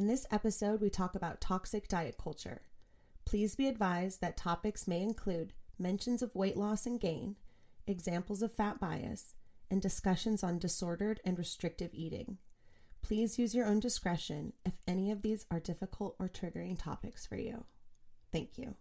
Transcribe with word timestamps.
In 0.00 0.06
this 0.06 0.24
episode, 0.30 0.80
we 0.80 0.88
talk 0.88 1.14
about 1.14 1.42
toxic 1.42 1.86
diet 1.86 2.16
culture. 2.16 2.62
Please 3.26 3.54
be 3.54 3.68
advised 3.68 4.22
that 4.22 4.34
topics 4.34 4.88
may 4.88 5.02
include 5.02 5.52
mentions 5.78 6.22
of 6.22 6.34
weight 6.34 6.56
loss 6.56 6.86
and 6.86 6.98
gain, 6.98 7.36
examples 7.86 8.40
of 8.40 8.54
fat 8.54 8.80
bias, 8.80 9.34
and 9.70 9.82
discussions 9.82 10.42
on 10.42 10.58
disordered 10.58 11.20
and 11.22 11.36
restrictive 11.36 11.90
eating. 11.92 12.38
Please 13.02 13.38
use 13.38 13.54
your 13.54 13.66
own 13.66 13.78
discretion 13.78 14.54
if 14.64 14.72
any 14.88 15.10
of 15.10 15.20
these 15.20 15.44
are 15.50 15.60
difficult 15.60 16.16
or 16.18 16.30
triggering 16.30 16.82
topics 16.82 17.26
for 17.26 17.36
you. 17.36 17.66
Thank 18.32 18.56
you. 18.56 18.76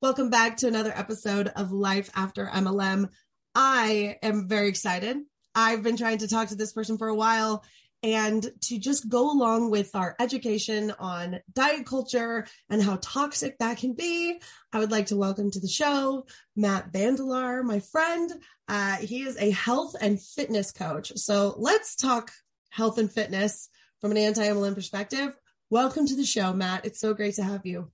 Welcome 0.00 0.30
back 0.30 0.56
to 0.56 0.66
another 0.66 0.94
episode 0.96 1.48
of 1.48 1.72
Life 1.72 2.08
After 2.14 2.46
MLM. 2.46 3.10
I 3.54 4.16
am 4.22 4.48
very 4.48 4.68
excited. 4.68 5.18
I've 5.54 5.82
been 5.82 5.98
trying 5.98 6.18
to 6.18 6.28
talk 6.28 6.48
to 6.48 6.56
this 6.56 6.72
person 6.72 6.96
for 6.96 7.08
a 7.08 7.14
while 7.14 7.62
and 8.02 8.50
to 8.62 8.78
just 8.78 9.08
go 9.08 9.30
along 9.30 9.70
with 9.70 9.94
our 9.94 10.14
education 10.20 10.92
on 10.98 11.40
diet 11.52 11.86
culture 11.86 12.46
and 12.70 12.82
how 12.82 12.98
toxic 13.02 13.58
that 13.58 13.78
can 13.78 13.94
be, 13.94 14.40
I 14.72 14.78
would 14.78 14.90
like 14.90 15.06
to 15.06 15.16
welcome 15.16 15.50
to 15.50 15.60
the 15.60 15.68
show 15.68 16.26
Matt 16.56 16.92
Van 16.92 17.16
Der 17.16 17.24
Laar, 17.24 17.62
my 17.62 17.80
friend. 17.80 18.30
Uh, 18.68 18.96
he 18.96 19.22
is 19.22 19.36
a 19.38 19.50
health 19.50 19.94
and 20.00 20.20
fitness 20.20 20.72
coach. 20.72 21.12
So 21.16 21.54
let's 21.58 21.96
talk 21.96 22.30
health 22.70 22.98
and 22.98 23.10
fitness 23.10 23.68
from 24.00 24.12
an 24.12 24.16
anti 24.18 24.42
MLM 24.42 24.74
perspective. 24.74 25.36
Welcome 25.70 26.06
to 26.06 26.16
the 26.16 26.24
show, 26.24 26.52
Matt. 26.52 26.86
It's 26.86 27.00
so 27.00 27.14
great 27.14 27.34
to 27.34 27.42
have 27.42 27.66
you. 27.66 27.90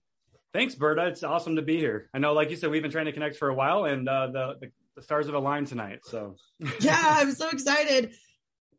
Thanks, 0.53 0.75
Berta. 0.75 1.07
It's 1.07 1.25
awesome 1.25 1.57
to 1.57 1.63
be 1.63 1.79
here. 1.79 2.09
I 2.15 2.19
know, 2.19 2.33
like 2.33 2.51
you 2.51 2.57
said, 2.57 2.71
we've 2.71 2.83
been 2.83 2.93
trying 2.93 3.07
to 3.07 3.13
connect 3.13 3.37
for 3.37 3.49
a 3.49 3.55
while, 3.55 3.85
and 3.87 4.09
uh, 4.09 4.29
the, 4.29 4.55
the 4.61 4.73
the 4.97 5.03
stars 5.03 5.27
have 5.27 5.35
aligned 5.35 5.67
tonight. 5.67 6.01
So 6.05 6.37
yeah, 6.81 7.01
I'm 7.01 7.33
so 7.33 7.49
excited. 7.51 8.13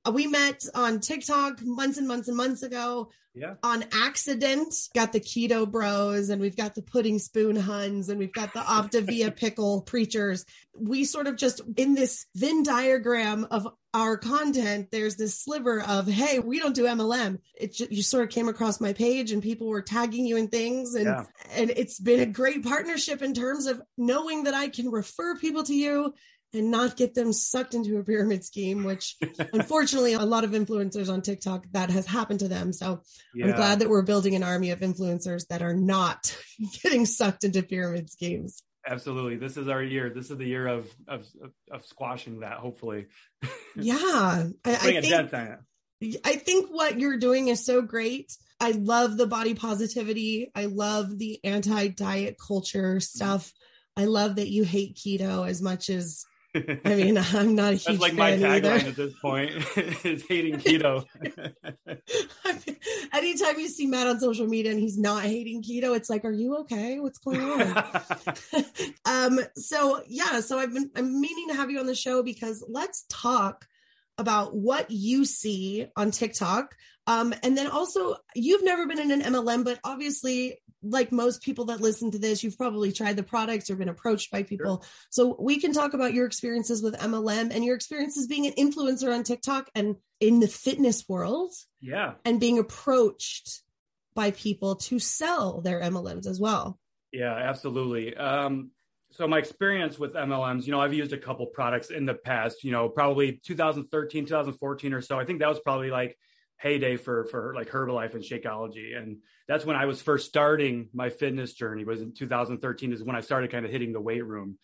Uh, 0.06 0.11
we 0.11 0.28
met 0.28 0.66
on 0.73 1.00
TikTok 1.00 1.61
months 1.64 1.98
and 1.98 2.08
months 2.08 2.28
and 2.28 2.38
months 2.38 2.64
ago. 2.64 3.09
Yeah. 3.38 3.56
On 3.64 3.84
accident, 3.92 4.73
got 4.94 5.12
the 5.12 5.20
keto 5.20 5.70
bros 5.70 6.30
and 6.30 6.39
we've 6.39 6.56
got 6.56 6.73
the 6.73 6.81
pudding 6.81 7.20
spoon 7.20 7.58
huns 7.58 8.08
and 8.08 8.17
we've 8.17 8.31
got 8.31 8.53
the 8.53 8.62
Optavia 8.62 9.35
pickle 9.35 9.81
preachers. 9.81 10.46
We 10.74 11.03
sort 11.03 11.28
of 11.28 11.35
just 11.35 11.59
in 11.75 11.96
this 11.96 12.28
Venn 12.34 12.63
diagram 12.63 13.46
of 13.52 13.68
our 13.94 14.18
content, 14.18 14.90
there's 14.90 15.18
this 15.18 15.38
sliver 15.38 15.81
of, 15.81 16.07
hey, 16.07 16.40
we 16.40 16.59
don't 16.59 16.75
do 16.75 16.85
MLM. 16.85 17.40
It 17.59 17.74
just, 17.74 17.91
you 17.91 18.03
sort 18.03 18.24
of 18.24 18.30
came 18.30 18.47
across 18.47 18.80
my 18.80 18.94
page 18.94 19.34
and 19.34 19.44
people 19.44 19.68
were 19.68 19.81
tagging 19.81 20.25
you 20.25 20.38
in 20.38 20.47
things. 20.47 20.96
And, 20.96 21.06
yeah. 21.06 21.24
and 21.51 21.72
it's 21.72 22.00
been 22.00 22.22
a 22.22 22.25
great 22.25 22.63
partnership 22.63 23.22
in 23.22 23.34
terms 23.34 23.68
of 23.68 23.81
knowing 23.97 24.46
that 24.46 24.53
I 24.53 24.69
can 24.69 24.90
refer 24.90 25.35
people 25.38 25.63
to 25.63 25.74
you 25.74 26.13
and 26.56 26.72
not 26.72 26.98
get 26.98 27.14
them 27.14 27.34
sucked 27.34 27.74
into 27.74 27.98
a 27.98 28.04
pyramid 28.04 28.44
scheme, 28.44 28.84
which 28.84 29.16
unfortunately 29.54 30.14
a 30.14 30.20
lot 30.20 30.44
of 30.44 30.52
influencers 30.52 31.12
on 31.12 31.22
TikTok 31.22 31.66
that 31.72 31.90
has 31.90 32.06
happened 32.06 32.40
to 32.40 32.48
them. 32.48 32.74
So 32.74 33.02
yeah. 33.34 33.48
I'm 33.48 33.56
glad 33.56 33.80
that 33.80 33.90
we're 33.90 34.04
building 34.04 34.36
an 34.36 34.44
army 34.44 34.72
of 34.72 34.80
influencers 34.80 35.48
that 35.48 35.62
are 35.62 35.76
not 35.76 36.36
getting 36.84 37.06
sucked 37.06 37.44
into 37.44 37.64
pyramid 37.64 38.10
schemes. 38.10 38.64
Absolutely. 38.88 39.38
This 39.38 39.58
is 39.58 39.68
our 39.68 39.82
year. 39.82 40.12
This 40.12 40.30
is 40.30 40.38
the 40.38 40.46
year 40.46 40.68
of 40.68 40.88
of, 41.08 41.28
of 41.72 41.86
squashing 41.86 42.42
that, 42.42 42.58
hopefully. 42.58 43.08
Yeah. 43.78 44.48
I, 44.64 44.74
I 44.74 45.02
think, 45.02 46.18
I 46.24 46.36
think 46.38 46.70
what 46.70 46.98
you're 46.98 47.18
doing 47.18 47.50
is 47.50 47.66
so 47.66 47.82
great. 47.82 48.32
I 48.60 48.72
love 48.72 49.18
the 49.18 49.28
body 49.28 49.54
positivity. 49.54 50.50
I 50.56 50.66
love 50.66 51.18
the 51.18 51.44
anti-diet 51.44 52.38
culture 52.40 52.96
mm-hmm. 52.96 53.00
stuff. 53.00 53.52
I 53.98 54.06
love 54.06 54.38
that 54.38 54.50
you 54.50 54.64
hate 54.64 54.96
keto 54.96 55.48
as 55.48 55.62
much 55.62 55.90
as 55.90 56.26
I 56.56 56.96
mean, 56.96 57.18
I'm 57.18 57.56
not 57.56 57.74
a 57.74 57.76
huge 57.76 57.86
That's 57.86 58.00
like 58.00 58.14
my 58.14 58.34
tagline 58.34 58.66
either. 58.66 58.90
at 58.90 58.96
this 58.96 59.14
point 59.20 59.52
is 60.06 60.24
hating 60.28 60.56
keto. 60.56 61.06
Anytime 63.14 63.60
you 63.60 63.68
see 63.68 63.88
Matt 63.88 64.08
on 64.08 64.20
social 64.20 64.48
media 64.48 64.72
and 64.72 64.80
he's 64.80 64.98
not 64.98 65.24
hating 65.24 65.64
keto, 65.64 65.96
it's 65.96 66.10
like, 66.10 66.24
are 66.24 66.32
you 66.32 66.58
okay? 66.58 67.00
What's 67.00 67.20
going 67.20 67.42
on? 67.42 67.84
um, 69.06 69.40
so 69.56 70.02
yeah, 70.08 70.40
so 70.40 70.58
I've 70.58 70.74
been 70.74 70.92
I'm 70.96 71.20
meaning 71.20 71.50
to 71.50 71.56
have 71.56 71.70
you 71.70 71.80
on 71.80 71.88
the 71.88 71.96
show 71.96 72.24
because 72.24 72.64
let's 72.68 73.06
talk 73.10 73.66
about 74.18 74.56
what 74.56 74.90
you 74.90 75.26
see 75.26 75.88
on 75.98 76.12
TikTok. 76.12 76.76
Um, 77.08 77.34
and 77.44 77.58
then 77.58 77.68
also, 77.68 78.16
you've 78.36 78.64
never 78.64 78.88
been 78.88 79.00
in 79.00 79.12
an 79.12 79.22
MLM, 79.22 79.64
but 79.64 79.80
obviously, 79.84 80.60
like 80.82 81.12
most 81.12 81.42
people 81.42 81.66
that 81.66 81.82
listen 81.82 82.12
to 82.12 82.20
this, 82.20 82.44
you've 82.44 82.58
probably 82.58 82.92
tried 82.92 83.16
the 83.16 83.24
products 83.24 83.70
or 83.70 83.76
been 83.76 83.90
approached 83.90 84.32
by 84.32 84.44
people. 84.44 84.82
Sure. 84.82 84.90
So 85.10 85.36
we 85.40 85.60
can 85.60 85.74
talk 85.74 85.94
about 85.94 86.14
your 86.14 86.26
experiences 86.26 86.82
with 86.82 86.98
MLM 86.98 87.54
and 87.54 87.64
your 87.64 87.76
experiences 87.76 88.28
being 88.28 88.48
an 88.48 88.54
influencer 88.54 89.14
on 89.14 89.24
TikTok 89.24 89.70
and 89.76 89.96
in 90.20 90.40
the 90.40 90.48
fitness 90.48 91.06
world. 91.08 91.54
Yeah. 91.82 92.14
And 92.24 92.40
being 92.40 92.60
approached 92.60 93.62
by 94.16 94.32
people 94.32 94.76
to 94.76 94.98
sell 95.00 95.62
their 95.62 95.82
MLMs 95.82 96.26
as 96.26 96.40
well. 96.40 96.80
Yeah, 97.12 97.34
absolutely. 97.34 98.16
Um, 98.16 98.72
so 99.12 99.28
my 99.28 99.38
experience 99.38 99.98
with 99.98 100.14
MLMs, 100.14 100.66
you 100.66 100.72
know, 100.72 100.82
I've 100.82 100.94
used 100.94 101.14
a 101.14 101.18
couple 101.18 101.46
products 101.46 101.90
in 101.90 102.06
the 102.06 102.14
past, 102.14 102.64
you 102.64 102.72
know, 102.72 102.90
probably 102.90 103.40
2013, 103.44 104.26
2014 104.26 104.94
or 104.94 105.02
so. 105.02 105.20
I 105.20 105.26
think 105.26 105.40
that 105.40 105.50
was 105.50 105.60
probably 105.60 105.90
like 105.90 106.18
heyday 106.58 106.98
for 106.98 107.26
for 107.26 107.54
like 107.56 107.70
Herbalife 107.70 108.14
and 108.14 108.24
Shakeology, 108.24 108.98
and 108.98 109.18
that's 109.48 109.66
when 109.66 109.76
I 109.76 109.86
was 109.86 110.02
first 110.02 110.28
starting 110.28 110.90
my 110.94 111.10
fitness 111.10 111.54
journey. 111.54 111.84
Was 111.84 112.02
in 112.02 112.14
2013 112.14 112.94
is 112.94 113.04
when 113.04 113.16
I 113.16 113.22
started 113.22 113.52
kind 113.52 113.66
of 113.66 113.72
hitting 113.72 113.94
the 113.94 114.02
weight 114.02 114.26
room, 114.26 114.58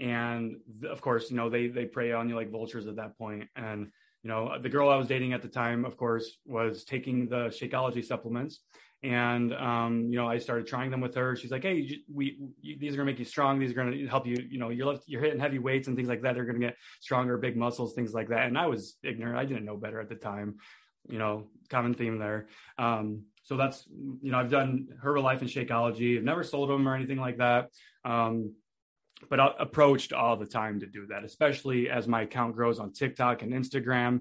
and 0.00 0.56
of 0.88 1.00
course, 1.00 1.30
you 1.30 1.36
know 1.36 1.48
they 1.48 1.68
they 1.68 1.86
prey 1.86 2.12
on 2.12 2.28
you 2.28 2.36
like 2.36 2.50
vultures 2.50 2.86
at 2.86 2.96
that 2.96 3.18
point. 3.18 3.48
And 3.56 3.88
you 4.22 4.30
know 4.30 4.58
the 4.60 4.68
girl 4.68 4.90
I 4.90 4.96
was 4.96 5.08
dating 5.08 5.32
at 5.32 5.42
the 5.42 5.48
time, 5.48 5.84
of 5.84 5.96
course, 5.96 6.38
was 6.44 6.84
taking 6.84 7.28
the 7.28 7.46
Shakeology 7.46 8.04
supplements, 8.04 8.60
and 9.02 9.54
um, 9.54 10.08
you 10.10 10.16
know 10.16 10.28
I 10.28 10.38
started 10.38 10.66
trying 10.66 10.90
them 10.90 11.00
with 11.00 11.14
her. 11.14 11.34
She's 11.34 11.50
like, 11.50 11.62
"Hey, 11.62 11.98
we, 12.12 12.38
you, 12.60 12.78
these 12.78 12.92
are 12.92 12.96
gonna 12.96 13.10
make 13.10 13.18
you 13.18 13.24
strong. 13.24 13.58
These 13.58 13.70
are 13.70 13.74
gonna 13.74 14.08
help 14.08 14.26
you. 14.26 14.36
You 14.50 14.58
know, 14.58 14.68
you're 14.68 14.98
you're 15.06 15.22
hitting 15.22 15.40
heavy 15.40 15.58
weights 15.58 15.88
and 15.88 15.96
things 15.96 16.08
like 16.08 16.22
that. 16.22 16.34
They're 16.34 16.44
gonna 16.44 16.58
get 16.58 16.76
stronger, 17.00 17.38
big 17.38 17.56
muscles, 17.56 17.94
things 17.94 18.12
like 18.12 18.28
that." 18.28 18.46
And 18.46 18.58
I 18.58 18.66
was 18.66 18.96
ignorant. 19.02 19.38
I 19.38 19.44
didn't 19.44 19.64
know 19.64 19.76
better 19.76 20.00
at 20.00 20.08
the 20.08 20.16
time 20.16 20.56
you 21.08 21.18
know, 21.18 21.46
common 21.68 21.94
theme 21.94 22.18
there. 22.18 22.48
Um, 22.78 23.24
so 23.44 23.56
that's, 23.56 23.86
you 24.20 24.30
know, 24.30 24.38
I've 24.38 24.50
done 24.50 24.88
Herbalife 25.02 25.40
and 25.40 25.48
Shakeology. 25.48 26.18
I've 26.18 26.24
never 26.24 26.42
sold 26.42 26.68
them 26.68 26.86
or 26.86 26.94
anything 26.94 27.18
like 27.18 27.38
that. 27.38 27.70
Um, 28.04 28.54
but 29.30 29.40
I 29.40 29.50
approached 29.58 30.12
all 30.12 30.36
the 30.36 30.46
time 30.46 30.80
to 30.80 30.86
do 30.86 31.06
that, 31.06 31.24
especially 31.24 31.90
as 31.90 32.06
my 32.06 32.22
account 32.22 32.54
grows 32.54 32.78
on 32.78 32.92
TikTok 32.92 33.42
and 33.42 33.52
Instagram. 33.52 34.20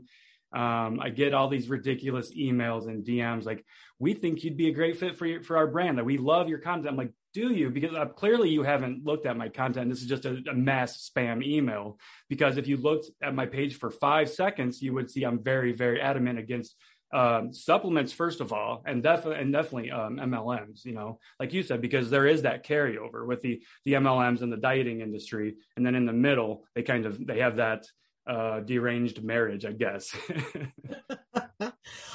Um, 0.53 1.00
I 1.01 1.09
get 1.09 1.33
all 1.33 1.50
these 1.50 1.69
ridiculous 1.69 2.33
emails 2.33 2.88
and 2.88 3.06
DMs 3.06 3.45
like, 3.45 3.65
"We 4.00 4.13
think 4.13 4.44
you'd 4.44 4.57
be 4.57 4.69
a 4.69 4.73
great 4.73 4.97
fit 4.97 5.18
for 5.18 5.25
your, 5.25 5.44
for 5.44 5.57
our 5.57 5.68
brand. 5.68 5.97
That 5.97 6.06
we 6.06 6.18
love 6.18 6.47
your 6.47 6.59
content." 6.59 6.88
I'm 6.88 6.95
like, 6.95 7.12
"Do 7.37 7.53
you?" 7.53 7.69
Because 7.69 7.93
uh, 7.93 8.07
clearly 8.07 8.49
you 8.49 8.63
haven't 8.63 9.05
looked 9.05 9.27
at 9.27 9.37
my 9.37 9.49
content. 9.49 9.89
This 9.91 10.01
is 10.01 10.07
just 10.07 10.25
a, 10.25 10.41
a 10.49 10.55
mass 10.55 11.09
spam 11.09 11.45
email. 11.45 11.99
Because 12.29 12.57
if 12.57 12.67
you 12.67 12.77
looked 12.77 13.11
at 13.21 13.35
my 13.35 13.45
page 13.45 13.77
for 13.77 13.91
five 13.91 14.27
seconds, 14.29 14.81
you 14.81 14.91
would 14.95 15.11
see 15.11 15.23
I'm 15.23 15.43
very 15.43 15.71
very 15.71 16.01
adamant 16.01 16.39
against 16.39 16.75
um, 17.13 17.53
supplements 17.53 18.11
first 18.11 18.41
of 18.41 18.51
all, 18.51 18.81
and 18.87 19.03
definitely 19.03 19.39
and 19.43 19.53
definitely 19.53 19.91
um, 19.91 20.17
MLMs. 20.17 20.83
You 20.83 20.93
know, 20.93 21.19
like 21.39 21.53
you 21.53 21.61
said, 21.61 21.79
because 21.79 22.09
there 22.09 22.25
is 22.25 22.41
that 22.41 22.65
carryover 22.65 23.27
with 23.27 23.41
the 23.41 23.61
the 23.85 23.93
MLMs 23.93 24.41
and 24.41 24.51
the 24.51 24.57
dieting 24.57 25.01
industry, 25.01 25.57
and 25.75 25.85
then 25.85 25.93
in 25.93 26.07
the 26.07 26.13
middle 26.13 26.65
they 26.73 26.81
kind 26.81 27.05
of 27.05 27.23
they 27.23 27.39
have 27.39 27.57
that 27.57 27.85
uh, 28.25 28.61
deranged 28.61 29.23
marriage, 29.23 29.63
I 29.63 29.73
guess. 29.73 30.15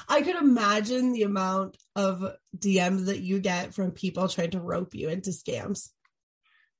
I 0.08 0.22
could 0.22 0.36
imagine 0.36 1.12
the 1.12 1.22
amount 1.22 1.76
of 1.96 2.24
DMs 2.56 3.06
that 3.06 3.20
you 3.20 3.40
get 3.40 3.74
from 3.74 3.90
people 3.90 4.28
trying 4.28 4.50
to 4.52 4.60
rope 4.60 4.94
you 4.94 5.08
into 5.08 5.30
scams. 5.30 5.90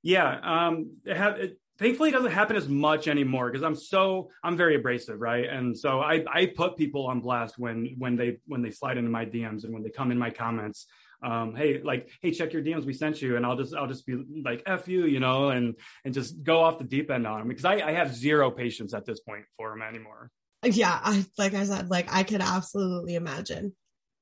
Yeah, 0.03 0.38
um, 0.43 0.97
it, 1.05 1.17
ha- 1.17 1.37
it 1.38 1.59
thankfully 1.79 2.11
it 2.11 2.12
doesn't 2.12 2.32
happen 2.32 2.56
as 2.56 2.69
much 2.69 3.09
anymore 3.09 3.50
because 3.50 3.64
I'm 3.64 3.75
so 3.75 4.31
I'm 4.43 4.56
very 4.56 4.76
abrasive, 4.76 5.20
right? 5.20 5.49
And 5.49 5.76
so 5.79 6.00
I 6.00 6.25
I 6.32 6.47
put 6.47 6.76
people 6.76 7.06
on 7.06 7.20
blast 7.20 7.59
when 7.59 7.94
when 7.99 8.17
they 8.17 8.38
when 8.47 8.62
they 8.62 8.70
slide 8.70 8.99
into 8.99 9.11
my 9.11 9.25
DMs 9.25 9.64
and 9.64 9.73
when 9.73 9.82
they 9.82 9.91
come 9.91 10.11
in 10.11 10.19
my 10.19 10.31
comments. 10.31 10.87
Um, 11.25 11.55
hey, 11.55 11.81
like, 11.81 12.11
hey, 12.20 12.32
check 12.32 12.53
your 12.53 12.62
DMs. 12.62 12.85
We 12.85 12.94
sent 12.94 13.23
you, 13.23 13.37
and 13.37 13.47
I'll 13.47 13.56
just, 13.56 13.76
I'll 13.76 13.87
just 13.87 14.05
be 14.05 14.20
like, 14.44 14.64
f 14.67 14.88
you, 14.88 15.06
you 15.06 15.20
know, 15.20 15.50
and 15.50 15.76
and 16.05 16.12
just 16.12 16.43
go 16.43 16.61
off 16.62 16.79
the 16.79 16.85
deep 16.85 17.12
end 17.12 17.29
on 17.29 17.38
them 17.38 17.49
because 17.49 17.64
I, 17.64 17.75
I 17.75 17.93
have 17.93 18.12
zero 18.12 18.50
patience 18.50 18.93
at 18.93 19.06
this 19.06 19.20
point 19.20 19.44
for 19.56 19.70
them 19.70 19.82
anymore. 19.82 20.32
Yeah, 20.64 20.99
I 21.03 21.25
like 21.38 21.55
I 21.55 21.64
said, 21.64 21.91
like 21.91 22.09
I 22.12 22.23
could 22.23 22.41
absolutely 22.41 23.17
imagine, 23.17 23.75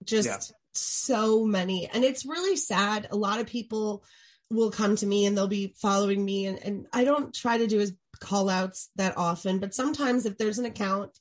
just 0.05 0.29
yeah. 0.29 0.39
so 0.75 1.45
many, 1.45 1.87
and 1.87 2.05
it's 2.05 2.25
really 2.25 2.57
sad. 2.57 3.09
A 3.11 3.17
lot 3.17 3.41
of 3.41 3.47
people 3.47 4.05
will 4.51 4.71
come 4.71 4.97
to 4.97 5.07
me 5.07 5.27
and 5.27 5.37
they'll 5.37 5.47
be 5.47 5.75
following 5.81 6.25
me 6.25 6.47
and, 6.47 6.59
and 6.65 6.87
I 6.93 7.05
don't 7.05 7.33
try 7.33 7.59
to 7.59 7.67
do 7.67 7.79
his 7.79 7.95
call 8.21 8.51
outs 8.51 8.91
that 8.97 9.17
often, 9.17 9.59
but 9.61 9.75
sometimes 9.75 10.27
if 10.27 10.37
there's 10.37 10.59
an 10.59 10.67
account, 10.67 11.17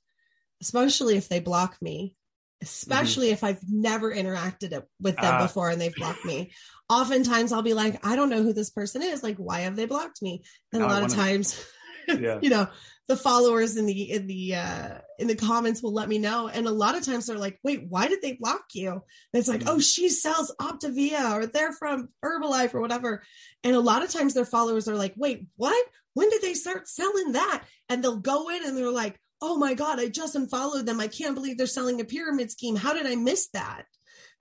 especially 0.61 1.15
if 1.15 1.29
they 1.29 1.39
block 1.39 1.77
me, 1.81 2.15
especially 2.61 3.27
mm-hmm. 3.27 3.33
if 3.33 3.43
I've 3.43 3.61
never 3.69 4.13
interacted 4.13 4.83
with 4.99 5.15
them 5.15 5.35
uh, 5.35 5.43
before 5.43 5.69
and 5.69 5.79
they've 5.79 5.95
blocked 5.95 6.25
me. 6.25 6.51
Oftentimes 6.89 7.53
I'll 7.53 7.61
be 7.61 7.73
like, 7.73 8.05
I 8.05 8.15
don't 8.15 8.29
know 8.29 8.43
who 8.43 8.51
this 8.51 8.71
person 8.71 9.01
is. 9.01 9.23
Like, 9.23 9.37
why 9.37 9.61
have 9.61 9.75
they 9.75 9.85
blocked 9.85 10.21
me? 10.21 10.43
And 10.73 10.81
a 10.81 10.87
lot 10.87 11.03
of 11.03 11.13
times, 11.13 11.63
yeah. 12.07 12.39
you 12.41 12.49
know, 12.49 12.67
the 13.09 13.17
followers 13.17 13.75
in 13.75 13.87
the 13.87 14.11
in 14.11 14.27
the 14.27 14.53
uh 14.53 14.99
in 15.17 15.27
the 15.27 15.35
comments 15.35 15.81
will 15.81 15.91
let 15.91 16.07
me 16.07 16.19
know 16.19 16.47
and 16.47 16.67
a 16.67 16.71
lot 16.71 16.95
of 16.95 17.03
times 17.03 17.25
they're 17.25 17.39
like 17.39 17.59
wait 17.63 17.87
why 17.89 18.07
did 18.07 18.21
they 18.21 18.33
block 18.33 18.61
you 18.73 18.91
and 18.91 19.01
it's 19.33 19.47
like 19.47 19.61
mm-hmm. 19.61 19.69
oh 19.69 19.79
she 19.79 20.09
sells 20.09 20.53
optavia 20.61 21.33
or 21.33 21.47
they're 21.47 21.73
from 21.73 22.07
herbalife 22.23 22.75
or 22.75 22.79
whatever 22.79 23.23
and 23.63 23.75
a 23.75 23.79
lot 23.79 24.03
of 24.03 24.11
times 24.11 24.35
their 24.35 24.45
followers 24.45 24.87
are 24.87 24.95
like 24.95 25.13
wait 25.17 25.47
what 25.57 25.87
when 26.13 26.29
did 26.29 26.43
they 26.43 26.53
start 26.53 26.87
selling 26.87 27.31
that 27.31 27.63
and 27.89 28.03
they'll 28.03 28.19
go 28.19 28.49
in 28.49 28.63
and 28.63 28.77
they're 28.77 28.91
like 28.91 29.19
oh 29.41 29.57
my 29.57 29.73
god 29.73 29.99
i 29.99 30.07
just 30.07 30.35
unfollowed 30.35 30.85
them 30.85 30.99
i 30.99 31.07
can't 31.07 31.33
believe 31.33 31.57
they're 31.57 31.65
selling 31.65 31.99
a 31.99 32.05
pyramid 32.05 32.51
scheme 32.51 32.75
how 32.75 32.93
did 32.93 33.07
i 33.07 33.15
miss 33.15 33.49
that 33.53 33.85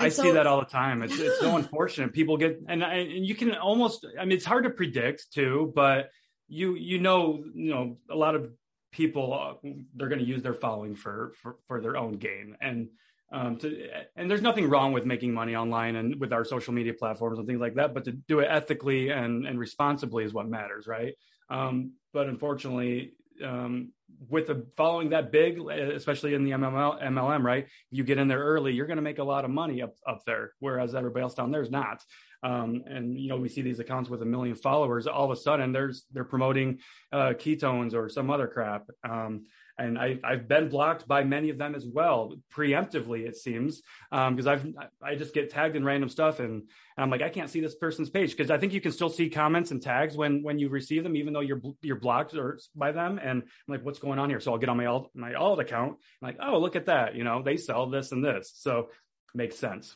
and 0.00 0.06
I 0.06 0.10
so, 0.10 0.22
see 0.22 0.30
that 0.30 0.46
all 0.46 0.60
the 0.60 0.66
time. 0.66 1.02
It's 1.02 1.18
yeah. 1.18 1.26
it's 1.26 1.40
so 1.40 1.56
unfortunate. 1.56 2.12
People 2.12 2.36
get 2.36 2.60
and 2.68 2.84
and 2.84 3.26
you 3.26 3.34
can 3.34 3.52
almost. 3.56 4.06
I 4.16 4.24
mean, 4.26 4.36
it's 4.36 4.44
hard 4.44 4.62
to 4.62 4.70
predict 4.70 5.32
too, 5.32 5.72
but 5.74 6.10
you 6.48 6.74
you 6.74 6.98
know 6.98 7.44
you 7.54 7.70
know 7.70 7.96
a 8.10 8.16
lot 8.16 8.34
of 8.34 8.50
people 8.90 9.34
uh, 9.34 9.68
they're 9.94 10.08
going 10.08 10.20
to 10.20 10.26
use 10.26 10.42
their 10.42 10.54
following 10.54 10.96
for, 10.96 11.32
for 11.40 11.56
for 11.66 11.80
their 11.80 11.96
own 11.96 12.14
gain. 12.14 12.56
And 12.60 12.88
um 13.30 13.58
to 13.58 13.88
and 14.16 14.30
there's 14.30 14.40
nothing 14.40 14.68
wrong 14.70 14.92
with 14.92 15.04
making 15.04 15.34
money 15.34 15.54
online 15.54 15.96
and 15.96 16.18
with 16.18 16.32
our 16.32 16.44
social 16.44 16.72
media 16.72 16.94
platforms 16.94 17.38
and 17.38 17.46
things 17.46 17.60
like 17.60 17.74
that 17.74 17.92
but 17.92 18.04
to 18.06 18.12
do 18.12 18.40
it 18.40 18.48
ethically 18.50 19.10
and 19.10 19.46
and 19.46 19.58
responsibly 19.58 20.24
is 20.24 20.32
what 20.32 20.48
matters 20.48 20.86
right? 20.86 21.14
Um 21.50 21.92
but 22.14 22.26
unfortunately 22.26 23.12
um 23.44 23.92
with 24.30 24.48
a 24.48 24.64
following 24.78 25.10
that 25.10 25.30
big 25.30 25.58
especially 25.58 26.32
in 26.32 26.42
the 26.42 26.52
MML, 26.52 27.02
mlm 27.02 27.42
right? 27.42 27.66
You 27.90 28.02
get 28.02 28.16
in 28.16 28.28
there 28.28 28.42
early 28.42 28.72
you're 28.72 28.86
going 28.86 28.96
to 28.96 29.02
make 29.02 29.18
a 29.18 29.24
lot 29.24 29.44
of 29.44 29.50
money 29.50 29.82
up 29.82 29.94
up 30.06 30.22
there 30.24 30.52
whereas 30.60 30.94
everybody 30.94 31.22
else 31.22 31.34
down 31.34 31.50
there 31.50 31.62
is 31.62 31.70
not 31.70 32.02
um, 32.42 32.82
and 32.86 33.18
you 33.18 33.28
know 33.28 33.36
we 33.36 33.48
see 33.48 33.62
these 33.62 33.80
accounts 33.80 34.08
with 34.10 34.22
a 34.22 34.26
million 34.26 34.54
followers 34.54 35.06
all 35.06 35.24
of 35.24 35.30
a 35.30 35.40
sudden 35.40 35.72
there's 35.72 36.04
they're 36.12 36.24
promoting 36.24 36.78
uh, 37.12 37.32
ketones 37.34 37.94
or 37.94 38.08
some 38.08 38.30
other 38.30 38.46
crap 38.46 38.84
um, 39.08 39.44
and 39.78 39.96
I, 39.96 40.18
have 40.24 40.48
been 40.48 40.68
blocked 40.68 41.06
by 41.06 41.22
many 41.22 41.50
of 41.50 41.58
them 41.58 41.74
as 41.74 41.86
well, 41.86 42.34
preemptively 42.52 43.26
it 43.26 43.36
seems, 43.36 43.82
because 44.10 44.46
um, 44.46 44.48
I've 44.48 44.66
I 45.02 45.14
just 45.14 45.32
get 45.32 45.50
tagged 45.50 45.76
in 45.76 45.84
random 45.84 46.08
stuff, 46.08 46.40
and, 46.40 46.50
and 46.50 46.62
I'm 46.96 47.10
like 47.10 47.22
I 47.22 47.28
can't 47.28 47.48
see 47.48 47.60
this 47.60 47.76
person's 47.76 48.10
page 48.10 48.36
because 48.36 48.50
I 48.50 48.58
think 48.58 48.72
you 48.72 48.80
can 48.80 48.92
still 48.92 49.08
see 49.08 49.30
comments 49.30 49.70
and 49.70 49.80
tags 49.80 50.16
when 50.16 50.42
when 50.42 50.58
you 50.58 50.68
receive 50.68 51.04
them, 51.04 51.16
even 51.16 51.32
though 51.32 51.40
you're 51.40 51.60
you're 51.80 52.00
blocked 52.00 52.34
or 52.34 52.58
by 52.74 52.90
them, 52.90 53.18
and 53.22 53.42
I'm 53.42 53.48
like, 53.68 53.84
what's 53.84 54.00
going 54.00 54.18
on 54.18 54.28
here? 54.28 54.40
So 54.40 54.52
I'll 54.52 54.58
get 54.58 54.68
on 54.68 54.76
my 54.76 54.86
alt 54.86 55.10
my 55.14 55.34
alt 55.34 55.60
account, 55.60 55.92
I'm 56.22 56.28
like, 56.28 56.38
oh 56.42 56.58
look 56.58 56.74
at 56.74 56.86
that, 56.86 57.14
you 57.14 57.22
know, 57.22 57.42
they 57.42 57.56
sell 57.56 57.88
this 57.88 58.10
and 58.10 58.24
this, 58.24 58.52
so 58.56 58.88
makes 59.34 59.56
sense. 59.56 59.94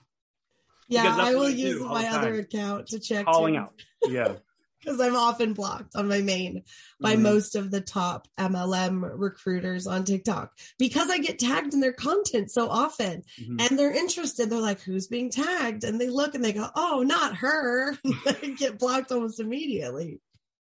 Yeah, 0.92 1.16
I 1.18 1.34
will 1.34 1.50
use 1.50 1.80
my 1.80 2.06
other 2.08 2.34
account 2.40 2.88
to 2.88 2.98
check. 2.98 3.26
Calling 3.26 3.54
too. 3.54 3.60
out. 3.60 3.72
Yeah. 4.08 4.32
Because 4.84 5.00
I'm 5.00 5.14
often 5.14 5.52
blocked 5.52 5.94
on 5.94 6.08
my 6.08 6.22
main 6.22 6.64
by 7.00 7.12
mm-hmm. 7.12 7.22
most 7.22 7.54
of 7.54 7.70
the 7.70 7.80
top 7.80 8.26
MLM 8.36 9.08
recruiters 9.14 9.86
on 9.86 10.02
TikTok 10.02 10.50
because 10.76 11.08
I 11.08 11.18
get 11.18 11.38
tagged 11.38 11.72
in 11.72 11.78
their 11.78 11.92
content 11.92 12.50
so 12.50 12.68
often 12.68 13.22
mm-hmm. 13.40 13.60
and 13.60 13.78
they're 13.78 13.94
interested. 13.94 14.50
They're 14.50 14.58
like, 14.58 14.80
who's 14.80 15.06
being 15.06 15.30
tagged? 15.30 15.84
And 15.84 16.00
they 16.00 16.08
look 16.08 16.34
and 16.34 16.44
they 16.44 16.52
go, 16.52 16.68
oh, 16.74 17.04
not 17.06 17.36
her. 17.36 17.96
get 18.58 18.80
blocked 18.80 19.12
almost 19.12 19.38
immediately. 19.38 20.18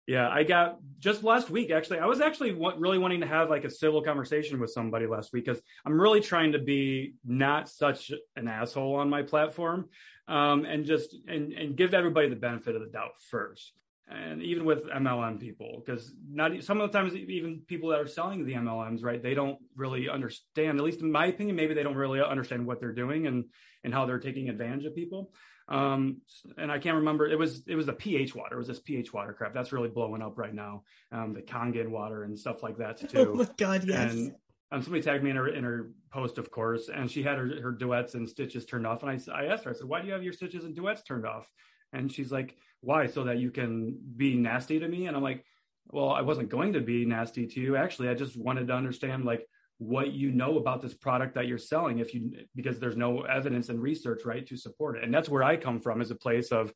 Yeah, 0.07 0.27
I 0.29 0.43
got 0.43 0.79
just 0.99 1.23
last 1.23 1.49
week. 1.49 1.71
Actually, 1.71 1.99
I 1.99 2.05
was 2.05 2.21
actually 2.21 2.51
really 2.51 2.97
wanting 2.97 3.21
to 3.21 3.27
have 3.27 3.49
like 3.49 3.63
a 3.63 3.69
civil 3.69 4.01
conversation 4.01 4.59
with 4.59 4.71
somebody 4.71 5.07
last 5.07 5.31
week 5.31 5.45
because 5.45 5.61
I'm 5.85 5.99
really 5.99 6.21
trying 6.21 6.51
to 6.51 6.59
be 6.59 7.13
not 7.23 7.69
such 7.69 8.11
an 8.35 8.47
asshole 8.47 8.95
on 8.95 9.09
my 9.09 9.21
platform, 9.21 9.89
um, 10.27 10.65
and 10.65 10.85
just 10.85 11.15
and 11.27 11.53
and 11.53 11.75
give 11.75 11.93
everybody 11.93 12.29
the 12.29 12.35
benefit 12.35 12.75
of 12.75 12.81
the 12.81 12.89
doubt 12.89 13.11
first. 13.29 13.73
And 14.09 14.43
even 14.43 14.65
with 14.65 14.89
MLM 14.89 15.39
people, 15.39 15.81
because 15.85 16.13
not 16.29 16.63
some 16.63 16.81
of 16.81 16.91
the 16.91 16.97
times 16.97 17.15
even 17.15 17.61
people 17.65 17.89
that 17.89 17.99
are 17.99 18.07
selling 18.07 18.45
the 18.45 18.53
MLMs, 18.53 19.03
right? 19.03 19.23
They 19.23 19.33
don't 19.33 19.57
really 19.75 20.09
understand. 20.09 20.77
At 20.79 20.83
least 20.83 20.99
in 20.99 21.11
my 21.11 21.27
opinion, 21.27 21.55
maybe 21.55 21.73
they 21.73 21.83
don't 21.83 21.95
really 21.95 22.21
understand 22.21 22.67
what 22.67 22.81
they're 22.81 22.91
doing 22.91 23.27
and 23.27 23.45
and 23.83 23.93
how 23.93 24.05
they're 24.05 24.19
taking 24.19 24.49
advantage 24.49 24.85
of 24.85 24.95
people. 24.95 25.31
Um, 25.71 26.17
and 26.57 26.69
I 26.69 26.79
can't 26.79 26.97
remember. 26.97 27.27
It 27.27 27.39
was 27.39 27.63
it 27.67 27.75
was 27.75 27.85
the 27.85 27.93
pH 27.93 28.35
water. 28.35 28.55
It 28.55 28.57
was 28.57 28.67
this 28.67 28.81
pH 28.81 29.13
water 29.13 29.31
crap 29.31 29.53
that's 29.53 29.71
really 29.71 29.87
blowing 29.87 30.21
up 30.21 30.37
right 30.37 30.53
now. 30.53 30.83
Um, 31.13 31.33
the 31.33 31.41
Kangen 31.41 31.87
water 31.87 32.23
and 32.23 32.37
stuff 32.37 32.61
like 32.61 32.77
that 32.77 32.97
too. 33.09 33.31
Oh 33.33 33.35
my 33.35 33.49
god, 33.57 33.85
yes. 33.85 34.11
And 34.11 34.35
um, 34.71 34.81
somebody 34.81 35.03
tagged 35.03 35.23
me 35.23 35.29
in 35.29 35.35
her 35.35 35.49
in 35.49 35.63
her 35.63 35.91
post, 36.11 36.37
of 36.37 36.49
course, 36.51 36.89
and 36.89 37.09
she 37.09 37.23
had 37.23 37.37
her, 37.37 37.61
her 37.61 37.71
duets 37.71 38.13
and 38.15 38.27
stitches 38.27 38.65
turned 38.65 38.87
off. 38.87 39.03
And 39.03 39.11
I 39.11 39.33
I 39.33 39.45
asked 39.45 39.65
her, 39.65 39.71
I 39.71 39.73
said, 39.73 39.87
why 39.87 40.01
do 40.01 40.07
you 40.07 40.13
have 40.13 40.23
your 40.23 40.33
stitches 40.33 40.63
and 40.63 40.75
duets 40.75 41.03
turned 41.03 41.25
off? 41.25 41.49
And 41.93 42.11
she's 42.11 42.31
like, 42.31 42.55
why? 42.79 43.07
So 43.07 43.25
that 43.25 43.39
you 43.39 43.51
can 43.51 43.97
be 44.15 44.35
nasty 44.35 44.79
to 44.79 44.87
me? 44.87 45.07
And 45.07 45.15
I'm 45.15 45.23
like, 45.23 45.43
well, 45.87 46.09
I 46.09 46.21
wasn't 46.21 46.49
going 46.49 46.73
to 46.73 46.81
be 46.81 47.05
nasty 47.05 47.47
to 47.47 47.59
you. 47.59 47.75
Actually, 47.75 48.09
I 48.09 48.13
just 48.13 48.37
wanted 48.37 48.67
to 48.67 48.73
understand 48.73 49.25
like 49.25 49.45
what 49.81 50.13
you 50.13 50.31
know 50.31 50.57
about 50.57 50.79
this 50.79 50.93
product 50.93 51.33
that 51.33 51.47
you're 51.47 51.57
selling 51.57 51.97
if 51.97 52.13
you 52.13 52.31
because 52.55 52.79
there's 52.79 52.95
no 52.95 53.23
evidence 53.23 53.69
and 53.69 53.81
research 53.81 54.21
right 54.25 54.45
to 54.45 54.55
support 54.55 54.95
it 54.95 55.03
and 55.03 55.11
that's 55.11 55.27
where 55.27 55.41
i 55.41 55.57
come 55.57 55.81
from 55.81 56.01
as 56.01 56.11
a 56.11 56.15
place 56.15 56.51
of 56.51 56.71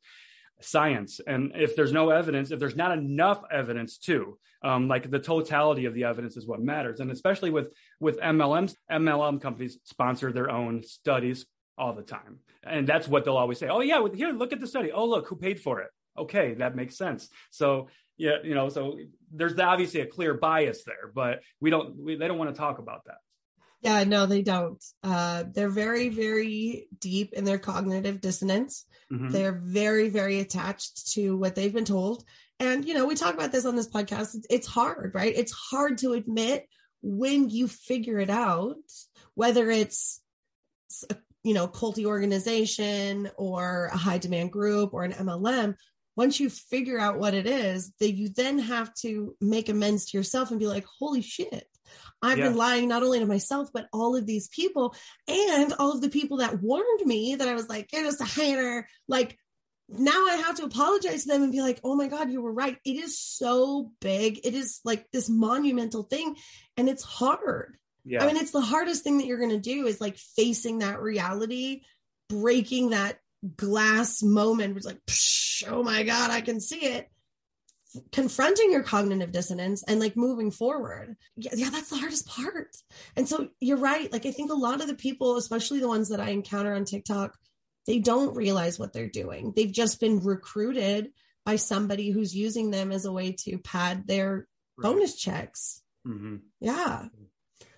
science. 0.60 1.20
And 1.26 1.52
if 1.54 1.76
there's 1.76 1.92
no 1.92 2.10
evidence 2.10 2.50
if 2.50 2.58
there's 2.58 2.76
not 2.76 2.96
enough 2.96 3.42
evidence 3.50 3.98
too 3.98 4.38
um, 4.62 4.88
like 4.88 5.10
the 5.10 5.18
totality 5.18 5.84
of 5.84 5.94
the 5.94 6.04
evidence 6.04 6.36
is 6.36 6.46
what 6.46 6.60
matters. 6.60 7.00
And 7.00 7.10
especially 7.10 7.50
with 7.50 7.72
with 8.00 8.18
mlms 8.20 8.74
mlm 8.90 9.40
companies 9.40 9.78
sponsor 9.84 10.32
their 10.32 10.50
own 10.50 10.82
studies 10.82 11.46
all 11.78 11.92
the 11.92 12.02
time. 12.02 12.38
And 12.64 12.86
that's 12.86 13.06
what 13.06 13.24
they'll 13.24 13.36
always 13.36 13.58
say 13.58 13.68
oh 13.68 13.80
yeah 13.80 14.06
here 14.14 14.30
look 14.30 14.52
at 14.52 14.60
the 14.60 14.66
study. 14.66 14.92
Oh 14.92 15.06
look 15.06 15.28
who 15.28 15.36
paid 15.36 15.60
for 15.60 15.80
it? 15.80 15.90
Okay 16.18 16.54
that 16.54 16.74
makes 16.74 16.96
sense. 16.96 17.28
So 17.50 17.88
yeah, 18.18 18.36
you 18.42 18.54
know, 18.54 18.68
so 18.68 18.98
there's 19.30 19.58
obviously 19.58 20.00
a 20.00 20.06
clear 20.06 20.34
bias 20.34 20.84
there, 20.84 21.10
but 21.14 21.42
we 21.60 21.70
don't, 21.70 21.96
we, 21.96 22.16
they 22.16 22.28
don't 22.28 22.38
want 22.38 22.54
to 22.54 22.58
talk 22.58 22.78
about 22.78 23.04
that. 23.06 23.18
Yeah, 23.82 24.04
no, 24.04 24.26
they 24.26 24.42
don't. 24.42 24.82
Uh, 25.02 25.44
they're 25.52 25.68
very, 25.68 26.08
very 26.08 26.88
deep 26.98 27.32
in 27.34 27.44
their 27.44 27.58
cognitive 27.58 28.20
dissonance. 28.20 28.86
Mm-hmm. 29.12 29.28
They're 29.30 29.60
very, 29.62 30.08
very 30.08 30.40
attached 30.40 31.12
to 31.12 31.36
what 31.36 31.54
they've 31.54 31.72
been 31.72 31.84
told. 31.84 32.24
And, 32.58 32.84
you 32.84 32.94
know, 32.94 33.06
we 33.06 33.14
talk 33.14 33.34
about 33.34 33.52
this 33.52 33.66
on 33.66 33.76
this 33.76 33.88
podcast. 33.88 34.44
It's, 34.48 34.66
hard, 34.66 35.12
right? 35.14 35.32
It's 35.36 35.52
hard 35.52 35.98
to 35.98 36.14
admit 36.14 36.66
when 37.02 37.50
you 37.50 37.68
figure 37.68 38.18
it 38.18 38.30
out, 38.30 38.76
whether 39.34 39.70
it's, 39.70 40.20
you 41.44 41.54
know, 41.54 41.68
culty 41.68 42.06
organization 42.06 43.30
or 43.36 43.90
a 43.92 43.96
high 43.96 44.18
demand 44.18 44.52
group 44.52 44.94
or 44.94 45.04
an 45.04 45.12
MLM, 45.12 45.76
once 46.16 46.40
you 46.40 46.48
figure 46.48 46.98
out 46.98 47.18
what 47.18 47.34
it 47.34 47.46
is, 47.46 47.92
that 48.00 48.12
you 48.12 48.30
then 48.30 48.58
have 48.58 48.92
to 48.94 49.36
make 49.40 49.68
amends 49.68 50.06
to 50.06 50.16
yourself 50.16 50.50
and 50.50 50.58
be 50.58 50.66
like, 50.66 50.86
holy 50.98 51.20
shit, 51.20 51.68
I've 52.22 52.38
yeah. 52.38 52.48
been 52.48 52.56
lying 52.56 52.88
not 52.88 53.02
only 53.02 53.18
to 53.20 53.26
myself, 53.26 53.70
but 53.72 53.86
all 53.92 54.16
of 54.16 54.26
these 54.26 54.48
people 54.48 54.94
and 55.28 55.72
all 55.78 55.92
of 55.92 56.00
the 56.00 56.08
people 56.08 56.38
that 56.38 56.62
warned 56.62 57.04
me 57.04 57.34
that 57.34 57.48
I 57.48 57.54
was 57.54 57.68
like, 57.68 57.92
you're 57.92 58.04
just 58.04 58.20
a 58.20 58.24
hater. 58.24 58.88
Like 59.08 59.38
now 59.88 60.26
I 60.26 60.42
have 60.46 60.56
to 60.56 60.64
apologize 60.64 61.22
to 61.22 61.28
them 61.28 61.42
and 61.42 61.52
be 61.52 61.60
like, 61.60 61.80
oh 61.84 61.94
my 61.94 62.08
God, 62.08 62.30
you 62.30 62.42
were 62.42 62.52
right. 62.52 62.76
It 62.84 62.96
is 62.96 63.18
so 63.18 63.92
big. 64.00 64.40
It 64.44 64.54
is 64.54 64.80
like 64.84 65.10
this 65.12 65.28
monumental 65.28 66.02
thing 66.02 66.36
and 66.76 66.88
it's 66.88 67.04
hard. 67.04 67.76
Yeah. 68.04 68.22
I 68.22 68.26
mean, 68.26 68.36
it's 68.36 68.52
the 68.52 68.60
hardest 68.60 69.02
thing 69.02 69.18
that 69.18 69.26
you're 69.26 69.38
going 69.38 69.50
to 69.50 69.58
do 69.58 69.86
is 69.86 70.00
like 70.00 70.16
facing 70.16 70.78
that 70.78 71.00
reality, 71.00 71.82
breaking 72.28 72.90
that 72.90 73.18
glass 73.56 74.22
moment 74.22 74.74
was 74.74 74.86
like, 74.86 75.00
oh 75.68 75.82
my 75.82 76.02
God, 76.02 76.30
I 76.30 76.40
can 76.40 76.60
see 76.60 76.84
it. 76.84 77.08
Confronting 78.12 78.72
your 78.72 78.82
cognitive 78.82 79.32
dissonance 79.32 79.82
and 79.84 80.00
like 80.00 80.16
moving 80.16 80.50
forward. 80.50 81.16
Yeah, 81.36 81.52
yeah, 81.54 81.70
that's 81.70 81.90
the 81.90 81.96
hardest 81.96 82.26
part. 82.26 82.76
And 83.16 83.28
so 83.28 83.48
you're 83.60 83.76
right. 83.76 84.12
Like 84.12 84.26
I 84.26 84.30
think 84.30 84.50
a 84.50 84.54
lot 84.54 84.80
of 84.80 84.86
the 84.86 84.94
people, 84.94 85.36
especially 85.36 85.80
the 85.80 85.88
ones 85.88 86.08
that 86.10 86.20
I 86.20 86.30
encounter 86.30 86.74
on 86.74 86.84
TikTok, 86.84 87.36
they 87.86 87.98
don't 87.98 88.36
realize 88.36 88.78
what 88.78 88.92
they're 88.92 89.08
doing. 89.08 89.52
They've 89.54 89.72
just 89.72 90.00
been 90.00 90.20
recruited 90.20 91.12
by 91.44 91.56
somebody 91.56 92.10
who's 92.10 92.34
using 92.34 92.70
them 92.70 92.90
as 92.90 93.04
a 93.04 93.12
way 93.12 93.32
to 93.44 93.58
pad 93.58 94.06
their 94.06 94.48
right. 94.76 94.82
bonus 94.82 95.16
checks. 95.16 95.82
Mm-hmm. 96.06 96.36
Yeah. 96.60 97.06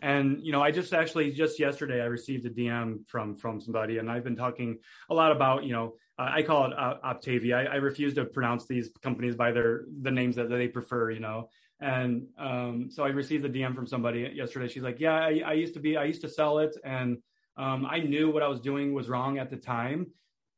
And 0.00 0.44
you 0.44 0.52
know, 0.52 0.62
I 0.62 0.70
just 0.70 0.92
actually 0.92 1.32
just 1.32 1.58
yesterday 1.58 2.00
I 2.00 2.06
received 2.06 2.46
a 2.46 2.50
DM 2.50 3.08
from 3.08 3.36
from 3.36 3.60
somebody, 3.60 3.98
and 3.98 4.10
I've 4.10 4.24
been 4.24 4.36
talking 4.36 4.78
a 5.10 5.14
lot 5.14 5.32
about 5.32 5.64
you 5.64 5.72
know 5.72 5.94
uh, 6.18 6.30
I 6.34 6.42
call 6.42 6.66
it 6.66 6.72
uh. 6.76 6.96
I, 7.02 7.64
I, 7.64 7.76
refuse 7.76 8.14
to 8.14 8.24
pronounce 8.24 8.66
these 8.66 8.90
companies 9.02 9.36
by 9.36 9.52
their 9.52 9.84
the 10.02 10.10
names 10.10 10.36
that 10.36 10.48
they 10.50 10.66
prefer, 10.66 11.10
you 11.10 11.20
know. 11.20 11.50
And 11.80 12.26
um, 12.36 12.88
so 12.90 13.04
I 13.04 13.08
received 13.08 13.44
a 13.44 13.48
DM 13.48 13.74
from 13.74 13.86
somebody 13.86 14.30
yesterday. 14.34 14.68
She's 14.68 14.82
like, 14.82 14.98
"Yeah, 14.98 15.14
I, 15.14 15.42
I 15.46 15.52
used 15.52 15.74
to 15.74 15.80
be, 15.80 15.96
I 15.96 16.04
used 16.04 16.22
to 16.22 16.28
sell 16.28 16.58
it, 16.58 16.76
and 16.82 17.18
um, 17.56 17.86
I 17.86 18.00
knew 18.00 18.30
what 18.30 18.42
I 18.42 18.48
was 18.48 18.60
doing 18.60 18.92
was 18.92 19.08
wrong 19.08 19.38
at 19.38 19.48
the 19.48 19.56
time, 19.56 20.08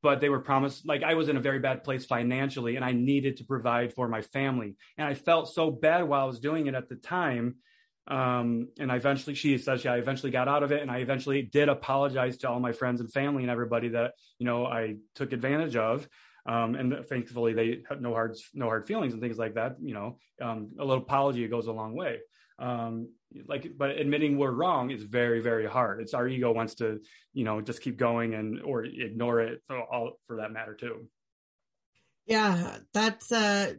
but 0.03 0.21
they 0.21 0.31
were 0.31 0.41
promised. 0.41 0.87
Like 0.87 1.03
I 1.03 1.15
was 1.15 1.29
in 1.29 1.37
a 1.37 1.41
very 1.41 1.59
bad 1.59 1.85
place 1.85 2.07
financially, 2.07 2.77
and 2.77 2.85
I 2.85 2.93
needed 2.93 3.37
to 3.39 3.45
provide 3.45 3.93
for 3.93 4.09
my 4.09 4.23
family, 4.23 4.77
and 4.97 5.07
I 5.07 5.13
felt 5.13 5.53
so 5.53 5.71
bad 5.71 6.09
while 6.09 6.23
I 6.23 6.27
was 6.27 6.41
doing 6.41 6.69
it 6.69 6.75
at 6.75 6.89
the 6.89 6.97
time 6.97 7.57
um, 8.07 8.69
and 8.79 8.91
I 8.91 8.97
eventually, 8.97 9.35
she 9.35 9.57
says, 9.59 9.85
yeah, 9.85 9.93
I 9.93 9.99
eventually 9.99 10.33
got 10.33 10.49
out 10.49 10.63
of 10.63 10.73
it. 10.73 10.83
And 10.83 10.91
I 10.91 10.99
eventually 10.99 11.43
did 11.43 11.69
apologize 11.69 12.39
to 12.39 12.49
all 12.49 12.59
my 12.59 12.73
friends 12.73 13.01
and 13.01 13.13
family 13.13 13.43
and 13.43 13.51
everybody 13.51 13.91
that, 13.91 14.15
you 14.39 14.47
know, 14.47 14.67
I 14.67 14.97
took 15.15 15.33
advantage 15.33 15.77
of. 15.77 16.09
Um, 16.47 16.75
and 16.75 17.07
thankfully 17.09 17.53
they 17.53 17.83
had 17.89 18.01
no 18.03 18.13
hard, 18.13 18.37
no 18.55 18.67
hard 18.67 18.87
feelings 18.87 19.13
and 19.13 19.23
things 19.23 19.39
like 19.39 19.55
that. 19.55 19.77
You 19.81 19.95
know, 19.95 20.19
um, 20.41 20.71
a 20.79 20.85
little 20.85 21.03
apology 21.03 21.47
goes 21.47 21.67
a 21.69 21.73
long 21.73 21.95
way. 21.95 22.19
Um, 22.59 23.11
like, 23.47 23.71
but 23.79 23.91
admitting 23.91 24.39
we're 24.39 24.51
wrong 24.51 24.91
is 24.91 25.05
very, 25.05 25.41
very 25.41 25.67
hard. 25.67 26.01
It's 26.01 26.15
our 26.15 26.27
ego 26.27 26.53
wants 26.53 26.75
to, 26.77 27.01
you 27.33 27.45
know, 27.45 27.61
just 27.61 27.81
keep 27.81 27.97
going 27.97 28.35
and, 28.35 28.61
or 28.63 28.85
ignore 28.85 29.41
it 29.41 29.63
for 29.67 29.79
all 29.81 30.19
for 30.27 30.39
that 30.39 30.53
matter 30.53 30.75
too. 30.75 31.07
Yeah. 32.27 32.79
That's, 32.93 33.31
uh, 33.31 33.75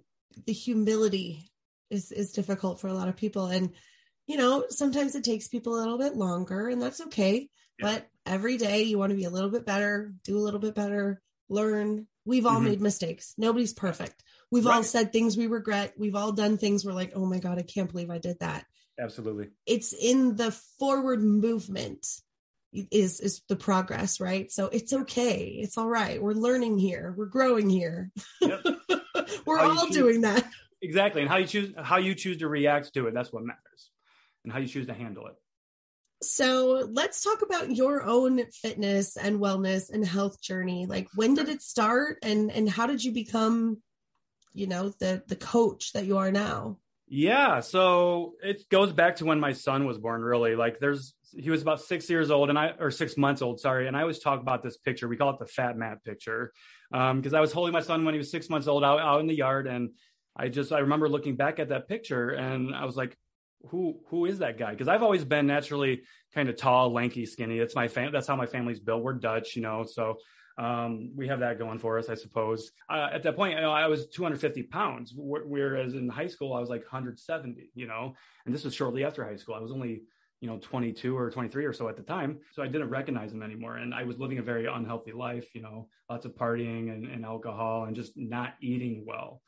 the 0.46 0.54
humility 0.54 1.52
is, 1.90 2.12
is 2.12 2.32
difficult 2.32 2.80
for 2.80 2.88
a 2.88 2.94
lot 2.94 3.10
of 3.10 3.18
people. 3.18 3.48
And, 3.48 3.72
you 4.32 4.38
know, 4.38 4.64
sometimes 4.70 5.14
it 5.16 5.26
takes 5.26 5.50
people 5.50 5.76
a 5.76 5.82
little 5.82 5.98
bit 5.98 6.16
longer 6.16 6.70
and 6.70 6.82
that's 6.82 7.02
okay. 7.02 7.50
Yeah. 7.78 7.86
But 7.86 8.08
every 8.26 8.56
day 8.56 8.84
you 8.84 8.98
want 8.98 9.10
to 9.10 9.18
be 9.18 9.26
a 9.26 9.30
little 9.30 9.50
bit 9.50 9.66
better, 9.66 10.14
do 10.24 10.38
a 10.38 10.40
little 10.40 10.62
bit 10.62 10.74
better, 10.74 11.22
learn. 11.50 12.08
We've 12.24 12.46
all 12.46 12.56
mm-hmm. 12.56 12.64
made 12.64 12.82
mistakes. 12.82 13.34
Nobody's 13.38 13.74
perfect. 13.74 14.24
We've 14.50 14.66
right. 14.66 14.76
all 14.76 14.84
said 14.84 15.12
things 15.12 15.36
we 15.36 15.48
regret. 15.48 15.96
We've 15.98 16.16
all 16.16 16.32
done 16.32 16.58
things 16.58 16.86
we're 16.86 16.94
like, 16.94 17.12
oh 17.14 17.26
my 17.26 17.40
God, 17.40 17.60
I 17.60 17.64
can't 17.64 17.92
believe 17.92 18.10
I 18.10 18.20
did 18.20 18.40
that. 18.40 18.66
Absolutely. 18.98 19.50
It's 19.66 19.92
in 19.92 20.38
the 20.38 20.52
forward 20.80 21.22
movement 21.22 22.08
is 22.90 23.20
is 23.20 23.42
the 23.50 23.58
progress, 23.58 24.22
right? 24.22 24.50
So 24.50 24.68
it's 24.68 24.94
okay. 24.94 25.60
It's 25.62 25.78
all 25.78 25.90
right. 25.90 26.22
We're 26.22 26.32
learning 26.32 26.78
here. 26.78 27.14
We're 27.18 27.26
growing 27.26 27.70
here. 27.70 28.12
Yep. 28.40 28.66
we're 29.46 29.60
all 29.60 29.88
choose, 29.88 29.96
doing 29.96 30.22
that. 30.22 30.48
Exactly. 30.82 31.22
And 31.22 31.30
how 31.30 31.36
you 31.36 31.48
choose 31.48 31.74
how 31.78 31.98
you 31.98 32.16
choose 32.16 32.38
to 32.38 32.48
react 32.48 32.94
to 32.94 33.08
it, 33.08 33.14
that's 33.14 33.34
what 33.34 33.44
matters 33.44 33.91
and 34.44 34.52
how 34.52 34.60
you 34.60 34.68
choose 34.68 34.88
to 34.88 34.94
handle 34.94 35.28
it. 35.28 35.36
So 36.24 36.88
let's 36.92 37.24
talk 37.24 37.42
about 37.42 37.76
your 37.76 38.04
own 38.04 38.44
fitness 38.52 39.18
and 39.18 39.40
wellness 39.40 39.90
and 39.90 40.06
health 40.06 40.42
journey. 40.42 40.86
Like 40.86 41.08
when 41.16 41.34
did 41.34 41.50
it 41.50 41.64
start 41.64 42.20
and 42.22 42.52
and 42.52 42.70
how 42.70 42.86
did 42.86 43.04
you 43.04 43.12
become, 43.12 43.82
you 44.54 44.68
know, 44.68 44.90
the 45.00 45.24
the 45.28 45.36
coach 45.36 45.94
that 45.94 46.06
you 46.06 46.20
are 46.20 46.32
now? 46.32 46.78
Yeah, 47.08 47.60
so 47.60 48.36
it 48.44 48.70
goes 48.70 48.94
back 48.94 49.18
to 49.18 49.26
when 49.26 49.40
my 49.40 49.54
son 49.54 49.86
was 49.86 49.98
born 49.98 50.22
really. 50.22 50.56
Like 50.56 50.80
there's 50.80 51.16
he 51.36 51.50
was 51.50 51.62
about 51.62 51.82
6 51.82 52.10
years 52.10 52.30
old 52.30 52.50
and 52.50 52.60
I 52.60 52.74
or 52.80 52.92
6 52.92 53.18
months 53.18 53.42
old, 53.42 53.60
sorry, 53.60 53.88
and 53.88 53.98
I 53.98 54.02
always 54.02 54.20
talk 54.20 54.42
about 54.42 54.62
this 54.62 54.78
picture. 54.78 55.08
We 55.08 55.18
call 55.18 55.32
it 55.32 55.40
the 55.40 55.48
fat 55.48 55.76
mat 55.76 56.04
picture. 56.04 56.54
Um 56.94 57.20
because 57.20 57.34
I 57.34 57.42
was 57.42 57.52
holding 57.52 57.74
my 57.74 57.82
son 57.82 58.06
when 58.06 58.14
he 58.14 58.20
was 58.20 58.30
6 58.30 58.48
months 58.48 58.68
old 58.68 58.84
out 58.84 59.00
out 59.00 59.22
in 59.22 59.28
the 59.28 59.36
yard 59.36 59.66
and 59.66 59.90
I 60.38 60.50
just 60.50 60.72
I 60.72 60.80
remember 60.80 61.10
looking 61.10 61.36
back 61.36 61.58
at 61.58 61.70
that 61.70 61.88
picture 61.88 62.30
and 62.30 62.76
I 62.76 62.86
was 62.86 62.96
like 62.96 63.18
who 63.70 64.00
who 64.08 64.26
is 64.26 64.40
that 64.40 64.58
guy? 64.58 64.72
Because 64.72 64.88
I've 64.88 65.04
always 65.04 65.24
been 65.24 65.48
naturally 65.48 66.02
kind 66.34 66.50
of 66.50 66.56
tall, 66.58 66.92
lanky, 66.92 67.26
skinny. 67.26 67.60
That's 67.60 67.76
my 67.76 67.88
fam- 67.88 68.12
That's 68.12 68.28
how 68.28 68.36
my 68.36 68.46
family's 68.46 68.80
built. 68.80 69.04
We're 69.04 69.14
Dutch, 69.14 69.56
you 69.56 69.62
know, 69.62 69.86
so 69.86 70.18
um, 70.58 71.12
we 71.16 71.28
have 71.28 71.40
that 71.40 71.58
going 71.58 71.80
for 71.80 71.98
us, 71.98 72.10
I 72.10 72.16
suppose. 72.16 72.72
Uh, 72.90 73.10
at 73.12 73.24
that 73.24 73.36
point, 73.36 73.56
you 73.56 73.62
know, 73.62 73.72
I 73.72 73.88
was 73.88 74.08
250 74.08 74.64
pounds, 74.64 75.14
whereas 75.16 75.94
in 75.94 76.10
high 76.10 76.28
school 76.28 76.54
I 76.54 76.60
was 76.60 76.70
like 76.70 76.82
170. 76.82 77.72
You 77.74 77.88
know, 77.88 78.14
and 78.46 78.54
this 78.54 78.64
was 78.64 78.76
shortly 78.76 79.04
after 79.04 79.24
high 79.24 79.38
school. 79.38 79.56
I 79.56 79.60
was 79.60 79.72
only 79.72 80.04
you 80.42 80.48
know 80.50 80.58
22 80.58 81.16
or 81.16 81.30
23 81.30 81.66
or 81.66 81.72
so 81.72 81.88
at 81.88 81.96
the 81.96 82.02
time 82.02 82.40
so 82.52 82.64
i 82.64 82.68
didn't 82.68 82.90
recognize 82.90 83.32
him 83.32 83.44
anymore 83.44 83.78
and 83.78 83.94
i 83.94 84.04
was 84.04 84.18
living 84.18 84.40
a 84.40 84.42
very 84.42 84.66
unhealthy 84.66 85.12
life 85.12 85.54
you 85.54 85.62
know 85.62 85.88
lots 86.10 86.26
of 86.26 86.36
partying 86.36 86.92
and, 86.92 87.06
and 87.06 87.24
alcohol 87.24 87.86
and 87.86 87.96
just 87.96 88.14
not 88.16 88.56
eating 88.60 89.04
well 89.06 89.40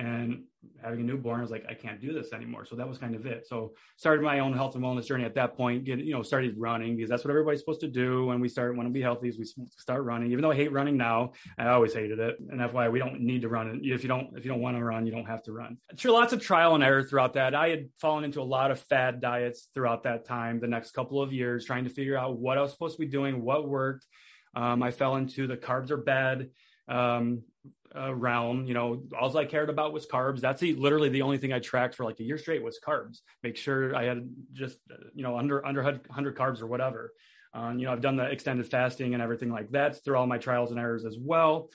and 0.00 0.44
having 0.82 1.00
a 1.00 1.02
newborn, 1.02 1.40
I 1.40 1.42
was 1.42 1.50
like, 1.50 1.64
I 1.68 1.74
can't 1.74 2.00
do 2.00 2.12
this 2.12 2.32
anymore. 2.32 2.64
So 2.64 2.74
that 2.76 2.88
was 2.88 2.98
kind 2.98 3.14
of 3.14 3.26
it. 3.26 3.46
So 3.46 3.72
started 3.96 4.22
my 4.22 4.38
own 4.38 4.54
health 4.54 4.74
and 4.74 4.82
wellness 4.82 5.06
journey 5.06 5.24
at 5.24 5.34
that 5.34 5.56
point. 5.56 5.84
Get 5.84 5.98
you 5.98 6.14
know, 6.14 6.22
started 6.22 6.54
running 6.56 6.96
because 6.96 7.10
that's 7.10 7.22
what 7.24 7.30
everybody's 7.30 7.60
supposed 7.60 7.80
to 7.82 7.88
do 7.88 8.26
when 8.26 8.40
we 8.40 8.48
start 8.48 8.74
to 8.74 8.88
be 8.88 9.02
healthy. 9.02 9.28
Is 9.28 9.38
we 9.38 9.44
start 9.78 10.04
running. 10.04 10.32
Even 10.32 10.42
though 10.42 10.50
I 10.50 10.56
hate 10.56 10.72
running 10.72 10.96
now, 10.96 11.32
I 11.58 11.68
always 11.68 11.92
hated 11.92 12.18
it, 12.18 12.36
and 12.50 12.58
that's 12.58 12.72
why 12.72 12.88
we 12.88 12.98
don't 12.98 13.20
need 13.20 13.42
to 13.42 13.48
run. 13.48 13.80
If 13.82 14.02
you 14.02 14.08
don't, 14.08 14.36
if 14.36 14.44
you 14.44 14.50
don't 14.50 14.60
want 14.60 14.76
to 14.76 14.84
run, 14.84 15.06
you 15.06 15.12
don't 15.12 15.26
have 15.26 15.42
to 15.44 15.52
run. 15.52 15.76
Through 15.96 16.12
lots 16.12 16.32
of 16.32 16.40
trial 16.40 16.74
and 16.74 16.82
error 16.82 17.02
throughout 17.02 17.34
that, 17.34 17.54
I 17.54 17.68
had 17.68 17.90
fallen 17.96 18.24
into 18.24 18.40
a 18.40 18.42
lot 18.42 18.70
of 18.70 18.80
fad 18.80 19.20
diets 19.20 19.68
throughout 19.74 20.04
that 20.04 20.24
time. 20.24 20.60
The 20.60 20.68
next 20.68 20.92
couple 20.92 21.20
of 21.20 21.32
years, 21.32 21.66
trying 21.66 21.84
to 21.84 21.90
figure 21.90 22.16
out 22.16 22.38
what 22.38 22.56
I 22.56 22.62
was 22.62 22.72
supposed 22.72 22.96
to 22.96 23.00
be 23.00 23.10
doing, 23.10 23.42
what 23.42 23.68
worked. 23.68 24.06
Um, 24.54 24.82
I 24.82 24.90
fell 24.90 25.16
into 25.16 25.46
the 25.46 25.56
carbs 25.56 25.90
are 25.90 25.96
bad. 25.96 26.50
Um, 26.88 27.42
uh, 27.96 28.14
realm. 28.14 28.66
You 28.66 28.74
know, 28.74 29.02
all 29.18 29.36
I 29.36 29.44
cared 29.44 29.70
about 29.70 29.92
was 29.92 30.06
carbs. 30.06 30.40
That's 30.40 30.60
the, 30.60 30.74
literally 30.74 31.08
the 31.08 31.22
only 31.22 31.38
thing 31.38 31.52
I 31.52 31.58
tracked 31.58 31.94
for 31.94 32.04
like 32.04 32.20
a 32.20 32.24
year 32.24 32.38
straight 32.38 32.62
was 32.62 32.78
carbs. 32.84 33.20
Make 33.42 33.56
sure 33.56 33.94
I 33.94 34.04
had 34.04 34.28
just 34.52 34.78
you 35.14 35.22
know 35.22 35.38
under 35.38 35.64
under 35.64 35.82
100 35.82 36.36
carbs 36.36 36.62
or 36.62 36.66
whatever. 36.66 37.12
Um, 37.52 37.78
you 37.78 37.86
know, 37.86 37.92
I've 37.92 38.00
done 38.00 38.16
the 38.16 38.30
extended 38.30 38.68
fasting 38.68 39.14
and 39.14 39.22
everything 39.22 39.50
like 39.50 39.70
that 39.72 40.04
through 40.04 40.16
all 40.16 40.26
my 40.26 40.38
trials 40.38 40.70
and 40.70 40.78
errors 40.78 41.04
as 41.04 41.16
well. 41.18 41.70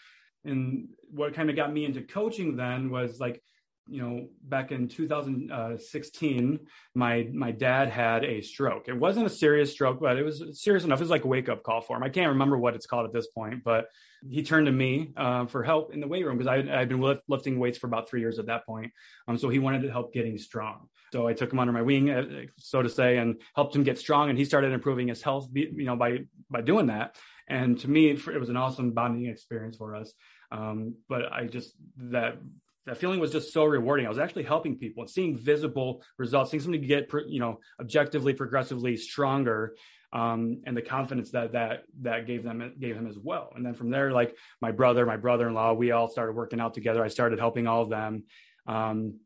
And 0.45 0.89
what 1.09 1.33
kind 1.33 1.49
of 1.49 1.55
got 1.55 1.73
me 1.73 1.83
into 1.83 2.01
coaching 2.01 2.55
then 2.55 2.89
was 2.89 3.19
like 3.19 3.41
you 3.87 4.01
know, 4.01 4.27
back 4.41 4.71
in 4.71 4.87
2016, 4.87 6.59
my 6.95 7.29
my 7.31 7.51
dad 7.51 7.89
had 7.89 8.23
a 8.23 8.41
stroke. 8.41 8.87
It 8.87 8.97
wasn't 8.97 9.27
a 9.27 9.29
serious 9.29 9.71
stroke, 9.71 9.99
but 9.99 10.17
it 10.17 10.23
was 10.23 10.43
serious 10.53 10.83
enough. 10.83 10.99
It 10.99 11.03
was 11.03 11.11
like 11.11 11.23
a 11.23 11.27
wake 11.27 11.49
up 11.49 11.61
call 11.63 11.81
for 11.81 11.95
him. 11.95 12.03
I 12.03 12.09
can't 12.09 12.29
remember 12.29 12.57
what 12.57 12.75
it's 12.75 12.87
called 12.87 13.05
at 13.05 13.13
this 13.13 13.27
point, 13.27 13.63
but 13.63 13.87
he 14.29 14.43
turned 14.43 14.65
to 14.65 14.71
me 14.71 15.11
uh, 15.17 15.45
for 15.45 15.63
help 15.63 15.93
in 15.93 15.99
the 15.99 16.07
weight 16.07 16.25
room 16.25 16.37
because 16.37 16.47
I 16.47 16.63
had 16.63 16.89
been 16.89 17.01
lift, 17.01 17.23
lifting 17.27 17.59
weights 17.59 17.77
for 17.77 17.87
about 17.87 18.09
three 18.09 18.21
years 18.21 18.39
at 18.39 18.47
that 18.47 18.65
point. 18.65 18.91
Um, 19.27 19.37
so 19.37 19.49
he 19.49 19.59
wanted 19.59 19.83
to 19.83 19.91
help 19.91 20.13
getting 20.13 20.37
strong. 20.37 20.87
So 21.11 21.27
I 21.27 21.33
took 21.33 21.51
him 21.51 21.59
under 21.59 21.71
my 21.71 21.81
wing, 21.81 22.09
uh, 22.09 22.23
so 22.57 22.81
to 22.81 22.89
say, 22.89 23.17
and 23.17 23.41
helped 23.55 23.75
him 23.75 23.83
get 23.83 23.99
strong. 23.99 24.29
And 24.29 24.37
he 24.37 24.45
started 24.45 24.73
improving 24.73 25.07
his 25.07 25.21
health, 25.21 25.47
you 25.53 25.85
know, 25.85 25.95
by 25.95 26.19
by 26.49 26.61
doing 26.61 26.87
that. 26.87 27.15
And 27.47 27.79
to 27.79 27.89
me, 27.89 28.09
it 28.09 28.39
was 28.39 28.49
an 28.49 28.57
awesome 28.57 28.91
bonding 28.91 29.27
experience 29.27 29.77
for 29.77 29.95
us. 29.95 30.13
Um, 30.51 30.95
but 31.07 31.31
I 31.31 31.45
just 31.45 31.75
that 31.97 32.37
that 32.85 32.97
feeling 32.97 33.19
was 33.19 33.31
just 33.31 33.51
so 33.51 33.65
rewarding. 33.65 34.05
I 34.05 34.09
was 34.09 34.19
actually 34.19 34.43
helping 34.43 34.77
people 34.77 35.03
and 35.03 35.09
seeing 35.09 35.35
visible 35.35 36.03
results, 36.17 36.51
seeing 36.51 36.61
somebody 36.61 36.85
get, 36.85 37.11
you 37.27 37.39
know, 37.39 37.59
objectively, 37.79 38.33
progressively 38.33 38.95
stronger, 38.95 39.75
um, 40.13 40.61
and 40.65 40.75
the 40.75 40.81
confidence 40.81 41.31
that 41.31 41.53
that 41.53 41.83
that 42.01 42.27
gave 42.27 42.43
them 42.43 42.73
gave 42.79 42.95
him 42.95 43.07
as 43.07 43.17
well. 43.17 43.51
And 43.55 43.65
then 43.65 43.73
from 43.73 43.89
there, 43.89 44.11
like 44.11 44.35
my 44.61 44.71
brother, 44.71 45.05
my 45.05 45.17
brother-in-law, 45.17 45.73
we 45.73 45.91
all 45.91 46.07
started 46.07 46.35
working 46.35 46.59
out 46.59 46.73
together. 46.73 47.03
I 47.03 47.09
started 47.09 47.39
helping 47.39 47.67
all 47.67 47.81
of 47.81 47.89
them. 47.89 48.23
Um, 48.67 49.19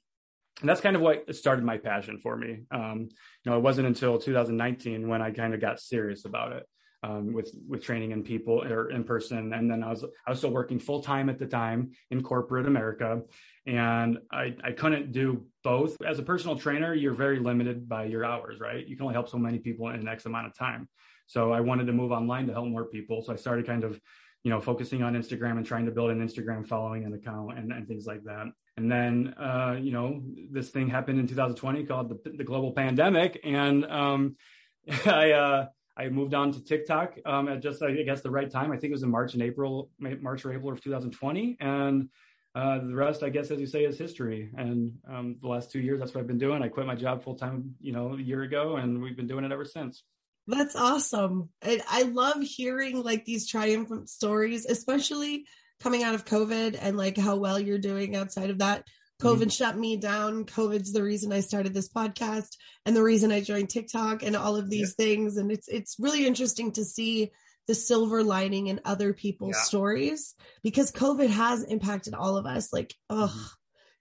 and 0.61 0.67
that's 0.67 0.81
kind 0.81 0.95
of 0.95 1.01
what 1.01 1.33
started 1.35 1.63
my 1.63 1.77
passion 1.77 2.19
for 2.19 2.35
me. 2.35 2.63
Um, 2.71 3.07
you 3.43 3.51
know, 3.51 3.57
it 3.57 3.61
wasn't 3.61 3.87
until 3.87 4.19
2019 4.19 5.07
when 5.07 5.21
I 5.21 5.31
kind 5.31 5.53
of 5.53 5.61
got 5.61 5.79
serious 5.79 6.25
about 6.25 6.51
it 6.51 6.65
um, 7.03 7.33
with 7.33 7.51
with 7.67 7.83
training 7.83 8.11
in 8.11 8.23
people 8.23 8.61
or 8.63 8.89
in 8.91 9.03
person. 9.03 9.53
And 9.53 9.69
then 9.69 9.83
I 9.83 9.89
was 9.89 10.03
I 10.25 10.29
was 10.29 10.39
still 10.39 10.51
working 10.51 10.79
full 10.79 11.01
time 11.01 11.29
at 11.29 11.39
the 11.39 11.45
time 11.45 11.91
in 12.11 12.21
corporate 12.21 12.67
America, 12.67 13.21
and 13.65 14.19
I 14.31 14.55
I 14.63 14.71
couldn't 14.71 15.11
do 15.11 15.45
both. 15.63 15.97
As 16.05 16.19
a 16.19 16.23
personal 16.23 16.57
trainer, 16.57 16.93
you're 16.93 17.13
very 17.13 17.39
limited 17.39 17.87
by 17.87 18.05
your 18.05 18.25
hours, 18.25 18.59
right? 18.59 18.85
You 18.87 18.95
can 18.95 19.03
only 19.03 19.15
help 19.15 19.29
so 19.29 19.37
many 19.37 19.59
people 19.59 19.89
in 19.89 19.95
an 19.95 20.07
X 20.07 20.25
amount 20.25 20.47
of 20.47 20.55
time. 20.55 20.89
So 21.27 21.51
I 21.51 21.61
wanted 21.61 21.85
to 21.85 21.93
move 21.93 22.11
online 22.11 22.47
to 22.47 22.53
help 22.53 22.67
more 22.67 22.85
people. 22.85 23.21
So 23.23 23.33
I 23.33 23.35
started 23.35 23.65
kind 23.65 23.83
of 23.83 23.99
you 24.43 24.51
know 24.51 24.61
focusing 24.61 25.03
on 25.03 25.15
instagram 25.15 25.57
and 25.57 25.65
trying 25.65 25.85
to 25.85 25.91
build 25.91 26.11
an 26.11 26.25
instagram 26.25 26.65
following 26.65 27.03
and 27.03 27.13
account 27.13 27.57
and, 27.57 27.71
and 27.73 27.87
things 27.87 28.05
like 28.05 28.23
that 28.23 28.45
and 28.77 28.89
then 28.89 29.33
uh, 29.37 29.75
you 29.77 29.91
know 29.91 30.21
this 30.49 30.69
thing 30.69 30.87
happened 30.87 31.19
in 31.19 31.27
2020 31.27 31.85
called 31.85 32.09
the, 32.09 32.31
the 32.37 32.43
global 32.43 32.71
pandemic 32.71 33.39
and 33.43 33.85
um, 33.85 34.35
i 35.05 35.31
uh, 35.31 35.65
I 35.99 36.07
moved 36.07 36.33
on 36.33 36.53
to 36.53 36.63
TikTok 36.63 37.17
um, 37.25 37.49
at 37.49 37.61
just, 37.61 37.83
I 37.83 37.91
guess, 38.03 38.21
the 38.21 38.31
right 38.31 38.49
time. 38.49 38.71
I 38.71 38.77
think 38.77 38.91
it 38.91 38.93
was 38.93 39.03
in 39.03 39.11
March 39.11 39.33
and 39.33 39.43
April, 39.43 39.89
March 39.99 40.45
or 40.45 40.53
April 40.53 40.71
of 40.71 40.81
2020. 40.81 41.57
And 41.59 42.07
uh, 42.55 42.79
the 42.79 42.95
rest, 42.95 43.21
I 43.21 43.29
guess, 43.29 43.51
as 43.51 43.59
you 43.59 43.67
say, 43.67 43.83
is 43.83 43.97
history. 43.97 44.49
And 44.57 44.93
um, 45.09 45.35
the 45.41 45.49
last 45.49 45.71
two 45.71 45.81
years, 45.81 45.99
that's 45.99 46.13
what 46.13 46.21
I've 46.21 46.27
been 46.27 46.37
doing. 46.37 46.63
I 46.63 46.69
quit 46.69 46.87
my 46.87 46.95
job 46.95 47.21
full 47.21 47.35
time, 47.35 47.75
you 47.81 47.91
know, 47.91 48.13
a 48.13 48.17
year 48.17 48.43
ago, 48.43 48.77
and 48.77 49.01
we've 49.01 49.17
been 49.17 49.27
doing 49.27 49.43
it 49.43 49.51
ever 49.51 49.65
since. 49.65 50.03
That's 50.47 50.75
awesome. 50.75 51.49
I, 51.61 51.81
I 51.87 52.03
love 52.03 52.41
hearing 52.41 53.03
like 53.03 53.25
these 53.25 53.47
triumphant 53.47 54.09
stories, 54.09 54.65
especially 54.65 55.45
coming 55.81 56.03
out 56.03 56.15
of 56.15 56.25
COVID 56.25 56.77
and 56.81 56.97
like 56.97 57.17
how 57.17 57.35
well 57.35 57.59
you're 57.59 57.77
doing 57.77 58.15
outside 58.15 58.49
of 58.49 58.59
that. 58.59 58.85
COVID 59.21 59.37
mm-hmm. 59.37 59.49
shut 59.49 59.77
me 59.77 59.97
down. 59.97 60.45
COVID's 60.45 60.93
the 60.93 61.03
reason 61.03 61.33
I 61.33 61.41
started 61.41 61.73
this 61.73 61.89
podcast 61.89 62.55
and 62.85 62.95
the 62.95 63.03
reason 63.03 63.31
I 63.31 63.41
joined 63.41 63.69
TikTok 63.69 64.23
and 64.23 64.35
all 64.35 64.55
of 64.55 64.69
these 64.69 64.95
yeah. 64.97 65.05
things. 65.05 65.37
And 65.37 65.51
it's 65.51 65.67
it's 65.67 65.97
really 65.99 66.25
interesting 66.25 66.71
to 66.73 66.85
see 66.85 67.31
the 67.67 67.75
silver 67.75 68.23
lining 68.23 68.67
in 68.67 68.81
other 68.83 69.13
people's 69.13 69.55
yeah. 69.55 69.61
stories 69.61 70.33
because 70.63 70.91
COVID 70.91 71.29
has 71.29 71.63
impacted 71.63 72.15
all 72.15 72.37
of 72.37 72.45
us. 72.45 72.73
Like, 72.73 72.95
oh, 73.09 73.31
mm-hmm. 73.31 73.45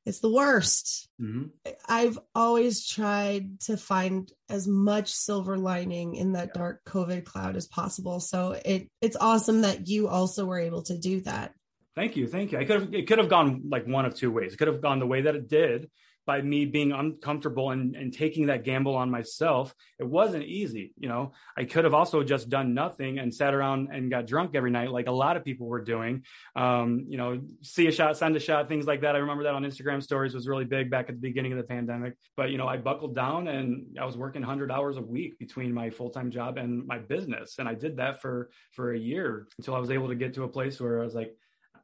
it's 0.07 0.21
the 0.21 0.33
worst. 0.33 1.09
Mm-hmm. 1.21 1.49
I've 1.87 2.19
always 2.35 2.87
tried 2.87 3.61
to 3.63 3.77
find 3.77 4.31
as 4.49 4.67
much 4.67 5.13
silver 5.13 5.59
lining 5.59 6.15
in 6.15 6.33
that 6.33 6.53
yeah. 6.55 6.61
dark 6.61 6.85
COVID 6.85 7.25
cloud 7.25 7.57
as 7.57 7.67
possible. 7.67 8.21
So 8.21 8.53
it 8.65 8.89
it's 9.03 9.17
awesome 9.21 9.63
that 9.63 9.89
you 9.89 10.09
also 10.09 10.47
were 10.47 10.61
able 10.61 10.83
to 10.85 10.97
do 10.97 11.21
that. 11.23 11.53
Thank 11.99 12.15
you, 12.15 12.29
thank 12.29 12.53
you. 12.53 12.59
I 12.59 12.65
could 12.65 12.81
have 12.81 12.95
it 12.95 13.09
could 13.09 13.19
have 13.19 13.29
gone 13.29 13.63
like 13.69 13.85
one 13.85 14.05
of 14.05 14.15
two 14.15 14.31
ways. 14.31 14.55
It 14.55 14.59
could 14.59 14.69
have 14.69 14.81
gone 14.81 15.01
the 15.01 15.07
way 15.07 15.23
that 15.23 15.35
it 15.35 15.49
did 15.49 15.91
by 16.27 16.41
me 16.41 16.65
being 16.65 16.93
uncomfortable 16.93 17.73
and, 17.73 17.97
and 17.97 18.13
taking 18.13 18.47
that 18.47 18.63
gamble 18.63 18.95
on 18.95 19.11
myself. 19.11 19.75
It 19.99 20.05
wasn't 20.05 20.45
easy, 20.45 20.93
you 20.97 21.09
know. 21.09 21.33
I 21.57 21.65
could 21.65 21.83
have 21.83 21.95
also 21.95 22.23
just 22.23 22.49
done 22.49 22.73
nothing 22.73 23.19
and 23.19 23.35
sat 23.35 23.53
around 23.53 23.89
and 23.93 24.13
got 24.13 24.29
drunk 24.29 24.55
every 24.55 24.71
night, 24.71 24.93
like 24.93 25.09
a 25.09 25.11
lot 25.11 25.37
of 25.37 25.45
people 25.45 25.67
were 25.67 25.81
doing. 25.81 26.23
Um, 26.55 27.07
you 27.09 27.19
know, 27.19 27.41
see 27.63 27.89
a 27.89 27.91
shot, 27.91 28.17
send 28.17 28.37
a 28.37 28.41
shot, 28.41 28.69
things 28.69 28.87
like 28.87 29.01
that. 29.01 29.17
I 29.17 29.19
remember 29.19 29.43
that 29.43 29.55
on 29.55 29.65
Instagram 29.65 30.01
stories 30.01 30.35
was 30.35 30.47
really 30.47 30.67
big 30.67 30.93
back 30.93 31.09
at 31.09 31.17
the 31.17 31.21
beginning 31.21 31.51
of 31.51 31.59
the 31.59 31.65
pandemic. 31.65 32.15
But 32.37 32.53
you 32.53 32.59
know, 32.59 32.69
I 32.69 32.77
buckled 32.77 33.17
down 33.17 33.49
and 33.49 33.99
I 34.01 34.05
was 34.05 34.17
working 34.17 34.43
100 34.43 34.71
hours 34.71 34.99
a 34.99 35.03
week 35.03 35.37
between 35.41 35.75
my 35.75 35.91
full 35.91 36.11
time 36.11 36.31
job 36.31 36.59
and 36.59 36.87
my 36.87 36.99
business, 36.99 37.57
and 37.59 37.69
I 37.69 37.75
did 37.75 37.97
that 37.97 38.23
for 38.23 38.51
for 38.71 38.93
a 38.93 38.99
year 38.99 39.49
until 39.59 39.75
I 39.75 39.81
was 39.81 39.91
able 39.91 40.07
to 40.11 40.15
get 40.15 40.35
to 40.35 40.45
a 40.45 40.49
place 40.49 40.81
where 40.81 41.01
I 41.01 41.05
was 41.05 41.15
like 41.17 41.35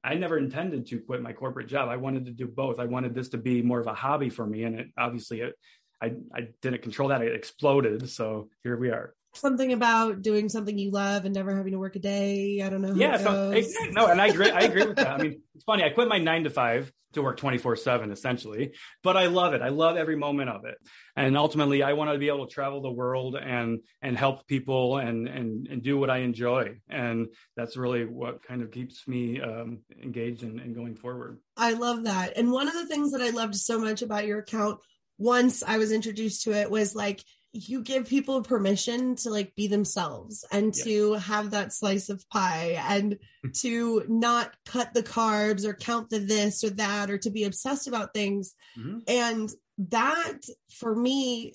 I 0.04 0.14
never 0.14 0.36
intended 0.36 0.86
to 0.88 1.00
quit 1.00 1.22
my 1.22 1.32
corporate 1.32 1.66
job. 1.66 1.88
I 1.88 1.96
wanted 1.96 2.26
to 2.26 2.30
do 2.30 2.46
both. 2.46 2.78
I 2.78 2.84
wanted 2.84 3.14
this 3.14 3.30
to 3.30 3.38
be 3.38 3.62
more 3.62 3.80
of 3.80 3.86
a 3.86 3.94
hobby 3.94 4.28
for 4.28 4.46
me, 4.46 4.64
and 4.64 4.78
it 4.78 4.88
obviously 4.98 5.40
it, 5.40 5.54
I 6.00 6.12
I 6.34 6.48
didn't 6.60 6.82
control 6.82 7.08
that. 7.08 7.22
It 7.22 7.34
exploded. 7.34 8.10
So 8.10 8.50
here 8.62 8.76
we 8.76 8.90
are. 8.90 9.14
Something 9.34 9.72
about 9.72 10.22
doing 10.22 10.48
something 10.48 10.78
you 10.78 10.90
love 10.90 11.24
and 11.24 11.34
never 11.34 11.54
having 11.54 11.72
to 11.72 11.78
work 11.78 11.96
a 11.96 11.98
day. 11.98 12.62
I 12.62 12.68
don't 12.68 12.82
know. 12.82 12.94
yeah, 12.94 13.18
so, 13.18 13.60
no, 13.90 14.06
and 14.06 14.20
I 14.20 14.28
agree. 14.28 14.50
I 14.50 14.60
agree 14.60 14.86
with 14.86 14.96
that. 14.96 15.20
I 15.20 15.22
mean, 15.22 15.42
it's 15.54 15.64
funny. 15.64 15.84
I 15.84 15.90
quit 15.90 16.08
my 16.08 16.18
nine 16.18 16.44
to 16.44 16.50
five 16.50 16.92
to 17.14 17.22
work 17.22 17.36
24 17.36 17.76
7 17.76 18.10
essentially 18.10 18.72
but 19.02 19.16
i 19.16 19.26
love 19.26 19.54
it 19.54 19.62
i 19.62 19.68
love 19.68 19.96
every 19.96 20.16
moment 20.16 20.50
of 20.50 20.64
it 20.64 20.76
and 21.16 21.36
ultimately 21.36 21.82
i 21.82 21.92
want 21.92 22.10
to 22.10 22.18
be 22.18 22.28
able 22.28 22.46
to 22.46 22.52
travel 22.52 22.82
the 22.82 22.90
world 22.90 23.36
and 23.36 23.80
and 24.02 24.18
help 24.18 24.46
people 24.46 24.98
and 24.98 25.26
and 25.28 25.66
and 25.68 25.82
do 25.82 25.98
what 25.98 26.10
i 26.10 26.18
enjoy 26.18 26.74
and 26.88 27.28
that's 27.56 27.76
really 27.76 28.04
what 28.04 28.42
kind 28.42 28.62
of 28.62 28.70
keeps 28.70 29.06
me 29.08 29.40
um, 29.40 29.80
engaged 30.02 30.42
and, 30.42 30.60
and 30.60 30.74
going 30.74 30.94
forward 30.94 31.38
i 31.56 31.72
love 31.72 32.04
that 32.04 32.36
and 32.36 32.50
one 32.50 32.68
of 32.68 32.74
the 32.74 32.86
things 32.86 33.12
that 33.12 33.22
i 33.22 33.30
loved 33.30 33.54
so 33.54 33.78
much 33.78 34.02
about 34.02 34.26
your 34.26 34.40
account 34.40 34.78
once 35.18 35.62
i 35.62 35.78
was 35.78 35.92
introduced 35.92 36.42
to 36.42 36.52
it 36.52 36.70
was 36.70 36.94
like 36.94 37.22
you 37.54 37.82
give 37.82 38.08
people 38.08 38.42
permission 38.42 39.14
to 39.14 39.30
like 39.30 39.54
be 39.54 39.68
themselves 39.68 40.44
and 40.50 40.74
yes. 40.74 40.84
to 40.84 41.12
have 41.14 41.52
that 41.52 41.72
slice 41.72 42.08
of 42.08 42.28
pie 42.28 42.76
and 42.88 43.16
to 43.54 44.04
not 44.08 44.52
cut 44.66 44.92
the 44.92 45.04
carbs 45.04 45.64
or 45.64 45.72
count 45.72 46.10
the 46.10 46.18
this 46.18 46.64
or 46.64 46.70
that 46.70 47.10
or 47.10 47.18
to 47.18 47.30
be 47.30 47.44
obsessed 47.44 47.86
about 47.86 48.12
things 48.12 48.54
mm-hmm. 48.76 48.98
and 49.06 49.50
that 49.78 50.40
for 50.72 50.94
me 50.94 51.54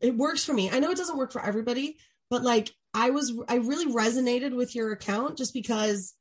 it 0.00 0.16
works 0.16 0.44
for 0.44 0.52
me 0.52 0.68
i 0.70 0.80
know 0.80 0.90
it 0.90 0.96
doesn't 0.96 1.18
work 1.18 1.32
for 1.32 1.44
everybody 1.44 1.96
but 2.28 2.42
like 2.42 2.70
i 2.92 3.10
was 3.10 3.32
i 3.48 3.56
really 3.56 3.92
resonated 3.92 4.54
with 4.54 4.74
your 4.74 4.90
account 4.90 5.38
just 5.38 5.54
because 5.54 6.14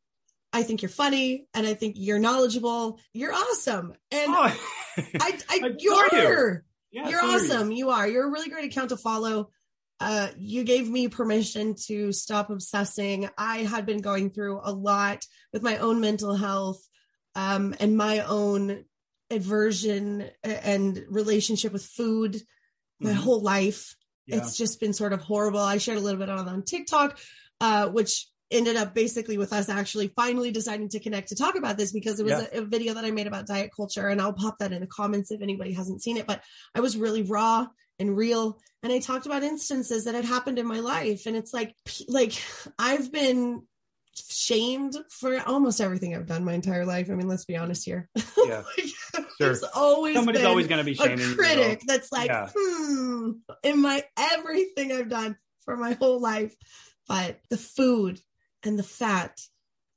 I 0.52 0.64
think 0.64 0.82
you're 0.82 0.90
funny 0.90 1.46
and 1.54 1.68
I 1.68 1.76
think 1.76 1.94
you're 2.00 2.18
knowledgeable. 2.18 3.00
You're 3.14 3.34
awesome. 3.34 3.94
And 4.10 4.34
oh, 4.36 4.58
I, 4.98 5.40
I, 5.48 5.74
you 5.78 5.94
are. 5.94 6.64
Yeah, 6.92 7.10
You're 7.10 7.24
awesome. 7.24 7.72
You. 7.72 7.78
you 7.78 7.90
are. 7.90 8.08
You're 8.08 8.28
a 8.28 8.32
really 8.32 8.50
great 8.50 8.66
account 8.66 8.90
to 8.90 8.98
follow. 8.98 9.52
Uh, 10.00 10.30
you 10.38 10.64
gave 10.64 10.90
me 10.90 11.08
permission 11.08 11.76
to 11.88 12.12
stop 12.12 12.50
obsessing. 12.50 13.30
I 13.38 13.60
had 13.60 13.86
been 13.86 14.02
going 14.02 14.30
through 14.30 14.62
a 14.64 14.72
lot 14.72 15.26
with 15.52 15.62
my 15.62 15.78
own 15.78 16.00
mental 16.00 16.36
health 16.36 16.82
um, 17.36 17.76
and 17.80 17.98
my 17.98 18.22
own 18.22 18.86
aversion 19.30 20.30
and 20.44 21.04
relationship 21.10 21.74
with 21.74 21.86
food 21.86 22.42
my 23.00 23.12
mm-hmm. 23.12 23.20
whole 23.20 23.42
life. 23.42 23.96
Yeah. 24.26 24.38
It's 24.38 24.58
just 24.58 24.80
been 24.80 24.94
sort 24.94 25.14
of 25.14 25.22
horrible. 25.22 25.60
I 25.60 25.78
shared 25.78 25.98
a 25.98 26.02
little 26.02 26.20
bit 26.20 26.30
on 26.30 26.48
on 26.48 26.64
TikTok, 26.64 27.18
uh, 27.62 27.88
which 27.88 28.29
ended 28.52 28.76
up 28.76 28.94
basically 28.94 29.38
with 29.38 29.54
us 29.54 29.70
actually 29.70 30.08
finally 30.10 30.52
deciding 30.52 30.90
to 30.90 31.00
connect 31.00 31.30
to 31.30 31.36
talk 31.36 31.56
about 31.56 31.78
this 31.78 31.92
because 31.92 32.20
it 32.20 32.24
was 32.24 32.34
yeah. 32.34 32.60
a, 32.60 32.62
a, 32.62 32.66
video 32.66 32.94
that 32.94 33.06
I 33.06 33.12
made 33.12 33.28
about 33.28 33.46
diet 33.46 33.72
culture 33.76 34.08
and 34.08 34.22
I'll 34.22 34.34
pop 34.34 34.58
that 34.60 34.72
in 34.72 34.82
the 34.82 34.88
comments 34.88 35.32
if 35.32 35.42
anybody 35.42 35.74
hasn't 35.74 36.02
seen 36.02 36.18
it 36.18 36.28
but 36.28 36.42
I 36.74 36.80
was 36.80 36.98
really 36.98 37.22
raw 37.22 37.68
and 38.00 38.16
real 38.16 38.60
and 38.82 38.92
I 38.92 39.00
talked 39.00 39.26
about 39.26 39.44
instances 39.44 40.06
that 40.06 40.16
had 40.16 40.26
happened 40.26 40.58
in 40.58 40.66
my 40.66 40.80
life 40.80 41.26
and 41.26 41.36
it's 41.36 41.54
like 41.54 41.76
like 42.08 42.34
I've 42.78 43.12
been 43.12 43.64
shamed 44.16 44.98
for 45.10 45.40
almost 45.46 45.80
everything 45.80 46.16
I've 46.16 46.26
done 46.26 46.44
my 46.44 46.54
entire 46.54 46.86
life 46.86 47.10
I 47.10 47.14
mean 47.14 47.28
let's 47.28 47.46
be 47.46 47.56
honest 47.56 47.86
here 47.86 48.10
yeah 48.46 48.64
like, 49.14 49.28
sure. 49.40 49.56
always 49.76 50.16
somebody's 50.16 50.44
always 50.44 50.68
going 50.68 50.80
to 50.80 50.86
be 50.86 50.96
shaming 50.96 51.32
a 51.32 51.36
critic 51.36 51.82
that's 51.86 52.12
like 52.12 52.28
yeah. 52.28 52.50
hmm 52.56 53.32
in 53.64 53.82
my 53.82 54.04
everything 54.18 54.92
I've 54.92 55.10
done 55.10 55.38
for 55.66 55.78
my 55.78 55.94
whole 55.94 56.20
life 56.20 56.56
but 57.08 57.40
the 57.50 57.58
food 57.58 58.20
and 58.64 58.78
the 58.78 58.84
fat 58.84 59.40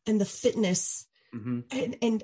and 0.07 0.21
the 0.21 0.25
fitness 0.25 1.07
mm-hmm. 1.35 1.61
and 1.71 1.97
and 2.03 2.23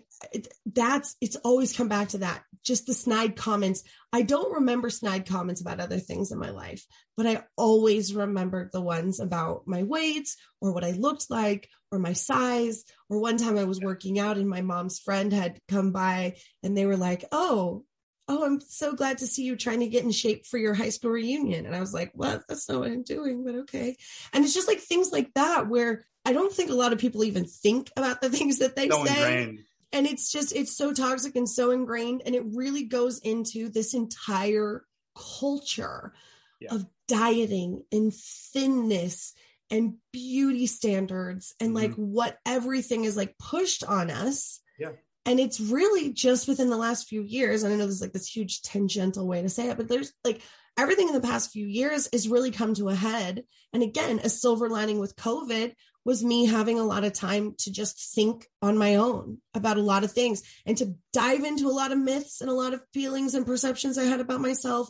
that's 0.66 1.16
it's 1.20 1.37
always 1.37 1.77
come 1.77 1.88
back 1.88 2.09
to 2.09 2.18
that 2.18 2.42
just 2.64 2.87
the 2.87 2.94
snide 2.94 3.37
comments 3.37 3.83
i 4.12 4.22
don't 4.22 4.55
remember 4.55 4.90
snide 4.90 5.27
comments 5.27 5.61
about 5.61 5.81
other 5.81 5.98
things 5.98 6.33
in 6.33 6.38
my 6.38 6.51
life 6.51 6.85
but 7.16 7.27
i 7.27 7.42
always 7.57 8.14
remembered 8.14 8.70
the 8.72 8.81
ones 8.81 9.20
about 9.20 9.62
my 9.66 9.83
weight 9.83 10.29
or 10.61 10.72
what 10.72 10.85
i 10.85 10.90
looked 10.92 11.31
like 11.31 11.68
or 11.90 11.98
my 11.98 12.12
size 12.12 12.85
or 13.09 13.20
one 13.20 13.37
time 13.37 13.57
i 13.57 13.64
was 13.64 13.81
working 13.81 14.18
out 14.18 14.37
and 14.37 14.48
my 14.48 14.61
mom's 14.61 14.98
friend 14.98 15.33
had 15.33 15.59
come 15.68 15.92
by 15.92 16.37
and 16.62 16.77
they 16.77 16.87
were 16.87 16.96
like 16.96 17.24
oh 17.33 17.85
oh, 18.29 18.44
I'm 18.44 18.61
so 18.61 18.92
glad 18.92 19.18
to 19.18 19.27
see 19.27 19.44
you 19.44 19.57
trying 19.57 19.81
to 19.81 19.88
get 19.88 20.05
in 20.05 20.11
shape 20.11 20.46
for 20.46 20.59
your 20.59 20.74
high 20.74 20.90
school 20.90 21.11
reunion. 21.11 21.66
And 21.66 21.74
I 21.74 21.81
was 21.81 21.94
like, 21.94 22.12
well, 22.14 22.42
that's 22.46 22.68
not 22.68 22.81
what 22.81 22.90
I'm 22.90 23.03
doing, 23.03 23.42
but 23.44 23.55
okay. 23.61 23.96
And 24.33 24.44
it's 24.44 24.55
just 24.55 24.68
like 24.68 24.81
things 24.81 25.11
like 25.11 25.33
that 25.35 25.68
where 25.68 26.05
I 26.29 26.33
don't 26.35 26.53
think 26.53 26.69
a 26.69 26.75
lot 26.75 26.93
of 26.93 26.99
people 26.99 27.25
even 27.25 27.47
think 27.47 27.91
about 27.97 28.21
the 28.21 28.29
things 28.38 28.59
that 28.59 28.77
they 28.77 28.91
so 28.91 29.05
say. 29.05 29.12
Ingrained. 29.12 29.59
And 29.91 30.07
it's 30.07 30.31
just, 30.31 30.55
it's 30.55 30.77
so 30.77 30.93
toxic 30.93 31.35
and 31.35 31.49
so 31.49 31.71
ingrained. 31.71 32.23
And 32.27 32.35
it 32.35 32.45
really 32.45 32.85
goes 32.85 33.21
into 33.21 33.71
this 33.71 33.95
entire 33.95 34.85
culture 35.17 36.12
yeah. 36.61 36.75
of 36.75 36.87
dieting 37.07 37.83
and 37.91 38.12
thinness 38.12 39.33
and 39.71 39.95
beauty 40.12 40.67
standards 40.67 41.55
and 41.59 41.71
mm-hmm. 41.71 41.77
like 41.77 41.95
what 41.95 42.37
everything 42.45 43.05
is 43.05 43.17
like 43.17 43.38
pushed 43.38 43.83
on 43.83 44.11
us. 44.11 44.61
Yeah. 44.79 44.91
And 45.25 45.41
it's 45.41 45.59
really 45.59 46.12
just 46.12 46.49
within 46.49 46.69
the 46.69 46.77
last 46.77 47.09
few 47.09 47.23
years. 47.23 47.62
And 47.62 47.73
I 47.73 47.77
know 47.77 47.85
there's 47.85 48.03
like 48.03 48.12
this 48.12 48.29
huge 48.29 48.61
tangential 48.61 49.27
way 49.27 49.41
to 49.41 49.49
say 49.49 49.71
it, 49.71 49.79
but 49.79 49.88
there's 49.88 50.12
like 50.23 50.43
everything 50.79 51.09
in 51.09 51.14
the 51.14 51.21
past 51.21 51.51
few 51.51 51.67
years 51.67 52.09
has 52.12 52.29
really 52.29 52.51
come 52.51 52.75
to 52.75 52.91
a 52.91 52.95
head. 52.95 53.45
And 53.73 53.83
again, 53.83 54.21
a 54.23 54.29
silver 54.29 54.69
lining 54.69 54.99
with 54.99 55.17
COVID 55.17 55.73
was 56.09 56.25
me 56.25 56.47
having 56.47 56.79
a 56.79 56.85
lot 56.85 57.05
of 57.05 57.12
time 57.12 57.55
to 57.59 57.71
just 57.71 58.14
think 58.14 58.47
on 58.62 58.79
my 58.79 58.94
own 58.94 59.37
about 59.53 59.77
a 59.77 59.83
lot 59.83 60.05
of 60.05 60.11
things 60.11 60.42
and 60.64 60.75
to 60.75 60.94
dive 61.12 61.44
into 61.44 61.68
a 61.68 61.71
lot 61.71 61.92
of 61.92 61.99
myths 61.99 62.40
and 62.40 62.49
a 62.49 62.55
lot 62.55 62.73
of 62.73 62.81
feelings 62.94 63.35
and 63.35 63.44
perceptions 63.44 63.99
I 63.99 64.05
had 64.05 64.18
about 64.18 64.40
myself. 64.40 64.88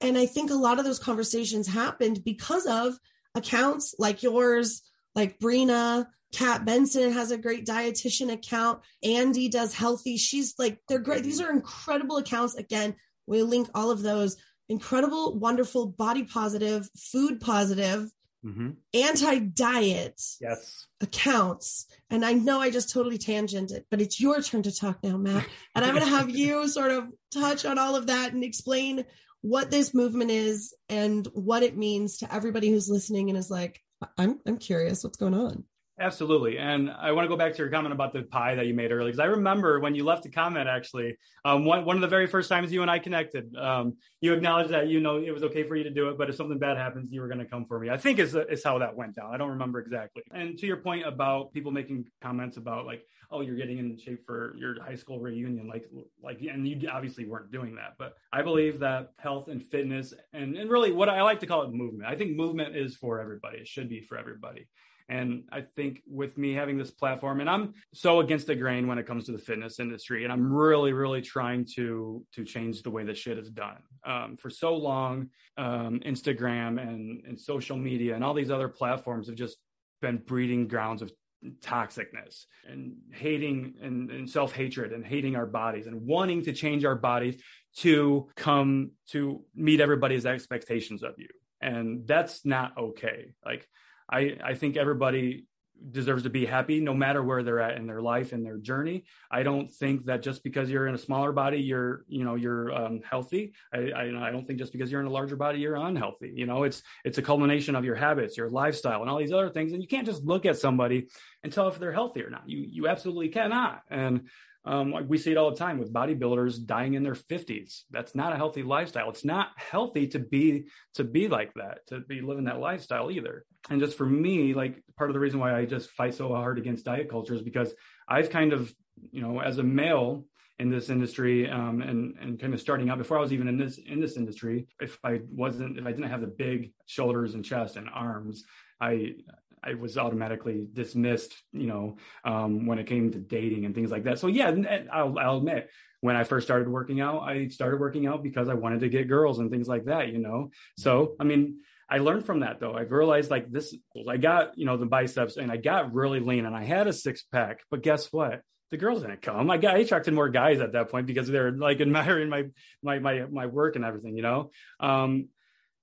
And 0.00 0.18
I 0.18 0.26
think 0.26 0.50
a 0.50 0.54
lot 0.54 0.80
of 0.80 0.84
those 0.84 0.98
conversations 0.98 1.68
happened 1.68 2.24
because 2.24 2.66
of 2.66 2.98
accounts 3.36 3.94
like 4.00 4.24
yours, 4.24 4.82
like 5.14 5.38
Brina, 5.38 6.06
Kat 6.32 6.64
Benson 6.64 7.12
has 7.12 7.30
a 7.30 7.38
great 7.38 7.64
dietitian 7.64 8.32
account. 8.32 8.80
Andy 9.04 9.48
does 9.48 9.72
healthy. 9.72 10.16
She's 10.16 10.54
like, 10.58 10.80
they're 10.88 10.98
great. 10.98 11.22
These 11.22 11.40
are 11.40 11.52
incredible 11.52 12.16
accounts. 12.16 12.56
Again, 12.56 12.96
we'll 13.28 13.46
link 13.46 13.68
all 13.72 13.92
of 13.92 14.02
those. 14.02 14.36
Incredible, 14.68 15.38
wonderful, 15.38 15.86
body 15.86 16.24
positive, 16.24 16.88
food 16.98 17.38
positive, 17.38 18.10
mm-hmm. 18.44 18.70
anti 18.94 19.38
diet 19.40 20.20
yes. 20.40 20.86
accounts. 21.00 21.86
And 22.10 22.24
I 22.24 22.32
know 22.32 22.60
I 22.60 22.70
just 22.70 22.90
totally 22.90 23.18
tangented, 23.18 23.84
but 23.90 24.00
it's 24.00 24.20
your 24.20 24.40
turn 24.42 24.62
to 24.62 24.74
talk 24.74 25.02
now, 25.02 25.16
Matt. 25.16 25.46
And 25.74 25.84
I'm 25.84 25.94
going 25.94 26.06
to 26.06 26.16
have 26.16 26.30
you 26.30 26.68
sort 26.68 26.90
of 26.90 27.04
touch 27.32 27.64
on 27.64 27.78
all 27.78 27.96
of 27.96 28.08
that 28.08 28.32
and 28.32 28.44
explain 28.44 29.04
what 29.42 29.70
this 29.70 29.94
movement 29.94 30.30
is 30.30 30.74
and 30.88 31.26
what 31.32 31.62
it 31.62 31.76
means 31.76 32.18
to 32.18 32.34
everybody 32.34 32.70
who's 32.70 32.90
listening 32.90 33.28
and 33.28 33.38
is 33.38 33.50
like, 33.50 33.80
I'm 34.18 34.40
I'm 34.46 34.58
curious 34.58 35.02
what's 35.02 35.16
going 35.16 35.34
on. 35.34 35.64
Absolutely. 35.98 36.58
And 36.58 36.90
I 36.90 37.12
want 37.12 37.24
to 37.24 37.28
go 37.30 37.38
back 37.38 37.52
to 37.52 37.58
your 37.58 37.70
comment 37.70 37.94
about 37.94 38.12
the 38.12 38.22
pie 38.22 38.54
that 38.54 38.66
you 38.66 38.74
made 38.74 38.92
earlier, 38.92 39.06
because 39.06 39.18
I 39.18 39.26
remember 39.26 39.80
when 39.80 39.94
you 39.94 40.04
left 40.04 40.26
a 40.26 40.30
comment, 40.30 40.68
actually, 40.68 41.16
um, 41.42 41.64
one, 41.64 41.86
one 41.86 41.96
of 41.96 42.02
the 42.02 42.08
very 42.08 42.26
first 42.26 42.50
times 42.50 42.70
you 42.70 42.82
and 42.82 42.90
I 42.90 42.98
connected, 42.98 43.56
um, 43.56 43.94
you 44.20 44.34
acknowledged 44.34 44.70
that, 44.70 44.88
you 44.88 45.00
know, 45.00 45.16
it 45.16 45.30
was 45.30 45.42
okay 45.44 45.62
for 45.62 45.74
you 45.74 45.84
to 45.84 45.90
do 45.90 46.10
it, 46.10 46.18
but 46.18 46.28
if 46.28 46.36
something 46.36 46.58
bad 46.58 46.76
happens, 46.76 47.10
you 47.10 47.22
were 47.22 47.28
going 47.28 47.38
to 47.38 47.46
come 47.46 47.64
for 47.64 47.80
me. 47.80 47.88
I 47.88 47.96
think 47.96 48.18
is, 48.18 48.34
is 48.34 48.62
how 48.62 48.78
that 48.80 48.94
went 48.94 49.16
down. 49.16 49.32
I 49.32 49.38
don't 49.38 49.48
remember 49.48 49.78
exactly. 49.80 50.22
And 50.32 50.58
to 50.58 50.66
your 50.66 50.76
point 50.76 51.06
about 51.06 51.54
people 51.54 51.72
making 51.72 52.04
comments 52.20 52.58
about 52.58 52.84
like, 52.84 53.02
oh, 53.30 53.40
you're 53.40 53.56
getting 53.56 53.78
in 53.78 53.96
shape 53.98 54.22
for 54.26 54.54
your 54.58 54.80
high 54.82 54.96
school 54.96 55.18
reunion, 55.18 55.66
like, 55.66 55.86
like, 56.22 56.42
and 56.42 56.68
you 56.68 56.90
obviously 56.92 57.24
weren't 57.24 57.50
doing 57.50 57.74
that. 57.76 57.94
But 57.98 58.12
I 58.34 58.42
believe 58.42 58.80
that 58.80 59.12
health 59.18 59.48
and 59.48 59.64
fitness 59.64 60.12
and, 60.34 60.58
and 60.58 60.70
really 60.70 60.92
what 60.92 61.08
I 61.08 61.22
like 61.22 61.40
to 61.40 61.46
call 61.46 61.62
it 61.62 61.72
movement. 61.72 62.06
I 62.06 62.16
think 62.16 62.36
movement 62.36 62.76
is 62.76 62.94
for 62.96 63.18
everybody. 63.18 63.58
It 63.60 63.66
should 63.66 63.88
be 63.88 64.02
for 64.02 64.18
everybody. 64.18 64.68
And 65.08 65.44
I 65.52 65.60
think 65.60 66.02
with 66.08 66.36
me 66.36 66.52
having 66.54 66.78
this 66.78 66.90
platform, 66.90 67.40
and 67.40 67.48
I'm 67.48 67.74
so 67.94 68.20
against 68.20 68.48
the 68.48 68.56
grain 68.56 68.88
when 68.88 68.98
it 68.98 69.06
comes 69.06 69.26
to 69.26 69.32
the 69.32 69.38
fitness 69.38 69.78
industry, 69.78 70.24
and 70.24 70.32
I'm 70.32 70.52
really, 70.52 70.92
really 70.92 71.22
trying 71.22 71.64
to 71.76 72.24
to 72.32 72.44
change 72.44 72.82
the 72.82 72.90
way 72.90 73.04
that 73.04 73.16
shit 73.16 73.38
is 73.38 73.50
done. 73.50 73.78
Um, 74.04 74.36
for 74.36 74.50
so 74.50 74.74
long, 74.76 75.30
um, 75.56 76.00
Instagram 76.00 76.80
and 76.80 77.24
and 77.24 77.40
social 77.40 77.76
media 77.76 78.14
and 78.16 78.24
all 78.24 78.34
these 78.34 78.50
other 78.50 78.68
platforms 78.68 79.28
have 79.28 79.36
just 79.36 79.58
been 80.02 80.18
breeding 80.18 80.66
grounds 80.66 81.02
of 81.02 81.12
toxicness 81.60 82.44
and 82.68 82.96
hating 83.12 83.74
and, 83.82 84.10
and 84.10 84.28
self 84.28 84.52
hatred 84.52 84.92
and 84.92 85.04
hating 85.04 85.36
our 85.36 85.46
bodies 85.46 85.86
and 85.86 86.00
wanting 86.02 86.42
to 86.42 86.52
change 86.52 86.84
our 86.84 86.94
bodies 86.94 87.40
to 87.76 88.28
come 88.36 88.90
to 89.08 89.44
meet 89.54 89.80
everybody's 89.80 90.26
expectations 90.26 91.02
of 91.02 91.14
you. 91.18 91.28
And 91.60 92.06
that's 92.06 92.44
not 92.44 92.76
okay. 92.76 93.34
Like 93.44 93.68
I, 94.08 94.36
I 94.42 94.54
think 94.54 94.76
everybody 94.76 95.46
deserves 95.90 96.22
to 96.22 96.30
be 96.30 96.46
happy 96.46 96.80
no 96.80 96.94
matter 96.94 97.22
where 97.22 97.42
they're 97.42 97.60
at 97.60 97.76
in 97.76 97.86
their 97.86 98.00
life 98.00 98.32
and 98.32 98.44
their 98.44 98.56
journey 98.56 99.04
i 99.30 99.42
don't 99.42 99.70
think 99.70 100.06
that 100.06 100.22
just 100.22 100.42
because 100.42 100.70
you're 100.70 100.86
in 100.86 100.94
a 100.94 100.98
smaller 100.98 101.32
body 101.32 101.58
you're 101.58 102.04
you 102.08 102.24
know 102.24 102.34
you're 102.34 102.72
um, 102.72 103.00
healthy 103.08 103.52
I, 103.72 103.90
I, 103.90 104.28
I 104.28 104.30
don't 104.30 104.46
think 104.46 104.58
just 104.58 104.72
because 104.72 104.90
you're 104.90 105.00
in 105.00 105.06
a 105.06 105.10
larger 105.10 105.36
body 105.36 105.58
you're 105.58 105.76
unhealthy 105.76 106.32
you 106.34 106.46
know 106.46 106.62
it's 106.62 106.82
it's 107.04 107.18
a 107.18 107.22
culmination 107.22 107.76
of 107.76 107.84
your 107.84 107.94
habits 107.94 108.36
your 108.36 108.50
lifestyle 108.50 109.02
and 109.02 109.10
all 109.10 109.18
these 109.18 109.32
other 109.32 109.50
things 109.50 109.72
and 109.72 109.82
you 109.82 109.88
can't 109.88 110.06
just 110.06 110.24
look 110.24 110.46
at 110.46 110.58
somebody 110.58 111.08
and 111.42 111.52
tell 111.52 111.68
if 111.68 111.78
they're 111.78 111.92
healthy 111.92 112.22
or 112.22 112.30
not 112.30 112.48
you 112.48 112.58
you 112.58 112.88
absolutely 112.88 113.28
cannot 113.28 113.82
and 113.90 114.28
um, 114.66 114.90
like 114.90 115.08
we 115.08 115.16
see 115.16 115.30
it 115.30 115.36
all 115.36 115.52
the 115.52 115.56
time 115.56 115.78
with 115.78 115.92
bodybuilders 115.92 116.66
dying 116.66 116.94
in 116.94 117.04
their 117.04 117.14
50s. 117.14 117.82
That's 117.92 118.16
not 118.16 118.32
a 118.32 118.36
healthy 118.36 118.64
lifestyle. 118.64 119.08
It's 119.10 119.24
not 119.24 119.50
healthy 119.56 120.08
to 120.08 120.18
be 120.18 120.64
to 120.94 121.04
be 121.04 121.28
like 121.28 121.54
that, 121.54 121.86
to 121.86 122.00
be 122.00 122.20
living 122.20 122.44
that 122.44 122.58
lifestyle 122.58 123.12
either. 123.12 123.44
And 123.70 123.80
just 123.80 123.96
for 123.96 124.06
me, 124.06 124.54
like 124.54 124.82
part 124.96 125.10
of 125.10 125.14
the 125.14 125.20
reason 125.20 125.40
why 125.40 125.56
I 125.56 125.64
just 125.64 125.90
fight 125.90 126.14
so 126.14 126.28
hard 126.28 126.58
against 126.58 126.84
diet 126.84 127.10
culture 127.10 127.34
is 127.34 127.42
because 127.42 127.74
I've 128.08 128.30
kind 128.30 128.52
of, 128.52 128.72
you 129.10 129.20
know, 129.20 129.40
as 129.40 129.58
a 129.58 129.62
male 129.62 130.24
in 130.58 130.70
this 130.70 130.88
industry 130.88 131.50
um, 131.50 131.82
and 131.82 132.16
and 132.18 132.40
kind 132.40 132.54
of 132.54 132.60
starting 132.60 132.88
out 132.88 132.98
before 132.98 133.18
I 133.18 133.20
was 133.20 133.32
even 133.32 133.48
in 133.48 133.58
this 133.58 133.78
in 133.78 134.00
this 134.00 134.16
industry, 134.16 134.68
if 134.80 134.98
I 135.04 135.20
wasn't 135.30 135.78
if 135.78 135.86
I 135.86 135.92
didn't 135.92 136.10
have 136.10 136.20
the 136.20 136.26
big 136.26 136.72
shoulders 136.86 137.34
and 137.34 137.44
chest 137.44 137.76
and 137.76 137.88
arms, 137.92 138.44
I 138.80 139.16
I 139.62 139.74
was 139.74 139.98
automatically 139.98 140.68
dismissed, 140.72 141.34
you 141.52 141.66
know, 141.66 141.96
um, 142.24 142.66
when 142.66 142.78
it 142.78 142.86
came 142.86 143.10
to 143.10 143.18
dating 143.18 143.64
and 143.64 143.74
things 143.74 143.90
like 143.90 144.04
that. 144.04 144.18
So 144.18 144.28
yeah, 144.28 144.54
I'll, 144.92 145.18
I'll 145.18 145.38
admit 145.38 145.68
when 146.00 146.14
I 146.14 146.24
first 146.24 146.46
started 146.46 146.68
working 146.68 147.00
out, 147.00 147.22
I 147.22 147.48
started 147.48 147.80
working 147.80 148.06
out 148.06 148.22
because 148.22 148.48
I 148.48 148.54
wanted 148.54 148.80
to 148.80 148.88
get 148.88 149.08
girls 149.08 149.40
and 149.40 149.50
things 149.50 149.66
like 149.66 149.86
that, 149.86 150.08
you 150.08 150.18
know? 150.18 150.50
So, 150.76 151.16
I 151.18 151.24
mean, 151.24 151.58
I 151.88 151.98
learned 151.98 152.26
from 152.26 152.40
that 152.40 152.60
though. 152.60 152.74
I've 152.74 152.90
realized 152.90 153.30
like 153.30 153.50
this, 153.50 153.74
I 154.08 154.16
got, 154.16 154.58
you 154.58 154.66
know, 154.66 154.76
the 154.76 154.86
biceps 154.86 155.36
and 155.36 155.52
I 155.52 155.56
got 155.56 155.94
really 155.94 156.20
lean 156.20 156.46
and 156.46 156.56
I 156.56 156.64
had 156.64 156.88
a 156.88 156.92
six 156.92 157.22
pack, 157.32 157.60
but 157.70 157.82
guess 157.82 158.12
what? 158.12 158.42
The 158.70 158.76
girls 158.76 159.02
didn't 159.02 159.22
come. 159.22 159.50
I 159.50 159.58
got, 159.58 159.76
I 159.76 159.78
attracted 159.78 160.12
more 160.12 160.28
guys 160.28 160.60
at 160.60 160.72
that 160.72 160.90
point 160.90 161.06
because 161.06 161.28
they're 161.28 161.52
like 161.52 161.80
admiring 161.80 162.28
my, 162.28 162.46
my, 162.82 162.98
my, 162.98 163.26
my 163.26 163.46
work 163.46 163.76
and 163.76 163.84
everything, 163.84 164.16
you 164.16 164.22
know? 164.22 164.50
Um, 164.80 165.28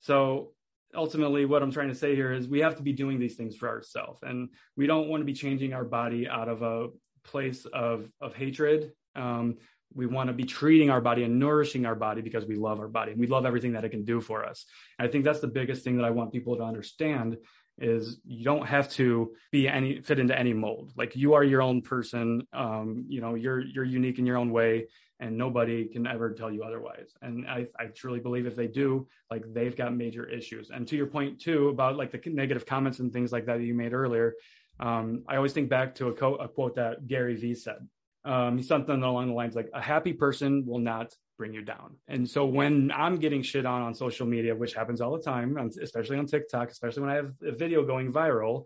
so 0.02 0.52
ultimately 0.96 1.46
what 1.46 1.64
i'm 1.64 1.72
trying 1.72 1.90
to 1.90 1.96
say 1.96 2.16
here 2.16 2.32
is 2.32 2.48
we 2.48 2.60
have 2.60 2.78
to 2.78 2.84
be 2.84 2.94
doing 2.94 3.20
these 3.20 3.36
things 3.36 3.56
for 3.56 3.68
ourselves 3.68 4.20
and 4.24 4.50
we 4.76 4.86
don't 4.88 5.08
want 5.08 5.22
to 5.22 5.26
be 5.26 5.34
changing 5.34 5.74
our 5.74 5.84
body 5.84 6.28
out 6.28 6.48
of 6.48 6.62
a 6.62 6.90
place 7.24 7.66
of 7.66 8.10
of 8.22 8.36
hatred 8.36 8.92
um, 9.16 9.58
we 9.96 10.06
want 10.06 10.28
to 10.28 10.34
be 10.34 10.44
treating 10.44 10.90
our 10.90 11.02
body 11.02 11.24
and 11.24 11.40
nourishing 11.40 11.86
our 11.86 11.96
body 11.96 12.22
because 12.22 12.46
we 12.46 12.56
love 12.56 12.80
our 12.80 12.88
body 12.88 13.12
and 13.12 13.20
we 13.20 13.28
love 13.28 13.46
everything 13.46 13.74
that 13.74 13.86
it 13.86 13.90
can 13.90 14.04
do 14.04 14.22
for 14.22 14.46
us. 14.46 14.66
And 14.98 15.08
i 15.08 15.12
think 15.12 15.24
that's 15.24 15.40
the 15.40 15.48
biggest 15.48 15.84
thing 15.84 15.98
that 15.98 16.06
i 16.06 16.10
want 16.10 16.32
people 16.32 16.56
to 16.58 16.64
understand 16.64 17.38
is 17.80 18.20
you 18.24 18.44
don't 18.46 18.68
have 18.68 18.88
to 18.88 19.34
be 19.52 19.68
any 19.68 20.00
fit 20.00 20.20
into 20.20 20.38
any 20.38 20.54
mold. 20.54 20.94
Like 20.96 21.16
you 21.16 21.34
are 21.34 21.44
your 21.44 21.64
own 21.64 21.82
person 21.82 22.46
um, 22.54 23.06
you 23.08 23.20
know 23.20 23.34
you're 23.36 23.62
you're 23.62 23.84
unique 23.84 24.20
in 24.20 24.26
your 24.26 24.38
own 24.38 24.52
way 24.52 24.88
and 25.20 25.38
nobody 25.38 25.88
can 25.88 26.06
ever 26.06 26.34
tell 26.34 26.52
you 26.52 26.64
otherwise. 26.64 27.14
And 27.22 27.48
I, 27.48 27.68
I 27.80 27.86
truly 27.86 28.20
believe 28.20 28.46
if 28.46 28.56
they 28.56 28.68
do 28.68 29.08
like 29.32 29.44
they've 29.54 29.76
got 29.76 29.96
major 29.96 30.26
issues. 30.26 30.70
And 30.70 30.88
to 30.88 30.96
your 30.96 31.08
point 31.08 31.40
too 31.40 31.70
about 31.70 31.96
like 31.96 32.12
the 32.12 32.22
negative 32.30 32.66
comments 32.66 33.00
and 33.00 33.12
things 33.12 33.32
like 33.32 33.46
that, 33.46 33.58
that 33.58 33.64
you 33.64 33.74
made 33.74 33.94
earlier 33.94 34.36
um, 34.80 35.24
i 35.28 35.36
always 35.36 35.54
think 35.54 35.70
back 35.70 35.96
to 35.96 36.08
a, 36.08 36.14
co- 36.14 36.36
a 36.36 36.48
quote 36.48 36.76
that 36.76 37.08
gary 37.08 37.36
vee 37.36 37.56
said 37.56 37.88
um, 38.26 38.62
something 38.62 39.02
along 39.04 39.28
the 39.28 39.34
lines 39.34 39.56
like 39.56 39.70
a 39.74 39.82
happy 39.82 40.14
person 40.14 40.66
will 40.66 40.80
not 40.80 41.14
bring 41.38 41.54
you 41.54 41.64
down 41.64 41.96
and 42.08 42.30
so 42.30 42.46
when 42.46 42.92
i'm 42.96 43.18
getting 43.18 43.42
shit 43.42 43.66
on 43.66 43.82
on 43.82 43.94
social 43.96 44.28
media 44.28 44.56
which 44.56 44.74
happens 44.74 45.02
all 45.02 45.18
the 45.18 45.24
time 45.24 45.58
especially 45.82 46.18
on 46.18 46.28
tiktok 46.28 46.70
especially 46.70 47.02
when 47.02 47.12
i 47.12 47.16
have 47.16 47.34
a 47.42 47.52
video 47.52 47.84
going 47.84 48.14
viral 48.14 48.66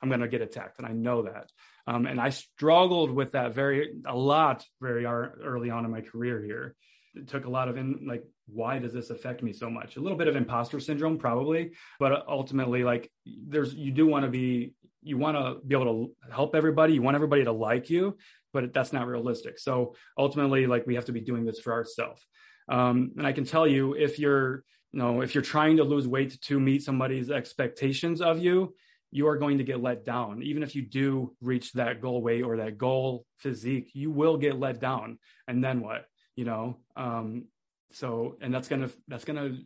i'm 0.00 0.08
going 0.08 0.20
to 0.20 0.28
get 0.28 0.40
attacked 0.40 0.78
and 0.78 0.86
i 0.86 0.92
know 0.92 1.22
that 1.22 1.50
um, 1.86 2.06
and 2.06 2.20
I 2.20 2.30
struggled 2.30 3.10
with 3.10 3.32
that 3.32 3.54
very 3.54 3.94
a 4.06 4.16
lot 4.16 4.64
very 4.80 5.04
early 5.04 5.70
on 5.70 5.84
in 5.84 5.90
my 5.90 6.00
career 6.00 6.42
here. 6.42 6.74
It 7.14 7.28
took 7.28 7.44
a 7.44 7.50
lot 7.50 7.68
of 7.68 7.76
in 7.76 8.06
like 8.06 8.24
why 8.46 8.78
does 8.78 8.92
this 8.92 9.10
affect 9.10 9.42
me 9.42 9.52
so 9.52 9.70
much? 9.70 9.96
A 9.96 10.00
little 10.00 10.18
bit 10.18 10.28
of 10.28 10.36
imposter 10.36 10.80
syndrome 10.80 11.18
probably, 11.18 11.72
but 11.98 12.26
ultimately 12.28 12.84
like 12.84 13.10
there's 13.24 13.74
you 13.74 13.92
do 13.92 14.06
want 14.06 14.24
to 14.24 14.30
be 14.30 14.74
you 15.02 15.18
want 15.18 15.36
to 15.36 15.60
be 15.66 15.74
able 15.74 16.06
to 16.06 16.32
help 16.32 16.56
everybody, 16.56 16.94
you 16.94 17.02
want 17.02 17.14
everybody 17.14 17.44
to 17.44 17.52
like 17.52 17.90
you, 17.90 18.16
but 18.54 18.72
that's 18.72 18.94
not 18.94 19.06
realistic. 19.06 19.58
So 19.58 19.94
ultimately 20.16 20.66
like 20.66 20.86
we 20.86 20.94
have 20.94 21.04
to 21.06 21.12
be 21.12 21.20
doing 21.20 21.44
this 21.44 21.60
for 21.60 21.74
ourselves. 21.74 22.26
Um, 22.68 23.12
and 23.18 23.26
I 23.26 23.32
can 23.32 23.44
tell 23.44 23.66
you 23.66 23.92
if 23.92 24.18
you're 24.18 24.64
you 24.92 25.00
know 25.00 25.20
if 25.20 25.34
you're 25.34 25.42
trying 25.42 25.76
to 25.76 25.84
lose 25.84 26.08
weight 26.08 26.40
to 26.42 26.58
meet 26.58 26.82
somebody's 26.82 27.30
expectations 27.30 28.22
of 28.22 28.38
you 28.38 28.74
you 29.14 29.28
are 29.28 29.36
going 29.36 29.58
to 29.58 29.64
get 29.64 29.80
let 29.80 30.04
down. 30.04 30.42
Even 30.42 30.64
if 30.64 30.74
you 30.74 30.82
do 30.82 31.36
reach 31.40 31.72
that 31.74 32.00
goal 32.00 32.20
weight 32.20 32.42
or 32.42 32.56
that 32.56 32.76
goal 32.76 33.24
physique, 33.38 33.90
you 33.94 34.10
will 34.10 34.36
get 34.36 34.58
let 34.58 34.80
down. 34.80 35.20
And 35.46 35.62
then 35.62 35.82
what? 35.82 36.06
You 36.34 36.44
know, 36.44 36.78
um, 36.96 37.44
so 37.92 38.36
and 38.40 38.52
that's 38.52 38.66
gonna 38.66 38.90
that's 39.06 39.24
gonna 39.24 39.56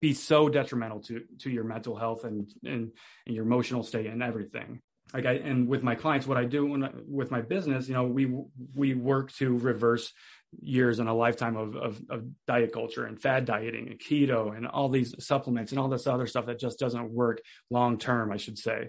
be 0.00 0.14
so 0.14 0.48
detrimental 0.48 1.00
to 1.02 1.22
to 1.38 1.48
your 1.48 1.62
mental 1.62 1.96
health 1.96 2.24
and 2.24 2.48
and, 2.64 2.90
and 3.24 3.36
your 3.36 3.44
emotional 3.44 3.84
state 3.84 4.06
and 4.06 4.20
everything 4.20 4.82
like 5.14 5.26
I 5.26 5.34
and 5.34 5.68
with 5.68 5.84
my 5.84 5.94
clients, 5.94 6.26
what 6.26 6.36
I 6.36 6.44
do 6.44 6.66
when, 6.66 6.90
with 7.06 7.30
my 7.30 7.40
business, 7.40 7.88
you 7.88 7.94
know, 7.94 8.04
we 8.04 8.34
we 8.74 8.94
work 8.94 9.32
to 9.34 9.56
reverse 9.56 10.12
years 10.60 10.98
and 10.98 11.08
a 11.08 11.12
lifetime 11.12 11.56
of, 11.56 11.76
of, 11.76 12.00
of 12.10 12.24
diet 12.46 12.72
culture 12.72 13.04
and 13.04 13.20
fad 13.20 13.44
dieting 13.44 13.88
and 13.88 13.98
keto 13.98 14.56
and 14.56 14.66
all 14.66 14.88
these 14.88 15.14
supplements 15.24 15.72
and 15.72 15.80
all 15.80 15.88
this 15.88 16.06
other 16.06 16.26
stuff 16.26 16.46
that 16.46 16.58
just 16.58 16.78
doesn't 16.78 17.10
work 17.10 17.40
long 17.70 17.98
term, 17.98 18.32
I 18.32 18.36
should 18.36 18.58
say. 18.58 18.88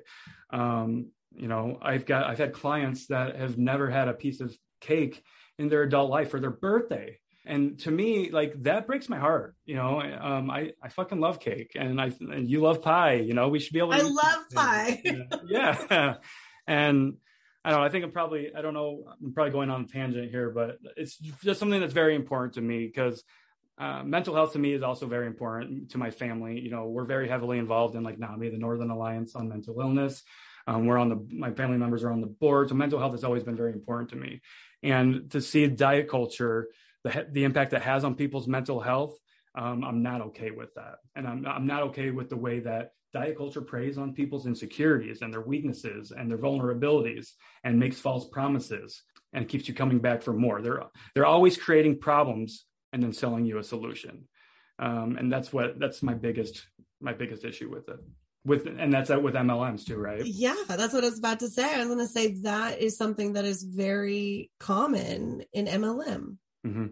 Um, 0.52 1.12
you 1.36 1.48
know, 1.48 1.78
I've 1.82 2.08
got 2.08 2.26
I've 2.26 2.40
had 2.40 2.54
clients 2.54 3.08
that 3.08 3.36
have 3.36 3.58
never 3.58 3.90
had 3.90 4.08
a 4.08 4.14
piece 4.14 4.42
of 4.42 4.56
cake 4.82 5.24
in 5.60 5.70
their 5.70 5.84
adult 5.84 6.10
life 6.10 6.32
for 6.32 6.40
their 6.40 6.52
birthday 6.52 7.20
and 7.46 7.80
to 7.80 7.92
me 7.92 8.30
like 8.32 8.54
that 8.64 8.88
breaks 8.88 9.08
my 9.10 9.20
heart 9.20 9.56
you 9.66 9.76
know? 9.76 10.02
Um 10.02 10.50
i 10.50 10.72
i 10.82 10.90
fucking 10.90 11.20
love 11.20 11.40
cake 11.40 11.72
and 11.76 12.02
i 12.02 12.12
and 12.20 12.50
you 12.50 12.62
love 12.62 12.82
pie 12.82 13.16
you 13.16 13.34
know? 13.34 13.50
We 13.50 13.60
should 13.60 13.74
be 13.74 13.80
able 13.80 13.92
to 13.92 13.98
i 13.98 14.02
love 14.02 14.50
pie. 14.54 15.04
Yeah. 15.48 16.16
And 16.68 17.18
i 17.64 17.70
don't 17.70 17.80
know 17.80 17.86
i 17.86 17.90
think 17.90 18.04
i'm 18.04 18.12
probably 18.12 18.52
i 18.56 18.62
don't 18.62 18.74
know 18.74 19.04
i'm 19.24 19.34
probably 19.34 19.52
going 19.52 19.70
on 19.70 19.82
a 19.82 19.88
tangent 19.88 20.32
here 20.32 20.50
but 20.50 20.78
it's 20.98 21.16
just 21.18 21.60
something 21.60 21.80
that's 21.80 21.94
very 21.94 22.16
important 22.16 22.54
to 22.56 22.62
me 22.62 22.88
because 22.88 23.24
uh, 23.78 24.02
mental 24.04 24.34
health 24.34 24.54
to 24.54 24.60
me 24.60 24.74
is 24.74 24.82
also 24.82 25.06
very 25.06 25.28
important 25.28 25.92
to 25.92 26.00
my 26.00 26.10
family 26.10 26.60
you 26.60 26.72
know? 26.72 26.88
We're 26.88 27.06
very 27.06 27.28
heavily 27.28 27.60
involved 27.60 27.96
in 27.96 28.04
like 28.04 28.18
nami 28.18 28.50
the 28.50 28.58
northern 28.58 28.90
alliance 28.90 29.36
on 29.36 29.48
mental 29.48 29.80
illness. 29.80 30.24
Um, 30.68 30.88
we're 30.88 30.98
on 30.98 31.10
the 31.10 31.28
my 31.32 31.52
family 31.52 31.78
members 31.78 32.04
are 32.04 32.12
on 32.12 32.22
the 32.22 32.28
board 32.28 32.70
so 32.70 32.76
mental 32.76 32.98
health 32.98 33.12
has 33.12 33.24
always 33.24 33.44
been 33.44 33.56
very 33.56 33.74
important 33.74 34.10
to 34.10 34.16
me. 34.16 34.42
And 34.82 35.30
to 35.32 35.42
see 35.42 35.68
diet 35.68 36.10
culture 36.10 36.70
the, 37.06 37.28
the 37.32 37.44
impact 37.44 37.72
that 37.72 37.84
has 37.84 38.04
on 38.04 38.16
people's 38.16 38.48
mental 38.48 38.82
health, 38.82 39.16
um, 39.56 39.84
I'm 39.84 40.02
not 40.02 40.22
okay 40.22 40.50
with 40.50 40.74
that. 40.74 40.96
And 41.16 41.28
I'm, 41.28 41.46
I'm 41.46 41.68
not 41.68 41.84
okay 41.84 42.10
with 42.10 42.30
the 42.30 42.36
way 42.36 42.60
that 42.62 42.92
diet 43.14 43.38
culture 43.38 43.62
preys 43.62 43.98
on 44.00 44.14
people's 44.14 44.48
insecurities 44.48 45.22
and 45.22 45.32
their 45.32 45.42
weaknesses 45.42 46.12
and 46.12 46.30
their 46.30 46.40
vulnerabilities 46.40 47.30
and 47.64 47.80
makes 47.80 48.00
false 48.00 48.28
promises 48.28 49.04
and 49.34 49.48
keeps 49.48 49.68
you 49.68 49.76
coming 49.76 50.00
back 50.00 50.24
for 50.24 50.34
more. 50.34 50.62
They're, 50.62 50.82
they're 51.14 51.28
always 51.28 51.58
creating 51.58 52.00
problems 52.00 52.66
and 52.92 53.04
then 53.04 53.14
selling 53.14 53.46
you 53.46 53.60
a 53.60 53.64
solution. 53.64 54.28
Um, 54.80 55.16
and 55.18 55.32
that's 55.32 55.54
what, 55.54 55.80
that's 55.80 56.02
my 56.02 56.16
biggest, 56.16 56.66
my 57.00 57.14
biggest 57.14 57.46
issue 57.46 57.70
with 57.70 57.88
it. 57.88 58.00
with 58.46 58.68
and 58.68 58.92
that's 58.94 59.10
with 59.10 59.34
mlms 59.34 59.86
too 59.86 59.98
right 59.98 60.26
yeah 60.26 60.56
that's 60.68 60.94
what 60.94 61.04
i 61.04 61.10
was 61.10 61.18
about 61.18 61.40
to 61.40 61.50
say 61.50 61.74
i 61.74 61.80
was 61.80 61.88
going 61.88 62.00
to 62.00 62.08
say 62.08 62.34
that 62.42 62.80
is 62.80 62.98
something 62.98 63.34
that 63.34 63.46
is 63.46 63.64
very 63.64 64.52
common 64.60 65.44
in 65.52 65.66
mlm 65.66 66.38
mm-hmm. 66.66 66.86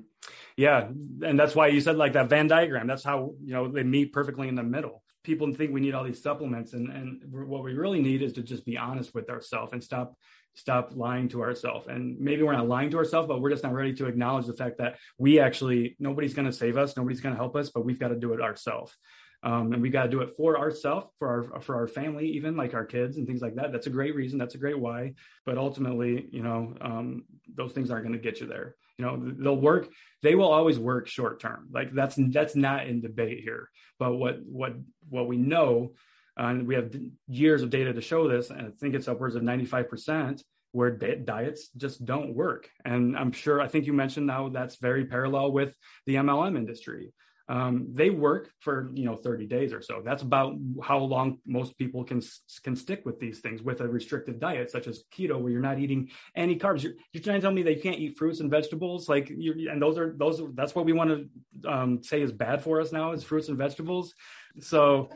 yeah 0.56 0.88
and 1.28 1.40
that's 1.40 1.56
why 1.56 1.68
you 1.68 1.82
said 1.82 1.98
like 1.98 2.14
that 2.14 2.30
venn 2.30 2.48
diagram 2.48 2.88
that's 2.88 3.04
how 3.04 3.34
you 3.44 3.54
know 3.54 3.68
they 3.72 3.84
meet 3.84 4.14
perfectly 4.14 4.48
in 4.48 4.56
the 4.56 4.64
middle. 4.64 5.04
People 5.24 5.54
think 5.54 5.74
we 5.74 5.80
need 5.80 5.94
all 5.94 6.04
these 6.04 6.22
supplements 6.22 6.74
and 6.74 6.90
and 6.90 7.22
what 7.32 7.64
we 7.64 7.74
really 7.74 8.02
need 8.02 8.22
is 8.22 8.34
to 8.34 8.44
just 8.44 8.66
be 8.66 8.78
honest 8.78 9.16
with 9.16 9.30
ourselves 9.30 9.72
and 9.72 9.82
stop 9.82 10.18
stop 10.56 10.92
lying 10.96 11.28
to 11.30 11.42
ourselves 11.42 11.88
and 11.88 12.20
maybe 12.20 12.44
we're 12.44 12.54
not 12.54 12.68
lying 12.68 12.90
to 12.92 12.98
ourselves 12.98 13.28
but 13.28 13.42
we're 13.42 13.50
just 13.50 13.64
not 13.64 13.74
ready 13.74 13.94
to 13.94 14.06
acknowledge 14.06 14.46
the 14.46 14.54
fact 14.54 14.78
that 14.78 14.98
we 15.18 15.40
actually 15.40 15.96
nobody's 16.00 16.36
going 16.36 16.46
to 16.46 16.54
save 16.54 16.78
us 16.78 16.96
nobody's 16.96 17.22
going 17.22 17.34
to 17.34 17.40
help 17.40 17.56
us 17.56 17.72
but 17.72 17.84
we've 17.84 18.00
got 18.00 18.10
to 18.10 18.16
do 18.16 18.34
it 18.34 18.42
ourselves 18.42 18.96
um, 19.44 19.74
and 19.74 19.82
we 19.82 19.90
got 19.90 20.04
to 20.04 20.10
do 20.10 20.22
it 20.22 20.36
for 20.36 20.58
ourselves 20.58 21.08
for 21.20 21.52
our 21.54 21.62
for 21.62 21.76
our 21.76 21.88
family 21.88 22.28
even 22.30 22.56
like 22.56 22.74
our 22.74 22.86
kids 22.86 23.18
and 23.18 23.28
things 23.28 23.42
like 23.42 23.56
that. 23.56 23.72
That's 23.72 23.88
a 23.88 23.92
great 23.92 24.16
reason 24.16 24.40
that's 24.40 24.56
a 24.56 24.60
great 24.60 24.80
why. 24.80 25.14
But 25.46 25.58
ultimately 25.58 26.28
you 26.32 26.44
know 26.44 26.76
um, 26.82 27.26
those 27.54 27.74
things 27.74 27.92
aren't 27.92 28.06
going 28.06 28.18
to 28.18 28.24
get 28.24 28.40
you 28.40 28.48
there. 28.48 28.76
You 28.98 29.06
know 29.06 29.34
they'll 29.38 29.56
work 29.56 29.90
they 30.22 30.36
will 30.36 30.52
always 30.52 30.80
work 30.80 31.08
short 31.08 31.40
term. 31.40 31.68
Like 31.72 31.94
that's 31.94 32.16
that's 32.18 32.56
not 32.56 32.88
in 32.88 33.02
debate 33.02 33.42
here. 33.44 33.70
But 34.00 34.16
what 34.16 34.40
what 34.46 34.74
what 35.10 35.28
we 35.28 35.38
know 35.38 35.94
and 36.38 36.68
we 36.68 36.76
have 36.76 36.96
years 37.28 37.62
of 37.62 37.70
data 37.70 37.94
to 37.94 38.02
show 38.02 38.28
this 38.28 38.50
and 38.50 38.62
i 38.62 38.70
think 38.80 38.96
it's 38.96 39.08
upwards 39.08 39.36
of 39.36 39.44
95% 39.44 40.42
where 40.72 40.90
diets 40.90 41.70
just 41.78 42.04
don't 42.04 42.34
work. 42.34 42.68
And 42.84 43.16
i'm 43.16 43.32
sure 43.32 43.62
i 43.62 43.68
think 43.68 43.86
you 43.86 43.94
mentioned 43.94 44.26
now 44.26 44.50
that's 44.50 44.78
very 44.78 45.06
parallel 45.06 45.52
with 45.52 45.76
the 46.08 46.16
mlm 46.16 46.58
industry 46.58 47.14
um, 47.50 47.88
they 47.92 48.10
work 48.10 48.50
for 48.60 48.90
you 48.94 49.06
know 49.06 49.16
30 49.16 49.48
days 49.48 49.74
or 49.74 49.82
so. 49.82 50.02
That's 50.04 50.24
about 50.24 50.56
how 50.82 51.00
long 51.00 51.40
most 51.46 51.78
people 51.78 52.04
can 52.04 52.22
can 52.64 52.76
stick 52.76 53.06
with 53.06 53.20
these 53.20 53.40
things 53.40 53.62
with 53.62 53.82
a 53.82 53.88
restrictive 53.88 54.40
diet 54.40 54.72
such 54.72 54.88
as 54.88 55.04
keto 55.14 55.40
where 55.40 55.52
you're 55.52 55.62
not 55.62 55.80
eating 55.80 56.10
any 56.36 56.58
carbs. 56.58 56.84
You're, 56.84 56.94
you're 57.12 57.24
trying 57.24 57.38
to 57.38 57.42
tell 57.42 57.52
me 57.52 57.64
that 57.64 57.76
you 57.76 57.82
can't 57.82 58.00
eat 58.00 58.18
fruits 58.18 58.40
and 58.40 58.50
vegetables? 58.50 59.10
Like 59.10 59.30
you 59.30 59.70
and 59.70 59.82
those 59.82 59.98
are 59.98 60.14
those 60.18 60.42
that's 60.54 60.74
what 60.74 60.86
we 60.86 60.94
want 60.94 61.10
to 61.10 61.70
um, 61.70 62.04
say 62.04 62.22
is 62.22 62.32
bad 62.32 62.64
for 62.64 62.80
us 62.80 62.92
now 62.92 63.12
is 63.12 63.24
fruits 63.24 63.50
and 63.50 63.58
vegetables. 63.58 64.14
So 64.60 65.10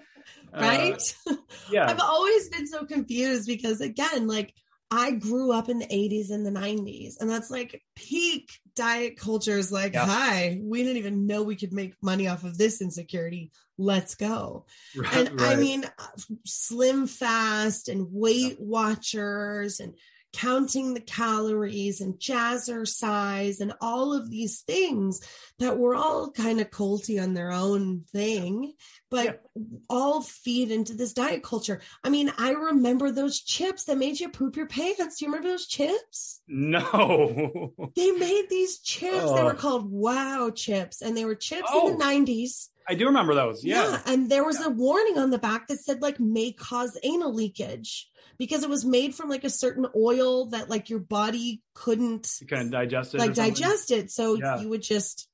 uh, 0.54 0.62
right? 0.62 1.02
yeah. 1.72 1.90
I've 1.90 2.02
always 2.02 2.50
been 2.50 2.68
so 2.68 2.86
confused 2.86 3.48
because 3.48 3.80
again 3.80 4.28
like 4.28 4.54
I 4.89 5.12
grew 5.12 5.52
up 5.52 5.67
in 5.67 5.80
the 5.80 5.88
80s 5.88 6.32
and 6.32 6.45
the 6.45 6.52
90s, 6.52 7.19
and 7.19 7.30
that's 7.30 7.52
like 7.52 7.82
peak 7.95 8.52
diet 8.76 9.17
culture 9.17 9.58
is 9.58 9.71
like, 9.71 9.93
yeah. 9.93 10.06
hi, 10.06 10.60
we 10.62 10.82
didn't 10.84 10.97
even 10.97 11.28
know 11.28 11.43
we 11.43 11.58
could 11.58 11.73
make 11.73 11.95
money 12.02 12.28
off 12.28 12.45
of 12.45 12.58
this 12.58 12.82
insecurity. 12.82 13.52
Let's 13.78 14.15
go. 14.15 14.65
Right, 14.95 15.28
and 15.28 15.41
right. 15.41 15.58
I 15.58 15.60
mean, 15.60 15.84
uh, 15.86 16.08
slim 16.45 17.08
fast 17.08 17.89
and 17.89 18.08
Weight 18.12 18.58
yeah. 18.60 18.65
Watchers 18.65 19.80
and 19.80 19.93
counting 20.34 20.94
the 20.94 21.02
calories 21.02 22.02
and 22.02 22.16
jazzercise 22.16 23.60
and 23.60 23.74
all 23.82 24.13
of 24.13 24.30
these 24.30 24.62
things 24.62 25.22
that 25.60 25.78
were 25.78 25.96
all 25.96 26.32
kind 26.32 26.60
of 26.60 26.70
culty 26.70 27.22
on 27.22 27.34
their 27.34 27.52
own 27.52 28.04
thing, 28.12 28.74
but 29.10 29.26
yeah. 29.56 29.63
all 29.90 30.22
feed 30.22 30.72
into 30.72 30.94
this 30.94 31.13
diet 31.13 31.44
culture. 31.44 31.82
I 32.04 32.10
mean, 32.10 32.32
I 32.38 32.52
remember 32.52 33.12
those 33.12 33.42
chips 33.42 33.86
that 33.86 33.98
made 33.98 34.20
you 34.20 34.30
poop 34.30 34.56
your 34.56 34.68
pants. 34.68 35.18
Do 35.18 35.26
you 35.26 35.32
remember 35.32 35.50
those 35.50 35.68
chips? 35.68 36.42
No. 36.48 37.74
they 37.96 38.12
made 38.12 38.46
these 38.50 38.80
chips. 38.80 39.18
Oh. 39.22 39.36
They 39.36 39.44
were 39.44 39.54
called 39.54 39.92
Wow 39.92 40.52
chips, 40.54 41.02
and 41.02 41.16
they 41.16 41.26
were 41.26 41.36
chips 41.36 41.70
oh. 41.72 41.90
in 41.90 41.98
the 41.98 42.04
90s. 42.04 42.68
I 42.88 42.95
do 42.95 43.08
remember 43.08 43.36
those. 43.36 43.63
Yeah. 43.63 43.89
yeah 43.89 44.02
and 44.06 44.30
there 44.30 44.45
was 44.45 44.60
yeah. 44.60 44.67
a 44.67 44.69
warning 44.69 45.17
on 45.17 45.30
the 45.30 45.38
back 45.38 45.67
that 45.67 45.80
said 45.80 46.02
like 46.02 46.19
may 46.19 46.52
cause 46.52 46.97
anal 47.04 47.34
leakage 47.34 48.10
because 48.38 48.63
it 48.63 48.69
was 48.69 48.86
made 48.86 49.15
from 49.15 49.30
like 49.30 49.43
a 49.43 49.50
certain 49.50 49.88
oil 49.95 50.47
that 50.47 50.69
like 50.69 50.89
your 50.89 51.00
body 51.00 51.62
couldn't 51.73 52.38
you 52.41 52.47
couldn't 52.47 52.71
digest 52.71 53.15
it 53.15 53.19
like 53.19 53.34
digest 53.34 53.91
it 53.91 54.12
so 54.12 54.36
yeah. 54.36 54.60
you 54.60 54.69
would 54.69 54.82
just 54.82 55.28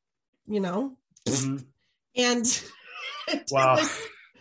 you 0.48 0.60
know 0.60 0.98
mm-hmm. 1.28 1.58
and 2.16 2.64
wow 3.52 3.80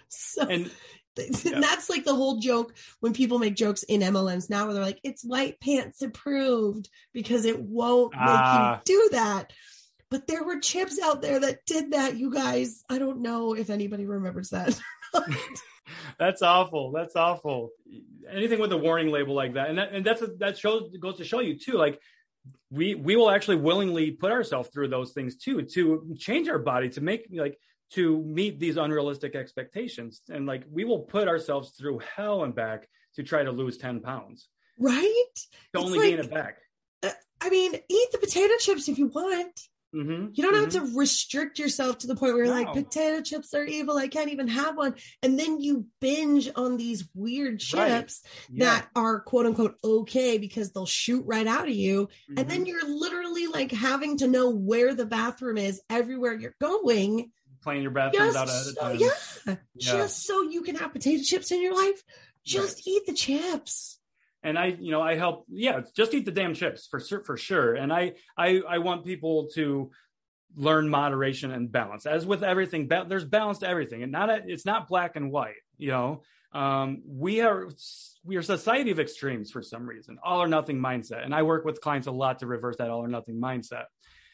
so 0.09 0.43
and, 0.43 0.71
yeah. 1.45 1.61
that's 1.61 1.91
like 1.91 2.05
the 2.05 2.15
whole 2.15 2.39
joke 2.39 2.75
when 3.01 3.13
people 3.13 3.39
make 3.39 3.55
jokes 3.55 3.83
in 3.83 4.01
MLMs 4.01 4.49
now 4.49 4.65
where 4.65 4.75
they're 4.75 4.83
like 4.83 5.01
it's 5.03 5.23
white 5.23 5.61
pants 5.61 6.01
approved 6.01 6.89
because 7.13 7.45
it 7.45 7.61
won't 7.61 8.15
make 8.15 8.23
you 8.23 8.29
ah. 8.29 8.81
do 8.85 9.09
that 9.13 9.53
but 10.13 10.27
there 10.27 10.45
were 10.45 10.61
chips 10.61 11.01
out 11.03 11.23
there 11.23 11.41
that 11.41 11.65
did 11.67 11.93
that 11.93 12.17
you 12.17 12.33
guys 12.33 12.85
i 12.89 12.99
don't 12.99 13.21
know 13.21 13.55
if 13.55 13.71
anybody 13.71 14.07
remembers 14.07 14.51
that 14.51 14.79
that's 16.19 16.43
awful. 16.43 16.93
That's 16.93 17.17
awful. 17.17 17.71
Anything 18.31 18.61
with 18.61 18.73
a 18.73 18.77
warning 18.77 19.11
label 19.11 19.35
like 19.35 19.55
that, 19.55 19.69
and 19.69 19.79
that, 19.79 19.93
and 19.93 20.05
that's 20.05 20.23
a, 20.23 20.29
that 20.39 20.59
shows 20.59 20.91
goes 21.01 21.19
to 21.19 21.25
show 21.25 21.41
you 21.41 21.59
too. 21.59 21.73
Like 21.73 22.01
we 22.71 22.95
we 22.95 23.17
will 23.17 23.31
actually 23.31 23.57
willingly 23.57 24.11
put 24.11 24.31
ourselves 24.31 24.71
through 24.73 24.89
those 24.89 25.13
things 25.13 25.37
too 25.37 25.63
to 25.63 26.15
change 26.19 26.49
our 26.49 26.59
body 26.59 26.89
to 26.91 27.01
make 27.01 27.29
like 27.33 27.59
to 27.93 28.23
meet 28.23 28.59
these 28.59 28.77
unrealistic 28.77 29.35
expectations, 29.35 30.23
and 30.31 30.47
like 30.47 30.65
we 30.71 30.85
will 30.85 31.01
put 31.01 31.29
ourselves 31.29 31.73
through 31.79 32.01
hell 32.17 32.45
and 32.45 32.55
back 32.55 32.89
to 33.17 33.23
try 33.23 33.43
to 33.43 33.51
lose 33.51 33.77
ten 33.77 34.01
pounds. 34.01 34.49
Right. 34.79 35.35
To 35.75 35.81
only 35.81 35.99
like, 35.99 36.11
gain 36.11 36.19
it 36.21 36.31
back. 36.31 36.59
Uh, 37.03 37.11
I 37.41 37.51
mean, 37.51 37.75
eat 37.75 38.09
the 38.13 38.19
potato 38.19 38.55
chips 38.59 38.89
if 38.89 38.99
you 38.99 39.09
want. 39.09 39.61
Mm-hmm, 39.95 40.29
you 40.33 40.43
don't 40.43 40.55
mm-hmm. 40.55 40.77
have 40.77 40.91
to 40.91 40.99
restrict 40.99 41.59
yourself 41.59 41.99
to 41.99 42.07
the 42.07 42.17
point 42.17 42.33
where 42.35 42.45
you're 42.45 42.55
no. 42.55 42.63
like, 42.63 42.73
potato 42.73 43.21
chips 43.21 43.53
are 43.53 43.65
evil. 43.65 43.99
I 43.99 44.09
can't 44.09 44.31
even 44.31 44.49
have 44.49 44.77
one. 44.77 44.95
And 45.23 45.39
then 45.39 45.61
you 45.61 45.87
binge 46.01 46.49
on 46.57 46.79
these 46.79 47.07
weird 47.15 47.61
chips 47.61 48.23
right. 48.25 48.49
yeah. 48.51 48.65
that 48.65 48.89
are 48.97 49.21
quote 49.21 49.45
unquote 49.45 49.77
okay 49.85 50.39
because 50.39 50.73
they'll 50.73 50.87
shoot 50.87 51.25
right 51.27 51.47
out 51.47 51.69
of 51.69 51.75
you. 51.75 52.07
Mm-hmm. 52.07 52.39
And 52.39 52.51
then 52.51 52.59
mm-hmm. 52.61 52.67
you're 52.67 52.89
literally 52.89 53.49
like 53.49 53.71
having 53.71 54.17
to 54.19 54.29
know 54.29 54.51
where 54.51 54.95
the 54.95 55.07
bathroom 55.07 55.59
is 55.59 55.83
everywhere 55.91 56.33
you're 56.35 56.57
going. 56.59 57.31
Playing 57.63 57.83
your 57.83 57.91
bathrooms 57.93 58.35
out 58.35 58.49
of 58.49 58.55
so, 58.55 58.93
yeah, 58.93 59.11
yeah, 59.47 59.57
just 59.77 60.27
so 60.27 60.43
you 60.43 60.63
can 60.63 60.75
have 60.77 60.93
potato 60.93 61.23
chips 61.23 61.53
in 61.53 61.63
your 61.63 61.77
life. 61.77 62.03
Just 62.45 62.79
right. 62.79 62.87
eat 62.87 63.07
the 63.07 63.13
chips 63.13 64.01
and 64.43 64.59
I, 64.59 64.67
you 64.67 64.91
know, 64.91 65.01
I 65.01 65.17
help. 65.17 65.47
Yeah, 65.49 65.81
just 65.95 66.15
eat 66.15 66.25
the 66.25 66.33
damn 66.33 66.55
chips 66.55 66.87
for 66.87 67.01
for 67.01 67.37
sure. 67.37 67.75
And 67.75 67.93
I, 67.93 68.15
I, 68.37 68.63
I 68.69 68.79
want 68.79 69.05
people 69.05 69.49
to 69.55 69.91
learn 70.57 70.89
moderation 70.89 71.51
and 71.53 71.71
balance. 71.71 72.07
As 72.07 72.27
with 72.27 72.43
everything, 72.43 72.89
ba- 72.89 73.07
there's 73.09 73.25
balance 73.25 73.59
to 73.59 73.69
everything, 73.69 74.03
and 74.03 74.13
not 74.13 74.31
a, 74.31 74.43
it's 74.47 74.67
not 74.67 74.89
black 74.89 75.17
and 75.17 75.31
white. 75.31 75.55
You 75.79 75.89
know, 75.89 76.23
um, 76.53 77.03
we 77.07 77.41
are 77.41 77.69
we 78.25 78.37
are 78.37 78.43
society 78.43 78.91
of 78.91 79.01
extremes 79.01 79.51
for 79.51 79.63
some 79.63 79.87
reason, 79.87 80.19
all 80.23 80.43
or 80.43 80.49
nothing 80.49 80.79
mindset. 80.79 81.25
And 81.25 81.35
I 81.35 81.43
work 81.43 81.65
with 81.65 81.81
clients 81.81 82.07
a 82.07 82.13
lot 82.13 82.41
to 82.41 82.47
reverse 82.47 82.77
that 82.77 82.91
all 82.91 83.01
or 83.01 83.09
nothing 83.09 83.41
mindset, 83.41 83.85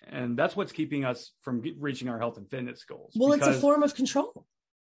and 0.08 0.36
that's 0.36 0.56
what's 0.56 0.72
keeping 0.72 1.04
us 1.04 1.32
from 1.42 1.62
reaching 1.78 2.08
our 2.08 2.18
health 2.18 2.38
and 2.38 2.48
fitness 2.48 2.84
goals. 2.84 3.12
Well, 3.14 3.32
it's 3.32 3.46
a 3.46 3.54
form 3.54 3.82
of 3.82 3.94
control. 3.94 4.46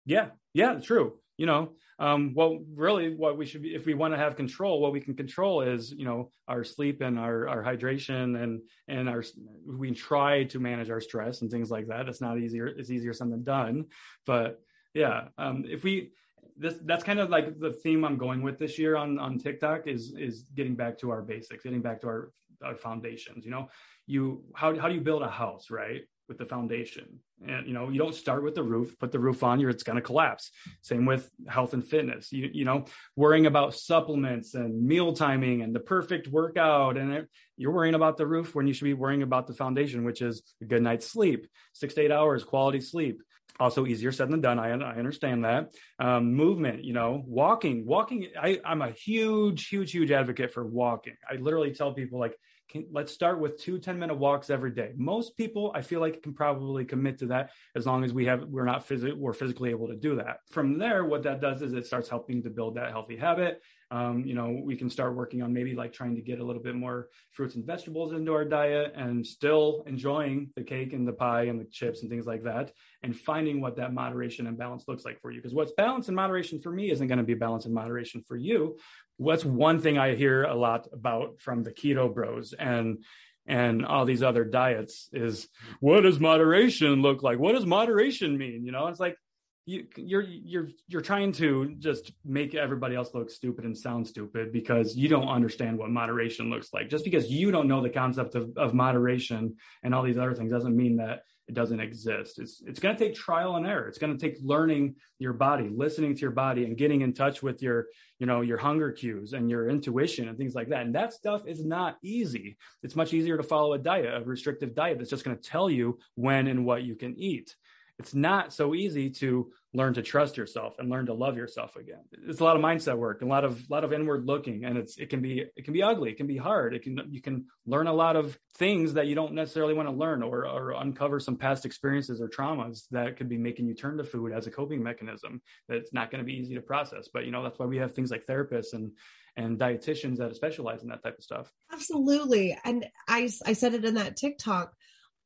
Yeah, 0.05 0.29
yeah, 0.53 0.75
true. 0.75 1.15
You 1.38 1.47
know, 1.47 1.73
um, 1.99 2.35
well, 2.35 2.65
really, 2.75 3.15
what 3.15 3.38
we 3.38 3.47
should 3.47 3.62
be, 3.62 3.75
if 3.75 3.87
we 3.87 3.95
want 3.95 4.12
to 4.12 4.19
have 4.19 4.37
control, 4.37 4.81
what 4.81 4.93
we 4.93 5.01
can 5.01 5.15
control 5.15 5.62
is, 5.62 5.93
you 5.93 6.05
know, 6.05 6.31
our 6.47 6.62
sleep 6.62 7.01
and 7.01 7.19
our, 7.19 7.49
our 7.49 7.62
hydration 7.62 8.43
and, 8.43 8.61
and 8.88 9.09
our, 9.09 9.25
we 9.67 9.93
try 9.93 10.45
to 10.45 10.59
manage 10.59 10.91
our 10.91 11.01
stress 11.01 11.43
and 11.43 11.51
things 11.51 11.71
like 11.71 11.88
that. 11.88 12.09
It's 12.09 12.21
not 12.21 12.38
easier. 12.38 12.67
It's 12.67 12.91
easier 12.91 13.12
said 13.12 13.31
than 13.31 13.45
done. 13.45 13.87
But 14.27 14.61
yeah, 14.95 15.29
um, 15.38 15.65
if 15.69 15.85
we, 15.85 16.11
this, 16.57 16.75
that's 16.85 17.05
kind 17.05 17.19
of 17.19 17.31
like 17.31 17.59
the 17.59 17.73
theme 17.73 18.05
I'm 18.05 18.19
going 18.19 18.43
with 18.43 18.59
this 18.59 18.79
year 18.79 18.97
on, 18.97 19.19
on 19.19 19.38
TikTok 19.38 19.87
is, 19.87 20.12
is 20.19 20.45
getting 20.55 20.75
back 20.75 20.99
to 20.99 21.11
our 21.11 21.23
basics, 21.23 21.65
getting 21.65 21.83
back 21.83 22.01
to 22.03 22.09
our, 22.09 22.33
our 22.62 22.77
foundations, 22.77 23.45
you 23.45 23.51
know, 23.51 23.69
you, 24.07 24.45
how, 24.55 24.79
how 24.79 24.88
do 24.88 24.95
you 24.95 25.01
build 25.01 25.23
a 25.23 25.31
house, 25.31 25.71
right? 25.71 26.03
With 26.33 26.38
the 26.38 26.47
foundation. 26.47 27.21
And 27.47 27.66
you 27.66 27.75
know, 27.75 27.90
you 27.90 27.99
don't 27.99 28.14
start 28.14 28.42
with 28.42 28.55
the 28.55 28.62
roof, 28.62 28.99
put 28.99 29.12
the 29.12 29.18
roof 29.18 29.42
on, 29.42 29.61
you're 29.61 29.68
it's 29.68 29.83
going 29.83 29.97
to 29.97 30.03
collapse. 30.03 30.51
Same 30.81 31.05
with 31.05 31.31
health 31.47 31.75
and 31.75 31.87
fitness. 31.87 32.33
You 32.33 32.49
you 32.53 32.64
know, 32.64 32.87
worrying 33.16 33.47
about 33.47 33.75
supplements 33.75 34.55
and 34.55 34.87
meal 34.87 35.12
timing 35.12 35.61
and 35.62 35.75
the 35.75 35.81
perfect 35.81 36.29
workout 36.29 36.97
and 36.97 37.12
it, 37.12 37.29
you're 37.59 37.73
worrying 37.73 37.95
about 37.95 38.16
the 38.16 38.27
roof 38.27 38.55
when 38.55 38.66
you 38.66 38.73
should 38.73 38.85
be 38.85 38.95
worrying 38.95 39.23
about 39.23 39.47
the 39.47 39.55
foundation, 39.55 40.05
which 40.05 40.23
is 40.23 40.42
a 40.62 40.64
good 40.64 40.83
night's 40.83 41.07
sleep, 41.07 41.47
6 41.75 41.95
to 41.95 42.01
8 42.03 42.11
hours 42.11 42.45
quality 42.45 42.81
sleep. 42.81 43.23
Also 43.61 43.85
easier 43.87 44.12
said 44.12 44.31
than 44.31 44.40
done. 44.40 44.59
I, 44.59 44.71
I 44.71 44.97
understand 44.97 45.45
that. 45.45 45.73
Um, 45.99 46.33
movement, 46.35 46.85
you 46.85 46.95
know, 46.95 47.23
walking, 47.27 47.85
walking. 47.85 48.29
I, 48.40 48.61
I'm 48.64 48.81
a 48.81 48.90
huge, 48.90 49.68
huge, 49.68 49.92
huge 49.92 50.11
advocate 50.11 50.55
for 50.55 50.66
walking. 50.66 51.16
I 51.31 51.35
literally 51.37 51.73
tell 51.73 51.92
people 51.92 52.18
like, 52.18 52.35
can, 52.73 52.87
let's 52.91 53.13
start 53.13 53.39
with 53.39 53.61
two 53.61 53.79
10 53.79 53.99
minute 53.99 54.17
walks 54.17 54.49
every 54.49 54.71
day. 54.71 54.93
Most 54.97 55.37
people, 55.37 55.71
I 55.75 55.83
feel 55.83 56.01
like, 56.01 56.23
can 56.23 56.33
probably 56.33 56.85
commit 56.85 57.19
to 57.19 57.27
that 57.27 57.51
as 57.77 57.87
long 57.87 58.03
as 58.03 58.13
we 58.13 58.25
have 58.27 58.45
we're 58.45 58.65
not 58.65 58.87
physically 58.87 59.13
we're 59.13 59.35
physically 59.35 59.71
able 59.71 59.89
to 59.89 59.97
do 59.97 60.17
that. 60.17 60.39
From 60.51 60.79
there, 60.79 61.05
what 61.05 61.23
that 61.25 61.41
does 61.41 61.63
is 61.63 61.75
it 61.75 61.87
starts 61.87 62.09
helping 62.09 62.43
to 62.43 62.51
build 62.51 62.77
that 62.77 62.91
healthy 62.91 63.17
habit. 63.17 63.63
Um, 63.91 64.25
you 64.25 64.35
know, 64.35 64.59
we 64.65 64.75
can 64.75 64.89
start 64.89 65.15
working 65.15 65.43
on 65.43 65.53
maybe 65.53 65.75
like 65.75 65.93
trying 65.93 66.15
to 66.17 66.23
get 66.23 66.41
a 66.41 66.45
little 66.45 66.63
bit 66.63 66.75
more 66.75 67.09
fruits 67.31 67.57
and 67.57 67.67
vegetables 67.67 68.15
into 68.15 68.33
our 68.33 68.47
diet 68.47 68.95
and 68.97 69.27
still 69.27 69.85
enjoying 69.87 70.49
the 70.57 70.63
cake 70.63 70.95
and 70.95 71.07
the 71.07 71.13
pie 71.13 71.43
and 71.43 71.61
the 71.61 71.67
chips 71.67 72.01
and 72.01 72.11
things 72.11 72.25
like 72.25 72.43
that, 72.45 72.73
and 73.03 73.15
finding 73.15 73.61
what 73.61 73.77
that 73.77 73.93
moderation 73.93 74.47
and 74.47 74.57
balance 74.57 74.85
looks 74.89 75.05
like 75.05 75.21
for 75.21 75.31
you. 75.31 75.43
Because 75.43 75.55
what's 75.55 75.73
balance 75.73 76.09
and 76.09 76.17
moderation 76.17 76.59
for 76.59 76.73
me 76.73 76.91
isn't 76.91 77.07
going 77.07 77.19
to 77.19 77.25
be 77.25 77.35
balance 77.35 77.67
and 77.67 77.75
moderation 77.75 78.25
for 78.27 78.37
you. 78.37 78.79
What's 79.23 79.45
one 79.45 79.81
thing 79.81 79.99
I 79.99 80.15
hear 80.15 80.45
a 80.45 80.55
lot 80.55 80.89
about 80.93 81.41
from 81.41 81.63
the 81.63 81.73
keto 81.73 82.13
bros 82.13 82.53
and 82.53 83.05
and 83.47 83.85
all 83.85 84.05
these 84.05 84.23
other 84.23 84.45
diets 84.45 85.09
is 85.13 85.49
what 85.81 86.03
does 86.03 86.21
moderation 86.21 87.03
look 87.03 87.23
like? 87.23 87.39
What 87.39 87.53
does 87.53 87.67
moderation 87.67 88.39
mean? 88.39 88.65
You 88.65 88.73
know, 88.73 88.87
it's 88.87 89.01
like 89.01 89.17
you, 89.65 89.87
you're 89.97 90.23
you're 90.23 90.69
you're 90.89 91.01
trying 91.01 91.33
to 91.33 91.75
just 91.79 92.13
make 92.25 92.55
everybody 92.55 92.97
else 92.97 93.11
look 93.15 93.31
stupid 93.31 93.65
and 93.65 93.77
sound 93.77 94.07
stupid 94.07 94.53
because 94.53 94.97
you 94.97 95.09
don't 95.09 95.29
understand 95.29 95.79
what 95.79 95.91
moderation 95.91 96.51
looks 96.51 96.73
like. 96.73 96.89
Just 96.89 97.05
because 97.05 97.31
you 97.31 97.53
don't 97.53 97.69
know 97.69 97.81
the 97.81 97.91
concept 97.91 98.35
of, 98.35 98.51
of 98.57 98.75
moderation 98.75 99.57
and 99.83 99.95
all 99.95 100.03
these 100.03 100.19
other 100.19 100.35
things 100.35 100.51
doesn't 100.51 100.77
mean 100.77 100.97
that 100.97 101.21
it 101.53 101.55
doesn't 101.55 101.81
exist. 101.81 102.38
It's 102.38 102.62
it's 102.67 102.81
going 102.81 102.97
to 102.97 103.05
take 103.05 103.15
trial 103.15 103.57
and 103.57 103.67
error. 103.67 103.87
It's 103.87 103.99
going 103.99 104.17
to 104.17 104.19
take 104.19 104.38
learning 104.43 104.97
your 105.19 105.35
body, 105.35 105.69
listening 105.69 106.15
to 106.15 106.21
your 106.21 106.31
body, 106.31 106.65
and 106.65 106.79
getting 106.79 107.03
in 107.03 107.12
touch 107.12 107.43
with 107.43 107.62
your 107.62 107.88
you 108.19 108.27
know 108.27 108.41
your 108.41 108.57
hunger 108.57 108.91
cues 108.91 109.35
and 109.35 109.51
your 109.51 109.69
intuition 109.69 110.29
and 110.29 110.38
things 110.38 110.55
like 110.55 110.71
that. 110.71 110.87
And 110.87 110.95
that 110.95 111.12
stuff 111.12 111.47
is 111.47 111.62
not 111.62 111.99
easy. 112.03 112.57
It's 112.83 112.97
much 112.97 113.12
easier 113.12 113.37
to 113.37 113.43
follow 113.43 113.75
a 113.75 113.79
diet, 113.79 114.15
a 114.15 114.25
restrictive 114.25 114.75
diet 114.75 114.97
that's 114.97 115.11
just 115.11 115.25
going 115.25 115.37
to 115.37 115.43
tell 115.43 115.69
you 115.69 115.99
when 116.15 116.47
and 116.47 116.65
what 116.65 116.85
you 116.85 116.95
can 116.95 117.15
eat 117.19 117.55
it's 117.99 118.15
not 118.15 118.53
so 118.53 118.75
easy 118.75 119.11
to 119.11 119.53
learn 119.75 119.95
to 119.95 120.03
trust 120.03 120.37
yourself 120.37 120.75
and 120.79 120.91
learn 120.91 121.07
to 121.07 121.15
love 121.15 121.37
yourself 121.37 121.77
again. 121.77 122.03
It's 122.29 122.41
a 122.41 122.45
lot 122.45 122.57
of 122.57 122.63
mindset 122.63 122.99
work, 122.99 123.23
a 123.23 123.27
lot 123.27 123.45
of 123.45 123.69
lot 123.71 123.85
of 123.85 123.93
inward 123.93 124.27
looking, 124.27 124.65
and 124.65 124.77
it's 124.77 124.99
it 124.99 125.09
can 125.09 125.23
be 125.23 125.47
it 125.57 125.65
can 125.65 125.73
be 125.73 125.83
ugly, 125.83 126.11
it 126.11 126.17
can 126.17 126.27
be 126.27 126.37
hard. 126.37 126.75
It 126.75 126.83
can 126.83 127.01
you 127.11 127.23
can 127.23 127.47
learn 127.67 127.87
a 127.87 127.93
lot 127.93 128.17
of 128.17 128.39
things 128.57 128.95
that 128.95 129.07
you 129.07 129.15
don't 129.15 129.33
necessarily 129.33 129.73
want 129.73 129.89
to 129.89 129.95
learn, 129.95 130.23
or 130.23 130.47
or 130.47 130.73
uncover 130.73 131.21
some 131.21 131.37
past 131.37 131.65
experiences 131.65 132.21
or 132.21 132.29
traumas 132.29 132.87
that 132.91 133.17
could 133.17 133.29
be 133.29 133.39
making 133.39 133.67
you 133.67 133.75
turn 133.75 133.97
to 133.97 134.05
food 134.05 134.33
as 134.33 134.47
a 134.47 134.51
coping 134.51 134.83
mechanism. 134.83 135.41
That's 135.69 135.93
not 135.93 136.11
going 136.11 136.23
to 136.23 136.27
be 136.27 136.35
easy 136.35 136.55
to 136.55 136.63
process, 136.63 137.09
but 137.13 137.25
you 137.25 137.31
know 137.31 137.43
that's 137.43 137.59
why 137.59 137.67
we 137.67 137.79
have 137.79 137.95
things 137.95 138.11
like 138.11 138.27
therapists 138.27 138.75
and 138.75 138.93
and 139.37 139.59
dietitians 139.59 140.19
that 140.19 140.37
specialize 140.37 140.83
in 140.83 140.91
that 140.91 141.03
type 141.03 141.17
of 141.17 141.25
stuff. 141.25 141.51
Absolutely, 141.73 142.59
and 142.65 142.87
I 143.09 143.31
I 143.47 143.55
said 143.55 143.73
it 143.73 143.87
in 143.87 143.95
that 143.95 144.17
TikTok 144.17 144.75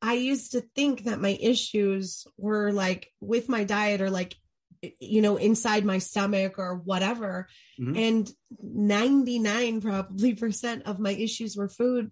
I 0.03 0.15
used 0.15 0.53
to 0.53 0.61
think 0.61 1.05
that 1.05 1.21
my 1.21 1.37
issues 1.41 2.27
were 2.37 2.73
like 2.73 3.13
with 3.21 3.49
my 3.49 3.65
diet 3.65 4.01
or 4.01 4.11
like, 4.11 4.37
you 5.01 5.23
know, 5.23 5.37
inside 5.37 5.85
my 5.85 5.99
stomach 5.99 6.59
or 6.59 6.77
whatever. 6.77 7.49
Mm-hmm. 7.81 7.97
And 7.97 8.31
99 8.63 9.81
probably 9.81 10.35
percent 10.35 10.87
of 10.87 10.99
my 10.99 11.13
issues 11.13 11.57
were 11.57 11.69
food 11.69 12.11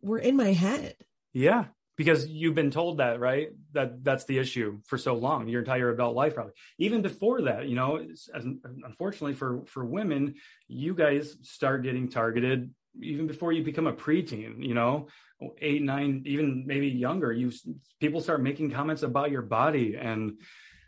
were 0.00 0.18
in 0.18 0.36
my 0.36 0.52
head. 0.52 0.96
Yeah. 1.32 1.66
Because 1.96 2.28
you've 2.28 2.54
been 2.54 2.70
told 2.70 2.98
that, 2.98 3.20
right? 3.20 3.48
That 3.72 4.04
that's 4.04 4.26
the 4.26 4.38
issue 4.38 4.80
for 4.84 4.98
so 4.98 5.14
long, 5.14 5.48
your 5.48 5.62
entire 5.62 5.90
adult 5.90 6.14
life, 6.14 6.34
probably. 6.34 6.52
Even 6.78 7.00
before 7.00 7.42
that, 7.42 7.68
you 7.68 7.74
know, 7.74 7.96
as, 7.96 8.28
unfortunately 8.34 9.32
for 9.32 9.64
for 9.66 9.82
women, 9.82 10.34
you 10.68 10.94
guys 10.94 11.36
start 11.40 11.84
getting 11.84 12.10
targeted 12.10 12.70
even 13.00 13.26
before 13.26 13.52
you 13.52 13.62
become 13.62 13.86
a 13.86 13.92
preteen. 13.92 14.64
You 14.64 14.74
know, 14.74 15.08
eight, 15.60 15.82
nine, 15.82 16.22
even 16.26 16.64
maybe 16.66 16.88
younger, 16.88 17.32
you 17.32 17.52
people 18.00 18.20
start 18.20 18.42
making 18.42 18.70
comments 18.70 19.02
about 19.02 19.30
your 19.30 19.42
body 19.42 19.96
and 19.96 20.38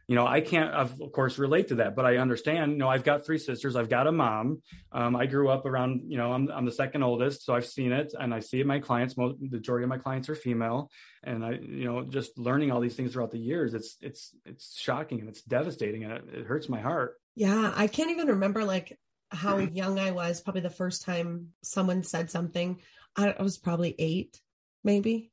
you 0.08 0.14
know, 0.14 0.26
I 0.26 0.40
can't, 0.40 0.72
of 0.72 0.98
course, 1.12 1.36
relate 1.36 1.68
to 1.68 1.74
that, 1.76 1.94
but 1.94 2.06
I 2.06 2.16
understand. 2.16 2.72
You 2.72 2.78
know, 2.78 2.88
I've 2.88 3.04
got 3.04 3.26
three 3.26 3.36
sisters. 3.36 3.76
I've 3.76 3.90
got 3.90 4.06
a 4.06 4.12
mom. 4.12 4.62
Um, 4.90 5.14
I 5.14 5.26
grew 5.26 5.50
up 5.50 5.66
around. 5.66 6.00
You 6.06 6.16
know, 6.16 6.32
I'm 6.32 6.50
I'm 6.50 6.64
the 6.64 6.72
second 6.72 7.02
oldest, 7.02 7.44
so 7.44 7.54
I've 7.54 7.66
seen 7.66 7.92
it, 7.92 8.14
and 8.18 8.32
I 8.32 8.40
see. 8.40 8.62
My 8.62 8.78
clients, 8.78 9.18
most, 9.18 9.38
the 9.38 9.58
majority 9.58 9.84
of 9.84 9.90
my 9.90 9.98
clients 9.98 10.30
are 10.30 10.34
female, 10.34 10.90
and 11.22 11.44
I, 11.44 11.50
you 11.60 11.84
know, 11.84 12.04
just 12.04 12.38
learning 12.38 12.72
all 12.72 12.80
these 12.80 12.96
things 12.96 13.12
throughout 13.12 13.32
the 13.32 13.38
years, 13.38 13.74
it's 13.74 13.98
it's 14.00 14.34
it's 14.46 14.78
shocking 14.80 15.20
and 15.20 15.28
it's 15.28 15.42
devastating, 15.42 16.04
and 16.04 16.12
it, 16.14 16.24
it 16.32 16.46
hurts 16.46 16.70
my 16.70 16.80
heart. 16.80 17.16
Yeah, 17.34 17.70
I 17.76 17.86
can't 17.86 18.10
even 18.10 18.28
remember 18.28 18.64
like 18.64 18.98
how 19.30 19.58
young 19.58 19.98
I 19.98 20.10
was. 20.10 20.40
Probably 20.40 20.62
the 20.62 20.70
first 20.70 21.02
time 21.02 21.48
someone 21.62 22.02
said 22.02 22.30
something. 22.30 22.80
I, 23.16 23.32
I 23.32 23.42
was 23.42 23.58
probably 23.58 23.94
eight 23.98 24.40
maybe. 24.84 25.30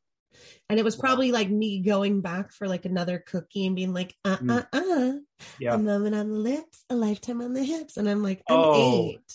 And 0.70 0.80
it 0.80 0.84
was 0.84 0.98
probably 0.98 1.32
wow. 1.32 1.40
like 1.40 1.50
me 1.50 1.82
going 1.82 2.22
back 2.22 2.52
for 2.52 2.68
like 2.68 2.86
another 2.86 3.24
cookie 3.26 3.66
and 3.66 3.76
being 3.76 3.94
like, 3.94 4.14
uh 4.26 4.38
uh 4.50 4.64
uh, 4.74 5.14
yeah. 5.60 5.76
a 5.76 5.78
moment 5.78 6.14
on 6.14 6.30
the 6.30 6.38
lips, 6.38 6.84
a 6.90 6.96
lifetime 6.96 7.42
on 7.42 7.54
the 7.54 7.64
hips. 7.64 7.96
And 7.96 8.10
I'm 8.10 8.22
like, 8.22 8.42
I'm 8.50 8.58
oh. 8.58 8.74
eight. 8.76 9.34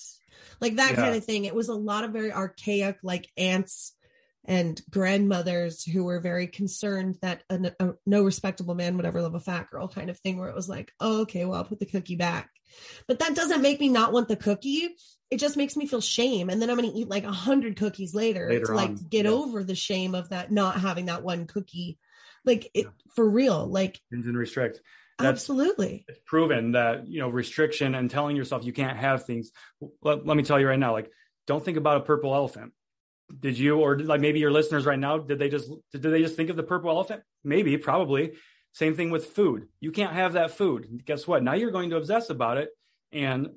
Like 0.61 0.77
that 0.77 0.91
yeah. 0.91 0.97
kind 0.97 1.17
of 1.17 1.25
thing. 1.25 1.47
It 1.47 1.55
was 1.55 1.69
a 1.69 1.75
lot 1.75 2.05
of 2.05 2.11
very 2.11 2.33
archaic, 2.33 2.99
like 3.03 3.31
aunts 3.39 3.95
and 4.45 4.81
grandmothers 4.91 5.85
who 5.85 6.05
were 6.05 6.21
very 6.21 6.47
concerned 6.47 7.17
that 7.23 7.43
a, 7.49 7.73
a, 7.81 7.93
no 8.07 8.23
respectable 8.23 8.75
man 8.75 8.97
would 8.97 9.07
ever 9.07 9.23
love 9.23 9.35
a 9.35 9.41
fat 9.41 9.71
girl 9.71 9.89
kind 9.89 10.11
of 10.11 10.19
thing 10.19 10.39
where 10.39 10.49
it 10.49 10.55
was 10.55 10.69
like 10.69 10.91
oh, 10.99 11.21
okay 11.21 11.45
well 11.45 11.59
i'll 11.59 11.65
put 11.65 11.79
the 11.79 11.85
cookie 11.85 12.17
back 12.17 12.49
but 13.07 13.19
that 13.19 13.35
doesn't 13.35 13.63
make 13.63 13.81
me 13.81 13.89
not 13.89 14.13
want 14.13 14.29
the 14.29 14.37
cookie 14.37 14.89
it 15.31 15.39
just 15.39 15.57
makes 15.57 15.77
me 15.77 15.87
feel 15.87 16.01
shame 16.01 16.51
and 16.51 16.61
then 16.61 16.71
i'm 16.71 16.77
going 16.77 16.91
to 16.91 16.97
eat 16.97 17.09
like 17.09 17.25
a 17.25 17.33
hundred 17.33 17.77
cookies 17.77 18.15
later, 18.15 18.49
later 18.49 18.67
to 18.67 18.75
like 18.75 18.91
on. 18.91 18.97
get 19.09 19.25
yeah. 19.25 19.31
over 19.31 19.63
the 19.65 19.75
shame 19.75 20.15
of 20.15 20.29
that 20.31 20.51
not 20.51 20.81
having 20.81 21.07
that 21.07 21.23
one 21.23 21.47
cookie 21.47 21.99
like 22.45 22.71
it 22.75 22.85
yeah. 22.85 22.91
for 23.15 23.29
real 23.29 23.67
like 23.67 24.01
and 24.11 24.25
restrict 24.37 24.81
that's, 25.19 25.43
Absolutely. 25.43 26.07
It's 26.09 26.19
proven 26.25 26.73
that, 26.73 27.07
you 27.07 27.21
know, 27.21 27.29
restriction 27.29 27.95
and 27.95 28.11
telling 28.11 28.37
yourself 28.37 28.65
you 28.65 28.73
can't 28.73 28.97
have 28.97 29.27
things. 29.27 29.51
Let, 30.01 30.27
let 30.27 30.35
me 30.35 30.43
tell 30.43 30.59
you 30.59 30.67
right 30.67 30.79
now, 30.79 30.93
like, 30.93 31.11
don't 31.47 31.63
think 31.63 31.77
about 31.77 31.99
a 31.99 32.01
purple 32.01 32.35
elephant 32.35 32.73
did 33.39 33.59
you 33.59 33.79
or 33.79 33.99
like 33.99 34.21
maybe 34.21 34.41
your 34.41 34.51
listeners 34.51 34.85
right 34.85 34.99
now 34.99 35.19
did 35.19 35.39
they 35.39 35.49
just 35.49 35.71
did 35.93 36.03
they 36.03 36.23
just 36.23 36.37
think 36.37 36.51
of 36.51 36.57
the 36.57 36.63
purple 36.63 36.91
elephant 36.91 37.23
maybe 37.45 37.77
probably 37.77 38.33
same 38.73 38.95
thing 38.95 39.11
with 39.11 39.27
food. 39.27 39.69
You 39.81 39.93
can't 39.93 40.13
have 40.13 40.35
that 40.35 40.53
food. 40.53 41.03
Guess 41.05 41.27
what? 41.27 41.43
Now 41.43 41.55
you're 41.55 41.71
going 41.71 41.91
to 41.91 41.97
obsess 41.97 42.31
about 42.31 42.59
it 42.59 42.71
and 43.13 43.49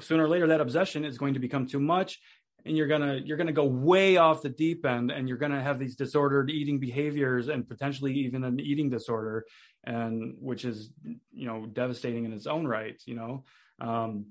sooner 0.00 0.24
or 0.24 0.28
later 0.28 0.48
that 0.48 0.60
obsession 0.60 1.04
is 1.04 1.18
going 1.18 1.34
to 1.34 1.40
become 1.40 1.66
too 1.66 1.80
much 1.80 2.20
and 2.64 2.76
you're 2.76 2.86
gonna 2.86 3.20
you're 3.24 3.36
gonna 3.36 3.52
go 3.52 3.64
way 3.64 4.16
off 4.16 4.42
the 4.42 4.48
deep 4.48 4.84
end 4.84 5.10
and 5.10 5.28
you're 5.28 5.38
gonna 5.38 5.62
have 5.62 5.78
these 5.78 5.96
disordered 5.96 6.50
eating 6.50 6.78
behaviors 6.78 7.48
and 7.48 7.68
potentially 7.68 8.12
even 8.12 8.44
an 8.44 8.60
eating 8.60 8.90
disorder 8.90 9.46
and 9.84 10.34
which 10.38 10.64
is 10.64 10.90
you 11.32 11.46
know 11.46 11.66
devastating 11.66 12.24
in 12.24 12.32
its 12.32 12.46
own 12.46 12.66
right 12.66 13.00
you 13.06 13.14
know? 13.14 13.44
Um, 13.80 14.26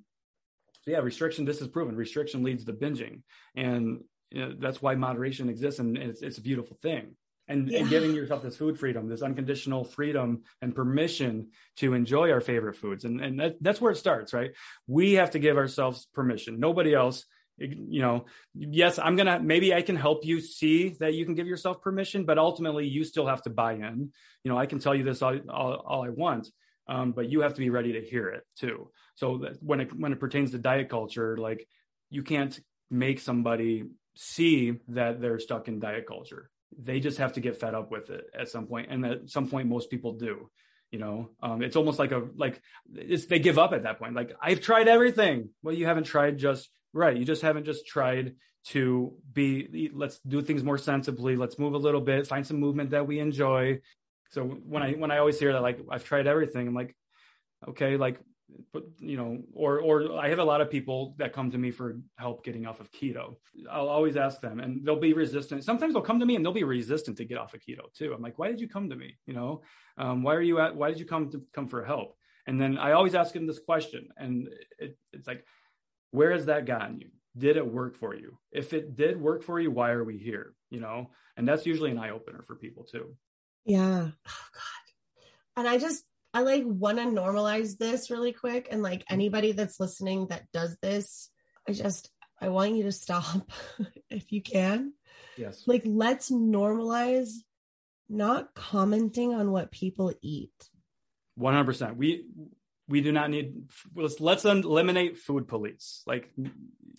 so 0.83 0.91
yeah 0.91 0.99
restriction 0.99 1.45
this 1.45 1.61
is 1.61 1.67
proven. 1.67 1.95
Restriction 1.95 2.43
leads 2.43 2.65
to 2.65 2.73
binging 2.73 3.21
and 3.55 4.03
you 4.31 4.45
know, 4.45 4.55
that's 4.59 4.81
why 4.81 4.93
moderation 4.93 5.49
exists 5.49 5.79
and 5.79 5.97
it's, 5.97 6.21
it's 6.21 6.37
a 6.37 6.41
beautiful 6.41 6.77
thing 6.81 7.15
and, 7.49 7.69
yeah. 7.69 7.79
and, 7.79 7.89
giving 7.89 8.15
yourself 8.15 8.43
this 8.43 8.55
food 8.55 8.79
freedom 8.79 9.09
this 9.09 9.21
unconditional 9.21 9.83
freedom 9.83 10.43
and 10.61 10.73
permission 10.73 11.49
to 11.77 11.93
enjoy 11.93 12.31
our 12.31 12.41
favorite 12.41 12.75
foods. 12.75 13.03
And, 13.03 13.19
and 13.19 13.39
that, 13.39 13.55
that's 13.61 13.81
where 13.81 13.91
it 13.91 13.97
starts 13.97 14.33
right? 14.33 14.51
We 14.87 15.13
have 15.13 15.31
to 15.31 15.39
give 15.39 15.57
ourselves 15.57 16.07
permission. 16.13 16.59
Nobody 16.59 16.93
else 16.93 17.25
you 17.61 18.01
know 18.01 18.23
yes 18.55 18.97
i'm 18.99 19.17
gonna 19.17 19.37
maybe 19.37 19.73
i 19.73 19.81
can 19.81 19.97
help 19.97 20.23
you 20.23 20.39
see 20.39 20.95
that 21.01 21.13
you 21.13 21.25
can 21.25 21.35
give 21.35 21.45
yourself 21.45 21.81
permission 21.81 22.23
but 22.23 22.37
ultimately 22.37 22.87
you 22.87 23.03
still 23.03 23.27
have 23.27 23.41
to 23.41 23.49
buy 23.49 23.73
in. 23.73 24.09
You 24.45 24.49
know 24.49 24.57
i 24.57 24.65
can 24.65 24.79
tell 24.79 24.95
you 24.95 25.03
this 25.03 25.21
all, 25.21 25.37
all, 25.49 25.73
all 25.73 26.05
i 26.05 26.07
want 26.07 26.47
um, 26.89 27.11
but 27.11 27.29
you 27.29 27.41
have 27.41 27.53
to 27.53 27.59
be 27.59 27.69
ready 27.69 27.93
to 27.93 28.01
hear 28.01 28.29
it 28.29 28.43
too. 28.57 28.89
So 29.15 29.45
when 29.61 29.81
it 29.81 29.93
when 29.93 30.11
it 30.11 30.19
pertains 30.19 30.51
to 30.51 30.57
diet 30.57 30.89
culture 30.89 31.37
like 31.37 31.67
you 32.09 32.23
can't 32.23 32.59
make 32.89 33.19
somebody 33.19 33.85
see 34.15 34.79
that 34.87 35.21
they're 35.21 35.39
stuck 35.39 35.67
in 35.67 35.79
diet 35.79 36.07
culture. 36.07 36.49
They 36.81 36.99
just 36.99 37.17
have 37.17 37.33
to 37.33 37.41
get 37.41 37.59
fed 37.59 37.75
up 37.75 37.91
with 37.91 38.09
it 38.09 38.25
at 38.33 38.49
some 38.49 38.67
point, 38.67 38.87
and 38.89 39.05
at 39.05 39.29
some 39.29 39.49
point, 39.49 39.67
most 39.67 39.89
people 39.89 40.13
do. 40.13 40.49
You 40.91 40.99
know, 40.99 41.29
um, 41.43 41.61
it's 41.61 41.75
almost 41.75 41.99
like 41.99 42.11
a 42.11 42.27
like 42.35 42.61
they 42.91 43.39
give 43.39 43.59
up 43.59 43.73
at 43.73 43.83
that 43.83 43.99
point. 43.99 44.15
Like 44.15 44.35
I've 44.41 44.61
tried 44.61 44.87
everything. 44.87 45.49
Well, 45.61 45.75
you 45.75 45.85
haven't 45.85 46.05
tried 46.05 46.37
just 46.37 46.69
right. 46.93 47.15
You 47.15 47.25
just 47.25 47.43
haven't 47.43 47.65
just 47.65 47.85
tried 47.85 48.35
to 48.67 49.13
be. 49.31 49.91
Let's 49.93 50.19
do 50.19 50.41
things 50.41 50.63
more 50.63 50.79
sensibly. 50.79 51.35
Let's 51.35 51.59
move 51.59 51.73
a 51.73 51.77
little 51.77 52.01
bit. 52.01 52.25
Find 52.25 52.45
some 52.45 52.59
movement 52.59 52.91
that 52.91 53.05
we 53.05 53.19
enjoy. 53.19 53.81
So 54.31 54.43
when 54.43 54.81
I 54.81 54.93
when 54.93 55.11
I 55.11 55.19
always 55.19 55.39
hear 55.39 55.53
that 55.53 55.61
like 55.61 55.79
I've 55.91 56.05
tried 56.05 56.25
everything, 56.25 56.67
I'm 56.67 56.73
like, 56.73 56.95
okay, 57.67 57.97
like 57.97 58.19
but 58.73 58.83
you 58.99 59.17
know 59.17 59.39
or 59.53 59.79
or 59.79 60.19
i 60.19 60.29
have 60.29 60.39
a 60.39 60.43
lot 60.43 60.61
of 60.61 60.69
people 60.69 61.15
that 61.17 61.33
come 61.33 61.51
to 61.51 61.57
me 61.57 61.71
for 61.71 61.99
help 62.17 62.43
getting 62.43 62.65
off 62.65 62.79
of 62.79 62.91
keto 62.91 63.35
i'll 63.71 63.87
always 63.87 64.17
ask 64.17 64.41
them 64.41 64.59
and 64.59 64.85
they'll 64.85 64.99
be 64.99 65.13
resistant 65.13 65.63
sometimes 65.63 65.93
they'll 65.93 66.01
come 66.01 66.19
to 66.19 66.25
me 66.25 66.35
and 66.35 66.45
they'll 66.45 66.53
be 66.53 66.63
resistant 66.63 67.17
to 67.17 67.25
get 67.25 67.37
off 67.37 67.53
of 67.53 67.61
keto 67.61 67.91
too 67.93 68.13
i'm 68.13 68.21
like 68.21 68.37
why 68.37 68.47
did 68.47 68.59
you 68.59 68.67
come 68.67 68.89
to 68.89 68.95
me 68.95 69.17
you 69.25 69.33
know 69.33 69.61
um, 69.97 70.23
why 70.23 70.33
are 70.33 70.41
you 70.41 70.59
at 70.59 70.75
why 70.75 70.89
did 70.89 70.99
you 70.99 71.05
come 71.05 71.29
to 71.29 71.41
come 71.53 71.67
for 71.67 71.83
help 71.83 72.15
and 72.47 72.59
then 72.59 72.77
i 72.77 72.91
always 72.91 73.15
ask 73.15 73.33
them 73.33 73.47
this 73.47 73.59
question 73.59 74.09
and 74.17 74.49
it, 74.77 74.97
it's 75.13 75.27
like 75.27 75.45
where 76.11 76.31
has 76.31 76.45
that 76.45 76.65
gotten 76.65 76.99
you 76.99 77.09
did 77.37 77.57
it 77.57 77.65
work 77.65 77.95
for 77.95 78.15
you? 78.15 78.37
If 78.51 78.73
it 78.73 78.95
did 78.95 79.19
work 79.19 79.43
for 79.43 79.59
you, 79.59 79.71
why 79.71 79.91
are 79.91 80.03
we 80.03 80.17
here? 80.17 80.53
You 80.69 80.79
know, 80.79 81.11
and 81.37 81.47
that's 81.47 81.65
usually 81.65 81.91
an 81.91 81.97
eye 81.97 82.11
opener 82.11 82.43
for 82.43 82.55
people 82.55 82.83
too. 82.83 83.15
Yeah. 83.65 84.09
Oh 84.27 84.47
God. 84.53 85.57
And 85.57 85.67
I 85.67 85.77
just 85.77 86.03
I 86.33 86.41
like 86.41 86.63
want 86.65 86.97
to 86.97 87.05
normalize 87.05 87.77
this 87.77 88.11
really 88.11 88.33
quick. 88.33 88.67
And 88.71 88.81
like 88.81 88.99
mm-hmm. 88.99 89.13
anybody 89.13 89.51
that's 89.51 89.79
listening 89.79 90.27
that 90.27 90.43
does 90.53 90.77
this, 90.81 91.29
I 91.67 91.73
just 91.73 92.09
I 92.41 92.49
want 92.49 92.75
you 92.75 92.83
to 92.83 92.91
stop 92.91 93.51
if 94.09 94.31
you 94.31 94.41
can. 94.41 94.93
Yes. 95.37 95.63
Like 95.65 95.83
let's 95.85 96.31
normalize 96.31 97.31
not 98.09 98.53
commenting 98.53 99.33
on 99.33 99.51
what 99.51 99.71
people 99.71 100.13
eat. 100.21 100.51
100%. 101.39 101.95
We 101.95 102.25
we 102.87 103.01
do 103.01 103.11
not 103.11 103.29
need 103.29 103.53
let's 103.95 104.19
let's 104.19 104.45
eliminate 104.45 105.17
food 105.17 105.47
police. 105.47 106.01
Like 106.07 106.29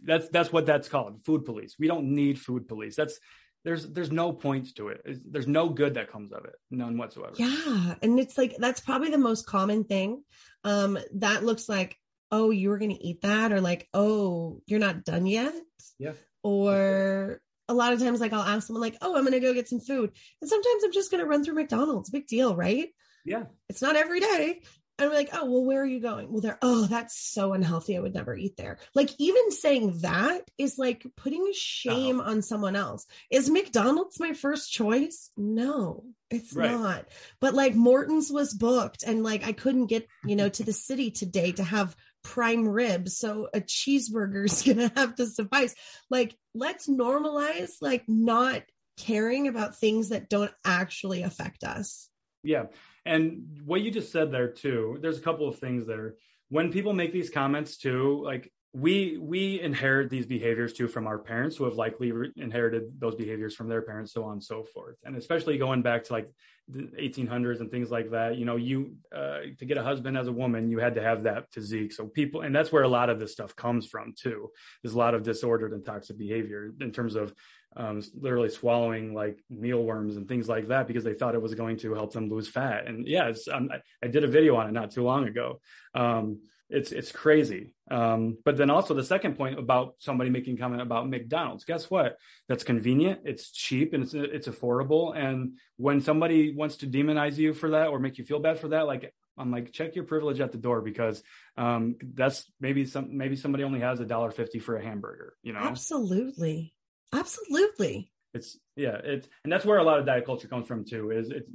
that's 0.03 0.29
that's 0.29 0.53
what 0.53 0.67
that's 0.67 0.89
called, 0.89 1.25
food 1.25 1.45
police. 1.45 1.77
We 1.79 1.89
don't 1.89 2.15
need 2.15 2.39
food 2.39 2.69
police. 2.69 2.97
That's 2.97 3.19
there's 3.65 3.87
there's 3.89 4.11
no 4.11 4.33
point 4.33 4.75
to 4.77 4.89
it. 4.89 5.03
There's 5.31 5.47
no 5.47 5.69
good 5.69 5.95
that 5.95 6.11
comes 6.11 6.33
of 6.33 6.45
it, 6.45 6.55
none 6.71 6.97
whatsoever. 6.97 7.35
Yeah, 7.37 7.95
and 8.03 8.19
it's 8.19 8.39
like 8.39 8.57
that's 8.59 8.81
probably 8.81 9.11
the 9.11 9.19
most 9.19 9.47
common 9.47 9.85
thing. 9.85 10.23
Um, 10.65 10.99
that 11.15 11.45
looks 11.45 11.69
like, 11.69 11.97
oh, 12.31 12.51
you 12.51 12.71
were 12.71 12.79
gonna 12.79 12.97
eat 12.99 13.23
that, 13.23 13.53
or 13.53 13.61
like, 13.61 13.89
oh, 13.93 14.61
you're 14.67 14.81
not 14.81 15.05
done 15.05 15.27
yet. 15.27 15.55
Yeah. 15.99 16.13
Or 16.43 17.43
a 17.69 17.75
lot 17.75 17.93
of 17.93 18.01
times, 18.01 18.21
like 18.21 18.33
I'll 18.33 18.43
ask 18.43 18.67
someone, 18.67 18.81
like, 18.81 18.97
oh, 19.03 19.17
I'm 19.17 19.25
gonna 19.25 19.41
go 19.41 19.55
get 19.55 19.69
some 19.69 19.81
food, 19.81 20.11
and 20.41 20.49
sometimes 20.49 20.85
I'm 20.85 20.93
just 20.93 21.11
gonna 21.11 21.27
run 21.27 21.45
through 21.45 21.55
McDonald's. 21.55 22.11
Big 22.11 22.27
deal, 22.27 22.57
right? 22.57 22.89
Yeah. 23.25 23.45
It's 23.69 23.83
not 23.83 23.97
every 23.97 24.21
day, 24.21 24.63
and 25.01 25.09
we're 25.09 25.17
like, 25.17 25.31
oh, 25.33 25.47
well, 25.47 25.65
where 25.65 25.83
are 25.83 25.87
you 25.87 26.01
going? 26.01 26.31
Well, 26.31 26.43
they're, 26.43 26.59
oh, 26.61 26.87
that's 26.87 27.19
so 27.19 27.55
unhealthy. 27.55 27.97
I 27.97 28.01
would 28.01 28.15
never 28.15 28.37
eat 28.37 28.57
there. 28.57 28.79
Like, 28.95 29.11
even 29.19 29.51
saying 29.51 30.01
that 30.03 30.43
is 30.59 30.79
like 30.79 31.07
putting 31.17 31.51
shame 31.55 32.21
uh-huh. 32.21 32.31
on 32.31 32.43
someone 32.43 32.77
else. 32.77 33.07
Is 33.31 33.49
McDonald's 33.49 34.21
my 34.21 34.35
first 34.35 34.71
choice? 34.71 35.31
No, 35.37 36.05
it's 36.31 36.53
right. 36.53 36.71
not. 36.71 37.07
But 37.41 37.55
like, 37.55 37.75
Morton's 37.75 38.31
was 38.31 38.53
booked, 38.53 39.03
and 39.03 39.23
like, 39.23 39.45
I 39.45 39.53
couldn't 39.53 39.87
get, 39.87 40.07
you 40.25 40.37
know, 40.37 40.51
to 40.51 40.65
the 40.65 40.73
city 40.73 41.11
today 41.11 41.53
to 41.53 41.65
have 41.65 41.97
prime 42.23 42.69
ribs. 42.69 43.17
So 43.17 43.49
a 43.55 43.61
cheeseburger 43.61 44.45
is 44.45 44.63
going 44.67 44.79
to 44.79 44.93
have 44.95 45.15
to 45.17 45.27
suffice. 45.27 45.75
Like, 46.11 46.37
let's 46.55 46.89
normalize, 46.89 47.71
like, 47.81 48.05
not 48.07 48.63
caring 48.99 49.49
about 49.49 49.77
things 49.77 50.11
that 50.11 50.29
don't 50.29 50.53
actually 50.65 51.23
affect 51.23 51.65
us. 51.65 52.09
Yeah. 52.43 52.65
And 53.11 53.61
what 53.65 53.81
you 53.81 53.91
just 53.91 54.13
said 54.13 54.31
there 54.31 54.47
too, 54.47 54.99
there's 55.03 55.19
a 55.19 55.23
couple 55.23 55.49
of 55.49 55.59
things 55.59 55.85
there. 55.85 56.15
When 56.49 56.71
people 56.71 56.93
make 56.93 57.13
these 57.13 57.29
comments 57.29 57.77
too, 57.77 58.23
like 58.25 58.53
we 58.73 59.19
we 59.19 59.61
inherit 59.61 60.11
these 60.11 60.27
behaviors 60.27 60.73
too 60.73 60.87
from 60.87 61.09
our 61.09 61.19
parents 61.19 61.57
who 61.57 61.65
have 61.65 61.75
likely 61.75 62.13
re- 62.13 62.31
inherited 62.37 63.01
those 63.01 63.17
behaviors 63.17 63.57
from 63.57 63.69
their 63.69 63.83
parents 63.83 64.13
so 64.13 64.23
on 64.23 64.35
and 64.35 64.45
so 64.45 64.63
forth. 64.63 64.97
And 65.03 65.17
especially 65.17 65.59
going 65.59 65.83
back 65.83 66.05
to 66.05 66.13
like 66.13 66.31
the 66.69 66.83
1800s 66.83 67.59
and 67.59 67.69
things 67.69 67.91
like 67.91 68.13
that 68.13 68.37
you 68.37 68.45
know 68.45 68.55
you 68.55 68.95
uh, 69.13 69.41
to 69.59 69.65
get 69.65 69.77
a 69.77 69.83
husband 69.83 70.17
as 70.17 70.29
a 70.29 70.33
woman 70.33 70.71
you 70.71 70.79
had 70.79 70.95
to 70.95 71.03
have 71.03 71.25
that 71.25 71.53
physique. 71.53 71.93
So 71.93 72.07
people 72.07 72.43
and 72.43 72.55
that's 72.55 72.71
where 72.71 72.85
a 72.85 72.89
lot 72.89 73.11
of 73.11 73.19
this 73.19 73.33
stuff 73.33 73.57
comes 73.57 73.89
from 73.89 74.15
too. 74.17 74.51
There's 74.85 74.95
a 74.95 74.99
lot 74.99 75.15
of 75.15 75.25
disordered 75.25 75.73
and 75.73 75.85
toxic 75.85 76.17
behavior 76.17 76.73
in 76.81 76.93
terms 76.93 77.17
of 77.17 77.35
um, 77.77 78.03
literally 78.19 78.51
swallowing 78.51 79.15
like 79.15 79.39
mealworms 79.49 80.17
and 80.17 80.29
things 80.29 80.49
like 80.49 80.69
that 80.69 80.87
because 80.87 81.05
they 81.05 81.15
thought 81.15 81.35
it 81.35 81.43
was 81.43 81.55
going 81.55 81.77
to 81.79 81.95
help 81.95 82.13
them 82.13 82.29
lose 82.29 82.49
fat. 82.49 82.87
And 82.87 83.07
yeah, 83.07 83.33
um, 83.53 83.71
I, 83.73 83.81
I, 84.05 84.09
did 84.09 84.25
a 84.25 84.29
video 84.29 84.57
on 84.57 84.69
it 84.69 84.73
not 84.73 84.91
too 84.91 85.05
long 85.05 85.29
ago. 85.29 85.61
Um, 85.95 86.41
it's 86.69 86.93
it's 86.93 87.13
crazy. 87.13 87.75
Um, 87.91 88.39
but 88.45 88.57
then 88.57 88.71
also 88.71 88.95
the 88.95 89.05
second 89.05 89.37
point 89.37 89.59
about 89.59 89.95
somebody 89.99 90.31
making 90.31 90.57
comment 90.57 90.83
about 90.83 91.09
McDonald's. 91.09 91.65
Guess 91.65 91.91
what? 91.91 92.17
That's 92.49 92.65
convenient. 92.65 93.21
It's 93.25 93.51
cheap 93.51 93.93
and 93.93 94.05
it's 94.05 94.15
it's 94.15 94.49
affordable. 94.49 95.17
And 95.17 95.59
when 95.77 96.01
somebody 96.01 96.55
wants 96.55 96.79
to 96.79 96.87
demonize 96.87 97.37
you 97.37 97.55
for 97.55 97.71
that 97.71 97.89
or 97.89 97.99
make 97.99 98.19
you 98.19 98.25
feel 98.25 98.39
bad 98.39 98.61
for 98.61 98.69
that, 98.69 98.87
like 98.87 99.13
I'm 99.37 99.51
like, 99.51 99.73
check 99.73 99.95
your 99.95 100.05
privilege 100.05 100.41
at 100.41 100.53
the 100.53 100.59
door 100.59 100.81
because 100.81 101.23
um, 101.57 101.97
that's 102.15 102.51
maybe 102.61 102.85
some 102.85 103.17
maybe 103.17 103.37
somebody 103.37 103.65
only 103.65 103.81
has 103.81 104.01
a 104.01 104.07
dollar 104.07 104.31
fifty 104.31 104.59
for 104.59 104.77
a 104.77 104.83
hamburger. 104.83 105.35
You 105.43 105.53
know, 105.53 105.61
absolutely. 105.61 106.73
Absolutely. 107.13 108.13
It's 108.35 108.59
yeah, 108.77 109.01
it's 109.03 109.29
and 109.45 109.53
that's 109.53 109.65
where 109.65 109.79
a 109.79 109.83
lot 109.83 109.99
of 109.99 110.07
diet 110.07 110.25
culture 110.25 110.49
comes 110.49 110.69
from 110.69 110.85
too. 110.85 111.11
Is 111.11 111.31
it 111.31 111.47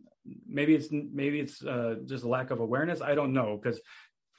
maybe 0.47 0.75
it's 0.75 0.89
maybe 0.91 1.39
it's 1.39 1.63
uh, 1.63 1.95
just 2.05 2.23
a 2.25 2.27
lack 2.27 2.51
of 2.51 2.59
awareness. 2.59 3.01
I 3.01 3.15
don't 3.15 3.33
know 3.33 3.59
because 3.61 3.79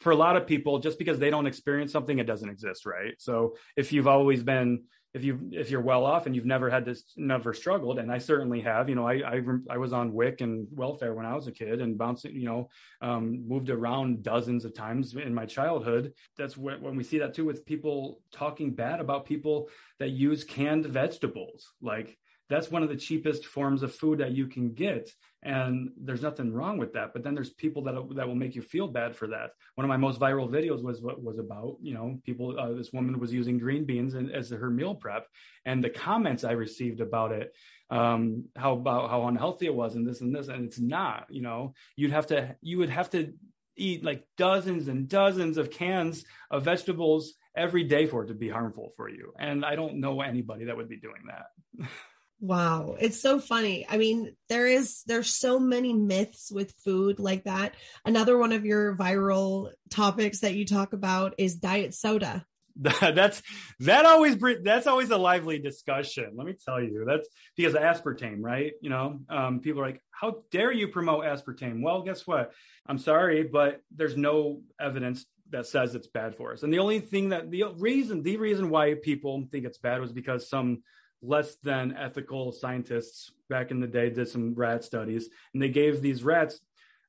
for 0.00 0.10
a 0.12 0.16
lot 0.16 0.36
of 0.36 0.46
people, 0.46 0.78
just 0.78 0.98
because 0.98 1.18
they 1.18 1.30
don't 1.30 1.46
experience 1.46 1.92
something, 1.92 2.18
it 2.18 2.26
doesn't 2.26 2.48
exist, 2.48 2.84
right? 2.84 3.14
So 3.18 3.56
if 3.76 3.92
you've 3.92 4.06
always 4.06 4.42
been 4.42 4.84
if 5.16 5.24
you 5.24 5.40
if 5.50 5.70
you're 5.70 5.80
well 5.80 6.04
off 6.04 6.26
and 6.26 6.36
you've 6.36 6.44
never 6.44 6.68
had 6.70 6.84
this 6.84 7.02
never 7.16 7.52
struggled 7.52 7.98
and 7.98 8.12
i 8.12 8.18
certainly 8.18 8.60
have 8.60 8.88
you 8.88 8.94
know 8.94 9.06
i 9.06 9.14
i, 9.14 9.40
I 9.70 9.78
was 9.78 9.92
on 9.92 10.12
wic 10.12 10.42
and 10.42 10.68
welfare 10.70 11.14
when 11.14 11.26
i 11.26 11.34
was 11.34 11.46
a 11.48 11.52
kid 11.52 11.80
and 11.80 11.96
bouncing 11.98 12.34
you 12.34 12.46
know 12.46 12.68
um, 13.00 13.46
moved 13.46 13.70
around 13.70 14.22
dozens 14.22 14.64
of 14.64 14.74
times 14.74 15.14
in 15.14 15.34
my 15.34 15.46
childhood. 15.46 16.12
That's 16.36 16.56
when, 16.56 16.80
when 16.80 16.96
we 16.96 17.04
see 17.04 17.18
that 17.18 17.34
too 17.34 17.44
with 17.44 17.66
people 17.66 18.20
talking 18.32 18.74
bad 18.74 19.00
about 19.00 19.26
people 19.26 19.68
that 19.98 20.10
use 20.10 20.44
canned 20.44 20.86
vegetables 20.86 21.72
like 21.80 22.18
that's 22.48 22.70
one 22.70 22.82
of 22.82 22.88
the 22.88 22.96
cheapest 22.96 23.46
forms 23.46 23.82
of 23.82 23.94
food 23.94 24.18
that 24.18 24.32
you 24.32 24.46
can 24.46 24.72
get 24.72 25.10
and 25.42 25.90
there's 25.96 26.22
nothing 26.22 26.52
wrong 26.52 26.76
with 26.76 26.92
that 26.92 27.12
but 27.12 27.22
then 27.22 27.34
there's 27.34 27.50
people 27.50 27.82
that 27.84 27.94
that 28.14 28.26
will 28.26 28.34
make 28.34 28.54
you 28.54 28.62
feel 28.62 28.88
bad 28.88 29.14
for 29.14 29.28
that. 29.28 29.50
One 29.76 29.84
of 29.84 29.88
my 29.88 29.96
most 29.96 30.20
viral 30.20 30.50
videos 30.50 30.82
was 30.82 31.00
what 31.00 31.22
was 31.22 31.38
about 31.38 31.76
you 31.80 31.94
know 31.94 32.18
people 32.24 32.58
uh, 32.58 32.72
this 32.72 32.92
woman 32.92 33.18
was 33.18 33.32
using 33.32 33.58
green 33.58 33.84
beans 33.84 34.14
in, 34.14 34.30
as 34.30 34.50
her 34.50 34.70
meal 34.70 34.94
prep 34.94 35.26
and 35.64 35.82
the 35.82 35.90
comments 35.90 36.44
i 36.44 36.52
received 36.52 37.00
about 37.00 37.32
it 37.32 37.54
um 37.90 38.44
how 38.56 38.72
about 38.72 39.08
how 39.10 39.28
unhealthy 39.28 39.66
it 39.66 39.74
was 39.74 39.94
and 39.94 40.06
this 40.06 40.20
and 40.20 40.34
this 40.34 40.48
and 40.48 40.64
it's 40.66 40.80
not 40.80 41.26
you 41.30 41.42
know. 41.42 41.74
You'd 41.96 42.12
have 42.12 42.26
to 42.28 42.56
you 42.60 42.78
would 42.78 42.90
have 42.90 43.10
to 43.10 43.32
eat 43.76 44.04
like 44.04 44.26
dozens 44.36 44.88
and 44.88 45.08
dozens 45.08 45.58
of 45.58 45.70
cans 45.70 46.24
of 46.50 46.64
vegetables 46.64 47.34
every 47.56 47.84
day 47.84 48.06
for 48.06 48.24
it 48.24 48.28
to 48.28 48.34
be 48.34 48.48
harmful 48.48 48.92
for 48.96 49.08
you 49.08 49.32
and 49.38 49.64
i 49.64 49.76
don't 49.76 49.96
know 50.00 50.20
anybody 50.20 50.64
that 50.64 50.76
would 50.76 50.88
be 50.88 50.96
doing 50.96 51.22
that 51.28 51.88
Wow, 52.38 52.96
it's 53.00 53.20
so 53.20 53.40
funny. 53.40 53.86
I 53.88 53.96
mean, 53.96 54.36
there 54.48 54.66
is 54.66 55.02
there's 55.06 55.32
so 55.32 55.58
many 55.58 55.94
myths 55.94 56.52
with 56.52 56.74
food 56.84 57.18
like 57.18 57.44
that. 57.44 57.74
Another 58.04 58.36
one 58.36 58.52
of 58.52 58.66
your 58.66 58.94
viral 58.94 59.70
topics 59.90 60.40
that 60.40 60.54
you 60.54 60.66
talk 60.66 60.92
about 60.92 61.34
is 61.38 61.56
diet 61.56 61.94
soda. 61.94 62.44
that's 62.76 63.42
that 63.80 64.04
always 64.04 64.36
that's 64.62 64.86
always 64.86 65.10
a 65.10 65.16
lively 65.16 65.58
discussion. 65.58 66.32
Let 66.34 66.46
me 66.46 66.54
tell 66.62 66.82
you, 66.82 67.06
that's 67.06 67.26
because 67.56 67.72
aspartame, 67.72 68.38
right? 68.40 68.72
You 68.82 68.90
know, 68.90 69.20
um, 69.30 69.60
people 69.60 69.80
are 69.80 69.86
like, 69.86 70.02
"How 70.10 70.42
dare 70.50 70.72
you 70.72 70.88
promote 70.88 71.24
aspartame?" 71.24 71.80
Well, 71.80 72.02
guess 72.02 72.26
what? 72.26 72.52
I'm 72.86 72.98
sorry, 72.98 73.44
but 73.44 73.80
there's 73.94 74.16
no 74.16 74.60
evidence 74.78 75.24
that 75.50 75.66
says 75.66 75.94
it's 75.94 76.08
bad 76.08 76.36
for 76.36 76.52
us. 76.52 76.62
And 76.62 76.72
the 76.72 76.80
only 76.80 77.00
thing 77.00 77.30
that 77.30 77.50
the 77.50 77.64
reason 77.78 78.22
the 78.22 78.36
reason 78.36 78.68
why 78.68 78.94
people 78.94 79.42
think 79.50 79.64
it's 79.64 79.78
bad 79.78 80.02
was 80.02 80.12
because 80.12 80.50
some 80.50 80.82
less 81.26 81.56
than 81.56 81.96
ethical 81.96 82.52
scientists 82.52 83.32
back 83.48 83.70
in 83.70 83.80
the 83.80 83.86
day 83.86 84.10
did 84.10 84.28
some 84.28 84.54
rat 84.54 84.84
studies, 84.84 85.28
and 85.52 85.62
they 85.62 85.68
gave 85.68 86.00
these 86.00 86.22
rats 86.22 86.60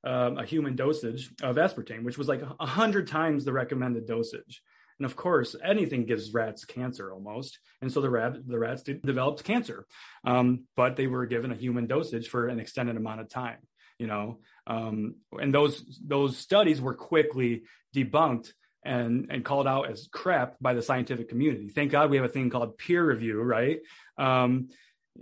um, 0.04 0.38
a 0.38 0.46
human 0.46 0.76
dosage 0.76 1.32
of 1.42 1.58
aspartame, 1.58 2.04
which 2.04 2.18
was 2.18 2.28
like 2.28 2.42
a 2.60 2.66
hundred 2.66 3.08
times 3.08 3.44
the 3.44 3.54
recommended 3.54 4.08
dosage. 4.08 4.62
And 5.00 5.06
of 5.06 5.16
course, 5.16 5.56
anything 5.64 6.06
gives 6.06 6.34
rats 6.34 6.66
cancer 6.66 7.12
almost, 7.12 7.60
and 7.82 7.92
so 7.92 8.02
the 8.02 8.10
rat 8.10 8.36
the 8.48 8.58
rats 8.58 8.84
developed 8.84 9.44
cancer, 9.44 9.86
um, 10.24 10.66
but 10.76 10.96
they 10.96 11.08
were 11.08 11.28
given 11.28 11.52
a 11.52 11.56
human 11.56 11.88
dosage 11.88 12.30
for 12.30 12.48
an 12.48 12.60
extended 12.60 12.98
amount 12.98 13.22
of 13.22 13.30
time. 13.30 13.60
You 14.00 14.08
know, 14.08 14.40
um, 14.66 15.16
and 15.32 15.54
those 15.54 16.00
those 16.06 16.38
studies 16.38 16.82
were 16.82 16.96
quickly 16.96 17.64
debunked 17.96 18.54
and 18.88 19.28
and 19.30 19.44
called 19.44 19.68
out 19.68 19.90
as 19.90 20.08
crap 20.12 20.56
by 20.62 20.74
the 20.74 20.82
scientific 20.82 21.30
community. 21.30 21.68
Thank 21.70 21.92
God 21.92 22.10
we 22.10 22.18
have 22.18 22.26
a 22.26 22.30
thing 22.30 22.50
called 22.50 22.78
peer 22.78 23.06
review, 23.06 23.42
right? 23.42 23.80
Um, 24.18 24.70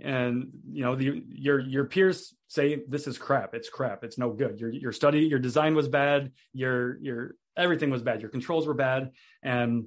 and 0.00 0.50
you 0.70 0.82
know 0.84 0.94
the, 0.94 1.22
your 1.32 1.58
your 1.58 1.84
peers 1.86 2.34
say 2.48 2.82
this 2.88 3.06
is 3.06 3.18
crap. 3.18 3.54
It's 3.54 3.68
crap. 3.68 4.04
It's 4.04 4.18
no 4.18 4.30
good. 4.30 4.60
Your 4.60 4.70
your 4.70 4.92
study, 4.92 5.20
your 5.20 5.38
design 5.38 5.74
was 5.74 5.88
bad. 5.88 6.32
Your 6.52 6.98
your 6.98 7.34
everything 7.56 7.90
was 7.90 8.02
bad. 8.02 8.20
Your 8.20 8.30
controls 8.30 8.66
were 8.66 8.74
bad, 8.74 9.12
and 9.42 9.86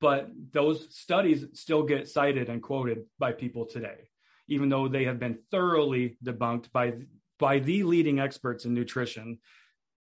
but 0.00 0.28
those 0.52 0.86
studies 0.96 1.44
still 1.54 1.82
get 1.82 2.08
cited 2.08 2.48
and 2.48 2.62
quoted 2.62 3.04
by 3.18 3.32
people 3.32 3.66
today, 3.66 4.08
even 4.48 4.68
though 4.68 4.88
they 4.88 5.04
have 5.04 5.18
been 5.18 5.38
thoroughly 5.50 6.16
debunked 6.24 6.72
by 6.72 6.94
by 7.38 7.60
the 7.60 7.84
leading 7.84 8.18
experts 8.18 8.64
in 8.64 8.74
nutrition. 8.74 9.38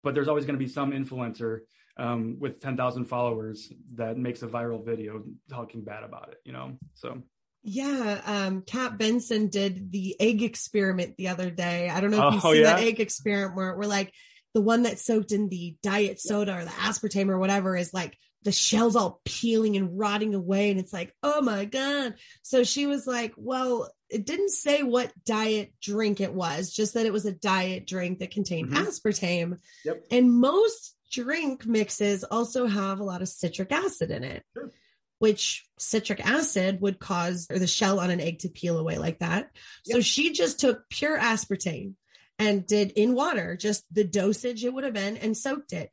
But 0.04 0.14
there's 0.14 0.28
always 0.28 0.46
going 0.46 0.58
to 0.58 0.64
be 0.64 0.72
some 0.72 0.92
influencer 0.92 1.62
um, 1.98 2.38
with 2.39 2.62
10,000 2.62 3.06
followers 3.06 3.72
that 3.95 4.18
makes 4.18 4.43
a 4.43 4.48
viral 4.48 4.86
video 4.86 5.24
talking 5.50 5.84
bad 5.84 6.04
about 6.04 6.30
it, 6.30 6.38
you 6.45 6.54
know? 6.54 6.78
So. 6.93 7.24
Yeah, 7.64 8.22
um, 8.26 8.62
Kat 8.62 8.98
Benson 8.98 9.50
did 9.50 9.91
the 9.91 10.16
egg 10.20 10.41
experiment 10.41 11.18
the 11.18 11.30
other 11.30 11.50
day. 11.50 11.89
I 11.89 12.00
don't 12.00 12.12
know 12.12 12.28
if 12.28 12.34
you've 12.36 12.45
oh, 12.45 12.54
seen 12.54 12.62
yeah? 12.62 12.76
that 12.76 12.84
egg 12.84 13.00
experiment 13.00 13.56
where 13.56 13.76
we're 13.76 13.86
like 13.86 14.14
the 14.54 14.62
one 14.62 14.84
that 14.84 15.00
soaked 15.00 15.32
in 15.32 15.50
the 15.50 15.76
diet 15.84 16.20
soda 16.20 16.56
or 16.56 16.64
the 16.64 16.72
aspartame 16.72 17.30
or 17.30 17.38
whatever 17.38 17.76
is 17.76 17.93
like 17.93 18.18
the 18.43 18.52
shell's 18.52 18.95
all 18.95 19.22
peeling 19.26 19.76
and 19.76 20.00
rotting 20.00 20.34
away. 20.34 20.72
And 20.72 20.80
it's 20.80 20.93
like, 20.93 21.14
oh 21.22 21.41
my 21.41 21.66
God. 21.66 22.16
So 22.43 22.64
she 22.64 22.86
was 22.86 23.06
like, 23.06 23.34
well, 23.36 23.91
it 24.10 24.26
didn't 24.26 24.52
say 24.52 24.84
what 24.84 25.12
diet 25.26 25.74
drink 25.82 26.22
it 26.22 26.34
was, 26.34 26.72
just 26.72 26.93
that 26.93 27.06
it 27.06 27.14
was 27.14 27.26
a 27.26 27.34
diet 27.34 27.86
drink 27.86 28.20
that 28.20 28.32
contained 28.32 28.70
mm-hmm. 28.70 28.88
aspartame. 28.88 29.58
Yep. 29.84 30.06
And 30.12 30.32
most 30.32 30.95
drink 31.12 31.66
mixes 31.66 32.24
also 32.24 32.66
have 32.66 32.99
a 32.99 33.03
lot 33.03 33.22
of 33.22 33.30
citric 33.30 33.72
acid 33.72 34.12
in 34.12 34.24
it. 34.24 34.43
Sure. 34.55 34.72
Which 35.20 35.66
citric 35.80 36.26
acid 36.26 36.80
would 36.82 36.99
cause 36.99 37.47
or 37.49 37.58
the 37.58 37.66
shell 37.66 37.99
on 37.99 38.12
an 38.12 38.22
egg 38.22 38.39
to 38.39 38.49
peel 38.49 38.78
away 38.78 38.97
like 38.97 39.20
that. 39.20 39.49
Yep. 39.86 39.95
So 39.95 40.01
she 40.01 40.32
just 40.32 40.60
took 40.60 40.88
pure 40.89 41.18
aspartame 41.18 41.93
and 42.38 42.68
did 42.68 42.91
in 42.91 43.16
water, 43.16 43.58
just 43.58 43.84
the 43.91 44.03
dosage 44.03 44.64
it 44.64 44.72
would 44.72 44.84
have 44.84 44.93
been, 44.93 45.18
and 45.18 45.36
soaked 45.36 45.74
it. 45.74 45.89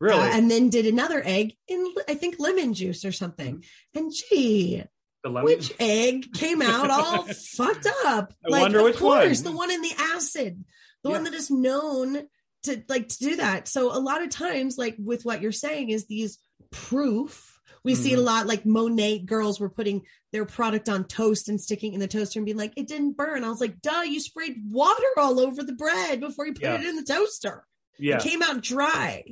Really? 0.00 0.18
Uh, 0.18 0.30
and 0.32 0.50
then 0.50 0.68
did 0.68 0.86
another 0.86 1.22
egg 1.24 1.56
in, 1.68 1.94
I 2.08 2.14
think, 2.14 2.36
lemon 2.38 2.74
juice 2.74 3.04
or 3.04 3.12
something. 3.12 3.56
Mm-hmm. 3.56 3.98
And 3.98 4.12
gee, 4.12 4.84
which 5.24 5.72
egg 5.78 6.32
came 6.34 6.62
out 6.62 6.90
all 6.90 7.22
fucked 7.56 7.86
up? 8.04 8.32
I 8.44 8.48
like, 8.48 8.62
wonder 8.62 8.82
which 8.82 8.96
course, 8.96 9.42
one. 9.42 9.52
The 9.52 9.56
one 9.56 9.70
in 9.70 9.82
the 9.82 9.94
acid, 9.98 10.64
the 11.02 11.10
yeah. 11.10 11.16
one 11.16 11.24
that 11.24 11.34
is 11.34 11.50
known 11.50 12.26
to 12.64 12.82
like 12.88 13.08
to 13.08 13.18
do 13.18 13.36
that. 13.36 13.68
So 13.68 13.96
a 13.96 13.98
lot 13.98 14.22
of 14.22 14.30
times, 14.30 14.78
like 14.78 14.96
with 14.98 15.24
what 15.24 15.42
you're 15.42 15.52
saying, 15.52 15.90
is 15.90 16.06
these 16.06 16.38
proof. 16.70 17.48
We 17.84 17.94
mm-hmm. 17.94 18.02
see 18.02 18.12
a 18.12 18.16
mm-hmm. 18.16 18.26
lot 18.26 18.46
like 18.46 18.64
Monat 18.64 19.26
girls 19.26 19.58
were 19.58 19.68
putting 19.68 20.02
their 20.30 20.44
product 20.44 20.88
on 20.88 21.04
toast 21.04 21.48
and 21.48 21.60
sticking 21.60 21.94
in 21.94 22.00
the 22.00 22.06
toaster 22.06 22.38
and 22.38 22.46
being 22.46 22.56
like, 22.56 22.74
it 22.76 22.86
didn't 22.86 23.16
burn. 23.16 23.42
I 23.42 23.48
was 23.48 23.60
like, 23.60 23.82
duh, 23.82 24.02
you 24.02 24.20
sprayed 24.20 24.56
water 24.70 25.02
all 25.16 25.40
over 25.40 25.64
the 25.64 25.72
bread 25.72 26.20
before 26.20 26.46
you 26.46 26.54
put 26.54 26.62
yeah. 26.62 26.74
it 26.76 26.84
in 26.84 26.96
the 26.96 27.02
toaster. 27.02 27.66
Yeah. 27.98 28.16
It 28.16 28.22
came 28.22 28.42
out 28.42 28.62
dry. 28.62 29.24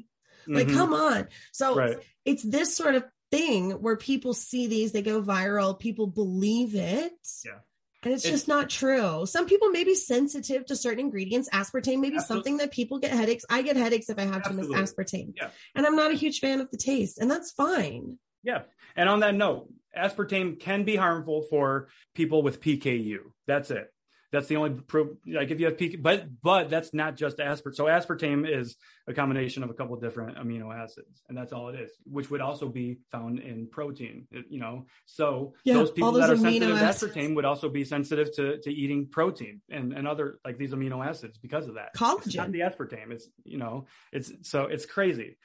Like, 0.47 0.66
mm-hmm. 0.66 0.76
come 0.76 0.95
on. 0.95 1.28
So 1.53 1.76
right. 1.76 1.99
it's 2.24 2.43
this 2.43 2.76
sort 2.76 2.97
of 2.97 3.05
thing 3.31 3.70
where 3.70 3.97
people 3.97 4.35
see 4.35 4.66
these, 4.66 4.91
they 4.91 5.03
go 5.03 5.22
viral, 5.22 5.78
people 5.78 6.09
believe 6.09 6.74
it. 6.74 7.12
Yeah. 7.45 7.59
And 8.03 8.15
it's, 8.15 8.25
it's, 8.25 8.33
just 8.33 8.49
not 8.49 8.71
true. 8.71 9.27
Some 9.27 9.47
people 9.47 9.69
may 9.69 9.85
be 9.85 9.95
sensitive 9.95 10.65
to 10.67 10.77
certain 10.77 11.01
ingredients. 11.01 11.51
Aspartame 11.51 12.01
may 12.01 12.11
be 12.11 12.17
absolutely. 12.17 12.23
something 12.23 12.57
that 12.59 12.71
people 12.71 12.99
get 12.99 13.13
headaches. 13.13 13.45
I 13.51 13.63
get 13.63 13.77
headaches 13.77 14.09
if 14.09 14.19
I 14.19 14.23
have 14.23 14.37
absolutely. 14.37 14.75
too 14.75 14.81
much 14.81 14.91
aspartame. 14.91 15.33
Yeah. 15.37 15.51
And 15.75 15.87
I'm 15.87 15.97
not 15.97 16.11
a 16.11 16.15
huge 16.15 16.41
fan 16.41 16.61
of 16.61 16.71
the 16.71 16.79
taste, 16.79 17.19
and 17.19 17.31
that's 17.31 17.51
fine. 17.51 18.19
Yeah. 18.43 18.63
And 18.97 19.09
on 19.09 19.21
that 19.21 19.35
note, 19.35 19.69
aspartame 19.97 20.59
can 20.59 20.85
be 20.85 20.97
harmful 20.97 21.43
for 21.43 21.89
people 22.15 22.43
with 22.43 22.61
PKU. 22.61 23.19
That's 23.47 23.71
it. 23.71 23.93
That's 24.33 24.47
the 24.47 24.57
only 24.57 24.70
pro, 24.70 25.16
like 25.26 25.51
if 25.51 25.59
you 25.59 25.66
have 25.66 25.76
peak, 25.76 26.03
but 26.03 26.26
but 26.41 26.70
that's 26.70 26.95
not 26.95 27.16
just 27.16 27.39
aspartame. 27.39 27.74
So 27.74 27.85
aspartame 27.87 28.49
is 28.49 28.76
a 29.09 29.12
combination 29.12 29.64
of 29.64 29.70
a 29.70 29.74
couple 29.74 29.95
of 29.95 30.01
different 30.01 30.37
amino 30.37 30.72
acids, 30.72 31.22
and 31.28 31.37
that's 31.37 31.53
all 31.53 31.68
it 31.68 31.74
is, 31.74 31.91
which 32.05 32.31
would 32.31 32.41
also 32.41 32.68
be 32.68 32.99
found 33.11 33.41
in 33.41 33.66
protein. 33.66 34.28
You 34.49 34.61
know, 34.61 34.87
so 35.07 35.55
yeah, 35.64 35.74
those 35.74 35.91
people 35.91 36.12
those 36.12 36.22
that 36.22 36.31
are 36.31 36.37
sensitive 36.37 36.78
to 36.78 36.85
aspartame 36.85 37.35
would 37.35 37.45
also 37.45 37.68
be 37.68 37.85
sensitive 37.85 38.33
to 38.37 38.59
to 38.61 38.70
eating 38.70 39.09
protein 39.09 39.61
and 39.68 39.93
and 39.93 40.07
other 40.07 40.39
like 40.45 40.59
these 40.59 40.70
amino 40.70 41.05
acids 41.05 41.37
because 41.39 41.66
of 41.66 41.74
that. 41.74 41.95
Collagen, 41.97 42.26
it's 42.26 42.37
not 42.37 42.53
the 42.53 42.61
aspartame. 42.61 43.11
It's 43.11 43.28
you 43.45 43.59
know, 43.59 43.87
it's 44.12 44.33
so 44.43 44.64
it's 44.64 44.87
crazy. 44.87 45.37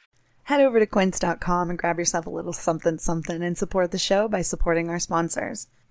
Head 0.43 0.61
over 0.61 0.77
to 0.77 0.85
quince.com 0.85 1.71
and 1.71 1.79
grab 1.79 1.97
yourself 1.97 2.27
a 2.27 2.29
little 2.29 2.53
something 2.53 2.99
something 2.99 3.41
and 3.41 3.57
support 3.57 3.89
the 3.89 3.97
show 3.97 4.27
by 4.27 4.43
supporting 4.43 4.89
our 4.89 4.99
sponsors. 4.99 5.65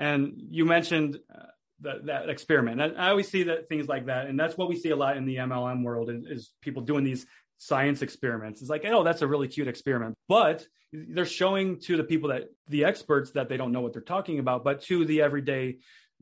And 0.00 0.32
you 0.50 0.64
mentioned 0.64 1.18
uh, 1.32 1.42
that, 1.82 2.06
that 2.06 2.30
experiment. 2.30 2.80
I, 2.80 2.86
I, 2.86 3.10
always 3.10 3.28
see 3.28 3.44
that 3.44 3.68
things 3.68 3.86
like 3.86 4.06
that, 4.06 4.26
and 4.26 4.40
that's 4.40 4.56
what 4.56 4.68
we 4.68 4.76
see 4.76 4.90
a 4.90 4.96
lot 4.96 5.18
in 5.18 5.26
the 5.26 5.36
MLM 5.36 5.84
world 5.84 6.10
is, 6.10 6.24
is 6.24 6.50
people 6.62 6.82
doing 6.82 7.04
these 7.04 7.26
science 7.58 8.00
experiments. 8.00 8.62
It's 8.62 8.70
like, 8.70 8.84
oh, 8.86 9.04
that's 9.04 9.20
a 9.20 9.26
really 9.26 9.46
cute 9.46 9.68
experiment, 9.68 10.14
but 10.26 10.66
they're 10.92 11.26
showing 11.26 11.78
to 11.80 11.98
the 11.98 12.04
people 12.04 12.30
that 12.30 12.44
the 12.68 12.84
experts 12.84 13.32
that 13.32 13.48
they 13.50 13.58
don't 13.58 13.72
know 13.72 13.82
what 13.82 13.92
they're 13.92 14.02
talking 14.02 14.38
about, 14.38 14.64
but 14.64 14.82
to 14.84 15.04
the 15.04 15.20
everyday 15.20 15.76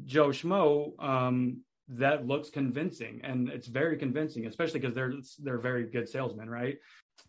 Joe 0.05 0.29
Schmo, 0.29 0.93
um, 1.03 1.63
that 1.89 2.27
looks 2.27 2.51
convincing 2.51 3.21
and 3.25 3.49
it's 3.49 3.67
very 3.67 3.97
convincing 3.97 4.47
especially 4.47 4.79
because 4.79 4.95
they're 4.95 5.15
they're 5.43 5.59
very 5.59 5.85
good 5.85 6.09
salesmen 6.09 6.49
right? 6.49 6.77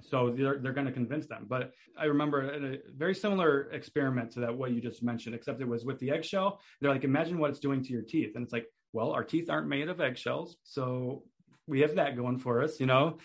So 0.02 0.30
they're, 0.30 0.60
they're 0.60 0.74
going 0.74 0.86
to 0.86 0.94
convince 0.94 1.26
them. 1.28 1.46
But 1.48 1.72
i 1.98 2.06
remember 2.06 2.42
a 2.42 2.78
very 2.96 3.16
similar 3.16 3.70
experiment 3.72 4.32
to 4.32 4.42
that 4.42 4.56
what 4.56 4.72
you 4.72 4.82
just 4.82 5.02
mentioned 5.02 5.36
except 5.36 5.62
it 5.62 5.68
was 5.68 5.86
with 5.86 6.00
the 6.00 6.12
eggshell. 6.12 6.60
They're 6.80 6.92
like 6.92 7.04
imagine 7.04 7.40
what 7.40 7.50
it's 7.52 7.60
doing 7.60 7.84
to 7.84 7.92
your 7.92 8.02
teeth. 8.02 8.36
And 8.36 8.44
it's 8.44 8.54
like 8.54 8.68
well 8.92 9.12
our 9.12 9.24
teeth 9.24 9.50
aren't 9.50 9.68
made 9.68 9.88
of 9.88 10.02
eggshells 10.02 10.58
so 10.64 11.24
we 11.68 11.82
have 11.82 11.96
that 11.96 12.18
going 12.18 12.38
for 12.38 12.62
us 12.62 12.80
you 12.80 12.86
know? 12.86 13.18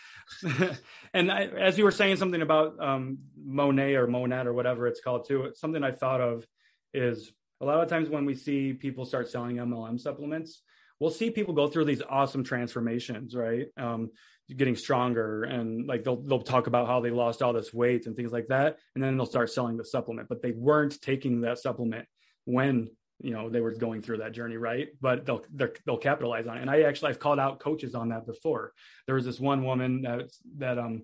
And 1.15 1.31
I, 1.31 1.45
as 1.45 1.79
you 1.79 1.85
were 1.85 1.93
saying 1.93 2.17
something 2.17 2.43
about 2.43 2.81
um, 2.81 3.19
monet 3.37 3.95
or 3.95 4.07
monad 4.07 4.47
or 4.47 4.53
whatever 4.53 4.87
it's 4.87 5.01
called 5.01 5.27
too 5.27 5.53
something 5.57 5.83
i 5.83 5.91
thought 5.91 6.21
of 6.21 6.47
is 6.93 7.33
a 7.61 7.65
lot 7.65 7.83
of 7.83 7.89
times 7.89 8.09
when 8.09 8.25
we 8.25 8.35
see 8.35 8.73
people 8.73 9.05
start 9.05 9.29
selling 9.29 9.57
mlm 9.57 10.01
supplements 10.01 10.63
we'll 11.05 11.13
see 11.13 11.31
people 11.31 11.53
go 11.53 11.69
through 11.69 11.85
these 11.85 12.01
awesome 12.09 12.43
transformations, 12.43 13.37
right? 13.37 13.67
Um, 13.77 14.11
getting 14.57 14.75
stronger 14.75 15.45
and 15.45 15.87
like 15.87 16.03
they'll 16.03 16.23
they'll 16.23 16.41
talk 16.41 16.67
about 16.67 16.87
how 16.87 17.01
they 17.01 17.11
lost 17.11 17.43
all 17.43 17.53
this 17.53 17.75
weight 17.75 18.07
and 18.07 18.17
things 18.17 18.33
like 18.33 18.47
that, 18.49 18.79
and 18.95 19.05
then 19.05 19.15
they'll 19.19 19.27
start 19.27 19.51
selling 19.51 19.77
the 19.77 19.85
supplement, 19.85 20.31
but 20.31 20.41
they 20.41 20.53
weren't 20.53 20.99
taking 21.03 21.43
that 21.43 21.59
supplement 21.59 22.07
when 22.47 22.89
you 23.21 23.33
know 23.35 23.51
they 23.51 23.61
were 23.61 23.75
going 23.75 24.01
through 24.01 24.17
that 24.17 24.33
journey 24.33 24.57
right? 24.57 24.89
But 24.99 25.27
they'll 25.27 25.45
they'll 25.85 25.99
capitalize 25.99 26.47
on 26.47 26.57
it. 26.57 26.63
And 26.63 26.71
i 26.71 26.83
actually 26.83 27.11
i've 27.11 27.21
called 27.21 27.39
out 27.39 27.61
coaches 27.61 27.95
on 27.95 28.09
that 28.09 28.27
before. 28.27 28.73
There 29.05 29.15
was 29.15 29.27
this 29.27 29.39
one 29.39 29.63
woman 29.63 30.01
that 30.03 30.31
that 30.57 30.79
um 30.79 31.03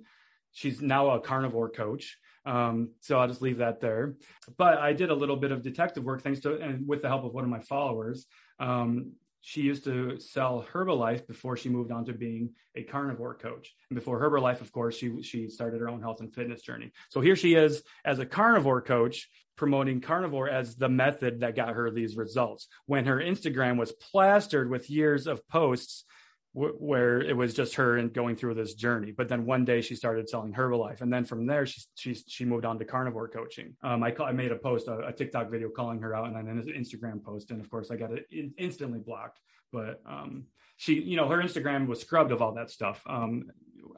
she's 0.53 0.81
now 0.81 1.11
a 1.11 1.21
carnivore 1.21 1.69
coach. 1.69 2.17
Um 2.47 2.93
so 3.01 3.19
i'll 3.19 3.29
just 3.29 3.43
leave 3.43 3.59
that 3.59 3.81
there. 3.81 4.15
But 4.57 4.79
i 4.79 4.95
did 4.95 5.11
a 5.11 5.15
little 5.15 5.37
bit 5.37 5.53
of 5.53 5.63
detective 5.63 6.05
work 6.05 6.23
thanks 6.23 6.41
to 6.41 6.57
and 6.57 6.89
with 6.89 7.03
the 7.03 7.09
help 7.09 7.25
of 7.25 7.35
one 7.35 7.45
of 7.45 7.51
my 7.51 7.61
followers. 7.61 8.27
Um 8.59 9.13
she 9.41 9.63
used 9.63 9.85
to 9.85 10.19
sell 10.19 10.67
Herbalife 10.73 11.27
before 11.27 11.57
she 11.57 11.69
moved 11.69 11.91
on 11.91 12.05
to 12.07 12.13
being 12.13 12.51
a 12.77 12.83
carnivore 12.83 13.35
coach. 13.35 13.75
And 13.89 13.99
before 13.99 14.21
Herbalife, 14.21 14.61
of 14.61 14.73
course, 14.73 14.97
she 14.97 15.23
she 15.23 15.49
started 15.49 15.81
her 15.81 15.89
own 15.89 16.01
health 16.01 16.21
and 16.21 16.33
fitness 16.33 16.63
journey. 16.63 16.93
So 17.09 17.21
here 17.21 17.37
she 17.37 17.55
is 17.55 17.83
as 18.05 18.19
a 18.19 18.27
carnivore 18.27 18.83
coach 18.83 19.29
promoting 19.57 20.01
carnivore 20.01 20.49
as 20.49 20.77
the 20.77 20.89
method 20.89 21.41
that 21.41 21.55
got 21.55 21.75
her 21.75 21.91
these 21.91 22.17
results. 22.17 22.67
When 22.87 23.05
her 23.05 23.19
Instagram 23.19 23.77
was 23.77 23.93
plastered 23.93 24.71
with 24.71 24.89
years 24.89 25.27
of 25.27 25.47
posts 25.49 26.05
where 26.53 27.21
it 27.21 27.37
was 27.37 27.55
just 27.55 27.77
her 27.77 27.97
and 27.97 28.13
going 28.13 28.35
through 28.35 28.55
this 28.55 28.75
journey. 28.75 29.13
But 29.13 29.29
then 29.29 29.47
one 29.47 29.65
day 29.65 29.83
she 29.83 29.95
started 29.95 30.29
selling 30.29 30.53
Herbalife, 30.53 31.01
and 31.01 31.13
then 31.13 31.25
from 31.25 31.47
there 31.47 31.65
she 31.65 31.81
she 31.95 32.15
she 32.15 32.45
moved 32.45 32.65
on 32.65 32.79
to 32.79 32.85
carnivore 32.85 33.29
coaching. 33.29 33.77
Um, 33.83 34.03
I 34.03 34.15
I 34.25 34.33
made 34.33 34.51
a 34.51 34.57
post, 34.57 34.89
a, 34.89 34.99
a, 34.99 35.13
TikTok 35.13 35.51
video 35.51 35.69
calling 35.69 36.01
her 36.01 36.15
out, 36.15 36.27
and 36.27 36.37
then 36.37 36.49
an 36.49 36.65
Instagram 36.77 37.23
post, 37.23 37.51
and 37.51 37.61
of 37.61 37.71
course 37.71 37.91
I 37.91 37.97
got 37.97 38.11
it 38.13 38.27
instantly 38.59 38.99
blocked. 38.99 39.39
But 39.73 40.01
um, 40.05 40.47
she, 40.77 40.95
you 40.95 41.17
know, 41.17 41.29
her 41.29 41.39
Instagram 41.39 41.87
was 41.87 42.01
scrubbed 42.01 42.33
of 42.33 42.43
all 42.43 42.55
that 42.55 42.71
stuff. 42.71 43.03
Um, 43.07 43.51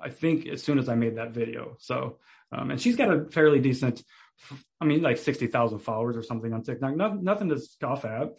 I 0.03 0.11
think 0.11 0.47
as 0.47 0.63
soon 0.63 0.79
as 0.79 0.89
I 0.89 0.95
made 0.95 1.17
that 1.17 1.31
video. 1.31 1.77
So, 1.79 2.19
um, 2.51 2.71
and 2.71 2.81
she's 2.81 2.97
got 2.97 3.15
a 3.15 3.25
fairly 3.31 3.61
decent, 3.61 4.03
I 4.81 4.85
mean, 4.85 5.01
like 5.01 5.17
sixty 5.17 5.47
thousand 5.47 5.79
followers 5.79 6.19
or 6.19 6.23
something 6.23 6.53
on 6.53 6.63
TikTok. 6.63 6.97
No, 6.97 7.15
nothing 7.15 7.49
to 7.49 7.59
scoff 7.59 8.05
at. 8.05 8.35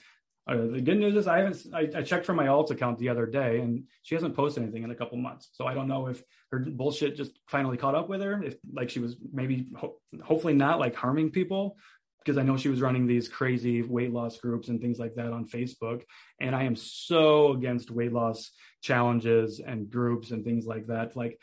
Uh, 0.46 0.58
the 0.58 0.82
good 0.82 0.98
news 0.98 1.16
is 1.16 1.28
I 1.28 1.38
haven't. 1.40 1.66
I, 1.74 1.90
I, 1.96 2.02
checked 2.02 2.26
for 2.26 2.34
my 2.34 2.48
alt 2.48 2.70
account 2.70 3.00
the 3.00 3.08
other 3.08 3.26
day, 3.26 3.60
and 3.60 3.86
she 4.02 4.14
hasn't 4.14 4.36
posted 4.36 4.64
anything 4.64 4.84
in 4.84 4.92
a 4.92 4.96
couple 4.96 5.18
months. 5.18 5.50
So 5.54 5.66
I 5.66 5.74
don't 5.74 5.88
know 5.88 6.08
if 6.08 6.22
her 6.52 6.60
bullshit 6.60 7.16
just 7.16 7.40
finally 7.48 7.78
caught 7.78 7.96
up 7.96 8.10
with 8.10 8.22
her. 8.22 8.44
If 8.44 8.58
like 8.74 8.90
she 8.90 9.00
was 9.00 9.16
maybe, 9.32 9.68
ho- 9.78 9.96
hopefully 10.22 10.54
not 10.54 10.80
like 10.80 10.96
harming 10.96 11.32
people, 11.32 11.78
because 12.20 12.38
I 12.38 12.44
know 12.44 12.58
she 12.58 12.68
was 12.68 12.82
running 12.82 13.08
these 13.08 13.30
crazy 13.30 13.84
weight 13.84 14.12
loss 14.12 14.38
groups 14.38 14.68
and 14.68 14.82
things 14.82 15.00
like 15.00 15.16
that 15.16 15.32
on 15.32 15.48
Facebook. 15.48 16.04
And 16.42 16.54
I 16.54 16.64
am 16.64 16.76
so 16.76 17.54
against 17.54 17.90
weight 17.90 18.12
loss 18.12 18.52
challenges 18.82 19.62
and 19.66 19.90
groups 19.90 20.32
and 20.32 20.44
things 20.44 20.66
like 20.66 20.88
that. 20.88 21.16
Like, 21.16 21.40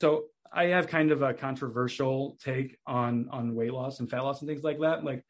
so 0.00 0.24
I 0.52 0.66
have 0.66 0.88
kind 0.88 1.10
of 1.10 1.22
a 1.22 1.34
controversial 1.34 2.36
take 2.42 2.78
on 2.86 3.28
on 3.30 3.54
weight 3.54 3.72
loss 3.72 4.00
and 4.00 4.10
fat 4.10 4.20
loss 4.20 4.40
and 4.40 4.48
things 4.48 4.62
like 4.62 4.80
that. 4.80 5.04
Like 5.04 5.24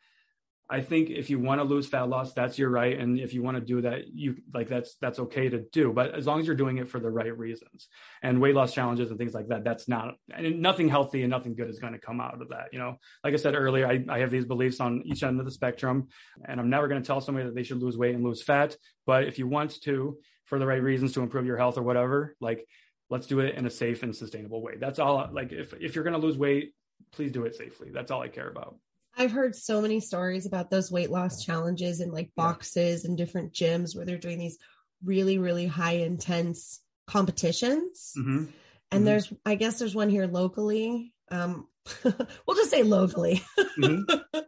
I 0.68 0.80
think 0.80 1.10
if 1.10 1.28
you 1.28 1.38
want 1.38 1.60
to 1.60 1.64
lose 1.64 1.86
fat 1.86 2.08
loss, 2.08 2.32
that's 2.32 2.58
your 2.58 2.70
right. 2.70 2.98
And 2.98 3.20
if 3.20 3.34
you 3.34 3.42
want 3.42 3.58
to 3.58 3.60
do 3.60 3.82
that, 3.82 4.08
you 4.14 4.36
like 4.54 4.66
that's 4.68 4.96
that's 4.98 5.18
okay 5.18 5.50
to 5.50 5.60
do. 5.72 5.92
But 5.92 6.14
as 6.14 6.26
long 6.26 6.40
as 6.40 6.46
you're 6.46 6.56
doing 6.56 6.78
it 6.78 6.88
for 6.88 6.98
the 6.98 7.10
right 7.10 7.36
reasons 7.36 7.88
and 8.22 8.40
weight 8.40 8.54
loss 8.54 8.72
challenges 8.72 9.10
and 9.10 9.18
things 9.18 9.34
like 9.34 9.48
that, 9.48 9.62
that's 9.62 9.88
not 9.88 10.14
and 10.34 10.62
nothing 10.62 10.88
healthy 10.88 11.22
and 11.22 11.30
nothing 11.30 11.54
good 11.54 11.68
is 11.68 11.78
going 11.78 11.92
to 11.92 11.98
come 11.98 12.18
out 12.18 12.40
of 12.40 12.48
that. 12.48 12.68
You 12.72 12.78
know, 12.78 12.96
like 13.22 13.34
I 13.34 13.36
said 13.36 13.54
earlier, 13.54 13.86
I, 13.86 14.04
I 14.08 14.20
have 14.20 14.30
these 14.30 14.46
beliefs 14.46 14.80
on 14.80 15.02
each 15.04 15.22
end 15.22 15.38
of 15.38 15.44
the 15.44 15.52
spectrum, 15.52 16.08
and 16.46 16.58
I'm 16.58 16.70
never 16.70 16.88
going 16.88 17.02
to 17.02 17.06
tell 17.06 17.20
somebody 17.20 17.46
that 17.46 17.54
they 17.54 17.62
should 17.62 17.82
lose 17.82 17.98
weight 17.98 18.14
and 18.14 18.24
lose 18.24 18.42
fat. 18.42 18.74
But 19.06 19.24
if 19.24 19.38
you 19.38 19.46
want 19.46 19.82
to, 19.82 20.16
for 20.46 20.58
the 20.58 20.66
right 20.66 20.82
reasons 20.82 21.12
to 21.12 21.20
improve 21.20 21.44
your 21.44 21.58
health 21.58 21.76
or 21.76 21.82
whatever, 21.82 22.36
like 22.40 22.66
let's 23.10 23.26
do 23.26 23.40
it 23.40 23.54
in 23.54 23.66
a 23.66 23.70
safe 23.70 24.02
and 24.02 24.16
sustainable 24.16 24.62
way. 24.62 24.76
That's 24.80 24.98
all. 24.98 25.28
Like 25.30 25.52
if 25.52 25.74
if 25.74 25.94
you're 25.94 26.04
going 26.04 26.18
to 26.18 26.26
lose 26.26 26.38
weight, 26.38 26.72
please 27.12 27.32
do 27.32 27.44
it 27.44 27.54
safely. 27.54 27.90
That's 27.92 28.10
all 28.10 28.22
I 28.22 28.28
care 28.28 28.48
about. 28.48 28.76
I've 29.16 29.32
heard 29.32 29.54
so 29.54 29.80
many 29.80 30.00
stories 30.00 30.46
about 30.46 30.70
those 30.70 30.90
weight 30.90 31.10
loss 31.10 31.44
challenges 31.44 32.00
and 32.00 32.12
like 32.12 32.30
boxes 32.36 33.04
and 33.04 33.16
different 33.16 33.52
gyms 33.52 33.94
where 33.94 34.04
they're 34.04 34.18
doing 34.18 34.38
these 34.38 34.58
really, 35.04 35.38
really 35.38 35.66
high 35.66 35.96
intense 35.96 36.80
competitions. 37.06 38.12
Mm-hmm. 38.18 38.36
And 38.36 38.48
mm-hmm. 38.90 39.04
there's, 39.04 39.32
I 39.44 39.54
guess 39.54 39.78
there's 39.78 39.94
one 39.94 40.10
here 40.10 40.26
locally. 40.26 41.12
Um, 41.30 41.68
we'll 42.04 42.56
just 42.56 42.70
say 42.70 42.82
locally. 42.82 43.42
Mm-hmm. 43.78 44.40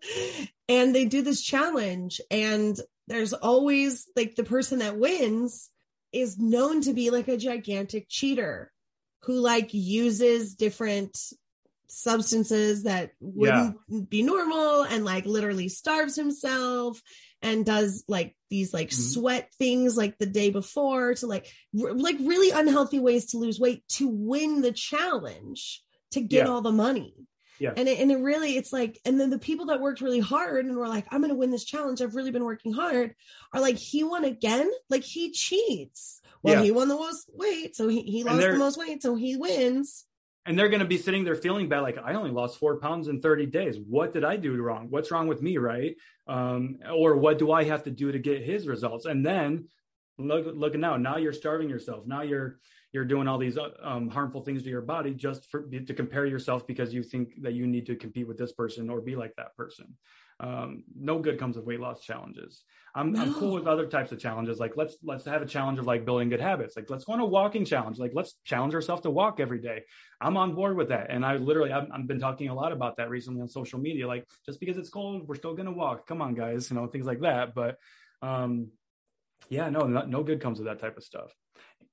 and 0.68 0.94
they 0.94 1.04
do 1.04 1.22
this 1.22 1.42
challenge, 1.42 2.20
and 2.30 2.78
there's 3.08 3.32
always 3.32 4.06
like 4.16 4.34
the 4.34 4.44
person 4.44 4.78
that 4.80 4.98
wins 4.98 5.70
is 6.12 6.38
known 6.38 6.80
to 6.82 6.92
be 6.92 7.10
like 7.10 7.28
a 7.28 7.36
gigantic 7.36 8.06
cheater 8.08 8.72
who 9.22 9.34
like 9.34 9.70
uses 9.72 10.54
different 10.54 11.18
substances 11.89 12.84
that 12.84 13.11
wouldn't 13.20 13.76
yeah. 13.89 14.01
be 14.09 14.22
normal 14.22 14.82
and 14.82 15.05
like 15.05 15.26
literally 15.26 15.68
starves 15.68 16.16
himself 16.16 17.01
and 17.43 17.66
does 17.66 18.05
like 18.09 18.34
these 18.51 18.72
like 18.72 18.89
mm-hmm. 18.89 19.03
sweat 19.03 19.51
things 19.59 19.97
like 19.97 20.18
the 20.18 20.26
day 20.26 20.51
before 20.51 21.14
to 21.14 21.26
like 21.26 21.51
r- 21.80 21.95
like 21.95 22.16
really 22.20 22.51
unhealthy 22.51 22.99
ways 22.99 23.26
to 23.26 23.39
lose 23.39 23.61
weight 23.61 23.87
to 23.89 24.09
win 24.09 24.62
the 24.62 24.72
challenge 24.72 25.82
to 26.12 26.20
get 26.20 26.47
yeah. 26.47 26.53
all 26.53 26.62
the 26.62 26.72
money 26.72 27.14
yeah. 27.59 27.72
And 27.76 27.89
it, 27.89 27.99
and 28.01 28.12
it 28.12 28.18
really, 28.18 28.57
it's 28.57 28.72
like, 28.72 28.99
and 29.05 29.18
then 29.18 29.30
the 29.30 29.39
people 29.39 29.66
that 29.66 29.80
worked 29.80 30.01
really 30.01 30.20
hard 30.20 30.66
and 30.66 30.76
were 30.76 30.89
like, 30.89 31.07
I'm 31.11 31.20
going 31.20 31.30
to 31.30 31.39
win 31.39 31.51
this 31.51 31.64
challenge. 31.64 32.03
I've 32.03 32.14
really 32.14 32.30
been 32.30 32.45
working 32.45 32.72
hard 32.72 33.14
are 33.53 33.61
like, 33.61 33.76
he 33.76 34.05
won 34.05 34.24
again. 34.24 34.70
Like 34.91 35.05
he 35.05 35.32
cheats. 35.32 36.20
Well, 36.43 36.57
yeah. 36.57 36.62
he 36.62 36.70
won 36.70 36.89
the 36.89 36.97
most 36.97 37.30
weight. 37.32 37.74
So 37.74 37.89
he, 37.89 38.03
he 38.03 38.24
lost 38.24 38.41
the 38.41 38.59
most 38.59 38.78
weight. 38.78 39.03
So 39.03 39.14
he 39.14 39.37
wins 39.37 40.05
and 40.47 40.59
they're 40.59 40.68
going 40.68 40.80
to 40.80 40.86
be 40.86 40.99
sitting 40.99 41.24
there 41.24 41.34
feeling 41.34 41.68
bad 41.68 41.80
like 41.80 41.99
i 41.99 42.14
only 42.14 42.30
lost 42.30 42.59
four 42.59 42.78
pounds 42.78 43.09
in 43.09 43.20
30 43.20 43.47
days. 43.47 43.76
What 43.78 44.12
did 44.12 44.24
i 44.24 44.36
do 44.36 44.55
wrong? 44.57 44.86
What's 44.90 45.11
wrong 45.11 45.26
with 45.26 45.42
me 45.42 45.59
right? 45.59 45.97
Um, 46.26 46.78
or 46.94 47.16
what 47.16 47.38
do 47.38 47.53
i 47.53 47.64
have 47.64 47.84
to 47.84 47.90
do 47.90 48.12
to 48.12 48.18
get 48.18 48.42
his 48.42 48.66
results? 48.66 49.07
And 49.07 49.24
then 49.24 49.68
look 50.18 50.47
looking 50.55 50.80
now 50.80 50.97
now 50.97 51.16
you're 51.16 51.32
starving 51.32 51.68
yourself. 51.68 52.07
Now 52.07 52.22
you're 52.22 52.59
you're 52.92 53.05
doing 53.05 53.28
all 53.28 53.36
these 53.36 53.59
um, 53.82 54.09
harmful 54.09 54.40
things 54.40 54.62
to 54.62 54.70
your 54.70 54.80
body 54.80 55.12
just 55.12 55.51
for 55.51 55.62
to 55.62 55.94
compare 55.94 56.24
yourself 56.24 56.66
because 56.66 56.94
you 56.94 57.03
think 57.03 57.42
that 57.42 57.53
you 57.53 57.66
need 57.66 57.86
to 57.86 57.97
compete 57.97 58.26
with 58.26 58.38
this 58.38 58.53
person 58.53 58.88
or 58.88 59.01
be 59.01 59.16
like 59.16 59.34
that 59.36 59.55
person 59.57 59.94
um, 60.41 60.84
no 60.95 61.18
good 61.18 61.39
comes 61.39 61.57
of 61.57 61.64
weight 61.64 61.80
loss 61.80 62.03
challenges. 62.03 62.62
I'm, 62.95 63.12
no. 63.12 63.22
I'm 63.22 63.34
cool 63.34 63.53
with 63.53 63.66
other 63.66 63.87
types 63.87 64.12
of 64.12 64.18
challenges. 64.18 64.59
Like 64.59 64.72
let's 64.76 64.97
let's 65.03 65.24
have 65.26 65.43
a 65.43 65.47
challenge 65.47 65.78
of 65.78 65.87
like 65.87 66.05
building 66.05 66.28
good 66.28 66.41
habits. 66.41 66.76
Like 66.76 66.89
let's 66.89 67.05
go 67.05 67.12
on 67.12 67.20
a 67.20 67.26
walking 67.26 67.64
challenge. 67.64 67.99
Like 67.99 68.12
let's 68.14 68.34
challenge 68.45 68.74
ourselves 68.74 69.03
to 69.03 69.11
walk 69.11 69.39
every 69.39 69.61
day. 69.61 69.84
I'm 70.20 70.37
on 70.37 70.55
board 70.55 70.76
with 70.76 70.89
that. 70.89 71.07
And 71.11 71.24
I 71.24 71.37
literally 71.37 71.72
I've, 71.72 71.89
I've 71.93 72.07
been 72.07 72.20
talking 72.20 72.49
a 72.49 72.55
lot 72.55 72.72
about 72.72 72.97
that 72.97 73.11
recently 73.11 73.43
on 73.43 73.49
social 73.49 73.78
media. 73.78 74.07
Like 74.07 74.24
just 74.47 74.61
because 74.61 74.78
it's 74.78 74.91
cold, 74.91 75.28
we're 75.28 75.34
still 75.34 75.55
gonna 75.55 75.72
walk. 75.72 76.07
Come 76.07 76.22
on, 76.22 76.34
guys. 76.34 76.70
You 76.70 76.76
know 76.76 76.87
things 76.87 77.07
like 77.07 77.20
that. 77.20 77.55
But 77.55 77.76
um, 78.22 78.68
yeah, 79.49 79.68
no, 79.68 79.80
no, 79.80 80.03
no 80.03 80.22
good 80.22 80.41
comes 80.41 80.59
of 80.59 80.66
that 80.66 80.80
type 80.80 80.97
of 80.97 81.05
stuff. 81.05 81.32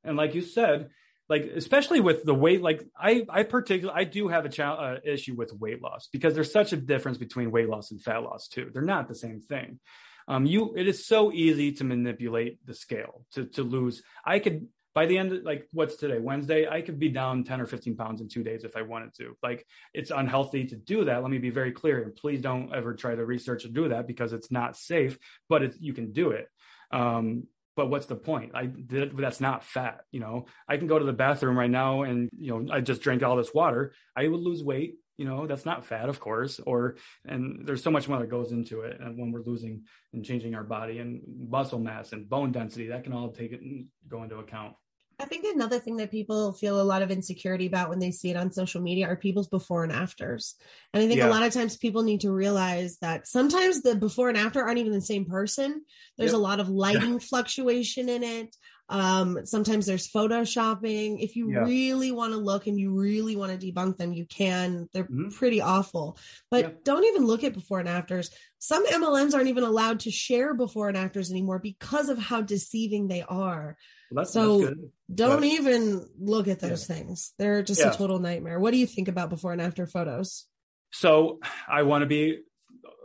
And 0.04 0.18
like 0.18 0.36
you 0.36 0.41
said, 0.41 0.89
like 1.30 1.43
especially 1.55 1.99
with 1.99 2.24
the 2.24 2.34
weight 2.34 2.61
like 2.61 2.86
i 2.97 3.26
i 3.30 3.43
particularly 3.43 3.99
i 3.99 4.03
do 4.03 4.28
have 4.28 4.45
a 4.45 4.49
cha- 4.49 4.76
uh, 4.76 4.99
issue 5.03 5.36
with 5.36 5.53
weight 5.53 5.82
loss 5.82 6.09
because 6.11 6.34
there's 6.34 6.51
such 6.51 6.74
a 6.74 6.78
difference 6.78 7.17
between 7.17 7.51
weight 7.51 7.69
loss 7.69 7.91
and 7.91 8.01
fat 8.01 8.24
loss 8.24 8.47
too. 8.47 8.69
They're 8.74 8.82
not 8.82 9.07
the 9.07 9.15
same 9.15 9.41
thing. 9.41 9.80
Um 10.28 10.45
you 10.45 10.74
it 10.76 10.88
is 10.88 11.05
so 11.05 11.32
easy 11.32 11.71
to 11.74 11.84
manipulate 11.84 12.65
the 12.65 12.74
scale 12.74 13.26
to 13.34 13.45
to 13.45 13.63
lose. 13.63 14.03
I 14.26 14.39
could 14.39 14.67
by 14.93 15.07
the 15.07 15.17
end 15.17 15.34
of, 15.34 15.43
like 15.43 15.67
what's 15.71 15.95
today 15.95 16.19
wednesday? 16.19 16.67
I 16.67 16.82
could 16.82 16.99
be 16.99 17.09
down 17.09 17.43
10 17.43 17.61
or 17.61 17.65
15 17.65 17.95
pounds 17.95 18.21
in 18.21 18.28
two 18.28 18.43
days 18.43 18.63
if 18.63 18.76
i 18.76 18.82
wanted 18.82 19.13
to. 19.15 19.38
Like 19.41 19.65
it's 19.93 20.11
unhealthy 20.11 20.65
to 20.67 20.76
do 20.76 21.05
that. 21.05 21.21
Let 21.21 21.32
me 21.32 21.38
be 21.39 21.49
very 21.49 21.71
clear 21.71 22.03
and 22.03 22.15
please 22.15 22.41
don't 22.41 22.74
ever 22.76 22.93
try 22.93 23.15
to 23.15 23.26
research 23.26 23.65
or 23.65 23.69
do 23.69 23.89
that 23.89 24.07
because 24.07 24.34
it's 24.34 24.51
not 24.51 24.78
safe 24.78 25.17
but 25.49 25.63
it, 25.63 25.76
you 25.80 25.93
can 25.93 26.11
do 26.11 26.32
it. 26.32 26.47
Um, 26.91 27.47
but 27.76 27.89
what's 27.89 28.05
the 28.05 28.15
point? 28.15 28.51
I 28.53 28.65
did 28.65 29.17
that's 29.17 29.41
not 29.41 29.63
fat 29.63 30.01
you 30.11 30.19
know? 30.19 30.45
I 30.67 30.78
can 30.78 30.88
go 30.88 30.99
to 30.99 31.05
the 31.05 31.13
bathroom 31.13 31.57
right 31.57 31.69
now 31.69 32.03
and 32.03 32.30
you 32.38 32.51
know 32.51 32.74
i 32.74 32.82
just 32.82 33.01
drank 33.01 33.24
all 33.24 33.36
this 33.36 33.53
water. 33.53 33.93
I 34.15 34.28
would 34.28 34.39
lose 34.39 34.63
weight 34.63 34.95
you 35.17 35.26
know? 35.26 35.45
That's 35.45 35.65
not 35.65 35.86
fat 35.86 36.09
of 36.09 36.19
course 36.19 36.59
or 36.65 36.95
and 37.26 37.65
there's 37.65 37.84
so 37.84 37.91
much 37.91 38.07
more 38.07 38.19
that 38.19 38.30
goes 38.30 38.51
into 38.51 38.82
it 38.82 38.99
and 38.99 39.17
when 39.17 39.32
we're 39.32 39.43
losing 39.43 39.84
and 40.13 40.26
changing 40.26 40.55
our 40.55 40.63
body 40.63 40.99
and 40.99 41.21
muscle 41.49 41.80
mass 41.80 42.13
and 42.13 42.30
bone 42.30 42.51
density 42.51 42.88
that 42.88 43.03
can 43.03 43.13
all 43.13 43.32
take 43.32 43.51
it 43.51 43.61
and 43.61 43.88
go 44.07 44.24
into 44.24 44.38
account 44.38 44.74
I 45.20 45.26
think 45.26 45.45
another 45.45 45.80
thing 45.80 45.97
that 45.97 46.11
people 46.11 46.53
feel 46.53 46.82
a 46.82 46.84
lot 46.84 47.01
of 47.01 47.11
insecurity 47.11 47.68
about 47.68 47.89
when 47.89 47.99
they 47.99 48.11
see 48.11 48.30
it 48.30 48.38
on 48.38 48.51
social 48.51 48.82
media 48.82 49.07
are 49.07 49.16
people's 49.16 49.47
before 49.47 49.84
and 49.84 49.91
afters. 49.91 50.55
And 50.93 51.03
I 51.03 51.07
think 51.07 51.20
yeah. 51.20 51.28
a 51.28 51.30
lot 51.30 51.43
of 51.43 51.53
times 51.53 51.78
people 51.78 52.03
need 52.03 52.22
to 52.22 52.32
realize 52.32 52.97
that 52.97 53.28
sometimes 53.28 53.82
the 53.82 53.95
before 53.95 54.30
and 54.30 54.38
after 54.38 54.64
aren't 54.64 54.80
even 54.80 54.91
the 54.91 55.01
same 55.01 55.26
person. 55.26 55.84
There's 56.18 56.32
yep. 56.32 56.38
a 56.38 56.41
lot 56.41 56.59
of 56.59 56.70
lighting 56.70 57.14
yeah. 57.14 57.20
fluctuation 57.20 58.09
in 58.09 58.24
it. 58.24 58.55
Um, 58.90 59.46
sometimes 59.46 59.86
there's 59.86 60.12
photoshopping. 60.12 61.24
If 61.24 61.36
you 61.36 61.52
yeah. 61.52 61.60
really 61.60 62.12
want 62.12 62.34
to 62.34 62.38
look 62.38 62.68
and 62.68 62.80
you 62.80 62.94
really 62.94 63.36
want 63.36 63.60
to 63.60 63.72
debunk 63.72 63.98
them, 63.98 64.14
you 64.14 64.26
can. 64.26 64.90
They're 64.94 65.06
mm-hmm. 65.06 65.30
pretty 65.30 65.62
awful. 65.62 66.18
But 66.52 66.66
yeah. 66.66 66.72
don't 66.84 67.06
even 67.06 67.26
look 67.26 67.44
at 67.44 67.54
before 67.54 67.80
and 67.80 67.90
afters. 67.90 68.30
Some 68.60 68.86
MLMs 68.86 69.34
aren't 69.34 69.48
even 69.48 69.64
allowed 69.64 70.02
to 70.02 70.12
share 70.12 70.54
before 70.54 70.90
and 70.90 70.98
afters 70.98 71.32
anymore 71.32 71.60
because 71.60 72.10
of 72.10 72.18
how 72.18 72.42
deceiving 72.42 73.08
they 73.08 73.24
are. 73.24 73.78
Well, 74.12 74.24
that's, 74.24 74.34
so 74.34 74.74
don't 75.14 75.42
but, 75.42 75.46
even 75.46 76.08
look 76.20 76.48
at 76.48 76.60
those 76.60 76.88
yeah. 76.88 76.96
things. 76.96 77.34
They're 77.40 77.64
just 77.64 77.82
a 77.82 77.92
total 77.92 78.20
nightmare. 78.20 78.60
What 78.60 78.72
do 78.72 78.78
you 78.78 78.88
think 78.88 79.08
about 79.08 79.30
before 79.30 79.54
and 79.54 79.62
after 79.62 79.88
photos? 79.88 80.46
So 80.92 81.40
I 81.68 81.84
want 81.84 82.04
to 82.04 82.06
be 82.06 82.42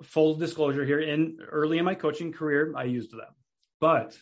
full 0.02 0.34
disclosure 0.34 0.84
here. 0.84 1.00
In 1.00 1.38
early 1.50 1.78
in 1.78 1.84
my 1.84 1.94
coaching 1.94 2.32
career, 2.32 2.74
I 2.76 2.84
used 2.84 3.12
them, 3.12 3.20
but 3.80 4.16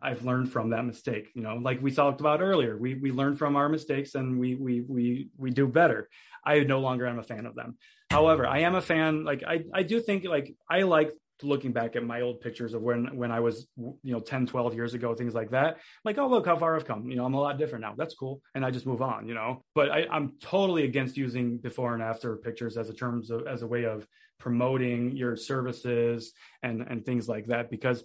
I've 0.00 0.24
learned 0.24 0.52
from 0.52 0.70
that 0.70 0.84
mistake. 0.84 1.28
You 1.34 1.42
know, 1.42 1.56
like 1.56 1.82
we 1.82 1.90
talked 1.90 2.20
about 2.20 2.40
earlier, 2.40 2.76
we 2.76 2.94
we 2.94 3.10
learn 3.10 3.36
from 3.36 3.56
our 3.56 3.68
mistakes 3.68 4.14
and 4.14 4.38
we 4.38 4.54
we 4.54 4.80
we 4.80 5.28
we 5.36 5.50
do 5.50 5.66
better. 5.66 6.08
I 6.44 6.60
no 6.60 6.80
longer 6.80 7.06
am 7.06 7.18
a 7.18 7.22
fan 7.22 7.46
of 7.46 7.54
them. 7.54 7.76
However, 8.10 8.46
I 8.46 8.60
am 8.60 8.74
a 8.74 8.82
fan. 8.82 9.24
Like 9.24 9.42
I 9.46 9.64
I 9.74 9.82
do 9.82 10.00
think 10.00 10.24
like 10.24 10.54
I 10.70 10.82
like 10.82 11.12
looking 11.42 11.72
back 11.72 11.96
at 11.96 12.04
my 12.04 12.22
old 12.22 12.40
pictures 12.40 12.74
of 12.74 12.82
when 12.82 13.16
when 13.16 13.30
I 13.30 13.40
was 13.40 13.68
you 13.76 14.12
know 14.12 14.20
10 14.20 14.46
12 14.46 14.74
years 14.74 14.94
ago 14.94 15.14
things 15.14 15.34
like 15.34 15.50
that 15.50 15.78
like 16.04 16.18
oh 16.18 16.26
look 16.26 16.46
how 16.46 16.56
far 16.56 16.74
I've 16.74 16.84
come 16.84 17.08
you 17.10 17.16
know 17.16 17.24
I'm 17.24 17.34
a 17.34 17.40
lot 17.40 17.58
different 17.58 17.82
now 17.82 17.94
that's 17.96 18.14
cool 18.14 18.40
and 18.54 18.64
I 18.64 18.70
just 18.70 18.86
move 18.86 19.02
on 19.02 19.28
you 19.28 19.34
know 19.34 19.62
but 19.74 19.90
I, 19.90 20.06
I'm 20.10 20.32
totally 20.40 20.84
against 20.84 21.16
using 21.16 21.58
before 21.58 21.94
and 21.94 22.02
after 22.02 22.36
pictures 22.36 22.76
as 22.76 22.90
a 22.90 22.94
terms 22.94 23.30
of 23.30 23.46
as 23.46 23.62
a 23.62 23.66
way 23.66 23.84
of 23.84 24.06
promoting 24.38 25.16
your 25.16 25.36
services 25.36 26.32
and 26.62 26.82
and 26.82 27.04
things 27.04 27.28
like 27.28 27.46
that 27.46 27.70
because 27.70 28.02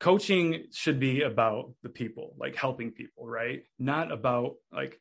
coaching 0.00 0.64
should 0.72 0.98
be 0.98 1.22
about 1.22 1.72
the 1.82 1.88
people, 1.88 2.34
like 2.38 2.56
helping 2.56 2.90
people, 2.90 3.26
right? 3.26 3.62
Not 3.78 4.10
about 4.10 4.56
like 4.72 4.98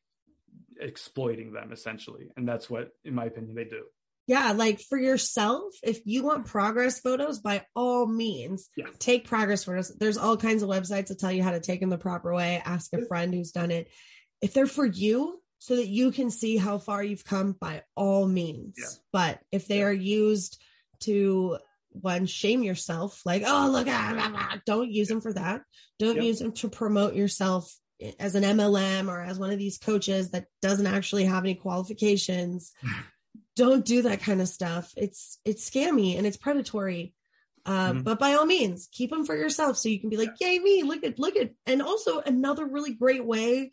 exploiting 0.80 1.54
them 1.54 1.72
essentially. 1.72 2.30
And 2.38 2.48
that's 2.48 2.70
what, 2.70 2.90
in 3.04 3.16
my 3.16 3.26
opinion, 3.26 3.56
they 3.56 3.64
do. 3.64 3.84
Yeah, 4.28 4.52
like 4.52 4.80
for 4.80 5.00
yourself, 5.00 5.74
if 5.82 6.02
you 6.06 6.24
want 6.24 6.46
progress 6.46 7.00
photos, 7.00 7.40
by 7.40 7.66
all 7.76 8.06
means, 8.06 8.70
yeah. 8.78 8.86
take 9.00 9.28
progress 9.28 9.64
photos. 9.64 9.92
There's 9.98 10.18
all 10.18 10.38
kinds 10.38 10.62
of 10.62 10.70
websites 10.70 11.08
that 11.08 11.18
tell 11.18 11.32
you 11.32 11.42
how 11.42 11.52
to 11.52 11.60
take 11.60 11.80
them 11.80 11.90
the 11.90 11.98
proper 11.98 12.32
way. 12.32 12.62
Ask 12.64 12.94
a 12.94 13.08
friend 13.08 13.34
who's 13.34 13.52
done 13.52 13.72
it. 13.72 13.90
If 14.40 14.54
they're 14.54 14.68
for 14.68 14.86
you, 14.86 15.42
so 15.60 15.76
that 15.76 15.88
you 15.88 16.12
can 16.12 16.32
see 16.32 16.58
how 16.58 16.78
far 16.78 17.04
you've 17.04 17.26
come, 17.26 17.56
by 17.60 17.84
all 17.96 18.28
means. 18.28 18.76
Yeah. 18.78 18.86
But 19.12 19.40
if 19.52 19.68
they 19.68 19.80
yeah. 19.80 19.86
are 19.86 19.94
used 19.94 20.62
to 21.02 21.58
one 21.92 22.26
shame 22.26 22.64
yourself 22.64 23.22
like 23.26 23.44
oh 23.46 23.70
look 23.72 23.88
ah, 23.90 24.14
ah, 24.18 24.32
ah. 24.36 24.60
don't 24.66 24.92
use 24.92 25.08
them 25.08 25.22
for 25.22 25.34
that 25.34 25.62
don't 25.98 26.18
yep. 26.18 26.26
use 26.26 26.40
them 26.40 26.52
to 26.52 26.70
promote 26.70 27.16
yourself 27.16 27.74
as 28.20 28.36
an 28.36 28.44
mlm 28.44 29.08
or 29.08 29.22
as 29.22 29.40
one 29.40 29.52
of 29.52 29.60
these 29.60 29.78
coaches 29.78 30.32
that 30.32 30.46
doesn't 30.62 30.88
actually 30.88 31.26
have 31.26 31.44
any 31.44 31.56
qualifications 31.56 32.72
don't 33.56 33.86
do 33.86 34.04
that 34.04 34.22
kind 34.22 34.42
of 34.42 34.48
stuff 34.48 34.94
it's 34.96 35.40
it's 35.44 35.70
scammy 35.70 36.18
and 36.18 36.26
it's 36.26 36.38
predatory 36.38 37.14
uh, 37.66 37.92
mm-hmm. 37.92 38.02
but 38.04 38.20
by 38.20 38.34
all 38.34 38.46
means 38.46 38.88
keep 38.92 39.10
them 39.10 39.26
for 39.26 39.36
yourself 39.36 39.78
so 39.78 39.90
you 39.90 40.00
can 40.00 40.10
be 40.10 40.18
like 40.18 40.32
yay 40.40 40.58
me 40.60 40.84
look 40.84 41.04
at 41.04 41.20
look 41.20 41.36
at 41.36 41.52
and 41.66 41.82
also 41.82 42.20
another 42.20 42.66
really 42.66 42.94
great 42.94 43.26
way 43.26 43.72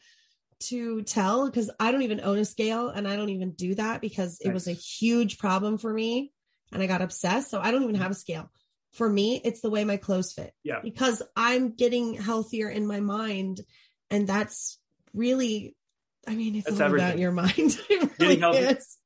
to 0.58 1.02
tell 1.02 1.46
because 1.46 1.70
i 1.78 1.92
don't 1.92 2.02
even 2.02 2.20
own 2.20 2.38
a 2.38 2.44
scale 2.44 2.88
and 2.88 3.06
i 3.06 3.14
don't 3.14 3.28
even 3.28 3.52
do 3.52 3.74
that 3.74 4.00
because 4.00 4.40
nice. 4.40 4.50
it 4.50 4.52
was 4.52 4.66
a 4.66 4.72
huge 4.72 5.38
problem 5.38 5.78
for 5.78 5.92
me 5.92 6.32
and 6.76 6.82
I 6.82 6.86
got 6.86 7.02
obsessed. 7.02 7.50
So 7.50 7.60
I 7.60 7.70
don't 7.70 7.82
even 7.82 7.96
have 7.96 8.10
a 8.10 8.14
scale. 8.14 8.50
For 8.92 9.08
me, 9.08 9.40
it's 9.42 9.60
the 9.60 9.70
way 9.70 9.84
my 9.84 9.96
clothes 9.96 10.32
fit. 10.32 10.52
Yeah. 10.62 10.80
Because 10.82 11.22
I'm 11.34 11.74
getting 11.74 12.14
healthier 12.14 12.68
in 12.68 12.86
my 12.86 13.00
mind. 13.00 13.60
And 14.10 14.26
that's 14.26 14.78
really, 15.12 15.74
I 16.26 16.34
mean, 16.34 16.54
it's 16.56 16.66
that's 16.66 16.80
all 16.80 16.86
everything. 16.86 17.08
about 17.08 17.18
your 17.18 17.32
mind. 17.32 17.78
really 18.20 18.40
is. 18.58 18.96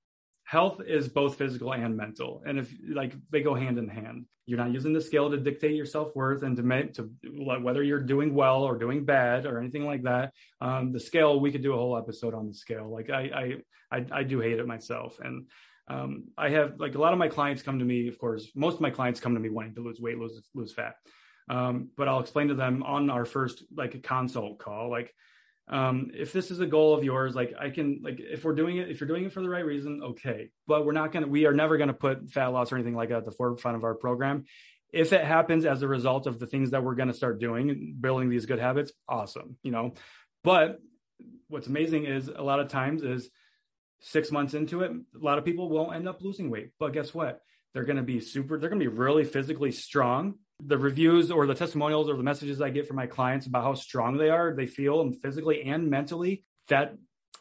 Health 0.44 0.80
is 0.84 1.08
both 1.08 1.36
physical 1.36 1.72
and 1.72 1.96
mental. 1.96 2.42
And 2.44 2.58
if 2.58 2.74
like 2.88 3.14
they 3.30 3.40
go 3.40 3.54
hand 3.54 3.78
in 3.78 3.88
hand, 3.88 4.26
you're 4.46 4.58
not 4.58 4.72
using 4.72 4.92
the 4.92 5.00
scale 5.00 5.30
to 5.30 5.36
dictate 5.36 5.76
your 5.76 5.86
self 5.86 6.14
worth 6.16 6.42
and 6.42 6.56
to 6.56 6.64
make 6.64 6.94
to 6.94 7.08
whether 7.22 7.84
you're 7.84 8.02
doing 8.02 8.34
well 8.34 8.64
or 8.64 8.76
doing 8.76 9.04
bad 9.04 9.46
or 9.46 9.60
anything 9.60 9.86
like 9.86 10.02
that. 10.02 10.32
Um, 10.60 10.92
the 10.92 10.98
scale, 10.98 11.38
we 11.38 11.52
could 11.52 11.62
do 11.62 11.72
a 11.72 11.76
whole 11.76 11.96
episode 11.96 12.34
on 12.34 12.48
the 12.48 12.54
scale. 12.54 12.90
Like 12.90 13.10
I, 13.10 13.54
I, 13.92 13.96
I, 13.96 14.06
I 14.10 14.22
do 14.24 14.40
hate 14.40 14.58
it 14.58 14.66
myself. 14.66 15.20
And 15.20 15.46
um, 15.91 16.28
I 16.38 16.51
have 16.51 16.78
like 16.78 16.95
a 16.95 17.01
lot 17.01 17.12
of 17.12 17.18
my 17.18 17.28
clients 17.28 17.62
come 17.62 17.80
to 17.80 17.84
me, 17.84 18.07
of 18.07 18.16
course, 18.18 18.49
most 18.55 18.74
of 18.74 18.80
my 18.80 18.91
clients 18.91 19.18
come 19.18 19.34
to 19.34 19.41
me 19.41 19.51
wanting 19.51 19.74
to 19.74 19.80
lose 19.80 20.01
weight, 20.01 20.18
lose, 20.18 20.41
lose 20.55 20.72
fat. 20.72 20.95
Um, 21.49 21.88
but 21.97 22.07
I'll 22.07 22.20
explain 22.20 22.49
to 22.49 22.55
them 22.55 22.84
on 22.84 23.11
our 23.11 23.24
first 23.24 23.64
like 23.76 23.97
a 23.97 23.99
consult 23.99 24.61
call, 24.61 24.88
like, 24.88 25.12
um, 25.66 26.11
if 26.14 26.32
this 26.32 26.51
is 26.51 26.61
a 26.61 26.66
goal 26.66 26.95
of 26.95 27.03
yours, 27.03 27.34
like 27.34 27.55
I 27.59 27.70
can, 27.70 28.01
like, 28.05 28.20
if 28.20 28.45
we're 28.45 28.55
doing 28.55 28.76
it, 28.76 28.88
if 28.88 29.01
you're 29.01 29.09
doing 29.09 29.24
it 29.24 29.32
for 29.32 29.43
the 29.43 29.49
right 29.49 29.64
reason, 29.64 30.01
okay. 30.03 30.51
But 30.68 30.84
we're 30.84 30.93
not 30.93 31.12
going 31.12 31.24
to, 31.24 31.28
we 31.28 31.47
are 31.47 31.53
never 31.53 31.76
going 31.76 31.88
to 31.88 31.95
put 31.95 32.30
fat 32.30 32.49
loss 32.49 32.70
or 32.70 32.76
anything 32.76 32.95
like 32.95 33.09
that 33.09 33.18
at 33.18 33.24
the 33.24 33.32
forefront 33.32 33.76
of 33.76 33.84
our 33.84 33.95
program. 33.95 34.45
If 34.93 35.12
it 35.12 35.24
happens 35.24 35.64
as 35.64 35.82
a 35.82 35.88
result 35.88 36.26
of 36.26 36.38
the 36.38 36.47
things 36.47 36.70
that 36.70 36.82
we're 36.82 36.97
going 36.97 37.09
to 37.09 37.14
start 37.14 37.41
doing, 37.41 37.97
building 38.01 38.28
these 38.28 38.47
good 38.47 38.59
habits, 38.59 38.93
awesome, 39.09 39.57
you 39.62 39.70
know. 39.70 39.95
But 40.43 40.78
what's 41.49 41.68
amazing 41.68 42.07
is 42.07 42.28
a 42.28 42.43
lot 42.43 42.61
of 42.61 42.68
times 42.68 43.03
is 43.03 43.30
six 44.01 44.30
months 44.30 44.55
into 44.55 44.82
it, 44.82 44.90
a 44.90 45.24
lot 45.24 45.38
of 45.38 45.44
people 45.44 45.68
won't 45.68 45.94
end 45.94 46.09
up 46.09 46.22
losing 46.22 46.51
weight. 46.51 46.70
But 46.78 46.92
guess 46.92 47.14
what? 47.14 47.40
They're 47.72 47.84
going 47.84 47.96
to 47.98 48.03
be 48.03 48.20
super, 48.20 48.59
they're 48.59 48.68
going 48.68 48.80
to 48.80 48.90
be 48.90 48.96
really 48.96 49.24
physically 49.24 49.70
strong. 49.70 50.34
The 50.62 50.76
reviews 50.76 51.30
or 51.30 51.46
the 51.46 51.55
testimonials 51.55 52.09
or 52.09 52.16
the 52.16 52.22
messages 52.22 52.61
I 52.61 52.70
get 52.70 52.86
from 52.86 52.96
my 52.96 53.07
clients 53.07 53.46
about 53.46 53.62
how 53.62 53.74
strong 53.74 54.16
they 54.16 54.28
are, 54.28 54.55
they 54.55 54.66
feel 54.66 55.01
and 55.01 55.16
physically 55.20 55.62
and 55.62 55.88
mentally, 55.88 56.44
that 56.68 56.96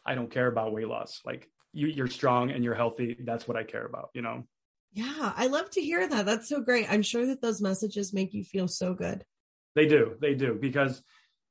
I 0.06 0.14
don't 0.14 0.30
care 0.30 0.46
about 0.46 0.72
weight 0.72 0.88
loss. 0.88 1.20
Like 1.24 1.48
you, 1.72 1.88
you're 1.88 2.06
strong 2.06 2.50
and 2.50 2.64
you're 2.64 2.74
healthy. 2.74 3.16
That's 3.24 3.46
what 3.46 3.56
I 3.56 3.64
care 3.64 3.84
about, 3.84 4.10
you 4.14 4.22
know? 4.22 4.44
Yeah, 4.92 5.32
I 5.36 5.46
love 5.46 5.70
to 5.70 5.80
hear 5.80 6.08
that. 6.08 6.26
That's 6.26 6.48
so 6.48 6.60
great. 6.60 6.90
I'm 6.90 7.02
sure 7.02 7.26
that 7.26 7.42
those 7.42 7.60
messages 7.60 8.12
make 8.12 8.34
you 8.34 8.42
feel 8.44 8.68
so 8.68 8.94
good. 8.94 9.24
They 9.74 9.86
do. 9.86 10.16
They 10.20 10.34
do 10.34 10.58
because 10.60 11.02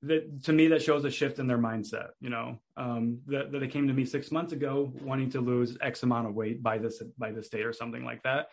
that 0.01 0.43
to 0.43 0.53
me 0.53 0.67
that 0.67 0.81
shows 0.81 1.03
a 1.03 1.11
shift 1.11 1.39
in 1.39 1.47
their 1.47 1.57
mindset 1.57 2.09
you 2.21 2.29
know? 2.29 2.59
Um, 2.77 3.19
that, 3.27 3.51
that 3.51 3.59
they 3.59 3.67
came 3.67 3.87
to 3.87 3.93
me 3.93 4.05
six 4.05 4.31
months 4.31 4.53
ago 4.53 4.91
wanting 5.01 5.29
to 5.31 5.41
lose 5.41 5.77
x 5.81 6.03
amount 6.03 6.27
of 6.27 6.33
weight 6.33 6.63
by 6.63 6.77
this 6.77 7.01
by 7.17 7.31
this 7.31 7.49
date 7.49 7.65
or 7.65 7.73
something 7.73 8.03
like 8.03 8.23
that. 8.23 8.49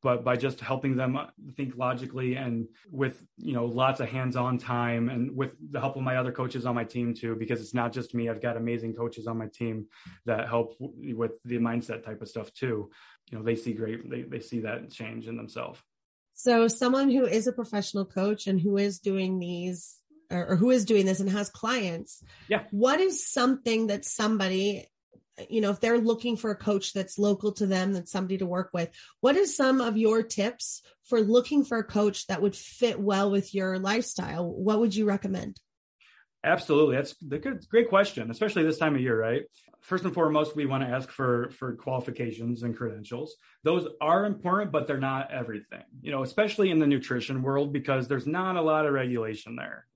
But 0.00 0.22
by 0.22 0.36
just 0.36 0.60
helping 0.60 0.94
them 0.94 1.18
think 1.56 1.76
logically 1.76 2.36
and 2.36 2.68
with 2.90 3.20
you 3.36 3.52
know 3.52 3.66
lots 3.66 4.00
of 4.00 4.08
hands-on 4.08 4.58
time 4.58 5.08
and 5.08 5.36
with 5.36 5.52
the 5.72 5.80
help 5.80 5.96
of 5.96 6.02
my 6.02 6.16
other 6.16 6.30
coaches 6.30 6.66
on 6.66 6.74
my 6.76 6.84
team 6.84 7.14
too 7.14 7.34
because 7.34 7.60
it's 7.60 7.74
not 7.74 7.92
just 7.92 8.14
me. 8.14 8.28
I've 8.28 8.42
got 8.42 8.56
amazing 8.56 8.94
coaches 8.94 9.26
on 9.26 9.38
my 9.38 9.48
team 9.48 9.86
that 10.24 10.48
help 10.48 10.74
with 10.78 11.42
the 11.44 11.58
mindset 11.58 12.04
type 12.04 12.22
of 12.22 12.28
stuff 12.28 12.52
too. 12.52 12.90
You 13.30 13.38
know 13.38 13.44
they 13.44 13.56
see 13.56 13.72
great 13.72 14.08
they, 14.08 14.22
they 14.22 14.40
see 14.40 14.60
that 14.60 14.90
change 14.90 15.26
in 15.26 15.36
themselves. 15.36 15.80
So 16.34 16.68
someone 16.68 17.10
who 17.10 17.26
is 17.26 17.48
a 17.48 17.52
professional 17.52 18.04
coach 18.04 18.46
and 18.46 18.60
who 18.60 18.76
is 18.76 19.00
doing 19.00 19.40
these 19.40 19.98
or, 20.30 20.48
or 20.48 20.56
who 20.56 20.70
is 20.70 20.84
doing 20.84 21.06
this 21.06 21.20
and 21.20 21.30
has 21.30 21.48
clients 21.50 22.22
yeah. 22.48 22.62
what 22.70 23.00
is 23.00 23.26
something 23.26 23.88
that 23.88 24.04
somebody 24.04 24.86
you 25.48 25.60
know 25.60 25.70
if 25.70 25.80
they're 25.80 25.98
looking 25.98 26.36
for 26.36 26.50
a 26.50 26.56
coach 26.56 26.92
that's 26.92 27.18
local 27.18 27.52
to 27.52 27.66
them 27.66 27.92
that's 27.92 28.10
somebody 28.10 28.38
to 28.38 28.46
work 28.46 28.70
with 28.72 28.90
what 29.20 29.36
is 29.36 29.56
some 29.56 29.80
of 29.80 29.96
your 29.96 30.22
tips 30.22 30.82
for 31.08 31.20
looking 31.20 31.64
for 31.64 31.78
a 31.78 31.84
coach 31.84 32.26
that 32.26 32.42
would 32.42 32.54
fit 32.54 33.00
well 33.00 33.30
with 33.30 33.54
your 33.54 33.78
lifestyle? 33.78 34.46
What 34.46 34.78
would 34.80 34.94
you 34.94 35.06
recommend? 35.06 35.58
Absolutely. 36.44 36.96
That's 36.96 37.14
good 37.14 37.66
great 37.68 37.88
question 37.88 38.30
especially 38.30 38.62
this 38.62 38.78
time 38.78 38.94
of 38.94 39.00
year 39.00 39.18
right 39.18 39.42
first 39.80 40.04
and 40.04 40.14
foremost, 40.14 40.56
we 40.56 40.66
want 40.66 40.82
to 40.84 40.88
ask 40.88 41.10
for 41.10 41.50
for 41.50 41.74
qualifications 41.74 42.62
and 42.62 42.76
credentials. 42.76 43.36
Those 43.64 43.88
are 44.00 44.24
important, 44.24 44.72
but 44.72 44.86
they're 44.86 44.98
not 44.98 45.30
everything. 45.30 45.82
You 46.00 46.10
know, 46.10 46.22
especially 46.22 46.70
in 46.70 46.78
the 46.78 46.86
nutrition 46.86 47.42
world 47.42 47.72
because 47.72 48.08
there's 48.08 48.26
not 48.26 48.56
a 48.56 48.62
lot 48.62 48.86
of 48.86 48.92
regulation 48.92 49.56
there 49.56 49.86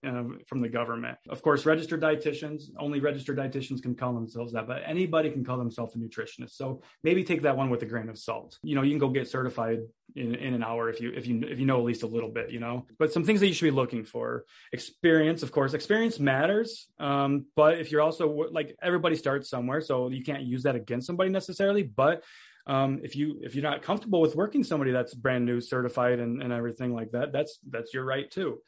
from 0.46 0.60
the 0.60 0.68
government. 0.68 1.18
Of 1.28 1.42
course, 1.42 1.66
registered 1.66 2.00
dietitians, 2.00 2.64
only 2.78 3.00
registered 3.00 3.38
dietitians 3.38 3.82
can 3.82 3.94
call 3.94 4.14
themselves 4.14 4.52
that, 4.52 4.66
but 4.66 4.82
anybody 4.84 5.30
can 5.30 5.44
call 5.44 5.58
themselves 5.58 5.94
a 5.94 5.98
nutritionist. 5.98 6.52
So 6.52 6.82
maybe 7.02 7.24
take 7.24 7.42
that 7.42 7.56
one 7.56 7.70
with 7.70 7.82
a 7.82 7.86
grain 7.86 8.08
of 8.08 8.18
salt. 8.18 8.58
You 8.62 8.74
know, 8.74 8.82
you 8.82 8.90
can 8.90 8.98
go 8.98 9.08
get 9.08 9.28
certified 9.28 9.80
in, 10.14 10.34
in 10.34 10.54
an 10.54 10.62
hour 10.62 10.88
if 10.88 11.00
you 11.00 11.12
if 11.14 11.26
you 11.26 11.42
if 11.48 11.58
you 11.58 11.66
know 11.66 11.78
at 11.78 11.84
least 11.84 12.02
a 12.02 12.06
little 12.06 12.30
bit. 12.30 12.50
You 12.50 12.60
know, 12.60 12.86
but 12.98 13.12
some 13.12 13.24
things 13.24 13.40
that 13.40 13.46
you 13.46 13.54
should 13.54 13.66
be 13.66 13.70
looking 13.70 14.04
for: 14.04 14.44
experience, 14.72 15.42
of 15.42 15.52
course. 15.52 15.74
Experience 15.74 16.18
matters, 16.18 16.88
um, 16.98 17.46
but 17.56 17.78
if 17.78 17.90
you're 17.90 18.02
also 18.02 18.28
like 18.50 18.76
everybody 18.82 19.16
starts 19.16 19.48
somewhere 19.48 19.80
so 19.80 20.08
you 20.08 20.22
can't 20.22 20.42
use 20.42 20.64
that 20.64 20.76
against 20.76 21.06
somebody 21.06 21.30
necessarily. 21.30 21.82
But 21.82 22.22
um, 22.66 23.00
if 23.02 23.16
you 23.16 23.40
if 23.42 23.54
you're 23.54 23.64
not 23.64 23.82
comfortable 23.82 24.20
with 24.20 24.36
working 24.36 24.64
somebody 24.64 24.92
that's 24.92 25.14
brand 25.14 25.44
new 25.44 25.60
certified 25.60 26.20
and, 26.20 26.42
and 26.42 26.52
everything 26.52 26.94
like 26.94 27.10
that 27.12 27.32
that's 27.32 27.58
that's 27.68 27.92
your 27.92 28.04
right 28.04 28.30
too 28.30 28.60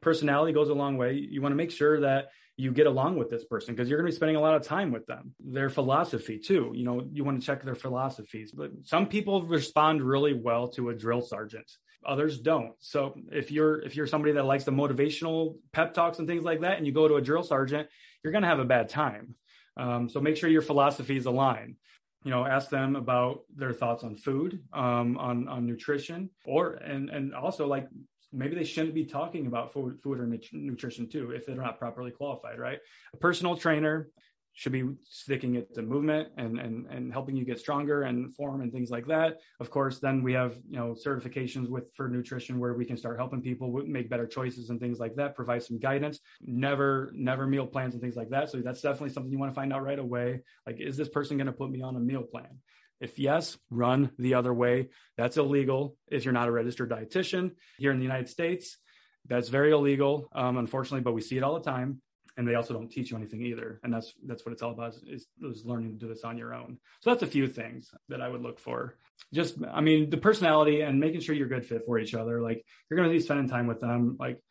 personality 0.00 0.52
goes 0.52 0.70
a 0.70 0.74
long 0.74 0.96
way 0.96 1.14
you 1.14 1.42
want 1.42 1.52
to 1.52 1.56
make 1.56 1.70
sure 1.70 2.00
that 2.00 2.28
you 2.56 2.70
get 2.70 2.86
along 2.86 3.16
with 3.16 3.30
this 3.30 3.44
person 3.44 3.74
because 3.74 3.88
you're 3.88 3.98
going 3.98 4.06
to 4.06 4.12
be 4.12 4.16
spending 4.16 4.36
a 4.36 4.40
lot 4.40 4.54
of 4.54 4.62
time 4.62 4.92
with 4.92 5.06
them. 5.06 5.34
Their 5.40 5.70
philosophy 5.70 6.38
too 6.38 6.72
you 6.74 6.84
know 6.84 7.06
you 7.12 7.24
want 7.24 7.40
to 7.40 7.46
check 7.46 7.62
their 7.62 7.74
philosophies 7.74 8.52
but 8.52 8.70
some 8.82 9.06
people 9.06 9.42
respond 9.42 10.02
really 10.02 10.34
well 10.34 10.68
to 10.68 10.90
a 10.90 10.94
drill 10.94 11.22
sergeant 11.22 11.70
others 12.06 12.38
don't. 12.38 12.74
So 12.80 13.14
if 13.32 13.50
you're 13.50 13.80
if 13.82 13.96
you're 13.96 14.06
somebody 14.06 14.32
that 14.34 14.44
likes 14.44 14.64
the 14.64 14.72
motivational 14.72 15.56
pep 15.72 15.94
talks 15.94 16.18
and 16.18 16.28
things 16.28 16.44
like 16.44 16.60
that 16.60 16.78
and 16.78 16.86
you 16.86 16.92
go 16.92 17.08
to 17.08 17.16
a 17.16 17.22
drill 17.22 17.42
sergeant 17.42 17.88
you're 18.22 18.32
going 18.32 18.42
to 18.42 18.48
have 18.48 18.60
a 18.60 18.64
bad 18.64 18.88
time. 18.88 19.34
Um, 19.76 20.08
so 20.08 20.20
make 20.20 20.36
sure 20.36 20.48
your 20.48 20.62
philosophies 20.62 21.26
align. 21.26 21.76
You 22.24 22.30
know 22.30 22.46
ask 22.46 22.70
them 22.70 22.96
about 22.96 23.40
their 23.54 23.74
thoughts 23.74 24.02
on 24.02 24.16
food 24.16 24.62
um, 24.72 25.18
on 25.18 25.46
on 25.46 25.66
nutrition 25.66 26.30
or 26.46 26.74
and 26.74 27.10
and 27.10 27.34
also 27.34 27.66
like 27.66 27.86
maybe 28.34 28.54
they 28.54 28.64
shouldn't 28.64 28.94
be 28.94 29.04
talking 29.04 29.46
about 29.46 29.72
food, 29.72 30.00
food 30.02 30.20
or 30.20 30.26
nutrition 30.52 31.08
too 31.08 31.30
if 31.30 31.46
they're 31.46 31.56
not 31.56 31.78
properly 31.78 32.10
qualified 32.10 32.58
right? 32.58 32.78
A 33.12 33.16
personal 33.16 33.56
trainer 33.56 34.08
should 34.56 34.70
be 34.70 34.88
sticking 35.04 35.56
it 35.56 35.74
to 35.74 35.82
movement 35.82 36.28
and 36.36 36.60
and 36.60 36.86
and 36.86 37.12
helping 37.12 37.36
you 37.36 37.44
get 37.44 37.58
stronger 37.58 38.04
and 38.04 38.32
form 38.34 38.60
and 38.60 38.72
things 38.72 38.88
like 38.88 39.06
that. 39.06 39.38
Of 39.58 39.68
course 39.68 39.98
then 39.98 40.22
we 40.22 40.32
have 40.32 40.54
you 40.70 40.78
know 40.78 40.94
certifications 40.94 41.68
with 41.68 41.92
for 41.94 42.08
nutrition 42.08 42.60
where 42.60 42.74
we 42.74 42.84
can 42.84 42.96
start 42.96 43.18
helping 43.18 43.42
people 43.42 43.82
make 43.86 44.08
better 44.08 44.26
choices 44.26 44.70
and 44.70 44.78
things 44.78 45.00
like 45.00 45.16
that 45.16 45.34
provide 45.34 45.62
some 45.64 45.78
guidance 45.78 46.20
never 46.40 47.10
never 47.14 47.46
meal 47.46 47.66
plans 47.66 47.94
and 47.94 48.02
things 48.02 48.16
like 48.16 48.30
that. 48.30 48.48
So 48.48 48.58
that's 48.58 48.80
definitely 48.80 49.10
something 49.10 49.32
you 49.32 49.38
want 49.38 49.50
to 49.50 49.56
find 49.56 49.72
out 49.72 49.82
right 49.82 49.98
away. 49.98 50.40
Like 50.66 50.80
is 50.80 50.96
this 50.96 51.08
person 51.08 51.36
going 51.36 51.46
to 51.46 51.52
put 51.52 51.70
me 51.70 51.82
on 51.82 51.96
a 51.96 52.00
meal 52.00 52.22
plan 52.22 52.60
if 53.04 53.18
yes, 53.18 53.58
run 53.70 54.10
the 54.18 54.34
other 54.34 54.52
way. 54.52 54.88
That's 55.18 55.36
illegal 55.36 55.96
if 56.08 56.24
you're 56.24 56.32
not 56.32 56.48
a 56.48 56.52
registered 56.52 56.90
dietitian 56.90 57.52
here 57.76 57.92
in 57.92 57.98
the 57.98 58.04
United 58.04 58.28
States. 58.28 58.78
That's 59.26 59.48
very 59.48 59.72
illegal, 59.72 60.28
um, 60.32 60.56
unfortunately, 60.56 61.02
but 61.02 61.12
we 61.12 61.20
see 61.20 61.36
it 61.36 61.42
all 61.42 61.54
the 61.54 61.70
time. 61.70 62.00
And 62.36 62.48
they 62.48 62.56
also 62.56 62.74
don't 62.74 62.90
teach 62.90 63.10
you 63.10 63.16
anything 63.16 63.42
either. 63.42 63.78
And 63.84 63.94
that's 63.94 64.12
that's 64.26 64.44
what 64.44 64.52
it's 64.52 64.62
all 64.62 64.72
about 64.72 64.94
is, 65.06 65.28
is 65.40 65.64
learning 65.64 65.92
to 65.92 65.98
do 65.98 66.08
this 66.08 66.24
on 66.24 66.36
your 66.36 66.52
own. 66.52 66.78
So 67.00 67.10
that's 67.10 67.22
a 67.22 67.28
few 67.28 67.46
things 67.46 67.90
that 68.08 68.20
I 68.20 68.28
would 68.28 68.42
look 68.42 68.58
for. 68.58 68.96
Just, 69.32 69.54
I 69.72 69.80
mean, 69.80 70.10
the 70.10 70.16
personality 70.16 70.80
and 70.80 70.98
making 70.98 71.20
sure 71.20 71.36
you're 71.36 71.46
good 71.46 71.64
fit 71.64 71.84
for 71.86 71.98
each 71.98 72.14
other. 72.14 72.40
Like 72.40 72.64
you're 72.90 72.96
going 72.96 73.08
to 73.08 73.16
be 73.16 73.22
spending 73.22 73.48
time 73.48 73.68
with 73.68 73.80
them. 73.80 74.16
Like 74.18 74.42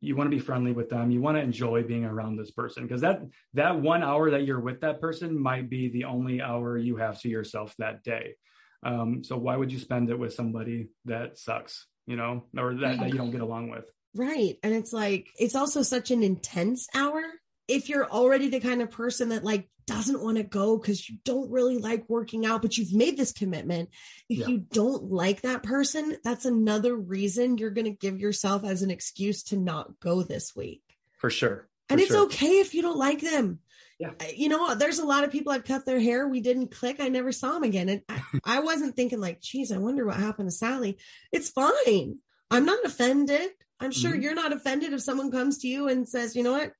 you 0.00 0.16
want 0.16 0.30
to 0.30 0.36
be 0.36 0.42
friendly 0.42 0.72
with 0.72 0.90
them. 0.90 1.10
You 1.10 1.20
want 1.20 1.36
to 1.36 1.42
enjoy 1.42 1.82
being 1.82 2.04
around 2.04 2.36
this 2.36 2.50
person 2.50 2.82
because 2.84 3.00
that 3.00 3.22
that 3.54 3.80
one 3.80 4.02
hour 4.02 4.30
that 4.30 4.44
you're 4.44 4.60
with 4.60 4.80
that 4.80 5.00
person 5.00 5.40
might 5.40 5.70
be 5.70 5.88
the 5.88 6.04
only 6.04 6.40
hour 6.40 6.76
you 6.76 6.96
have 6.96 7.20
to 7.22 7.28
yourself 7.28 7.74
that 7.78 8.02
day. 8.02 8.34
Um, 8.82 9.24
so 9.24 9.36
why 9.36 9.56
would 9.56 9.72
you 9.72 9.78
spend 9.78 10.10
it 10.10 10.18
with 10.18 10.34
somebody 10.34 10.88
that 11.06 11.38
sucks 11.38 11.86
you 12.06 12.16
know 12.16 12.44
or 12.56 12.74
that, 12.74 13.00
that 13.00 13.08
you 13.08 13.16
don't 13.16 13.30
get 13.30 13.40
along 13.40 13.70
with? 13.70 13.84
Right. 14.14 14.58
And 14.62 14.74
it's 14.74 14.92
like 14.92 15.28
it's 15.38 15.54
also 15.54 15.82
such 15.82 16.10
an 16.10 16.22
intense 16.22 16.88
hour 16.94 17.22
if 17.68 17.88
you're 17.88 18.08
already 18.08 18.48
the 18.48 18.60
kind 18.60 18.82
of 18.82 18.90
person 18.90 19.30
that 19.30 19.44
like 19.44 19.68
doesn't 19.86 20.22
want 20.22 20.36
to 20.36 20.42
go 20.42 20.76
because 20.76 21.08
you 21.08 21.16
don't 21.24 21.50
really 21.50 21.78
like 21.78 22.04
working 22.08 22.44
out, 22.44 22.60
but 22.62 22.76
you've 22.76 22.92
made 22.92 23.16
this 23.16 23.32
commitment. 23.32 23.88
If 24.28 24.38
yeah. 24.38 24.46
you 24.48 24.58
don't 24.58 25.10
like 25.10 25.42
that 25.42 25.62
person, 25.62 26.16
that's 26.24 26.44
another 26.44 26.94
reason 26.94 27.58
you're 27.58 27.70
going 27.70 27.86
to 27.86 27.90
give 27.90 28.18
yourself 28.18 28.64
as 28.64 28.82
an 28.82 28.90
excuse 28.90 29.44
to 29.44 29.56
not 29.56 30.00
go 30.00 30.22
this 30.22 30.54
week. 30.56 30.82
For 31.18 31.30
sure. 31.30 31.68
For 31.86 31.92
and 31.92 32.00
it's 32.00 32.10
sure. 32.10 32.24
okay 32.24 32.58
if 32.58 32.74
you 32.74 32.82
don't 32.82 32.98
like 32.98 33.20
them. 33.20 33.60
Yeah. 33.98 34.10
You 34.34 34.48
know, 34.48 34.74
there's 34.74 34.98
a 34.98 35.06
lot 35.06 35.24
of 35.24 35.30
people 35.30 35.52
I've 35.52 35.64
cut 35.64 35.86
their 35.86 36.00
hair. 36.00 36.28
We 36.28 36.40
didn't 36.40 36.72
click. 36.72 36.96
I 37.00 37.08
never 37.08 37.32
saw 37.32 37.52
them 37.52 37.62
again. 37.62 37.88
And 37.88 38.02
I, 38.08 38.20
I 38.44 38.60
wasn't 38.60 38.96
thinking 38.96 39.20
like, 39.20 39.40
geez, 39.40 39.72
I 39.72 39.78
wonder 39.78 40.04
what 40.04 40.16
happened 40.16 40.48
to 40.48 40.54
Sally. 40.54 40.98
It's 41.32 41.48
fine. 41.48 42.18
I'm 42.50 42.66
not 42.66 42.84
offended. 42.84 43.50
I'm 43.78 43.92
sure 43.92 44.12
mm-hmm. 44.12 44.22
you're 44.22 44.34
not 44.34 44.52
offended 44.52 44.92
if 44.92 45.02
someone 45.02 45.30
comes 45.30 45.58
to 45.58 45.68
you 45.68 45.88
and 45.88 46.08
says, 46.08 46.34
you 46.34 46.42
know 46.42 46.52
what? 46.52 46.72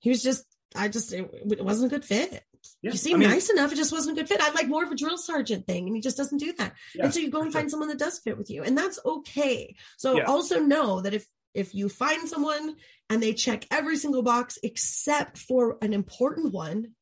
He 0.00 0.10
was 0.10 0.22
just 0.22 0.44
I 0.74 0.88
just 0.88 1.12
it, 1.12 1.30
it 1.32 1.64
wasn't 1.64 1.92
a 1.92 1.94
good 1.94 2.04
fit. 2.04 2.44
Yeah. 2.82 2.92
You 2.92 2.98
seem 2.98 3.16
I 3.16 3.18
mean, 3.20 3.30
nice 3.30 3.50
enough. 3.50 3.72
It 3.72 3.76
just 3.76 3.92
wasn't 3.92 4.18
a 4.18 4.20
good 4.20 4.28
fit. 4.28 4.40
I'm 4.42 4.54
like 4.54 4.68
more 4.68 4.84
of 4.84 4.90
a 4.90 4.96
drill 4.96 5.18
sergeant 5.18 5.66
thing, 5.66 5.86
and 5.86 5.96
he 5.96 6.02
just 6.02 6.16
doesn't 6.16 6.38
do 6.38 6.52
that. 6.54 6.74
Yeah, 6.94 7.04
and 7.04 7.14
so 7.14 7.20
you 7.20 7.30
go 7.30 7.42
and 7.42 7.52
find 7.52 7.70
someone 7.70 7.88
that 7.88 7.98
does 7.98 8.18
fit 8.18 8.36
with 8.36 8.50
you, 8.50 8.62
and 8.62 8.76
that's 8.76 8.98
okay. 9.04 9.76
So 9.96 10.18
yeah. 10.18 10.24
also 10.24 10.60
know 10.60 11.00
that 11.00 11.14
if 11.14 11.26
if 11.54 11.74
you 11.74 11.88
find 11.88 12.28
someone 12.28 12.76
and 13.10 13.22
they 13.22 13.32
check 13.32 13.64
every 13.70 13.96
single 13.96 14.22
box 14.22 14.58
except 14.62 15.38
for 15.38 15.78
an 15.82 15.92
important 15.92 16.52
one, 16.52 16.92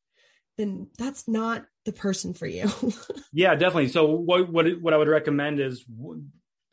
then 0.57 0.87
that's 0.97 1.27
not 1.27 1.65
the 1.85 1.93
person 1.93 2.33
for 2.33 2.47
you. 2.47 2.69
yeah, 3.33 3.55
definitely. 3.55 3.89
So 3.89 4.05
what 4.05 4.51
what 4.51 4.81
what 4.81 4.93
I 4.93 4.97
would 4.97 5.07
recommend 5.07 5.59
is 5.59 5.85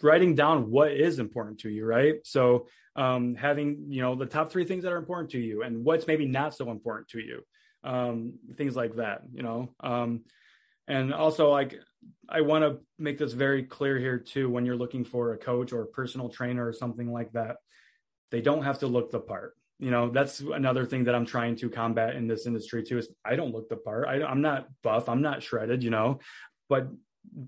writing 0.02 0.34
down 0.34 0.70
what 0.70 0.92
is 0.92 1.18
important 1.18 1.60
to 1.60 1.70
you, 1.70 1.84
right? 1.86 2.16
So 2.24 2.66
um, 2.96 3.34
having 3.34 3.86
you 3.88 4.02
know 4.02 4.14
the 4.14 4.26
top 4.26 4.52
three 4.52 4.64
things 4.64 4.84
that 4.84 4.92
are 4.92 4.98
important 4.98 5.30
to 5.30 5.40
you 5.40 5.62
and 5.62 5.84
what's 5.84 6.06
maybe 6.06 6.26
not 6.26 6.54
so 6.54 6.70
important 6.70 7.08
to 7.08 7.20
you 7.20 7.42
um, 7.82 8.34
things 8.56 8.76
like 8.76 8.96
that 8.96 9.22
you 9.32 9.42
know? 9.42 9.74
Um, 9.80 10.22
and 10.86 11.14
also 11.14 11.50
like 11.50 11.80
i 12.28 12.42
want 12.42 12.62
to 12.62 12.78
make 12.98 13.16
this 13.18 13.32
very 13.32 13.62
clear 13.62 13.98
here 13.98 14.18
too 14.18 14.50
when 14.50 14.66
you're 14.66 14.76
looking 14.76 15.04
for 15.04 15.32
a 15.32 15.38
coach 15.38 15.72
or 15.72 15.82
a 15.82 15.86
personal 15.86 16.28
trainer 16.28 16.66
or 16.66 16.72
something 16.72 17.10
like 17.10 17.32
that 17.32 17.56
they 18.30 18.42
don't 18.42 18.64
have 18.64 18.78
to 18.80 18.86
look 18.86 19.10
the 19.10 19.20
part 19.20 19.54
you 19.80 19.90
know? 19.90 20.08
That's 20.08 20.38
another 20.38 20.86
thing 20.86 21.04
that 21.04 21.14
i'm 21.14 21.26
trying 21.26 21.56
to 21.56 21.68
combat 21.68 22.14
in 22.14 22.28
this 22.28 22.46
industry 22.46 22.84
too 22.84 22.98
is 22.98 23.08
i 23.24 23.34
don't 23.34 23.52
look 23.52 23.68
the 23.68 23.76
part. 23.76 24.06
I, 24.06 24.22
i'm 24.22 24.40
not 24.40 24.68
buff. 24.82 25.08
I'm 25.08 25.22
not 25.22 25.42
shredded 25.42 25.82
you 25.82 25.90
know? 25.90 26.20
But 26.68 26.88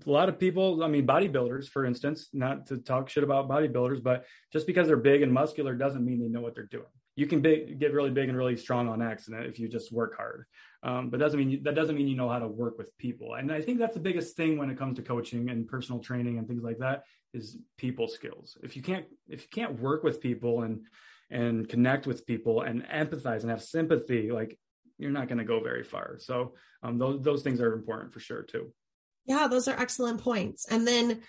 a 0.05 0.09
lot 0.09 0.29
of 0.29 0.39
people, 0.39 0.83
I 0.83 0.87
mean, 0.87 1.05
bodybuilders, 1.07 1.69
for 1.69 1.85
instance, 1.85 2.29
not 2.33 2.67
to 2.67 2.77
talk 2.77 3.09
shit 3.09 3.23
about 3.23 3.47
bodybuilders, 3.47 4.03
but 4.03 4.25
just 4.51 4.67
because 4.67 4.87
they're 4.87 4.97
big 4.97 5.21
and 5.21 5.31
muscular 5.31 5.75
doesn't 5.75 6.05
mean 6.05 6.19
they 6.19 6.27
know 6.27 6.41
what 6.41 6.55
they're 6.55 6.65
doing. 6.65 6.85
You 7.15 7.25
can 7.25 7.41
get 7.41 7.93
really 7.93 8.11
big 8.11 8.29
and 8.29 8.37
really 8.37 8.57
strong 8.57 8.87
on 8.87 9.01
accident 9.01 9.47
if 9.47 9.57
you 9.59 9.67
just 9.67 9.91
work 9.91 10.15
hard. 10.17 10.45
Um, 10.83 11.09
but 11.09 11.19
doesn't 11.19 11.39
mean 11.39 11.63
that 11.63 11.73
doesn't 11.73 11.95
mean 11.95 12.07
you 12.07 12.15
know 12.15 12.29
how 12.29 12.37
to 12.37 12.47
work 12.47 12.77
with 12.77 12.95
people. 12.99 13.33
And 13.33 13.51
I 13.51 13.59
think 13.61 13.79
that's 13.79 13.95
the 13.95 13.99
biggest 13.99 14.37
thing 14.37 14.57
when 14.57 14.69
it 14.69 14.77
comes 14.77 14.97
to 14.97 15.01
coaching 15.01 15.49
and 15.49 15.67
personal 15.67 15.99
training 15.99 16.37
and 16.37 16.47
things 16.47 16.63
like 16.63 16.77
that 16.77 17.03
is 17.33 17.57
people 17.77 18.07
skills. 18.07 18.55
If 18.61 18.75
you 18.75 18.83
can't 18.83 19.05
if 19.27 19.41
you 19.41 19.47
can't 19.51 19.79
work 19.79 20.03
with 20.03 20.21
people 20.21 20.61
and 20.61 20.81
and 21.31 21.67
connect 21.67 22.05
with 22.05 22.25
people 22.25 22.61
and 22.61 22.83
empathize 22.83 23.41
and 23.41 23.49
have 23.49 23.63
sympathy, 23.63 24.31
like 24.31 24.57
you're 24.99 25.11
not 25.11 25.27
going 25.27 25.39
to 25.39 25.43
go 25.43 25.59
very 25.59 25.83
far. 25.83 26.17
So 26.19 26.53
um, 26.83 26.99
those 26.99 27.21
those 27.21 27.41
things 27.41 27.59
are 27.61 27.73
important 27.73 28.13
for 28.13 28.19
sure 28.19 28.43
too. 28.43 28.71
Yeah, 29.27 29.47
those 29.47 29.67
are 29.67 29.79
excellent 29.79 30.21
points. 30.21 30.65
And 30.69 30.87
then 30.87 31.21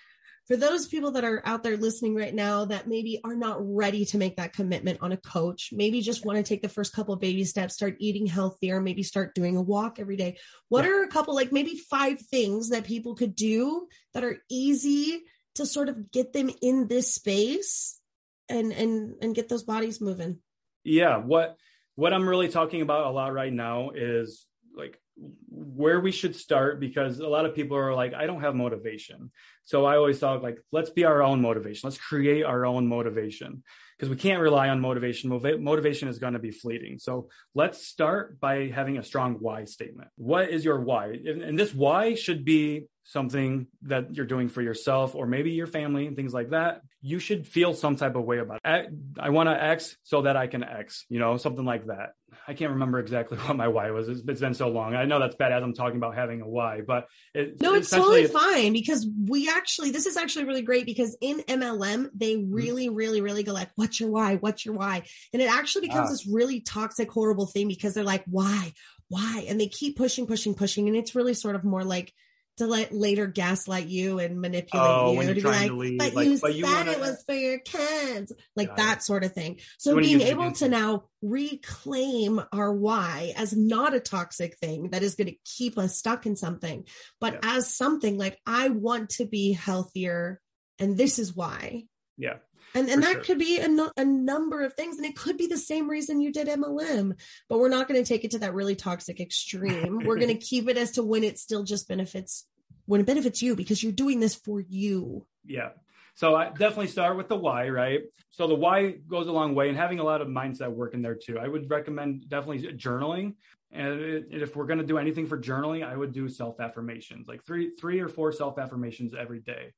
for 0.46 0.56
those 0.56 0.86
people 0.86 1.10
that 1.10 1.24
are 1.24 1.42
out 1.44 1.62
there 1.62 1.76
listening 1.76 2.14
right 2.14 2.34
now 2.34 2.64
that 2.64 2.88
maybe 2.88 3.20
are 3.22 3.36
not 3.36 3.58
ready 3.60 4.06
to 4.06 4.16
make 4.16 4.36
that 4.36 4.54
commitment 4.54 4.98
on 5.02 5.12
a 5.12 5.16
coach, 5.18 5.70
maybe 5.72 6.00
just 6.00 6.24
want 6.24 6.38
to 6.38 6.42
take 6.42 6.62
the 6.62 6.70
first 6.70 6.94
couple 6.94 7.14
baby 7.16 7.44
steps, 7.44 7.74
start 7.74 7.96
eating 7.98 8.26
healthier, 8.26 8.80
maybe 8.80 9.02
start 9.02 9.34
doing 9.34 9.56
a 9.56 9.62
walk 9.62 9.98
every 9.98 10.16
day. 10.16 10.38
What 10.70 10.86
yeah. 10.86 10.92
are 10.92 11.02
a 11.02 11.08
couple, 11.08 11.34
like 11.34 11.52
maybe 11.52 11.76
five 11.90 12.18
things 12.20 12.70
that 12.70 12.84
people 12.84 13.14
could 13.14 13.36
do 13.36 13.88
that 14.14 14.24
are 14.24 14.38
easy 14.48 15.22
to 15.56 15.66
sort 15.66 15.90
of 15.90 16.10
get 16.10 16.32
them 16.32 16.50
in 16.62 16.88
this 16.88 17.14
space 17.14 18.00
and 18.48 18.72
and 18.72 19.16
and 19.20 19.34
get 19.34 19.50
those 19.50 19.64
bodies 19.64 20.00
moving? 20.00 20.38
Yeah, 20.82 21.18
what 21.18 21.58
what 21.96 22.14
I'm 22.14 22.26
really 22.26 22.48
talking 22.48 22.80
about 22.80 23.06
a 23.06 23.10
lot 23.10 23.34
right 23.34 23.52
now 23.52 23.90
is 23.90 24.46
like 24.74 24.98
where 25.48 26.00
we 26.00 26.12
should 26.12 26.36
start 26.36 26.80
because 26.80 27.18
a 27.18 27.26
lot 27.26 27.44
of 27.44 27.54
people 27.54 27.76
are 27.76 27.94
like 27.94 28.14
i 28.14 28.26
don't 28.26 28.40
have 28.40 28.54
motivation. 28.54 29.30
So 29.64 29.84
i 29.84 29.96
always 29.96 30.18
thought 30.18 30.42
like 30.42 30.58
let's 30.72 30.90
be 30.90 31.04
our 31.04 31.22
own 31.22 31.40
motivation. 31.40 31.88
Let's 31.88 31.98
create 31.98 32.44
our 32.44 32.64
own 32.66 32.86
motivation. 32.86 33.62
Because 33.96 34.10
we 34.10 34.16
can't 34.16 34.40
rely 34.40 34.68
on 34.68 34.80
motivation. 34.80 35.28
Motivation 35.28 36.06
is 36.06 36.20
going 36.20 36.34
to 36.34 36.38
be 36.38 36.52
fleeting. 36.52 37.00
So 37.00 37.30
let's 37.56 37.84
start 37.84 38.38
by 38.38 38.68
having 38.68 38.96
a 38.96 39.02
strong 39.02 39.38
why 39.40 39.64
statement. 39.64 40.08
What 40.14 40.50
is 40.50 40.64
your 40.64 40.78
why? 40.78 41.18
And 41.26 41.58
this 41.58 41.74
why 41.74 42.14
should 42.14 42.44
be 42.44 42.84
something 43.08 43.66
that 43.82 44.14
you're 44.14 44.26
doing 44.26 44.50
for 44.50 44.60
yourself 44.60 45.14
or 45.14 45.26
maybe 45.26 45.50
your 45.50 45.66
family 45.66 46.06
and 46.06 46.14
things 46.14 46.34
like 46.34 46.50
that, 46.50 46.82
you 47.00 47.18
should 47.18 47.48
feel 47.48 47.72
some 47.72 47.96
type 47.96 48.16
of 48.16 48.24
way 48.24 48.38
about 48.38 48.60
it. 48.64 48.90
I, 49.18 49.30
want 49.30 49.48
to 49.48 49.60
X 49.60 49.96
so 50.02 50.22
that 50.22 50.36
I 50.36 50.46
can 50.46 50.62
X, 50.62 51.06
you 51.08 51.18
know, 51.18 51.38
something 51.38 51.64
like 51.64 51.86
that. 51.86 52.10
I 52.46 52.54
can't 52.54 52.72
remember 52.72 52.98
exactly 52.98 53.38
what 53.38 53.56
my 53.56 53.68
why 53.68 53.90
was. 53.90 54.08
it's, 54.08 54.22
it's 54.26 54.40
been 54.40 54.54
so 54.54 54.68
long. 54.68 54.94
I 54.94 55.04
know 55.04 55.18
that's 55.18 55.36
bad 55.36 55.52
as 55.52 55.62
I'm 55.62 55.74
talking 55.74 55.96
about 55.96 56.14
having 56.14 56.40
a 56.40 56.48
why, 56.48 56.80
but 56.80 57.08
it, 57.34 57.60
no, 57.60 57.74
it's 57.74 57.90
totally 57.90 58.26
fine 58.26 58.72
because 58.72 59.06
we 59.26 59.48
actually, 59.48 59.90
this 59.90 60.06
is 60.06 60.16
actually 60.16 60.44
really 60.44 60.62
great 60.62 60.86
because 60.86 61.16
in 61.20 61.40
MLM, 61.40 62.10
they 62.14 62.36
mm-hmm. 62.36 62.52
really, 62.52 62.88
really, 62.88 63.20
really 63.20 63.42
go 63.42 63.52
like, 63.52 63.70
what's 63.76 64.00
your 64.00 64.10
why? 64.10 64.36
What's 64.36 64.64
your 64.64 64.74
why? 64.74 65.02
And 65.32 65.42
it 65.42 65.50
actually 65.50 65.88
becomes 65.88 66.08
ah. 66.08 66.12
this 66.12 66.26
really 66.26 66.60
toxic, 66.60 67.10
horrible 67.10 67.46
thing 67.46 67.68
because 67.68 67.94
they're 67.94 68.04
like, 68.04 68.24
why? 68.26 68.72
Why? 69.08 69.46
And 69.48 69.60
they 69.60 69.68
keep 69.68 69.96
pushing, 69.96 70.26
pushing, 70.26 70.54
pushing. 70.54 70.88
And 70.88 70.96
it's 70.96 71.14
really 71.14 71.34
sort 71.34 71.56
of 71.56 71.64
more 71.64 71.84
like, 71.84 72.12
to 72.58 72.66
let 72.66 72.92
later 72.92 73.26
gaslight 73.26 73.86
you 73.88 74.18
and 74.18 74.40
manipulate 74.40 74.86
Oh, 74.88 75.12
you 75.20 75.26
to 75.28 75.34
be 75.34 75.40
like, 75.42 75.66
to 75.68 75.76
leave, 75.76 75.98
but 75.98 76.14
like, 76.14 76.26
you 76.26 76.38
but 76.40 76.54
you 76.54 76.64
said 76.64 76.72
wanna- 76.72 76.90
it 76.92 77.00
was 77.00 77.22
for 77.26 77.34
your 77.34 77.58
kids, 77.60 78.32
like 78.54 78.68
Got 78.68 78.76
that 78.76 78.96
it. 78.98 79.02
sort 79.02 79.24
of 79.24 79.32
thing. 79.32 79.60
So 79.78 79.96
being 79.98 80.20
able 80.20 80.52
to 80.52 80.68
now 80.68 81.04
reclaim 81.22 82.40
our 82.52 82.72
why 82.72 83.32
as 83.36 83.56
not 83.56 83.94
a 83.94 84.00
toxic 84.00 84.56
thing 84.58 84.90
that 84.90 85.02
is 85.02 85.14
going 85.14 85.28
to 85.28 85.36
keep 85.44 85.78
us 85.78 85.96
stuck 85.96 86.26
in 86.26 86.36
something, 86.36 86.84
but 87.20 87.34
Yeah. 87.34 87.56
as 87.56 87.74
something 87.74 88.16
like 88.18 88.38
I 88.46 88.68
want 88.68 89.10
to 89.10 89.26
be 89.26 89.52
healthier, 89.52 90.40
and 90.78 90.96
this 90.96 91.18
is 91.18 91.34
why. 91.34 91.84
Yeah. 92.16 92.38
And 92.74 92.88
and 92.88 93.02
that 93.02 93.12
sure. 93.12 93.22
could 93.22 93.38
be 93.38 93.58
a, 93.58 93.68
nu- 93.68 93.90
a 93.96 94.04
number 94.04 94.62
of 94.62 94.74
things, 94.74 94.96
and 94.98 95.06
it 95.06 95.16
could 95.16 95.38
be 95.38 95.46
the 95.46 95.56
same 95.56 95.88
reason 95.88 96.20
you 96.20 96.32
did 96.32 96.48
MLM, 96.48 97.18
but 97.48 97.58
we're 97.58 97.68
not 97.68 97.88
going 97.88 98.02
to 98.02 98.06
take 98.08 98.24
it 98.24 98.32
to 98.32 98.40
that 98.40 98.54
really 98.54 98.76
toxic 98.76 99.20
extreme. 99.20 100.00
we're 100.04 100.18
going 100.18 100.28
to 100.38 100.46
keep 100.46 100.68
it 100.68 100.76
as 100.76 100.92
to 100.92 101.02
when 101.02 101.24
it 101.24 101.38
still 101.38 101.64
just 101.64 101.88
benefits 101.88 102.46
when 102.88 103.02
it 103.02 103.06
benefits 103.06 103.42
you 103.42 103.54
because 103.54 103.82
you're 103.82 103.92
doing 103.92 104.18
this 104.18 104.34
for 104.34 104.60
you. 104.60 105.26
Yeah. 105.44 105.70
So 106.14 106.34
I 106.34 106.48
definitely 106.48 106.88
start 106.88 107.18
with 107.18 107.28
the 107.28 107.36
why, 107.36 107.68
right? 107.68 108.00
So 108.30 108.48
the 108.48 108.54
why 108.54 108.92
goes 108.92 109.26
a 109.26 109.32
long 109.32 109.54
way 109.54 109.68
and 109.68 109.76
having 109.76 109.98
a 109.98 110.04
lot 110.04 110.22
of 110.22 110.28
mindset 110.28 110.72
work 110.72 110.94
in 110.94 111.02
there 111.02 111.14
too. 111.14 111.38
I 111.38 111.46
would 111.46 111.70
recommend 111.70 112.28
definitely 112.30 112.72
journaling. 112.72 113.34
And 113.70 114.24
if 114.30 114.56
we're 114.56 114.64
going 114.64 114.78
to 114.78 114.86
do 114.86 114.96
anything 114.96 115.26
for 115.26 115.38
journaling, 115.38 115.86
I 115.86 115.94
would 115.94 116.14
do 116.14 116.30
self 116.30 116.60
affirmations, 116.60 117.28
like 117.28 117.44
three, 117.44 117.72
three 117.78 118.00
or 118.00 118.08
four 118.08 118.32
self 118.32 118.58
affirmations 118.58 119.12
every 119.16 119.40
day. 119.40 119.74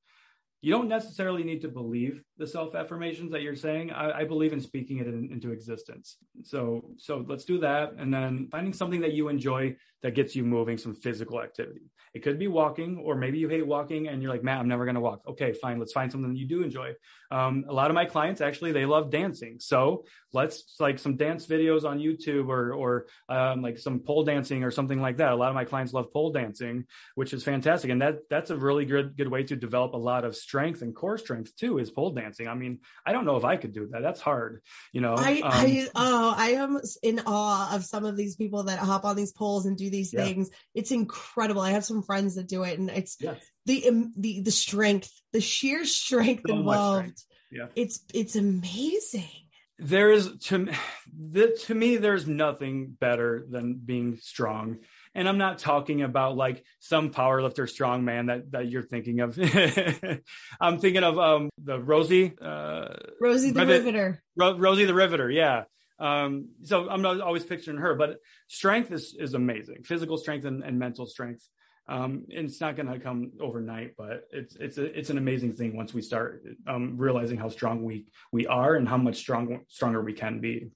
You 0.63 0.73
don't 0.73 0.89
necessarily 0.89 1.43
need 1.43 1.63
to 1.63 1.69
believe 1.69 2.23
the 2.37 2.47
self 2.47 2.75
affirmations 2.75 3.33
that 3.33 3.43
you're 3.43 3.57
saying. 3.57 3.93
I, 3.93 4.21
I 4.21 4.25
believe 4.25 4.53
in 4.53 4.61
speaking 4.61 4.99
it 4.99 5.07
in, 5.07 5.31
into 5.33 5.53
existence. 5.53 6.19
So, 6.43 6.91
so 6.99 7.25
let's 7.27 7.45
do 7.45 7.59
that, 7.61 7.95
and 7.99 8.13
then 8.13 8.49
finding 8.51 8.73
something 8.73 9.01
that 9.01 9.13
you 9.13 9.29
enjoy 9.29 9.77
that 10.03 10.15
gets 10.15 10.35
you 10.35 10.45
moving, 10.45 10.79
some 10.79 10.95
physical 10.95 11.43
activity. 11.43 11.83
It 12.13 12.23
could 12.25 12.39
be 12.39 12.49
walking, 12.49 12.99
or 12.99 13.15
maybe 13.15 13.39
you 13.39 13.49
hate 13.49 13.67
walking 13.67 14.09
and 14.09 14.21
you're 14.21 14.33
like, 14.33 14.43
man, 14.43 14.59
I'm 14.59 14.67
never 14.67 14.85
going 14.85 14.97
to 14.97 15.01
walk. 15.01 15.21
Okay, 15.29 15.53
fine. 15.53 15.79
Let's 15.79 15.93
find 15.93 16.11
something 16.11 16.33
that 16.33 16.39
you 16.39 16.47
do 16.47 16.63
enjoy. 16.63 16.95
Um, 17.31 17.65
a 17.69 17.73
lot 17.73 17.91
of 17.91 17.95
my 17.95 18.05
clients 18.05 18.41
actually 18.41 18.73
they 18.73 18.87
love 18.87 19.11
dancing, 19.11 19.59
so 19.61 20.05
let's 20.33 20.77
like 20.81 20.99
some 20.99 21.17
dance 21.17 21.47
videos 21.47 21.85
on 21.85 21.99
YouTube 21.99 22.49
or 22.49 22.75
or 22.75 23.07
um, 23.29 23.63
like 23.63 23.79
some 23.79 24.01
pole 24.01 24.25
dancing 24.25 24.65
or 24.65 24.71
something 24.73 25.01
like 25.01 25.19
that. 25.19 25.33
A 25.33 25.37
lot 25.37 25.49
of 25.49 25.55
my 25.55 25.65
clients 25.65 25.93
love 25.93 26.13
pole 26.13 26.33
dancing, 26.33 26.87
which 27.15 27.33
is 27.33 27.45
fantastic, 27.45 27.91
and 27.91 28.03
that 28.03 28.29
that's 28.29 28.51
a 28.51 28.57
really 28.57 28.85
good 28.85 29.17
good 29.17 29.29
way 29.29 29.45
to 29.45 29.55
develop 29.55 29.95
a 29.95 29.97
lot 29.97 30.25
of 30.25 30.35
strength 30.35 30.83
and 30.83 30.95
core 30.95 31.19
strength 31.19 31.55
too. 31.55 31.79
Is 31.79 31.91
pole 31.91 32.11
dancing. 32.11 32.49
I 32.49 32.55
mean, 32.55 32.81
I 33.07 33.13
don't 33.13 33.25
know 33.25 33.37
if 33.37 33.45
I 33.45 33.57
could 33.57 33.73
do 33.73 33.87
that. 33.93 34.03
That's 34.03 34.21
hard, 34.21 34.63
you 34.93 35.01
know. 35.01 35.15
I, 35.17 35.41
Um, 35.43 35.53
I, 35.53 35.89
oh, 35.95 36.35
I 36.37 36.49
am 36.51 36.81
in 37.03 37.21
awe 37.27 37.75
of 37.75 37.85
some 37.85 38.05
of 38.05 38.17
these 38.17 38.37
people 38.37 38.65
that 38.65 38.79
hop 38.79 39.05
on 39.05 39.15
these 39.15 39.33
poles 39.33 39.67
and 39.67 39.77
do 39.77 39.90
these 39.91 40.13
Yeah. 40.13 40.25
things. 40.25 40.51
It's 40.75 40.91
incredible. 40.93 41.61
I 41.61 41.73
have 41.73 41.85
some 41.85 42.03
friends 42.03 42.37
that 42.37 42.49
do 42.49 42.63
it, 42.63 42.79
and 42.79 42.89
it's 42.91 43.17
yes. 43.21 43.45
the 43.67 43.89
um, 43.89 44.13
the 44.17 44.41
the 44.43 44.51
strength, 44.51 45.11
the 45.33 45.41
sheer 45.41 45.85
strength 45.85 46.45
So 46.49 46.55
involved. 46.57 46.99
strength. 47.19 47.25
Yeah. 47.53 47.67
It's 47.77 48.01
it's 48.15 48.37
amazing. 48.37 49.29
there 49.79 50.13
is 50.13 50.31
to 50.45 50.69
the, 51.17 51.57
to 51.67 51.75
me 51.75 51.97
there's 51.97 52.27
nothing 52.29 52.97
better 53.01 53.45
than 53.51 53.81
being 53.83 54.19
strong 54.21 54.77
and 55.15 55.27
i'm 55.27 55.39
not 55.39 55.57
talking 55.59 56.03
about 56.03 56.37
like 56.37 56.63
some 56.81 57.11
powerlifter 57.11 57.67
strong 57.67 58.05
man 58.05 58.27
that 58.27 58.51
that 58.53 58.69
you're 58.71 58.83
thinking 58.83 59.21
of 59.21 59.39
i'm 60.61 60.79
thinking 60.79 61.03
of 61.03 61.19
um 61.19 61.49
the 61.65 61.79
rosie 61.81 62.33
uh 62.43 62.89
Rosie 63.21 63.53
the 63.53 63.61
Rivet- 63.61 63.85
Riveter. 63.85 64.23
Ro- 64.37 64.59
rosie 64.59 64.85
the 64.85 64.95
riveter 64.95 65.31
yeah 65.31 65.65
um 66.01 66.49
so 66.63 66.89
i'm 66.89 67.03
not 67.03 67.21
always 67.21 67.45
picturing 67.45 67.77
her 67.77 67.95
but 67.95 68.17
strength 68.49 68.91
is 68.91 69.15
is 69.19 69.35
amazing 69.35 69.83
physical 69.85 70.17
strength 70.17 70.45
and, 70.45 70.63
and 70.65 70.79
mental 70.79 71.07
strength 71.07 71.49
um 71.89 72.25
and 72.35 72.47
it's 72.47 72.61
not 72.61 72.77
going 72.77 72.91
to 72.91 72.99
come 72.99 73.33
overnight 73.41 73.93
but 73.97 74.23
it's 74.31 74.57
it's 74.57 74.79
a, 74.79 74.85
it's 74.99 75.11
an 75.11 75.19
amazing 75.19 75.53
thing 75.53 75.77
once 75.77 75.93
we 75.93 76.03
start 76.03 76.43
um 76.67 76.97
realizing 76.97 77.39
how 77.39 77.49
strong 77.49 77.85
we 77.85 78.07
we 78.33 78.47
are 78.47 78.75
and 78.75 78.89
how 78.89 78.97
much 78.97 79.17
strong 79.17 79.61
stronger 79.69 80.01
we 80.03 80.13
can 80.13 80.41
be 80.41 80.71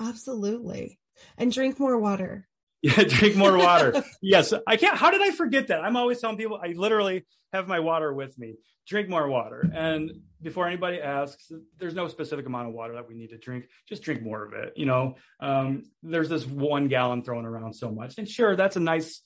Absolutely. 0.00 0.98
And 1.38 1.52
drink 1.52 1.78
more 1.78 1.98
water. 1.98 2.48
Yeah, 2.82 3.02
drink 3.02 3.34
more 3.34 3.56
water. 3.56 4.04
yes, 4.22 4.52
I 4.64 4.76
can't. 4.76 4.96
How 4.96 5.10
did 5.10 5.20
I 5.20 5.32
forget 5.32 5.68
that? 5.68 5.80
I'm 5.80 5.96
always 5.96 6.20
telling 6.20 6.36
people 6.36 6.60
I 6.62 6.68
literally 6.76 7.26
have 7.52 7.66
my 7.66 7.80
water 7.80 8.12
with 8.12 8.38
me. 8.38 8.56
Drink 8.86 9.08
more 9.08 9.26
water. 9.26 9.68
And 9.74 10.12
before 10.42 10.66
anybody 10.66 11.00
asks, 11.00 11.50
there's 11.78 11.94
no 11.94 12.08
specific 12.08 12.46
amount 12.46 12.68
of 12.68 12.74
water 12.74 12.94
that 12.94 13.08
we 13.08 13.14
need 13.14 13.30
to 13.30 13.38
drink. 13.38 13.66
Just 13.88 14.02
drink 14.02 14.22
more 14.22 14.44
of 14.44 14.52
it. 14.52 14.74
You 14.76 14.86
know, 14.86 15.16
um, 15.40 15.84
there's 16.02 16.28
this 16.28 16.46
one 16.46 16.88
gallon 16.88 17.22
thrown 17.22 17.46
around 17.46 17.74
so 17.74 17.90
much, 17.90 18.18
and 18.18 18.28
sure, 18.28 18.56
that's 18.56 18.76
a 18.76 18.80
nice 18.80 19.22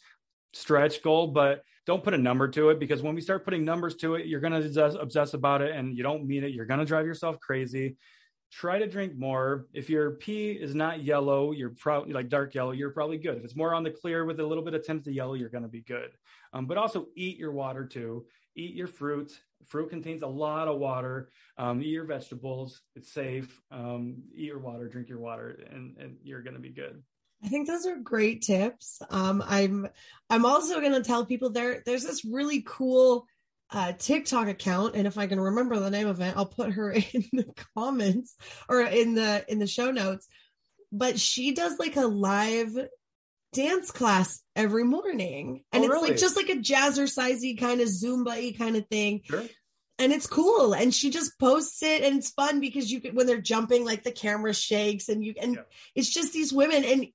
stretch 0.53 1.03
goal, 1.03 1.29
but 1.29 1.63
don't 1.87 2.05
put 2.05 2.15
a 2.15 2.19
number 2.19 2.49
to 2.49 2.71
it 2.71 2.79
because 2.79 3.03
when 3.03 3.15
we 3.15 3.21
start 3.21 3.45
putting 3.45 3.65
numbers 3.65 3.97
to 3.97 4.15
it, 4.15 4.27
you're 4.27 4.41
going 4.41 4.53
to 4.53 5.01
obsess, 5.01 5.35
about 5.35 5.63
it, 5.63 5.75
and 5.75 5.97
you 5.97 6.03
don't 6.03 6.27
mean 6.27 6.45
it. 6.45 6.53
You're 6.53 6.67
going 6.67 6.81
to 6.81 6.87
drive 6.87 7.07
yourself 7.07 7.41
crazy 7.41 7.97
try 8.51 8.79
to 8.79 8.87
drink 8.87 9.17
more. 9.17 9.67
If 9.73 9.89
your 9.89 10.13
pee 10.13 10.51
is 10.51 10.75
not 10.75 11.03
yellow, 11.03 11.53
you're 11.53 11.71
probably 11.71 12.13
like 12.13 12.29
dark 12.29 12.55
yellow, 12.55 12.73
you're 12.73 12.91
probably 12.91 13.19
good. 13.19 13.39
If 13.39 13.45
it's 13.45 13.57
more 13.57 13.75
on 13.75 13.85
the 13.85 13.91
clear 13.91 14.25
with 14.25 14.41
a 14.41 14.47
little 14.47 14.65
bit 14.65 14.75
of 14.75 14.85
tint 14.85 15.05
to 15.05 15.13
yellow, 15.13 15.35
you're 15.35 15.49
going 15.49 15.63
to 15.63 15.69
be 15.69 15.83
good. 15.83 16.11
Um, 16.53 16.67
but 16.67 16.77
also 16.77 17.07
eat 17.15 17.39
your 17.39 17.53
water 17.53 17.87
too. 17.87 18.27
Eat 18.57 18.75
your 18.75 18.89
fruit. 18.89 19.41
Fruit 19.67 19.91
contains 19.91 20.23
a 20.23 20.27
lot 20.27 20.69
of 20.69 20.79
water. 20.79 21.31
Um, 21.59 21.83
eat 21.83 21.89
your 21.89 22.05
vegetables. 22.05 22.81
It's 22.97 23.13
safe. 23.13 23.61
Um, 23.71 24.23
eat 24.35 24.47
your 24.47 24.59
water, 24.59 24.89
drink 24.89 25.09
your 25.09 25.21
water, 25.21 25.59
and, 25.71 25.97
and 25.99 26.17
you're 26.23 26.43
going 26.43 26.55
to 26.55 26.61
be 26.61 26.71
good. 26.71 27.03
I 27.43 27.49
think 27.49 27.67
those 27.67 27.87
are 27.87 27.97
great 27.97 28.43
tips. 28.43 29.01
Um, 29.11 29.43
I'm 29.47 29.89
I'm 30.29 30.45
also 30.45 30.81
going 30.81 30.93
to 30.93 31.03
tell 31.03 31.25
people 31.25 31.51
there 31.51 31.83
there's 31.87 32.05
this 32.05 32.25
really 32.25 32.63
cool 32.67 33.27
uh, 33.73 33.93
TikTok 33.93 34.49
account, 34.49 34.95
and 34.95 35.07
if 35.07 35.17
I 35.17 35.27
can 35.27 35.41
remember 35.41 35.79
the 35.79 35.91
name 35.91 36.07
of 36.07 36.21
it, 36.21 36.35
I'll 36.37 36.47
put 36.47 36.73
her 36.73 36.91
in 37.13 37.25
the 37.33 37.53
comments 37.75 38.37
or 38.69 38.83
in 38.83 39.15
the 39.15 39.45
in 39.49 39.59
the 39.59 39.67
show 39.67 39.91
notes. 39.91 40.29
But 40.93 41.19
she 41.19 41.53
does 41.55 41.79
like 41.79 41.97
a 41.97 42.07
live 42.07 42.77
dance 43.53 43.90
class 43.90 44.40
every 44.55 44.84
morning, 44.84 45.64
and 45.72 45.82
Oh, 45.82 45.84
it's 45.86 45.92
really? 45.92 46.11
like 46.11 46.18
just 46.18 46.36
like 46.36 46.48
a 46.48 46.57
jazzercisey 46.57 47.59
kind 47.59 47.80
of 47.80 47.88
Zumba 47.88 48.57
kind 48.57 48.76
of 48.76 48.86
thing 48.88 49.22
Sure. 49.24 49.44
and 49.98 50.12
it's 50.12 50.26
cool 50.26 50.72
and 50.74 50.94
she 50.94 51.11
just 51.11 51.38
posts 51.38 51.82
it 51.82 52.03
and 52.03 52.18
it's 52.18 52.30
fun 52.30 52.61
because 52.61 52.90
you 52.90 53.01
can 53.01 53.14
when 53.14 53.26
they're 53.26 53.40
jumping 53.40 53.84
like 53.84 54.03
the 54.05 54.12
camera 54.12 54.55
shakes 54.55 55.09
and 55.09 55.24
you 55.24 55.34
and 55.40 55.57
Yeah. 55.57 55.62
it's 55.94 56.09
just 56.09 56.32
these 56.32 56.53
women 56.53 56.84
and 56.84 57.07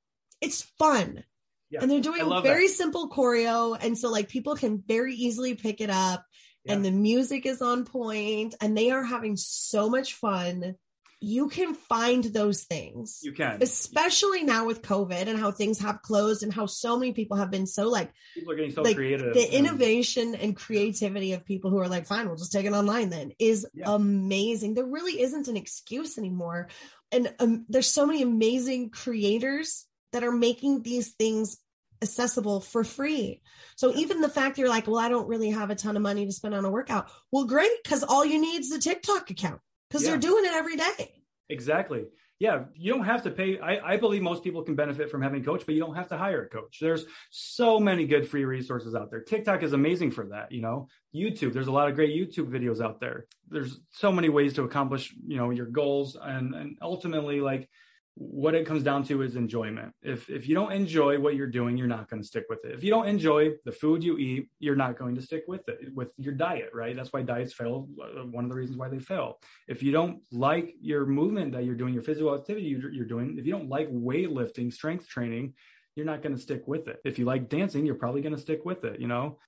it's 0.41 0.61
fun 0.77 1.23
Yeah. 1.69 1.79
and 1.81 1.89
they're 1.89 2.01
doing 2.01 2.27
very 2.43 2.67
that. 2.67 2.73
simple 2.73 3.09
choreo 3.09 3.77
and 3.79 3.97
so 3.97 4.09
like 4.11 4.27
people 4.29 4.55
can 4.55 4.83
very 4.85 5.15
easily 5.15 5.55
pick 5.55 5.79
it 5.81 5.89
up 5.89 6.25
and 6.67 6.83
the 6.83 6.91
music 6.91 7.45
is 7.45 7.61
on 7.61 7.85
point 7.85 8.55
and 8.59 8.75
they 8.77 8.89
are 8.91 9.03
having 9.03 9.37
so 9.37 9.89
much 9.89 10.15
fun 10.15 10.75
you 11.21 11.47
can 11.49 11.73
find 11.73 12.23
those 12.25 12.63
things 12.63 13.19
You 13.23 13.31
can. 13.31 13.59
especially 13.61 14.43
now 14.43 14.65
with 14.65 14.81
covid 14.81 15.27
and 15.27 15.39
how 15.39 15.51
things 15.51 15.79
have 15.79 16.01
closed 16.01 16.43
and 16.43 16.53
how 16.53 16.65
so 16.65 16.97
many 16.99 17.13
people 17.13 17.37
have 17.37 17.49
been 17.49 17.65
so 17.65 17.89
like 17.89 18.11
People 18.33 18.51
are 18.53 18.55
getting 18.57 18.71
so 18.71 18.81
like, 18.81 18.95
creative. 18.95 19.33
the 19.33 19.43
and- 19.45 19.53
innovation 19.65 20.35
and 20.35 20.55
creativity 20.55 21.33
of 21.33 21.45
people 21.45 21.71
who 21.71 21.79
are 21.79 21.87
like, 21.87 22.05
fine, 22.05 22.27
we'll 22.27 22.35
just 22.37 22.51
take 22.51 22.65
it 22.65 22.73
online 22.73 23.09
then 23.09 23.31
is 23.39 23.65
Yeah. 23.73 23.93
amazing. 23.93 24.73
There 24.73 24.85
really 24.85 25.21
isn't 25.21 25.47
an 25.47 25.57
excuse 25.57 26.17
anymore. 26.17 26.67
And 27.11 27.33
um, 27.39 27.65
there's 27.69 27.87
so 27.87 28.05
many 28.05 28.21
amazing 28.21 28.89
creators 28.89 29.85
that 30.11 30.23
are 30.23 30.31
making 30.31 30.83
these 30.83 31.13
things 31.13 31.57
accessible 32.01 32.59
for 32.61 32.83
free. 32.83 33.41
So 33.77 33.95
even 33.95 34.21
the 34.21 34.29
fact 34.29 34.57
you're 34.57 34.69
like, 34.69 34.85
well, 34.87 34.99
I 34.99 35.09
don't 35.09 35.27
really 35.27 35.49
have 35.51 35.69
a 35.69 35.75
ton 35.75 35.95
of 35.95 36.01
money 36.03 36.25
to 36.25 36.31
spend 36.31 36.53
on 36.53 36.65
a 36.65 36.69
workout. 36.69 37.09
Well, 37.31 37.45
great, 37.45 37.71
because 37.83 38.03
all 38.03 38.25
you 38.25 38.39
need 38.39 38.59
is 38.61 38.71
a 38.71 38.79
TikTok 38.79 39.29
account 39.29 39.61
because 39.89 40.03
Yeah. 40.03 40.11
they're 40.11 40.19
doing 40.19 40.45
it 40.45 40.53
every 40.53 40.75
day. 40.77 41.13
Exactly. 41.49 42.05
Yeah, 42.37 42.65
you 42.75 42.91
don't 42.93 43.05
have 43.05 43.23
to 43.23 43.31
pay. 43.31 43.59
I, 43.59 43.93
I 43.93 43.97
believe 43.97 44.21
most 44.21 44.43
people 44.43 44.61
can 44.63 44.75
benefit 44.75 45.09
from 45.09 45.21
having 45.21 45.41
a 45.41 45.45
coach, 45.45 45.65
but 45.65 45.73
you 45.73 45.79
don't 45.79 45.95
have 45.95 46.09
to 46.09 46.17
hire 46.17 46.43
a 46.43 46.49
coach. 46.49 46.79
There's 46.81 47.05
so 47.31 47.79
many 47.79 48.05
good 48.05 48.27
free 48.27 48.43
resources 48.43 48.93
out 48.93 49.09
there. 49.09 49.21
TikTok 49.21 49.63
is 49.63 49.71
amazing 49.71 50.11
for 50.11 50.25
that. 50.27 50.51
You 50.51 50.61
know, 50.61 50.87
YouTube. 51.15 51.53
There's 51.53 51.67
a 51.67 51.71
lot 51.71 51.87
of 51.87 51.95
great 51.95 52.13
YouTube 52.13 52.49
videos 52.49 52.81
out 52.83 52.99
there. 52.99 53.27
There's 53.47 53.79
so 53.91 54.11
many 54.11 54.27
ways 54.27 54.53
to 54.55 54.63
accomplish 54.63 55.13
you 55.25 55.37
know 55.37 55.49
your 55.51 55.67
goals, 55.67 56.17
and 56.21 56.53
and 56.53 56.77
ultimately 56.81 57.39
like 57.39 57.69
what 58.15 58.55
it 58.55 58.65
comes 58.65 58.81
down 58.81 59.03
to 59.03 59.21
is 59.23 59.35
enjoyment. 59.35 59.93
If 60.01 60.29
if 60.29 60.47
you 60.47 60.55
don't 60.55 60.71
enjoy 60.71 61.19
what 61.19 61.35
you're 61.35 61.47
doing, 61.47 61.77
you're 61.77 61.87
not 61.87 62.09
going 62.09 62.21
to 62.21 62.27
stick 62.27 62.45
with 62.47 62.63
it. 62.63 62.73
If 62.73 62.81
you 62.81 62.89
don't 62.89 63.09
enjoy 63.09 63.51
the 63.65 63.73
food 63.73 64.03
you 64.03 64.17
eat, 64.17 64.49
you're 64.59 64.77
not 64.77 64.97
going 64.97 65.15
to 65.15 65.21
stick 65.21 65.43
with 65.47 65.67
it 65.67 65.93
with 65.93 66.13
your 66.17 66.33
diet, 66.33 66.69
right? 66.73 66.95
That's 66.95 67.11
why 67.11 67.23
diets 67.23 67.53
fail. 67.53 67.89
uh, 68.01 68.25
One 68.25 68.45
of 68.45 68.49
the 68.49 68.55
reasons 68.55 68.77
why 68.77 68.87
they 68.87 68.99
fail. 68.99 69.39
If 69.67 69.83
you 69.83 69.91
don't 69.91 70.21
like 70.31 70.75
your 70.79 71.05
movement 71.05 71.51
that 71.53 71.65
you're 71.65 71.75
doing, 71.75 71.93
your 71.93 72.03
physical 72.03 72.33
activity 72.33 72.67
you're, 72.67 72.89
you're 72.89 73.05
doing, 73.05 73.37
if 73.37 73.45
you 73.45 73.51
don't 73.51 73.69
like 73.69 73.89
weightlifting, 73.91 74.71
strength 74.71 75.09
training, 75.09 75.53
you're 75.97 76.05
not 76.05 76.21
going 76.21 76.35
to 76.35 76.41
stick 76.41 76.63
with 76.67 76.87
it. 76.87 76.99
If 77.03 77.19
you 77.19 77.25
like 77.25 77.49
dancing, 77.49 77.85
you're 77.85 77.95
probably 77.95 78.21
going 78.21 78.35
to 78.35 78.41
stick 78.41 78.63
with 78.63 78.85
it, 78.85 79.01
you 79.01 79.07
know? 79.07 79.39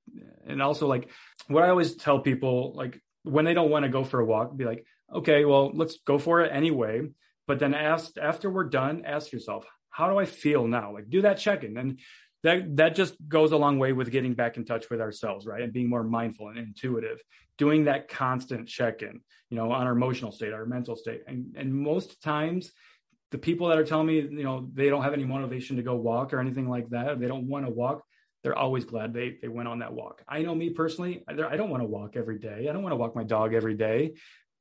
And 0.46 0.62
also 0.62 0.88
like 0.88 1.10
what 1.48 1.64
I 1.64 1.70
always 1.70 1.96
tell 1.96 2.20
people 2.20 2.74
like 2.76 3.02
when 3.24 3.46
they 3.46 3.54
don't 3.54 3.70
want 3.70 3.84
to 3.84 3.90
go 3.90 4.04
for 4.04 4.20
a 4.20 4.26
walk, 4.26 4.56
be 4.58 4.66
like, 4.66 4.86
okay, 5.14 5.46
well, 5.46 5.72
let's 5.74 6.00
go 6.00 6.18
for 6.18 6.42
it 6.42 6.52
anyway. 6.54 7.02
But 7.48 7.60
then 7.60 7.74
ask 7.74 8.18
after 8.22 8.50
we're 8.50 8.66
done, 8.66 9.04
ask 9.06 9.32
yourself, 9.32 9.66
how 9.90 10.10
do 10.10 10.20
I 10.20 10.26
feel 10.26 10.68
now? 10.68 10.94
Like 10.94 11.10
do 11.10 11.22
that 11.22 11.38
check 11.38 11.64
in 11.64 11.78
and 11.78 12.00
that 12.44 12.78
that 12.78 12.96
just 12.96 13.16
goes 13.28 13.52
a 13.52 13.58
long 13.58 13.80
way 13.80 13.94
with 13.94 14.12
getting 14.12 14.34
back 14.34 14.58
in 14.58 14.66
touch 14.66 14.90
with 14.90 15.02
ourselves 15.02 15.46
right? 15.46 15.62
And 15.62 15.74
being 15.74 15.90
more 15.90 16.04
mindful 16.04 16.50
and 16.50 16.58
intuitive 16.58 17.20
doing 17.58 17.86
that 17.86 18.08
constant 18.08 18.68
check-in 18.68 19.22
you 19.50 19.58
know 19.58 19.72
on 19.72 19.88
our 19.88 19.94
emotional 19.94 20.32
state 20.32 20.54
our 20.54 20.66
mental 20.66 20.96
state. 20.96 21.22
And 21.28 21.56
and 21.58 21.74
most 21.74 22.22
times 22.22 22.72
the 23.32 23.38
people 23.38 23.68
that 23.68 23.78
are 23.78 23.84
telling 23.84 24.08
me 24.08 24.22
you 24.22 24.44
know 24.44 24.70
they 24.74 24.90
don't 24.90 25.04
have 25.04 25.14
any 25.14 25.26
motivation 25.26 25.78
to 25.78 25.84
go 25.84 25.96
walk 25.96 26.34
or 26.34 26.40
anything 26.40 26.70
like 26.70 26.90
that 26.90 27.20
they 27.20 27.28
don't 27.28 27.48
want 27.48 27.66
to 27.66 27.72
walk 27.72 28.04
they're 28.44 28.58
always 28.58 28.86
glad 28.86 29.14
they 29.14 29.38
they 29.42 29.48
went 29.48 29.68
on 29.68 29.80
that 29.80 29.94
walk. 29.94 30.22
I 30.28 30.42
know 30.44 30.56
me 30.56 30.70
personally 30.70 31.24
i 31.28 31.34
don't 31.34 31.70
want 31.70 31.82
to 31.82 31.88
walk 31.88 32.16
every 32.16 32.38
day. 32.38 32.68
I 32.70 32.72
don't 32.72 32.84
want 32.84 32.94
to 32.94 32.98
walk 32.98 33.16
my 33.16 33.24
dog 33.24 33.54
every 33.54 33.74
day 33.74 34.14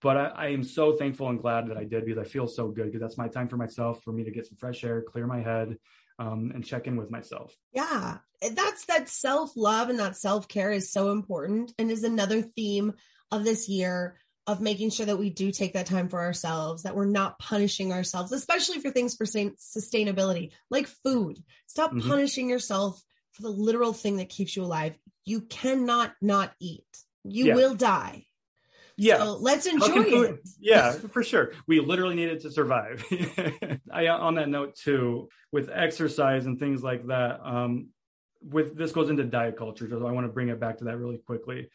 but 0.02 0.16
I, 0.16 0.24
I, 0.26 0.46
am 0.48 0.62
so 0.62 0.96
thankful 0.96 1.28
and 1.28 1.40
glad 1.40 1.68
that 1.68 1.76
I 1.76 1.84
did 1.84 2.04
because 2.04 2.18
I 2.18 2.28
feel 2.28 2.46
so 2.46 2.68
good 2.68 2.86
because 2.86 3.00
that's 3.00 3.18
my 3.18 3.28
time 3.28 3.48
for 3.48 3.56
myself, 3.56 4.02
for 4.02 4.12
me 4.12 4.24
to 4.24 4.30
get 4.30 4.46
some 4.46 4.56
fresh 4.56 4.84
air, 4.84 5.02
clear 5.02 5.26
my 5.26 5.40
head, 5.40 5.78
um, 6.18 6.52
and 6.54 6.64
check 6.64 6.86
in 6.86 6.96
with 6.96 7.10
myself. 7.10 7.54
Yeah, 7.72 8.18
that's 8.52 8.86
that 8.86 9.08
self 9.08 9.52
love 9.56 9.88
and 9.88 9.98
that 9.98 10.16
self 10.16 10.48
care 10.48 10.70
is 10.70 10.90
so 10.90 11.10
important 11.10 11.72
and 11.78 11.90
is 11.90 12.04
another 12.04 12.42
theme 12.42 12.94
of 13.30 13.44
this 13.44 13.68
year 13.68 14.18
of 14.46 14.60
making 14.60 14.90
sure 14.90 15.06
that 15.06 15.18
we 15.18 15.30
do 15.30 15.50
take 15.50 15.72
that 15.72 15.86
time 15.86 16.08
for 16.08 16.20
ourselves, 16.20 16.84
that 16.84 16.94
we're 16.94 17.04
not 17.04 17.38
punishing 17.38 17.92
ourselves, 17.92 18.30
especially 18.30 18.78
for 18.78 18.90
things 18.90 19.16
for 19.16 19.24
sustainability, 19.24 20.52
like 20.70 20.86
food. 20.86 21.42
Stop 21.66 21.90
mm-hmm. 21.90 22.08
punishing 22.08 22.48
yourself 22.48 23.02
for 23.32 23.42
the 23.42 23.50
literal 23.50 23.92
thing 23.92 24.18
that 24.18 24.28
keeps 24.28 24.54
you 24.54 24.62
alive. 24.62 24.94
You 25.24 25.40
cannot 25.40 26.14
not 26.22 26.52
eat. 26.60 26.84
You 27.24 27.46
yeah. 27.46 27.54
will 27.56 27.74
die. 27.74 28.26
Yeah. 28.96 29.18
So 29.18 29.36
let's 29.36 29.66
enjoy 29.66 30.22
it. 30.22 30.40
Yeah, 30.58 30.92
for 31.12 31.22
sure. 31.22 31.52
We 31.66 31.80
literally 31.80 32.14
needed 32.14 32.40
to 32.40 32.50
survive. 32.50 33.04
I, 33.92 34.08
on 34.08 34.36
that 34.36 34.48
note 34.48 34.74
too, 34.76 35.28
with 35.52 35.70
exercise 35.72 36.46
and 36.46 36.58
things 36.58 36.82
like 36.82 37.06
that, 37.08 37.40
um, 37.44 37.88
with 38.42 38.76
this 38.76 38.92
goes 38.92 39.10
into 39.10 39.24
diet 39.24 39.56
culture. 39.56 39.88
So 39.88 40.06
I 40.06 40.12
want 40.12 40.26
to 40.26 40.32
bring 40.32 40.48
it 40.48 40.60
back 40.60 40.78
to 40.78 40.84
that 40.84 40.96
really 40.96 41.18
quickly. 41.18 41.68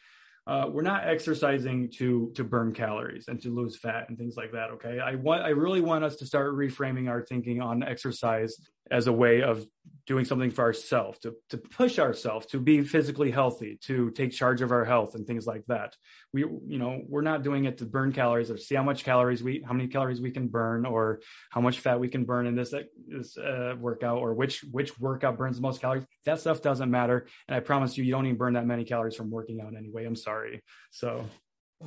Uh, 0.44 0.66
we're 0.68 0.82
not 0.82 1.06
exercising 1.06 1.88
to 1.88 2.32
to 2.34 2.42
burn 2.42 2.72
calories 2.72 3.28
and 3.28 3.40
to 3.40 3.54
lose 3.54 3.76
fat 3.76 4.08
and 4.08 4.18
things 4.18 4.34
like 4.36 4.52
that. 4.52 4.70
Okay, 4.70 4.98
I 4.98 5.14
want 5.14 5.42
I 5.42 5.50
really 5.50 5.80
want 5.80 6.02
us 6.02 6.16
to 6.16 6.26
start 6.26 6.54
reframing 6.54 7.08
our 7.08 7.22
thinking 7.22 7.60
on 7.60 7.84
exercise 7.84 8.56
as 8.90 9.06
a 9.06 9.12
way 9.12 9.42
of 9.42 9.64
doing 10.12 10.26
something 10.26 10.50
for 10.50 10.60
ourselves, 10.60 11.18
to, 11.20 11.34
to 11.48 11.56
push 11.56 11.98
ourselves, 11.98 12.44
to 12.44 12.60
be 12.60 12.84
physically 12.84 13.30
healthy, 13.30 13.78
to 13.80 14.10
take 14.10 14.30
charge 14.30 14.60
of 14.60 14.70
our 14.70 14.84
health 14.84 15.14
and 15.14 15.26
things 15.26 15.46
like 15.46 15.64
that. 15.68 15.96
We, 16.34 16.42
you 16.42 16.76
know, 16.76 17.00
we're 17.08 17.22
not 17.22 17.42
doing 17.42 17.64
it 17.64 17.78
to 17.78 17.86
burn 17.86 18.12
calories 18.12 18.50
or 18.50 18.58
see 18.58 18.74
how 18.74 18.82
much 18.82 19.04
calories 19.04 19.42
we, 19.42 19.64
how 19.66 19.72
many 19.72 19.88
calories 19.88 20.20
we 20.20 20.30
can 20.30 20.48
burn 20.48 20.84
or 20.84 21.20
how 21.48 21.62
much 21.62 21.80
fat 21.80 21.98
we 21.98 22.10
can 22.10 22.26
burn 22.26 22.46
in 22.46 22.54
this, 22.54 22.74
this 23.08 23.38
uh, 23.38 23.74
workout 23.80 24.18
or 24.18 24.34
which, 24.34 24.62
which 24.70 24.98
workout 25.00 25.38
burns 25.38 25.56
the 25.56 25.62
most 25.62 25.80
calories. 25.80 26.04
That 26.26 26.40
stuff 26.40 26.60
doesn't 26.60 26.90
matter. 26.90 27.26
And 27.48 27.56
I 27.56 27.60
promise 27.60 27.96
you, 27.96 28.04
you 28.04 28.12
don't 28.12 28.26
even 28.26 28.36
burn 28.36 28.52
that 28.52 28.66
many 28.66 28.84
calories 28.84 29.16
from 29.16 29.30
working 29.30 29.62
out 29.62 29.74
anyway. 29.74 30.04
I'm 30.04 30.14
sorry. 30.14 30.62
So 30.90 31.24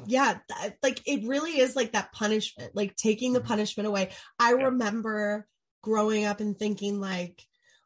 yeah 0.07 0.39
like 0.83 1.01
it 1.05 1.25
really 1.25 1.57
is 1.57 1.73
like 1.73 1.93
that 1.93 2.11
punishment 2.11 2.69
like 2.75 2.93
taking 2.97 3.31
the 3.31 3.39
mm-hmm. 3.39 3.47
punishment 3.47 3.87
away 3.87 4.09
i 4.37 4.49
yeah. 4.49 4.65
remember 4.65 5.47
growing 5.85 6.25
up 6.25 6.39
and 6.39 6.57
thinking 6.57 6.99
like, 6.99 7.41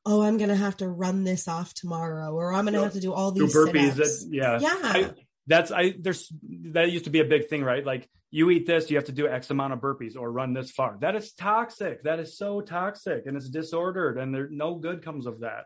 oh, 0.06 0.22
I'm 0.22 0.38
gonna 0.38 0.56
have 0.56 0.78
to 0.78 0.88
run 0.88 1.24
this 1.24 1.48
off 1.48 1.74
tomorrow, 1.74 2.34
or 2.34 2.54
I'm 2.54 2.66
gonna 2.66 2.82
have 2.82 2.94
to 2.94 3.00
do 3.00 3.14
all 3.14 3.32
these 3.32 3.52
do 3.52 3.60
burpees. 3.60 3.96
That, 3.96 4.28
yeah, 4.30 4.60
yeah. 4.60 4.80
I, 4.84 5.12
that's 5.48 5.72
I 5.72 5.96
there's 6.00 6.32
that 6.72 6.92
used 6.92 7.06
to 7.06 7.10
be 7.10 7.20
a 7.20 7.26
big 7.26 7.48
thing, 7.48 7.64
right? 7.64 7.86
Like 7.86 8.10
you 8.32 8.50
eat 8.52 8.68
this, 8.68 8.90
you 8.90 8.98
have 8.98 9.06
to 9.06 9.12
do 9.12 9.28
X 9.28 9.50
amount 9.50 9.74
of 9.74 9.80
burpees 9.80 10.16
or 10.16 10.32
run 10.32 10.54
this 10.54 10.72
far. 10.72 10.98
That 11.02 11.16
is 11.16 11.34
toxic. 11.34 12.04
That 12.04 12.20
is 12.20 12.38
so 12.38 12.62
toxic, 12.62 13.26
and 13.26 13.36
it's 13.36 13.50
disordered, 13.50 14.18
and 14.18 14.34
there 14.34 14.48
no 14.50 14.76
good 14.76 15.04
comes 15.04 15.26
of 15.26 15.42
that. 15.42 15.66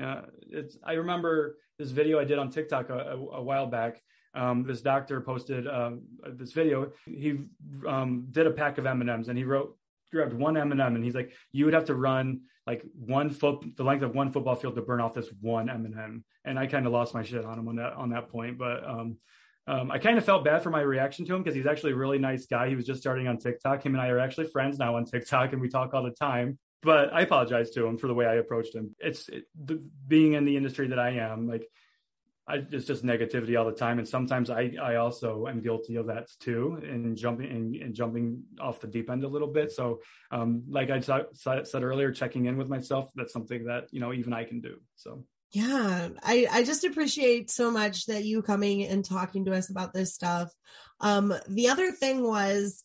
Uh, 0.00 0.22
it's 0.48 0.76
I 0.84 0.94
remember 0.94 1.56
this 1.78 1.90
video 1.90 2.18
I 2.18 2.24
did 2.24 2.38
on 2.38 2.50
TikTok 2.50 2.90
a, 2.90 2.94
a, 2.94 3.16
a 3.16 3.42
while 3.42 3.66
back. 3.66 4.00
Um, 4.32 4.64
this 4.64 4.80
doctor 4.80 5.20
posted 5.20 5.66
um, 5.66 6.02
this 6.34 6.52
video. 6.52 6.92
He 7.04 7.38
um, 7.86 8.28
did 8.30 8.46
a 8.46 8.52
pack 8.52 8.78
of 8.78 8.86
M 8.86 9.00
and 9.00 9.10
M's, 9.10 9.28
and 9.28 9.36
he 9.36 9.44
wrote 9.44 9.76
grabbed 10.10 10.32
one 10.32 10.56
M&M 10.56 10.80
and 10.80 11.04
he's 11.04 11.14
like, 11.14 11.32
you 11.52 11.64
would 11.64 11.74
have 11.74 11.86
to 11.86 11.94
run 11.94 12.40
like 12.66 12.82
one 12.94 13.30
foot, 13.30 13.64
the 13.76 13.84
length 13.84 14.02
of 14.02 14.14
one 14.14 14.32
football 14.32 14.54
field 14.54 14.74
to 14.76 14.82
burn 14.82 15.00
off 15.00 15.14
this 15.14 15.28
one 15.40 15.68
M&M. 15.68 16.24
And 16.44 16.58
I 16.58 16.66
kind 16.66 16.86
of 16.86 16.92
lost 16.92 17.14
my 17.14 17.22
shit 17.22 17.44
on 17.44 17.58
him 17.58 17.68
on 17.68 17.76
that, 17.76 17.94
on 17.94 18.10
that 18.10 18.28
point. 18.28 18.58
But, 18.58 18.86
um, 18.88 19.16
um, 19.66 19.90
I 19.90 19.98
kind 19.98 20.18
of 20.18 20.24
felt 20.24 20.44
bad 20.44 20.62
for 20.62 20.70
my 20.70 20.80
reaction 20.80 21.26
to 21.26 21.34
him 21.34 21.42
because 21.42 21.54
he's 21.54 21.66
actually 21.66 21.92
a 21.92 21.96
really 21.96 22.18
nice 22.18 22.46
guy. 22.46 22.68
He 22.68 22.76
was 22.76 22.86
just 22.86 23.00
starting 23.00 23.28
on 23.28 23.38
TikTok. 23.38 23.84
Him 23.84 23.94
and 23.94 24.02
I 24.02 24.08
are 24.08 24.18
actually 24.18 24.46
friends 24.46 24.78
now 24.78 24.96
on 24.96 25.04
TikTok 25.04 25.52
and 25.52 25.60
we 25.60 25.68
talk 25.68 25.94
all 25.94 26.02
the 26.02 26.10
time. 26.10 26.58
But 26.82 27.12
I 27.12 27.20
apologize 27.20 27.70
to 27.72 27.86
him 27.86 27.98
for 27.98 28.06
the 28.06 28.14
way 28.14 28.26
I 28.26 28.34
approached 28.34 28.74
him. 28.74 28.96
It's 28.98 29.28
it, 29.28 29.44
the, 29.54 29.86
being 30.08 30.32
in 30.32 30.44
the 30.44 30.56
industry 30.56 30.88
that 30.88 30.98
I 30.98 31.10
am, 31.10 31.46
like 31.46 31.66
I, 32.50 32.66
it's 32.70 32.86
just 32.86 33.04
negativity 33.04 33.58
all 33.58 33.64
the 33.64 33.72
time, 33.72 33.98
and 33.98 34.08
sometimes 34.08 34.50
I, 34.50 34.72
I 34.82 34.96
also 34.96 35.46
am 35.46 35.60
guilty 35.60 35.96
of 35.96 36.06
that 36.06 36.28
too, 36.40 36.80
and 36.82 37.16
jumping 37.16 37.50
and, 37.50 37.76
and 37.76 37.94
jumping 37.94 38.42
off 38.60 38.80
the 38.80 38.86
deep 38.86 39.10
end 39.10 39.24
a 39.24 39.28
little 39.28 39.48
bit. 39.48 39.72
So, 39.72 40.00
um, 40.30 40.64
like 40.68 40.90
I 40.90 41.00
said 41.00 41.82
earlier, 41.82 42.10
checking 42.12 42.46
in 42.46 42.56
with 42.56 42.68
myself 42.68 43.10
that's 43.14 43.32
something 43.32 43.64
that 43.64 43.84
you 43.92 44.00
know 44.00 44.12
even 44.12 44.32
I 44.32 44.44
can 44.44 44.60
do. 44.60 44.76
So 44.96 45.24
yeah, 45.52 46.08
I 46.22 46.46
I 46.50 46.62
just 46.64 46.84
appreciate 46.84 47.50
so 47.50 47.70
much 47.70 48.06
that 48.06 48.24
you 48.24 48.42
coming 48.42 48.84
and 48.84 49.04
talking 49.04 49.44
to 49.46 49.54
us 49.54 49.70
about 49.70 49.92
this 49.92 50.14
stuff. 50.14 50.52
Um, 51.00 51.34
the 51.48 51.68
other 51.68 51.92
thing 51.92 52.22
was, 52.22 52.82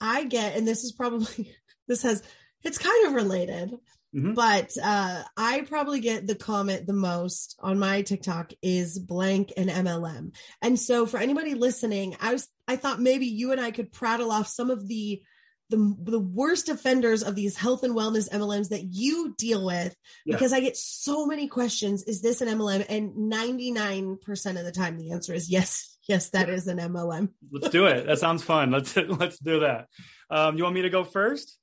I 0.00 0.24
get, 0.24 0.56
and 0.56 0.66
this 0.66 0.84
is 0.84 0.92
probably 0.92 1.54
this 1.88 2.02
has 2.02 2.22
it's 2.62 2.78
kind 2.78 3.06
of 3.06 3.12
related 3.12 3.74
Mm-hmm. 4.14 4.34
But 4.34 4.70
uh, 4.82 5.22
I 5.36 5.62
probably 5.62 6.00
get 6.00 6.26
the 6.26 6.36
comment 6.36 6.86
the 6.86 6.92
most 6.92 7.56
on 7.60 7.78
my 7.78 8.02
TikTok 8.02 8.52
is 8.62 8.98
blank 8.98 9.52
and 9.56 9.68
MLM. 9.68 10.34
And 10.62 10.78
so 10.78 11.04
for 11.06 11.18
anybody 11.18 11.54
listening, 11.54 12.16
I 12.20 12.32
was 12.32 12.48
I 12.68 12.76
thought 12.76 13.00
maybe 13.00 13.26
you 13.26 13.52
and 13.52 13.60
I 13.60 13.72
could 13.72 13.92
prattle 13.92 14.30
off 14.30 14.46
some 14.46 14.70
of 14.70 14.86
the 14.86 15.22
the, 15.70 15.96
the 15.98 16.20
worst 16.20 16.68
offenders 16.68 17.22
of 17.22 17.34
these 17.34 17.56
health 17.56 17.82
and 17.82 17.94
wellness 17.94 18.30
MLMs 18.30 18.68
that 18.68 18.84
you 18.84 19.34
deal 19.36 19.64
with 19.64 19.96
yeah. 20.24 20.36
because 20.36 20.52
I 20.52 20.60
get 20.60 20.76
so 20.76 21.26
many 21.26 21.48
questions. 21.48 22.04
Is 22.04 22.20
this 22.20 22.42
an 22.42 22.48
MLM? 22.48 22.84
And 22.88 23.12
99% 23.32 24.58
of 24.58 24.64
the 24.64 24.72
time 24.72 24.98
the 24.98 25.12
answer 25.12 25.32
is 25.32 25.50
yes. 25.50 25.90
Yes, 26.06 26.28
that 26.30 26.48
yeah. 26.48 26.54
is 26.54 26.68
an 26.68 26.78
MLM. 26.78 27.30
let's 27.50 27.70
do 27.70 27.86
it. 27.86 28.06
That 28.06 28.18
sounds 28.18 28.42
fun. 28.44 28.70
Let's 28.70 28.94
let's 29.08 29.38
do 29.38 29.60
that. 29.60 29.86
Um, 30.30 30.58
you 30.58 30.62
want 30.62 30.74
me 30.74 30.82
to 30.82 30.90
go 30.90 31.02
first? 31.02 31.58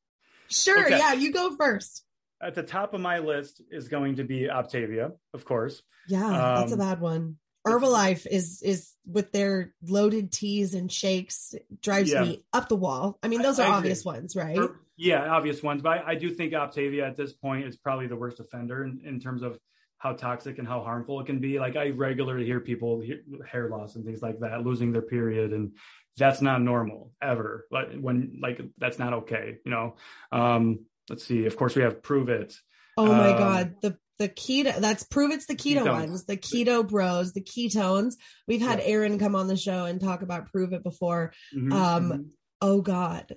Sure. 0.49 0.83
Okay. 0.83 0.97
Yeah, 0.97 1.13
you 1.13 1.31
go 1.31 1.55
first 1.55 2.03
at 2.41 2.55
the 2.55 2.63
top 2.63 2.93
of 2.93 3.01
my 3.01 3.19
list 3.19 3.61
is 3.69 3.87
going 3.87 4.15
to 4.15 4.23
be 4.23 4.41
Optavia, 4.41 5.13
of 5.33 5.45
course. 5.45 5.81
Yeah, 6.07 6.25
um, 6.25 6.55
that's 6.55 6.71
a 6.71 6.75
um, 6.75 6.79
bad 6.79 7.01
one. 7.01 7.37
Herbalife 7.67 8.25
is 8.25 8.63
is 8.63 8.91
with 9.05 9.31
their 9.31 9.73
loaded 9.83 10.31
teas 10.31 10.73
and 10.73 10.91
shakes 10.91 11.53
drives 11.79 12.11
yeah. 12.11 12.23
me 12.23 12.43
up 12.53 12.69
the 12.69 12.75
wall. 12.75 13.19
I 13.21 13.27
mean, 13.27 13.43
those 13.43 13.59
are 13.59 13.67
I 13.67 13.75
obvious 13.75 14.03
ones, 14.03 14.35
right? 14.35 14.57
yeah, 14.97 15.31
obvious 15.31 15.61
ones. 15.61 15.83
But 15.83 15.99
I, 15.99 16.11
I, 16.11 16.15
do 16.15 16.31
think 16.31 16.53
Optavia 16.53 17.07
at 17.07 17.17
this 17.17 17.33
point 17.33 17.67
is 17.67 17.77
probably 17.77 18.07
the 18.07 18.15
worst 18.15 18.39
offender 18.39 18.83
in, 18.83 19.01
in 19.05 19.19
terms 19.19 19.43
of 19.43 19.59
how 19.99 20.13
toxic 20.13 20.57
and 20.57 20.67
how 20.67 20.81
harmful 20.81 21.19
it 21.19 21.27
can 21.27 21.39
be. 21.39 21.59
Like 21.59 21.75
I 21.75 21.89
regularly 21.89 22.45
hear 22.45 22.59
people 22.59 23.03
hair 23.47 23.69
loss 23.69 23.95
and 23.95 24.03
things 24.03 24.23
like 24.23 24.39
that, 24.39 24.63
losing 24.63 24.91
their 24.91 25.03
period, 25.03 25.53
and 25.53 25.73
that's 26.17 26.41
not 26.41 26.63
normal 26.63 27.11
ever. 27.21 27.67
Like 27.69 27.99
when 27.99 28.39
like 28.41 28.59
that's 28.79 28.97
not 28.97 29.13
okay, 29.13 29.57
you 29.63 29.71
know. 29.71 29.95
Um, 30.31 30.85
let's 31.11 31.25
see. 31.25 31.45
Of 31.45 31.57
course, 31.57 31.75
we 31.75 31.83
have 31.83 32.01
Pruvit. 32.01 32.55
Oh 32.97 33.05
my 33.05 33.31
um, 33.31 33.37
god, 33.37 33.75
the 33.81 33.97
the 34.17 34.29
keto 34.29 34.77
that's 34.77 35.03
Pruvit's 35.03 35.45
the 35.45 35.55
keto 35.55 35.83
ketones. 35.83 35.93
ones, 35.93 36.25
the 36.25 36.37
keto 36.37 36.87
bros, 36.87 37.33
the 37.33 37.41
ketones. 37.41 38.15
We've 38.47 38.61
had 38.61 38.79
yeah. 38.79 38.85
Aaron 38.85 39.19
come 39.19 39.35
on 39.35 39.47
the 39.47 39.57
show 39.57 39.85
and 39.85 39.99
talk 39.99 40.21
about 40.21 40.51
Pruvit 40.51 40.83
before. 40.83 41.33
Mm-hmm, 41.55 41.73
um, 41.73 42.09
mm-hmm. 42.09 42.21
oh 42.61 42.81
god, 42.81 43.35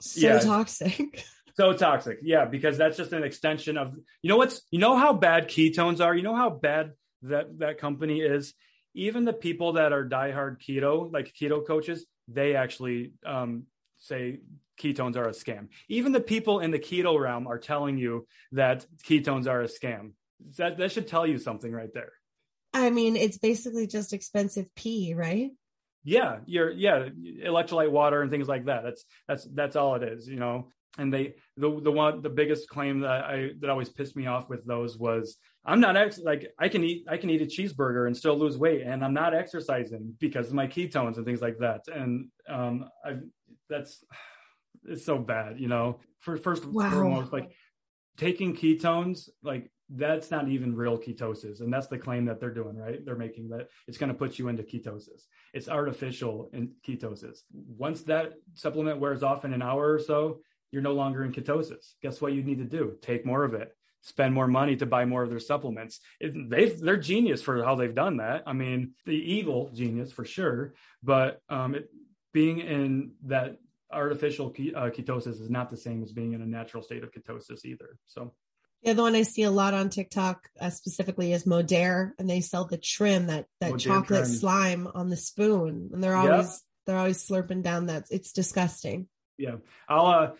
so 0.00 0.20
yeah. 0.20 0.38
toxic. 0.38 1.24
so 1.56 1.72
toxic, 1.72 2.18
yeah, 2.22 2.44
because 2.44 2.78
that's 2.78 2.96
just 2.96 3.12
an 3.12 3.24
extension 3.24 3.76
of 3.76 3.94
you 4.22 4.28
know 4.28 4.36
what's 4.36 4.62
you 4.70 4.78
know 4.78 4.96
how 4.96 5.12
bad 5.12 5.48
ketones 5.48 6.00
are. 6.00 6.14
You 6.14 6.22
know 6.22 6.36
how 6.36 6.50
bad 6.50 6.92
that 7.22 7.58
that 7.58 7.78
company 7.78 8.20
is. 8.20 8.54
Even 8.94 9.24
the 9.24 9.32
people 9.32 9.72
that 9.74 9.92
are 9.92 10.06
diehard 10.06 10.58
keto, 10.60 11.10
like 11.10 11.32
keto 11.32 11.66
coaches, 11.66 12.04
they 12.28 12.54
actually 12.54 13.12
um, 13.24 13.64
say 13.98 14.40
ketones 14.80 15.16
are 15.16 15.28
a 15.28 15.32
scam. 15.32 15.68
Even 15.88 16.12
the 16.12 16.20
people 16.20 16.60
in 16.60 16.70
the 16.70 16.78
keto 16.78 17.18
realm 17.18 17.46
are 17.46 17.58
telling 17.58 17.98
you 17.98 18.26
that 18.52 18.86
ketones 19.04 19.46
are 19.46 19.62
a 19.62 19.68
scam. 19.68 20.12
That 20.56 20.78
that 20.78 20.92
should 20.92 21.08
tell 21.08 21.26
you 21.26 21.38
something 21.38 21.72
right 21.72 21.92
there. 21.94 22.12
I 22.74 22.90
mean, 22.90 23.16
it's 23.16 23.38
basically 23.38 23.86
just 23.86 24.12
expensive 24.12 24.66
pee, 24.74 25.14
right? 25.14 25.50
Yeah, 26.04 26.38
you're 26.46 26.70
yeah, 26.70 27.08
electrolyte 27.44 27.90
water 27.90 28.22
and 28.22 28.30
things 28.30 28.48
like 28.48 28.64
that. 28.66 28.82
That's 28.82 29.04
that's 29.28 29.44
that's 29.44 29.76
all 29.76 29.94
it 29.94 30.02
is, 30.02 30.26
you 30.26 30.36
know. 30.36 30.68
And 30.98 31.12
they 31.12 31.34
the 31.56 31.80
the 31.80 31.92
one 31.92 32.22
the 32.22 32.30
biggest 32.30 32.68
claim 32.68 33.00
that 33.00 33.24
I 33.24 33.50
that 33.60 33.70
always 33.70 33.88
pissed 33.88 34.16
me 34.16 34.26
off 34.26 34.48
with 34.48 34.66
those 34.66 34.98
was 34.98 35.36
I'm 35.64 35.80
not 35.80 35.96
ex- 35.96 36.18
like 36.18 36.50
I 36.58 36.68
can 36.68 36.82
eat 36.82 37.04
I 37.08 37.16
can 37.16 37.30
eat 37.30 37.40
a 37.40 37.46
cheeseburger 37.46 38.06
and 38.06 38.16
still 38.16 38.36
lose 38.36 38.58
weight 38.58 38.82
and 38.82 39.04
I'm 39.04 39.14
not 39.14 39.34
exercising 39.34 40.14
because 40.18 40.48
of 40.48 40.54
my 40.54 40.66
ketones 40.66 41.16
and 41.16 41.24
things 41.24 41.40
like 41.40 41.58
that. 41.58 41.82
And 41.86 42.28
um 42.48 42.88
I 43.04 43.14
that's 43.70 44.04
it's 44.86 45.04
so 45.04 45.18
bad, 45.18 45.58
you 45.58 45.68
know. 45.68 46.00
For 46.18 46.36
first 46.36 46.64
wow. 46.64 46.90
foremost, 46.90 47.32
like 47.32 47.52
taking 48.16 48.54
ketones, 48.54 49.28
like 49.42 49.70
that's 49.94 50.30
not 50.30 50.48
even 50.48 50.74
real 50.74 50.96
ketosis 50.96 51.60
and 51.60 51.72
that's 51.72 51.88
the 51.88 51.98
claim 51.98 52.24
that 52.24 52.40
they're 52.40 52.54
doing 52.54 52.76
right? 52.76 53.04
They're 53.04 53.16
making 53.16 53.50
that 53.50 53.68
it's 53.86 53.98
going 53.98 54.08
to 54.08 54.18
put 54.18 54.38
you 54.38 54.48
into 54.48 54.62
ketosis. 54.62 55.26
It's 55.52 55.68
artificial 55.68 56.48
in 56.52 56.72
ketosis. 56.86 57.40
Once 57.52 58.02
that 58.04 58.34
supplement 58.54 59.00
wears 59.00 59.22
off 59.22 59.44
in 59.44 59.52
an 59.52 59.62
hour 59.62 59.92
or 59.92 59.98
so 59.98 60.40
you're 60.70 60.82
no 60.82 60.94
longer 60.94 61.24
in 61.24 61.32
ketosis. 61.32 61.92
Guess 62.00 62.22
what 62.22 62.32
you 62.32 62.42
need 62.42 62.58
to 62.58 62.64
do? 62.64 62.96
Take 63.02 63.26
more 63.26 63.44
of 63.44 63.52
it. 63.52 63.76
Spend 64.00 64.32
more 64.32 64.48
money 64.48 64.76
to 64.76 64.86
buy 64.86 65.04
more 65.04 65.22
of 65.22 65.28
their 65.28 65.38
supplements. 65.38 66.00
They 66.20 66.70
they're 66.70 66.96
genius 66.96 67.42
for 67.42 67.62
how 67.62 67.74
they've 67.74 67.94
done 67.94 68.16
that. 68.16 68.44
I 68.46 68.54
mean 68.54 68.92
the 69.04 69.16
evil 69.16 69.70
genius 69.74 70.10
for 70.10 70.24
sure 70.24 70.74
but 71.02 71.40
um, 71.50 71.74
it, 71.74 71.90
being 72.32 72.60
in 72.60 73.12
that 73.26 73.58
artificial 73.92 74.46
uh, 74.48 74.90
ketosis 74.90 75.40
is 75.40 75.50
not 75.50 75.70
the 75.70 75.76
same 75.76 76.02
as 76.02 76.12
being 76.12 76.32
in 76.32 76.42
a 76.42 76.46
natural 76.46 76.82
state 76.82 77.02
of 77.02 77.12
ketosis 77.12 77.64
either 77.64 77.98
so 78.06 78.32
the 78.82 78.90
other 78.90 79.02
one 79.02 79.14
I 79.14 79.22
see 79.22 79.44
a 79.44 79.50
lot 79.50 79.74
on 79.74 79.90
TikTok 79.90 80.48
uh, 80.60 80.70
specifically 80.70 81.32
is 81.32 81.44
Modere, 81.44 82.12
and 82.18 82.28
they 82.28 82.40
sell 82.40 82.64
the 82.64 82.78
trim 82.78 83.28
that 83.28 83.46
that 83.60 83.74
Modere 83.74 83.78
chocolate 83.78 84.24
trim. 84.24 84.34
slime 84.34 84.88
on 84.92 85.08
the 85.08 85.16
spoon, 85.16 85.90
and 85.92 86.02
they're 86.02 86.16
always 86.16 86.46
yep. 86.46 86.58
they're 86.86 86.98
always 86.98 87.24
slurping 87.24 87.62
down 87.62 87.86
that. 87.86 88.06
It's 88.10 88.32
disgusting. 88.32 89.06
Yeah, 89.38 89.56
I'll. 89.88 90.06
uh 90.06 90.30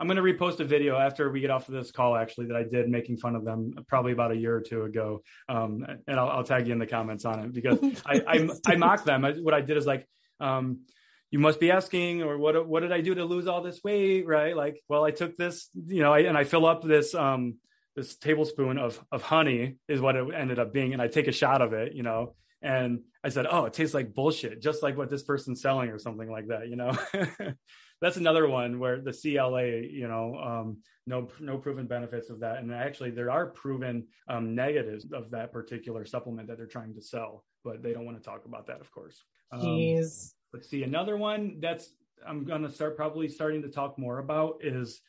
I'm 0.00 0.06
going 0.06 0.16
to 0.16 0.22
repost 0.22 0.60
a 0.60 0.64
video 0.64 0.96
after 0.96 1.28
we 1.28 1.40
get 1.40 1.50
off 1.50 1.68
of 1.68 1.74
this 1.74 1.90
call, 1.90 2.14
actually, 2.14 2.46
that 2.46 2.56
I 2.56 2.62
did 2.62 2.88
making 2.88 3.16
fun 3.16 3.34
of 3.34 3.44
them 3.44 3.74
probably 3.88 4.12
about 4.12 4.30
a 4.30 4.36
year 4.36 4.54
or 4.54 4.60
two 4.60 4.84
ago. 4.84 5.22
Um, 5.48 5.84
and 6.06 6.20
I'll, 6.20 6.28
I'll, 6.28 6.44
tag 6.44 6.68
you 6.68 6.72
in 6.72 6.78
the 6.78 6.86
comments 6.86 7.24
on 7.24 7.40
it 7.40 7.52
because 7.52 7.80
I, 8.06 8.22
I, 8.24 8.48
I 8.64 8.76
mock 8.76 9.02
them. 9.02 9.24
I, 9.24 9.32
what 9.32 9.54
I 9.54 9.60
did 9.60 9.76
is 9.76 9.86
like, 9.86 10.06
um, 10.38 10.82
you 11.30 11.38
must 11.38 11.60
be 11.60 11.70
asking, 11.70 12.22
or 12.22 12.38
what, 12.38 12.66
what 12.66 12.80
did 12.80 12.92
I 12.92 13.00
do 13.00 13.14
to 13.14 13.24
lose 13.24 13.46
all 13.46 13.62
this 13.62 13.82
weight? 13.84 14.26
Right. 14.26 14.56
Like, 14.56 14.82
well, 14.88 15.04
I 15.04 15.10
took 15.10 15.36
this, 15.36 15.68
you 15.74 16.02
know, 16.02 16.12
I, 16.12 16.20
and 16.20 16.38
I 16.38 16.44
fill 16.44 16.66
up 16.66 16.82
this, 16.82 17.14
um, 17.14 17.56
this 17.96 18.16
tablespoon 18.16 18.78
of, 18.78 19.02
of 19.12 19.22
honey 19.22 19.76
is 19.88 20.00
what 20.00 20.16
it 20.16 20.26
ended 20.34 20.58
up 20.58 20.72
being. 20.72 20.92
And 20.92 21.02
I 21.02 21.08
take 21.08 21.28
a 21.28 21.32
shot 21.32 21.60
of 21.60 21.72
it, 21.72 21.92
you 21.94 22.02
know, 22.02 22.34
and 22.62 23.00
I 23.22 23.28
said, 23.28 23.46
Oh, 23.50 23.66
it 23.66 23.72
tastes 23.72 23.94
like 23.94 24.14
bullshit, 24.14 24.62
just 24.62 24.82
like 24.82 24.96
what 24.96 25.10
this 25.10 25.22
person's 25.22 25.60
selling 25.60 25.90
or 25.90 25.98
something 25.98 26.30
like 26.30 26.48
that, 26.48 26.68
you 26.68 26.76
know? 26.76 26.96
That's 28.00 28.16
another 28.16 28.48
one 28.48 28.78
where 28.78 29.00
the 29.00 29.12
CLA, 29.12 29.66
you 29.66 30.06
know, 30.06 30.36
um, 30.36 30.78
no, 31.06 31.28
no 31.40 31.58
proven 31.58 31.86
benefits 31.86 32.30
of 32.30 32.40
that. 32.40 32.58
And 32.58 32.72
actually 32.72 33.10
there 33.10 33.30
are 33.30 33.46
proven 33.46 34.06
um, 34.28 34.54
negatives 34.54 35.04
of 35.12 35.32
that 35.32 35.52
particular 35.52 36.06
supplement 36.06 36.48
that 36.48 36.56
they're 36.56 36.66
trying 36.66 36.94
to 36.94 37.02
sell, 37.02 37.44
but 37.64 37.82
they 37.82 37.92
don't 37.92 38.06
want 38.06 38.16
to 38.16 38.22
talk 38.22 38.44
about 38.44 38.68
that, 38.68 38.80
of 38.80 38.90
course. 38.92 39.22
Um, 39.50 39.60
Jeez 39.60 40.32
let's 40.52 40.68
see 40.68 40.82
another 40.82 41.16
one 41.16 41.58
that's 41.60 41.90
i'm 42.26 42.44
going 42.44 42.62
to 42.62 42.70
start 42.70 42.96
probably 42.96 43.28
starting 43.28 43.62
to 43.62 43.68
talk 43.68 43.98
more 43.98 44.18
about 44.18 44.60
is 44.62 45.00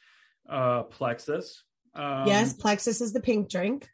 uh 0.50 0.84
plexus. 0.84 1.64
Um, 1.96 2.28
yes 2.28 2.54
plexus 2.54 3.02
is 3.02 3.14
the 3.14 3.20
pink 3.20 3.50
drink. 3.50 3.88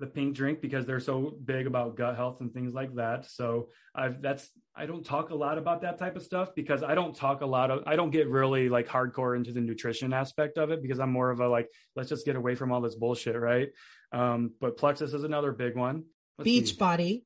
The 0.00 0.06
pink 0.06 0.36
drink 0.36 0.60
because 0.60 0.86
they're 0.86 1.00
so 1.00 1.34
big 1.44 1.66
about 1.66 1.96
gut 1.96 2.14
health 2.14 2.40
and 2.40 2.52
things 2.52 2.72
like 2.72 2.94
that. 2.96 3.26
So 3.26 3.68
i've 3.94 4.22
that's 4.22 4.50
i 4.76 4.86
don't 4.86 5.04
talk 5.04 5.30
a 5.30 5.34
lot 5.34 5.58
about 5.58 5.82
that 5.82 5.98
type 5.98 6.14
of 6.14 6.22
stuff 6.22 6.54
because 6.54 6.82
i 6.82 6.94
don't 6.94 7.16
talk 7.16 7.40
a 7.40 7.46
lot 7.46 7.70
of 7.70 7.82
i 7.86 7.96
don't 7.96 8.10
get 8.10 8.28
really 8.28 8.68
like 8.68 8.86
hardcore 8.86 9.36
into 9.36 9.50
the 9.50 9.60
nutrition 9.60 10.12
aspect 10.12 10.56
of 10.56 10.70
it 10.70 10.82
because 10.82 11.00
i'm 11.00 11.10
more 11.10 11.30
of 11.30 11.40
a 11.40 11.48
like 11.48 11.68
let's 11.96 12.08
just 12.08 12.24
get 12.24 12.36
away 12.36 12.54
from 12.54 12.70
all 12.70 12.80
this 12.80 12.94
bullshit 12.94 13.36
right? 13.36 13.68
Um 14.12 14.52
but 14.60 14.76
plexus 14.76 15.14
is 15.14 15.24
another 15.24 15.52
big 15.52 15.74
one. 15.76 16.04
Let's 16.38 16.44
beach 16.44 16.70
see. 16.70 16.76
body. 16.76 17.24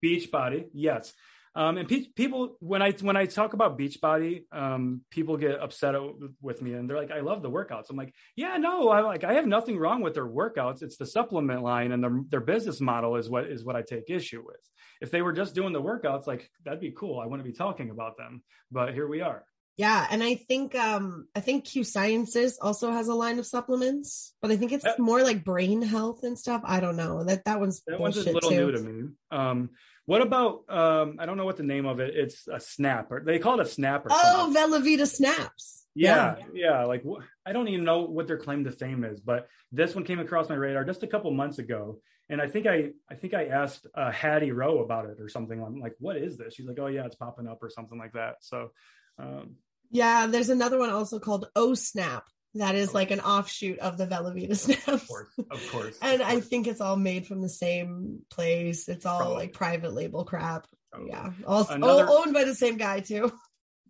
Beach 0.00 0.30
body 0.30 0.66
yes 0.72 1.12
um, 1.56 1.78
and 1.78 1.88
pe- 1.88 2.08
people, 2.16 2.56
when 2.58 2.82
I 2.82 2.92
when 3.00 3.16
I 3.16 3.26
talk 3.26 3.52
about 3.52 3.78
Beachbody, 3.78 4.44
um, 4.52 5.02
people 5.10 5.36
get 5.36 5.60
upset 5.60 5.94
with 6.42 6.60
me, 6.60 6.72
and 6.72 6.90
they're 6.90 6.96
like, 6.96 7.12
"I 7.12 7.20
love 7.20 7.42
the 7.42 7.50
workouts." 7.50 7.90
I'm 7.90 7.96
like, 7.96 8.12
"Yeah, 8.34 8.56
no, 8.56 8.88
I 8.88 9.00
like 9.00 9.22
I 9.22 9.34
have 9.34 9.46
nothing 9.46 9.78
wrong 9.78 10.02
with 10.02 10.14
their 10.14 10.26
workouts. 10.26 10.82
It's 10.82 10.96
the 10.96 11.06
supplement 11.06 11.62
line 11.62 11.92
and 11.92 12.02
their 12.02 12.20
their 12.28 12.40
business 12.40 12.80
model 12.80 13.16
is 13.16 13.30
what 13.30 13.44
is 13.44 13.64
what 13.64 13.76
I 13.76 13.82
take 13.82 14.10
issue 14.10 14.42
with. 14.44 14.60
If 15.00 15.12
they 15.12 15.22
were 15.22 15.32
just 15.32 15.54
doing 15.54 15.72
the 15.72 15.82
workouts, 15.82 16.26
like 16.26 16.50
that'd 16.64 16.80
be 16.80 16.90
cool. 16.92 17.20
I 17.20 17.26
wouldn't 17.26 17.46
be 17.46 17.52
talking 17.52 17.90
about 17.90 18.16
them, 18.16 18.42
but 18.72 18.92
here 18.92 19.06
we 19.06 19.20
are. 19.20 19.44
Yeah, 19.76 20.06
and 20.08 20.22
I 20.22 20.36
think 20.36 20.74
um 20.74 21.26
I 21.34 21.40
think 21.40 21.66
Q 21.66 21.82
Sciences 21.82 22.58
also 22.60 22.92
has 22.92 23.08
a 23.08 23.14
line 23.14 23.38
of 23.38 23.46
supplements, 23.46 24.34
but 24.40 24.50
I 24.50 24.56
think 24.56 24.72
it's 24.72 24.86
more 24.98 25.22
like 25.22 25.44
brain 25.44 25.82
health 25.82 26.22
and 26.22 26.38
stuff. 26.38 26.62
I 26.64 26.80
don't 26.80 26.96
know. 26.96 27.24
That 27.24 27.44
that 27.44 27.58
one's 27.58 27.82
that 27.86 27.98
one's 27.98 28.16
a 28.16 28.32
little 28.32 28.50
too. 28.50 28.56
new 28.56 28.72
to 28.72 28.80
me. 28.80 29.08
Um 29.32 29.70
what 30.06 30.22
about 30.22 30.64
um 30.68 31.16
I 31.18 31.26
don't 31.26 31.36
know 31.36 31.44
what 31.44 31.56
the 31.56 31.62
name 31.62 31.86
of 31.86 32.00
it. 32.00 32.14
It's 32.14 32.46
a 32.48 32.60
snapper. 32.60 33.22
they 33.24 33.38
call 33.38 33.60
it 33.60 33.66
a 33.66 33.68
snap 33.68 34.04
or 34.04 34.08
Oh, 34.12 34.52
Velovita 34.54 35.06
snaps. 35.06 35.86
Yeah, 35.94 36.36
yeah, 36.52 36.70
yeah. 36.70 36.84
Like 36.84 37.04
I 37.46 37.52
don't 37.52 37.68
even 37.68 37.84
know 37.84 38.02
what 38.02 38.26
their 38.26 38.38
claim 38.38 38.64
to 38.64 38.72
fame 38.72 39.04
is, 39.04 39.20
but 39.20 39.48
this 39.70 39.94
one 39.94 40.04
came 40.04 40.18
across 40.18 40.48
my 40.48 40.56
radar 40.56 40.84
just 40.84 41.02
a 41.04 41.06
couple 41.06 41.30
months 41.30 41.58
ago, 41.58 42.00
and 42.28 42.40
I 42.42 42.48
think 42.48 42.66
I 42.66 42.90
I 43.08 43.14
think 43.14 43.32
I 43.32 43.46
asked 43.46 43.86
uh, 43.94 44.10
Hattie 44.10 44.50
Rowe 44.50 44.80
about 44.82 45.06
it 45.06 45.20
or 45.20 45.28
something. 45.28 45.62
I'm 45.62 45.78
like, 45.78 45.94
what 46.00 46.16
is 46.16 46.36
this? 46.36 46.54
She's 46.54 46.66
like, 46.66 46.78
oh 46.80 46.88
yeah, 46.88 47.06
it's 47.06 47.14
popping 47.14 47.46
up 47.46 47.62
or 47.62 47.70
something 47.70 47.96
like 47.98 48.12
that. 48.14 48.36
So, 48.40 48.70
um, 49.18 49.54
yeah, 49.90 50.26
there's 50.26 50.48
another 50.48 50.78
one 50.78 50.90
also 50.90 51.20
called 51.20 51.46
O 51.54 51.74
Snap, 51.74 52.24
that 52.54 52.74
is 52.74 52.94
like 52.94 53.10
an 53.10 53.20
offshoot 53.20 53.78
of 53.80 53.98
the 53.98 54.06
Velovita 54.06 54.56
snaps. 54.56 54.86
Of 54.88 55.08
course, 55.08 55.28
of 55.38 55.70
course. 55.70 55.98
and 56.02 56.20
of 56.20 56.26
course. 56.28 56.36
I 56.36 56.40
think 56.40 56.66
it's 56.66 56.80
all 56.80 56.96
made 56.96 57.26
from 57.26 57.42
the 57.42 57.48
same 57.48 58.20
place. 58.30 58.88
It's 58.88 59.06
all 59.06 59.18
Probably. 59.18 59.36
like 59.36 59.52
private 59.52 59.92
label 59.92 60.24
crap. 60.24 60.66
Probably. 60.92 61.10
Yeah, 61.10 61.32
all, 61.46 61.66
Another, 61.68 62.06
all, 62.06 62.18
owned 62.18 62.32
by 62.34 62.44
the 62.44 62.54
same 62.54 62.76
guy 62.76 63.00
too. 63.00 63.32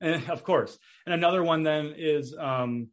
And 0.01 0.29
of 0.31 0.45
course, 0.45 0.79
and 1.05 1.15
another 1.15 1.43
one 1.43 1.63
then 1.63 1.95
is 1.97 2.35
um, 2.37 2.89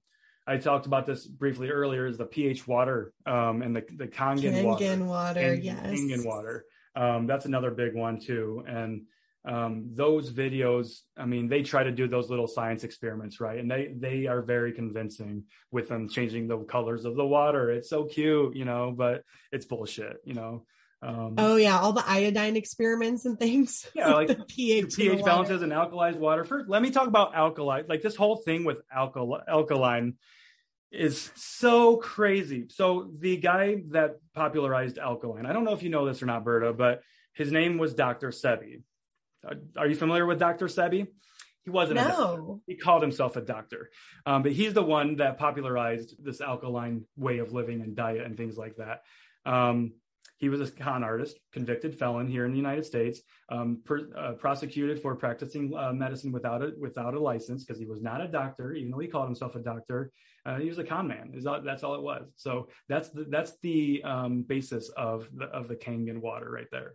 I 0.46 0.58
talked 0.58 0.86
about 0.86 1.06
this 1.06 1.26
briefly 1.26 1.70
earlier 1.70 2.06
is 2.06 2.18
the 2.18 2.26
pH 2.26 2.68
water 2.68 3.14
um, 3.26 3.62
and 3.62 3.76
the 3.76 3.84
the 3.96 4.08
Kangen, 4.08 4.42
Kangen 4.54 4.64
water. 4.64 5.06
water, 5.06 5.54
yes. 5.54 5.86
Kangen 5.86 6.26
water. 6.26 6.66
Um, 6.96 7.28
that's 7.28 7.46
another 7.46 7.72
big 7.72 7.96
one 7.96 8.20
too, 8.20 8.64
and 8.68 9.04
um, 9.44 9.90
those 9.94 10.32
videos 10.32 11.00
i 11.18 11.26
mean 11.26 11.48
they 11.48 11.64
try 11.64 11.84
to 11.84 11.92
do 11.92 12.08
those 12.08 12.30
little 12.30 12.48
science 12.48 12.84
experiments 12.84 13.40
right? 13.40 13.60
And 13.60 13.70
they 13.70 13.94
they 13.96 14.28
are 14.28 14.42
very 14.42 14.72
convincing 14.72 15.46
with 15.72 15.90
them 15.90 16.08
changing 16.08 16.48
the 16.48 16.58
colors 16.60 17.06
of 17.06 17.16
the 17.16 17.26
water. 17.26 17.72
It's 17.72 17.90
so 17.90 18.06
cute 18.06 18.56
you 18.56 18.66
know 18.66 18.94
but 18.96 19.24
it's 19.52 19.66
bullshit 19.66 20.18
you 20.26 20.34
know? 20.34 20.66
Um, 21.02 21.34
oh 21.40 21.56
yeah 21.56 21.80
all 21.80 21.94
the 21.94 22.08
iodine 22.08 22.56
experiments 22.56 23.26
and 23.26 23.40
things. 23.40 23.88
Yeah 23.96 24.14
like 24.14 24.28
the 24.36 24.36
ph 24.36 24.96
ph 24.96 25.24
balances 25.24 25.64
and 25.64 25.72
alkalized 25.72 26.18
water. 26.18 26.44
First 26.44 26.70
let 26.70 26.82
me 26.82 26.92
talk 26.92 27.08
about 27.08 27.36
alkali 27.36 27.84
like 27.90 28.04
this 28.04 28.16
whole 28.16 28.38
thing 28.38 28.64
with 28.64 28.78
alkali- 28.96 29.44
alkaline 29.48 30.16
is 30.92 31.32
so 31.36 31.96
crazy. 31.96 32.68
So 32.70 33.10
the 33.18 33.38
guy 33.38 33.78
that 33.92 34.18
popularized 34.34 34.98
alkaline 34.98 35.46
i 35.46 35.54
don't 35.54 35.64
know 35.64 35.74
if 35.74 35.84
you 35.84 35.90
know 35.90 36.06
this 36.06 36.22
or 36.22 36.26
not 36.26 36.44
berta 36.44 36.74
but 36.74 37.02
his 37.34 37.52
name 37.52 37.78
was 37.78 37.94
dr 37.94 38.30
sebi 38.30 38.82
are 39.78 39.88
you 39.88 39.96
familiar 39.96 40.26
with 40.26 40.40
Dr. 40.40 40.68
Sebi? 40.68 41.08
He 41.64 41.70
wasn't 41.70 41.98
no. 41.98 42.04
a 42.04 42.08
doctor. 42.08 42.56
He 42.68 42.76
called 42.76 43.02
himself 43.02 43.36
a 43.36 43.42
doctor. 43.42 43.92
Um, 44.26 44.42
but 44.44 44.52
he's 44.52 44.74
the 44.74 44.84
one 44.84 45.18
that 45.18 45.38
popularized 45.38 46.16
this 46.24 46.42
alkaline 46.42 47.06
way 47.16 47.38
of 47.38 47.54
living 47.54 47.82
and 47.82 47.96
diet 47.96 48.26
and 48.26 48.36
things 48.36 48.58
like 48.58 48.78
that. 48.78 49.02
Um, 49.46 49.94
he 50.38 50.50
was 50.50 50.60
a 50.60 50.72
con 50.72 51.04
artist, 51.04 51.38
convicted 51.54 51.98
felon 51.98 52.28
here 52.28 52.46
in 52.46 52.52
the 52.52 52.58
United 52.58 52.84
States, 52.84 53.22
um, 53.50 53.82
per, 53.86 54.10
uh, 54.18 54.32
prosecuted 54.34 55.00
for 55.00 55.16
practicing 55.16 55.72
uh, 55.78 55.94
medicine 55.94 56.32
without 56.32 56.64
a 56.64 56.72
without 56.80 57.14
a 57.14 57.20
license 57.20 57.64
because 57.64 57.80
he 57.80 57.86
was 57.86 58.02
not 58.02 58.22
a 58.22 58.28
doctor, 58.28 58.74
even 58.74 58.90
though 58.90 58.98
he 58.98 59.08
called 59.08 59.28
himself 59.28 59.56
a 59.56 59.60
doctor. 59.60 60.12
Uh, 60.44 60.58
he 60.58 60.68
was 60.68 60.80
a 60.80 60.84
con 60.84 61.08
man. 61.08 61.32
All, 61.46 61.62
that's 61.62 61.84
all 61.84 61.94
it 61.94 62.02
was. 62.02 62.28
So 62.38 62.70
that's 62.90 63.10
the, 63.10 63.26
that's 63.30 63.54
the 63.62 64.02
um, 64.04 64.42
basis 64.42 64.90
of 64.98 65.30
the 65.32 65.46
of 65.46 65.68
the 65.68 65.76
Kangen 65.76 66.22
water 66.22 66.50
right 66.50 66.70
there. 66.72 66.94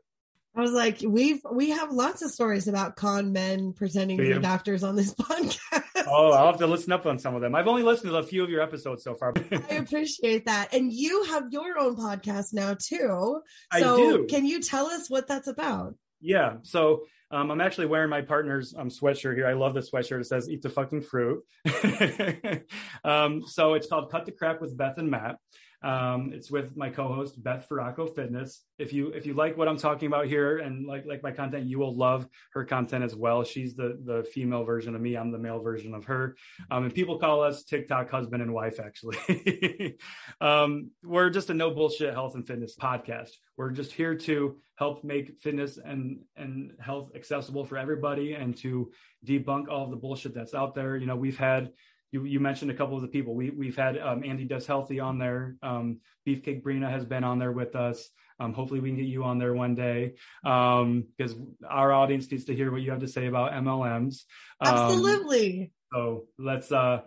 I 0.57 0.61
was 0.61 0.73
like, 0.73 1.01
we've 1.07 1.41
we 1.53 1.71
have 1.71 1.93
lots 1.93 2.23
of 2.23 2.31
stories 2.31 2.67
about 2.67 2.97
con 2.97 3.33
men 3.33 3.75
pretending 3.75 4.17
to 4.17 4.35
be 4.37 4.41
doctors 4.41 4.83
on 4.83 4.97
this 4.97 5.15
podcast. 5.21 5.83
Oh, 6.09 6.33
I'll 6.33 6.47
have 6.47 6.59
to 6.59 6.67
listen 6.67 6.93
up 6.93 7.05
on 7.05 7.19
some 7.19 7.35
of 7.35 7.43
them. 7.43 7.55
I've 7.55 7.69
only 7.69 7.83
listened 7.83 8.11
to 8.11 8.17
a 8.17 8.23
few 8.23 8.43
of 8.43 8.49
your 8.49 8.63
episodes 8.63 9.05
so 9.05 9.15
far. 9.15 9.35
I 9.53 9.75
appreciate 9.75 10.47
that. 10.47 10.73
And 10.73 10.91
you 10.91 11.25
have 11.25 11.53
your 11.53 11.79
own 11.79 11.97
podcast 11.97 12.55
now 12.55 12.75
too. 12.75 12.97
So 12.99 13.43
I 13.71 13.81
do. 13.81 14.27
can 14.31 14.47
you 14.47 14.63
tell 14.63 14.87
us 14.87 15.11
what 15.11 15.29
that's 15.29 15.47
about? 15.47 15.95
Yeah. 16.21 16.55
So 16.63 17.05
um, 17.31 17.51
I'm 17.51 17.61
actually 17.61 17.87
wearing 17.87 18.09
my 18.09 18.23
partner's 18.23 18.75
um, 18.77 18.89
sweatshirt 18.89 19.35
here. 19.35 19.47
I 19.47 19.55
love 19.55 19.75
the 19.75 19.81
sweatshirt. 19.81 20.21
It 20.21 20.27
says 20.27 20.49
"Eat 20.49 20.63
the 20.63 20.71
fucking 20.71 21.03
fruit." 21.03 21.45
um, 23.05 23.43
so 23.47 23.75
it's 23.75 23.89
called 23.89 24.11
"Cut 24.11 24.27
the 24.27 24.33
Crap" 24.33 24.61
with 24.61 24.77
Beth 24.77 24.99
and 24.99 25.11
Matt. 25.11 25.37
Um, 25.83 26.33
it's 26.33 26.51
with 26.51 26.77
my 26.77 26.91
co-host 26.91 27.43
Beth 27.43 27.67
Ferraco 27.69 28.13
Fitness. 28.15 28.63
If 28.79 28.93
you 28.93 29.09
if 29.09 29.27
you 29.27 29.35
like 29.35 29.57
what 29.57 29.69
I'm 29.69 29.77
talking 29.77 30.07
about 30.07 30.27
here 30.27 30.59
and 30.59 30.87
like 30.87 31.05
like 31.07 31.23
my 31.23 31.33
content, 31.33 31.67
you 31.67 31.79
will 31.79 31.97
love 31.97 32.27
her 32.53 32.65
content 32.65 33.05
as 33.05 33.15
well. 33.15 33.45
She's 33.45 33.75
the 33.75 33.99
the 34.05 34.25
female 34.33 34.65
version 34.65 34.95
of 34.95 35.01
me. 35.01 35.17
I'm 35.17 35.31
the 35.31 35.39
male 35.39 35.61
version 35.61 35.95
of 35.95 36.05
her. 36.07 36.37
Um, 36.71 36.85
and 36.85 36.95
people 36.95 37.19
call 37.19 37.43
us 37.43 37.65
TikTok 37.65 38.11
husband 38.11 38.43
and 38.43 38.53
wife. 38.53 38.81
Actually, 38.81 39.97
um, 40.41 40.91
we're 41.03 41.31
just 41.31 41.51
a 41.51 41.55
no 41.55 41.71
bullshit 41.71 42.15
health 42.15 42.35
and 42.35 42.47
fitness 42.47 42.77
podcast. 42.77 43.31
We're 43.57 43.71
just 43.71 43.93
here 43.93 44.15
to 44.15 44.57
help 44.77 45.05
make 45.05 45.39
fitness 45.39 45.79
and 45.79 46.21
and 46.37 46.73
health 46.81 47.11
accessible 47.15 47.65
for 47.65 47.77
everybody 47.79 48.35
and 48.35 48.57
to 48.59 48.91
debunk 49.27 49.69
all 49.69 49.89
the 49.89 49.97
bullshit 49.97 50.35
that's 50.35 50.55
out 50.55 50.75
there. 50.75 50.97
You 50.97 51.07
know, 51.07 51.17
we've 51.17 51.39
had 51.39 51.71
you, 52.13 52.25
you 52.25 52.41
mentioned 52.41 52.71
a 52.71 52.75
couple 52.75 52.97
of 52.97 53.03
the 53.03 53.09
people 53.09 53.35
we 53.35 53.51
we've 53.51 53.77
had 53.77 53.99
um, 53.99 54.23
Andy 54.25 54.45
Does 54.45 54.67
Healthy 54.67 55.01
on 55.01 55.19
there. 55.19 55.57
Um, 55.63 56.01
Beefcake 56.27 56.63
Brina 56.63 56.91
has 56.91 57.05
been 57.05 57.25
on 57.25 57.39
there 57.39 57.53
with 57.53 57.75
us. 57.77 58.09
Um, 58.39 58.53
hopefully 58.53 58.81
we 58.81 58.91
can 58.91 58.99
get 58.99 59.07
you 59.07 59.25
on 59.25 59.39
there 59.39 59.55
one 59.55 59.75
day 59.75 60.15
because 60.43 61.33
um, 61.33 61.55
our 61.69 61.93
audience 61.93 62.31
needs 62.31 62.45
to 62.45 62.55
hear 62.55 62.71
what 62.71 62.83
you 62.83 62.91
have 62.91 63.01
to 63.01 63.09
say 63.09 63.27
about 63.27 63.53
MLMs. 63.53 64.25
Um, 64.61 64.75
Absolutely. 64.75 65.73
So 65.93 66.27
let's 66.39 66.71
uh, 66.71 67.03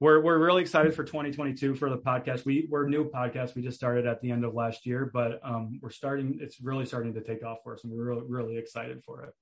we're 0.00 0.20
we're 0.20 0.38
really 0.38 0.62
excited 0.62 0.94
for 0.94 1.04
2022 1.04 1.74
for 1.74 1.90
the 1.90 1.98
podcast. 1.98 2.44
We 2.44 2.66
we're 2.70 2.88
new 2.88 3.10
podcast. 3.10 3.54
We 3.54 3.62
just 3.62 3.76
started 3.76 4.06
at 4.06 4.20
the 4.22 4.30
end 4.30 4.44
of 4.44 4.54
last 4.54 4.86
year, 4.86 5.10
but 5.12 5.40
um, 5.44 5.78
we're 5.82 5.90
starting. 5.90 6.38
It's 6.40 6.60
really 6.60 6.86
starting 6.86 7.14
to 7.14 7.20
take 7.20 7.44
off 7.44 7.58
for 7.62 7.74
us, 7.74 7.84
and 7.84 7.92
we're 7.92 8.04
really 8.04 8.24
really 8.26 8.56
excited 8.56 9.04
for 9.04 9.24
it. 9.24 9.34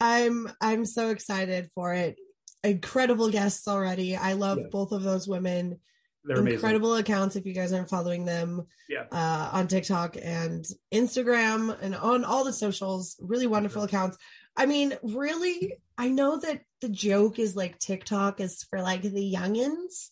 I'm 0.00 0.50
I'm 0.60 0.86
so 0.86 1.10
excited 1.10 1.68
for 1.74 1.92
it. 1.92 2.18
Incredible 2.66 3.30
guests 3.30 3.68
already. 3.68 4.16
I 4.16 4.34
love 4.34 4.58
yeah. 4.58 4.66
both 4.70 4.92
of 4.92 5.02
those 5.02 5.26
women. 5.26 5.78
They're 6.24 6.44
incredible 6.44 6.94
amazing. 6.94 7.14
accounts 7.14 7.36
if 7.36 7.46
you 7.46 7.52
guys 7.52 7.72
aren't 7.72 7.88
following 7.88 8.24
them 8.24 8.66
yeah. 8.88 9.04
uh, 9.12 9.50
on 9.52 9.68
TikTok 9.68 10.16
and 10.20 10.66
Instagram 10.92 11.80
and 11.80 11.94
on 11.94 12.24
all 12.24 12.44
the 12.44 12.52
socials. 12.52 13.16
Really 13.20 13.46
wonderful 13.46 13.84
accounts. 13.84 14.18
I 14.56 14.66
mean, 14.66 14.94
really, 15.04 15.74
I 15.96 16.08
know 16.08 16.38
that 16.38 16.62
the 16.80 16.88
joke 16.88 17.38
is 17.38 17.54
like 17.54 17.78
TikTok 17.78 18.40
is 18.40 18.64
for 18.64 18.82
like 18.82 19.02
the 19.02 19.34
youngins, 19.34 20.10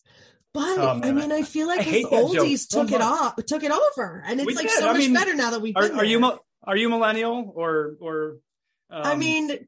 but 0.53 0.77
oh, 0.77 1.01
I 1.03 1.11
mean, 1.11 1.33
I 1.33 1.41
feel 1.41 1.67
like 1.67 1.81
his 1.81 2.05
oldies 2.05 2.69
took 2.69 2.93
it 2.93 3.01
off, 3.01 3.35
took 3.45 3.63
it 3.63 3.71
over, 3.71 4.23
and 4.25 4.39
it's 4.39 4.47
we 4.47 4.55
like 4.55 4.67
did. 4.67 4.79
so 4.79 4.89
I 4.89 4.93
much 4.93 4.99
mean, 4.99 5.13
better 5.13 5.35
now 5.35 5.51
that 5.51 5.61
we've. 5.61 5.75
Are, 5.75 5.91
are 5.91 6.05
you 6.05 6.39
are 6.63 6.77
you 6.77 6.87
millennial 6.87 7.51
or 7.53 7.97
or 7.99 8.37
um, 8.89 9.03
I 9.03 9.15
mean, 9.15 9.67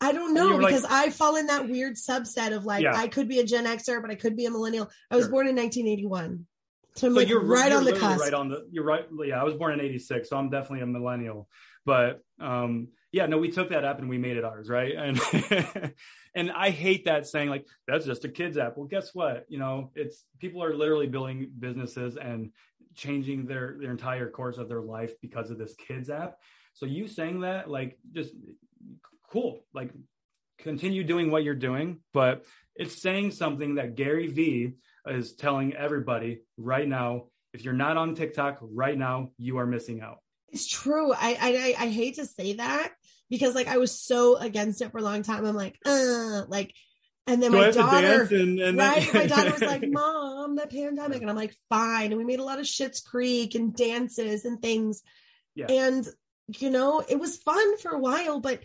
I 0.00 0.12
don't 0.12 0.34
know 0.34 0.58
because 0.58 0.84
like, 0.84 0.92
I 0.92 1.10
fall 1.10 1.36
in 1.36 1.46
that 1.46 1.68
weird 1.68 1.96
subset 1.96 2.54
of 2.54 2.64
like 2.64 2.82
yeah. 2.82 2.96
I 2.96 3.08
could 3.08 3.28
be 3.28 3.40
a 3.40 3.44
Gen 3.44 3.64
Xer, 3.64 4.00
but 4.00 4.10
I 4.10 4.14
could 4.14 4.36
be 4.36 4.46
a 4.46 4.50
millennial. 4.50 4.88
I 5.10 5.16
was 5.16 5.24
sure. 5.24 5.32
born 5.32 5.48
in 5.48 5.56
1981. 5.56 6.46
So 6.94 7.06
I'm 7.06 7.12
so 7.12 7.18
like 7.18 7.28
you're 7.28 7.42
right 7.42 7.70
you're 7.70 7.78
on 7.78 7.84
the 7.84 7.92
cusp. 7.92 8.20
Right 8.20 8.34
on 8.34 8.48
the 8.48 8.66
you're 8.70 8.84
right. 8.84 9.06
Yeah, 9.24 9.40
I 9.40 9.44
was 9.44 9.54
born 9.54 9.72
in 9.72 9.80
86, 9.80 10.28
so 10.28 10.36
I'm 10.36 10.50
definitely 10.50 10.80
a 10.80 10.86
millennial. 10.86 11.48
But 11.84 12.20
um 12.40 12.88
yeah, 13.10 13.26
no, 13.26 13.38
we 13.38 13.50
took 13.50 13.70
that 13.70 13.84
app 13.84 13.98
and 14.00 14.08
we 14.08 14.18
made 14.18 14.36
it 14.36 14.44
ours, 14.44 14.68
right? 14.68 14.94
And 14.94 15.20
and 16.34 16.52
I 16.52 16.70
hate 16.70 17.06
that 17.06 17.26
saying 17.26 17.48
like 17.48 17.66
that's 17.86 18.04
just 18.04 18.24
a 18.24 18.28
kids 18.28 18.56
app. 18.58 18.76
Well, 18.76 18.86
guess 18.86 19.14
what? 19.14 19.46
You 19.48 19.58
know, 19.58 19.90
it's 19.94 20.24
people 20.38 20.62
are 20.62 20.74
literally 20.74 21.06
building 21.06 21.50
businesses 21.58 22.16
and 22.16 22.52
changing 22.94 23.46
their 23.46 23.76
their 23.80 23.90
entire 23.90 24.30
course 24.30 24.58
of 24.58 24.68
their 24.68 24.82
life 24.82 25.12
because 25.20 25.50
of 25.50 25.58
this 25.58 25.74
kids 25.74 26.10
app. 26.10 26.36
So 26.74 26.86
you 26.86 27.08
saying 27.08 27.40
that, 27.40 27.68
like, 27.68 27.98
just 28.12 28.34
cool, 29.30 29.60
like, 29.74 29.90
continue 30.58 31.04
doing 31.04 31.30
what 31.30 31.44
you're 31.44 31.54
doing, 31.54 32.00
but 32.12 32.44
it's 32.74 33.00
saying 33.00 33.32
something 33.32 33.76
that 33.76 33.94
Gary 33.94 34.26
Vee 34.28 34.74
is 35.06 35.34
telling 35.34 35.74
everybody 35.74 36.42
right 36.56 36.86
now. 36.86 37.26
If 37.52 37.64
you're 37.64 37.74
not 37.74 37.96
on 37.96 38.14
TikTok 38.14 38.58
right 38.60 38.96
now, 38.96 39.30
you 39.38 39.58
are 39.58 39.66
missing 39.66 40.00
out. 40.00 40.18
It's 40.50 40.68
true. 40.68 41.12
I 41.12 41.74
I 41.78 41.84
I 41.84 41.88
hate 41.88 42.16
to 42.16 42.26
say 42.26 42.54
that 42.54 42.92
because 43.30 43.54
like 43.54 43.68
I 43.68 43.78
was 43.78 44.00
so 44.00 44.36
against 44.36 44.80
it 44.82 44.92
for 44.92 44.98
a 44.98 45.02
long 45.02 45.22
time. 45.22 45.44
I'm 45.44 45.56
like, 45.56 45.78
uh, 45.84 46.44
like 46.48 46.74
and 47.28 47.42
then 47.42 47.52
my 47.52 47.70
daughter, 47.70 48.26
and, 48.30 48.58
and 48.58 48.78
right? 48.78 49.12
my 49.12 49.26
daughter 49.26 49.52
was 49.52 49.60
like, 49.60 49.84
"Mom, 49.86 50.56
the 50.56 50.66
pandemic," 50.66 51.20
and 51.20 51.28
I'm 51.28 51.36
like, 51.36 51.54
"Fine." 51.68 52.06
And 52.06 52.16
we 52.16 52.24
made 52.24 52.40
a 52.40 52.44
lot 52.44 52.58
of 52.58 52.64
Schitt's 52.64 53.00
Creek 53.00 53.54
and 53.54 53.74
dances 53.74 54.46
and 54.46 54.62
things. 54.62 55.02
Yeah. 55.54 55.66
And 55.68 56.08
you 56.56 56.70
know, 56.70 57.04
it 57.06 57.20
was 57.20 57.36
fun 57.36 57.76
for 57.78 57.90
a 57.90 57.98
while, 57.98 58.40
but 58.40 58.62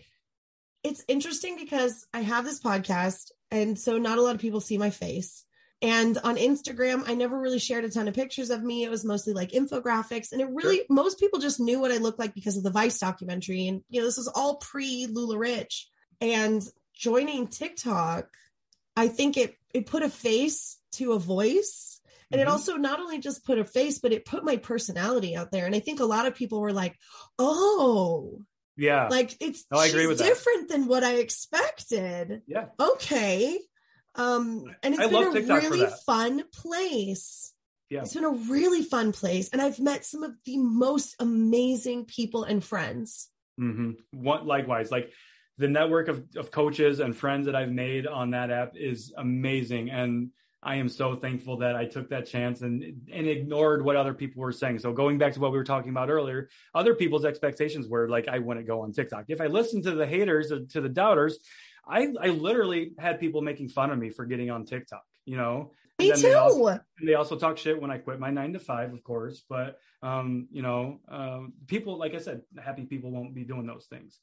it's 0.84 1.04
interesting 1.08 1.56
because 1.56 2.06
I 2.12 2.20
have 2.20 2.44
this 2.44 2.60
podcast. 2.60 3.32
And 3.50 3.78
so 3.78 3.98
not 3.98 4.18
a 4.18 4.22
lot 4.22 4.34
of 4.34 4.40
people 4.40 4.60
see 4.60 4.78
my 4.78 4.90
face. 4.90 5.44
And 5.82 6.16
on 6.18 6.36
Instagram, 6.36 7.04
I 7.06 7.14
never 7.14 7.38
really 7.38 7.58
shared 7.58 7.84
a 7.84 7.90
ton 7.90 8.08
of 8.08 8.14
pictures 8.14 8.50
of 8.50 8.62
me. 8.62 8.84
It 8.84 8.90
was 8.90 9.04
mostly 9.04 9.32
like 9.32 9.50
infographics. 9.50 10.32
And 10.32 10.40
it 10.40 10.48
really, 10.50 10.76
sure. 10.76 10.86
most 10.88 11.18
people 11.18 11.40
just 11.40 11.60
knew 11.60 11.80
what 11.80 11.92
I 11.92 11.96
looked 11.96 12.18
like 12.18 12.34
because 12.34 12.56
of 12.56 12.62
the 12.62 12.70
Vice 12.70 12.98
documentary. 12.98 13.66
And, 13.66 13.82
you 13.88 14.00
know, 14.00 14.06
this 14.06 14.16
was 14.16 14.28
all 14.28 14.56
pre 14.56 15.06
LuLaRich. 15.06 15.84
And 16.20 16.66
joining 16.94 17.48
TikTok, 17.48 18.28
I 18.96 19.08
think 19.08 19.36
it, 19.36 19.56
it 19.72 19.86
put 19.86 20.02
a 20.02 20.08
face 20.08 20.78
to 20.92 21.12
a 21.12 21.18
voice 21.18 21.94
and 22.30 22.40
mm-hmm. 22.40 22.48
it 22.48 22.50
also 22.50 22.76
not 22.76 23.00
only 23.00 23.18
just 23.18 23.44
put 23.44 23.58
a 23.58 23.64
face, 23.64 23.98
but 23.98 24.12
it 24.12 24.24
put 24.24 24.44
my 24.44 24.56
personality 24.56 25.36
out 25.36 25.50
there. 25.50 25.66
And 25.66 25.74
I 25.74 25.80
think 25.80 26.00
a 26.00 26.04
lot 26.04 26.26
of 26.26 26.34
people 26.34 26.60
were 26.60 26.72
like, 26.72 26.98
oh, 27.38 28.40
yeah. 28.76 29.08
Like 29.08 29.36
it's 29.40 29.64
no, 29.70 29.78
I 29.78 29.86
agree 29.86 30.06
with 30.06 30.18
different 30.18 30.68
that. 30.68 30.74
than 30.74 30.86
what 30.86 31.04
I 31.04 31.14
expected. 31.14 32.42
Yeah. 32.46 32.66
Okay. 32.78 33.58
Um, 34.16 34.64
and 34.82 34.94
it's 34.94 35.02
I 35.02 35.08
been 35.08 35.28
a 35.28 35.32
TikTok 35.32 35.62
really 35.62 35.86
fun 36.06 36.44
place. 36.52 37.52
Yeah. 37.90 38.02
It's 38.02 38.14
been 38.14 38.24
a 38.24 38.30
really 38.30 38.82
fun 38.82 39.12
place. 39.12 39.50
And 39.50 39.60
I've 39.60 39.78
met 39.78 40.04
some 40.04 40.22
of 40.22 40.32
the 40.44 40.56
most 40.56 41.16
amazing 41.20 42.06
people 42.06 42.44
and 42.44 42.62
friends. 42.62 43.28
Mm-hmm. 43.60 43.92
What 44.12 44.46
likewise, 44.46 44.90
like 44.90 45.12
the 45.58 45.68
network 45.68 46.08
of, 46.08 46.24
of 46.36 46.50
coaches 46.50 47.00
and 47.00 47.16
friends 47.16 47.46
that 47.46 47.54
I've 47.54 47.70
made 47.70 48.06
on 48.06 48.30
that 48.30 48.50
app 48.50 48.72
is 48.76 49.12
amazing. 49.16 49.90
And 49.90 50.30
I 50.64 50.76
am 50.76 50.88
so 50.88 51.14
thankful 51.14 51.58
that 51.58 51.76
I 51.76 51.84
took 51.84 52.08
that 52.08 52.26
chance 52.26 52.62
and 52.62 52.82
and 53.12 53.26
ignored 53.26 53.84
what 53.84 53.96
other 53.96 54.14
people 54.14 54.40
were 54.42 54.52
saying. 54.52 54.78
So 54.78 54.92
going 54.92 55.18
back 55.18 55.34
to 55.34 55.40
what 55.40 55.52
we 55.52 55.58
were 55.58 55.64
talking 55.64 55.90
about 55.90 56.08
earlier, 56.08 56.48
other 56.74 56.94
people's 56.94 57.24
expectations 57.24 57.86
were 57.86 58.08
like 58.08 58.28
I 58.28 58.38
wouldn't 58.38 58.66
go 58.66 58.80
on 58.80 58.92
TikTok. 58.92 59.26
If 59.28 59.40
I 59.40 59.46
listened 59.46 59.84
to 59.84 59.92
the 59.92 60.06
haters, 60.06 60.50
uh, 60.50 60.60
to 60.70 60.80
the 60.80 60.88
doubters, 60.88 61.38
I 61.86 62.08
I 62.20 62.28
literally 62.28 62.92
had 62.98 63.20
people 63.20 63.42
making 63.42 63.68
fun 63.68 63.90
of 63.90 63.98
me 63.98 64.10
for 64.10 64.24
getting 64.24 64.50
on 64.50 64.64
TikTok. 64.64 65.04
You 65.26 65.36
know, 65.36 65.72
me 65.98 66.12
too. 66.12 66.22
They 66.22 66.34
also, 66.34 66.80
they 67.02 67.14
also, 67.14 67.36
talk 67.36 67.58
shit 67.58 67.80
when 67.80 67.90
I 67.90 67.98
quit 67.98 68.18
my 68.18 68.30
nine 68.30 68.54
to 68.54 68.58
five, 68.58 68.92
of 68.92 69.04
course. 69.04 69.42
But 69.48 69.78
um, 70.02 70.48
you 70.50 70.62
know, 70.62 71.00
um, 71.08 71.52
people 71.66 71.98
like 71.98 72.14
I 72.14 72.18
said, 72.18 72.40
happy 72.58 72.84
people 72.84 73.10
won't 73.10 73.34
be 73.34 73.44
doing 73.44 73.66
those 73.66 73.86
things 73.86 74.18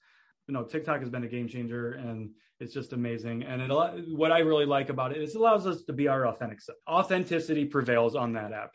you 0.48 0.54
know 0.54 0.64
TikTok 0.64 1.00
has 1.00 1.10
been 1.10 1.24
a 1.24 1.28
game 1.28 1.48
changer 1.48 1.94
and 1.94 2.32
it's 2.62 2.74
just 2.74 2.94
amazing. 2.94 3.44
And 3.44 3.62
it 3.62 3.70
what 4.10 4.32
I 4.32 4.40
really 4.40 4.66
like 4.66 4.90
about 4.90 5.12
it 5.12 5.22
is 5.22 5.36
it 5.36 5.38
allows 5.38 5.66
us 5.66 5.84
to 5.84 5.94
be 5.94 6.08
our 6.08 6.28
authentic 6.28 6.60
Authenticity 6.88 7.66
prevails 7.66 8.16
on 8.16 8.34
that 8.34 8.54
app. 8.54 8.72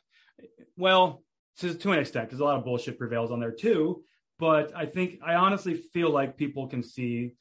Well, 0.76 1.22
to, 1.58 1.72
to 1.72 1.92
an 1.92 2.00
extent, 2.00 2.26
because 2.26 2.40
a 2.40 2.44
lot 2.44 2.58
of 2.58 2.64
bullshit 2.64 2.98
prevails 2.98 3.30
on 3.30 3.40
there 3.40 3.52
too. 3.52 4.02
But 4.38 4.76
I 4.76 4.86
think 4.86 5.20
I 5.24 5.34
honestly 5.34 5.74
feel 5.74 6.10
like 6.10 6.36
people 6.36 6.66
can 6.66 6.82
see 6.82 7.34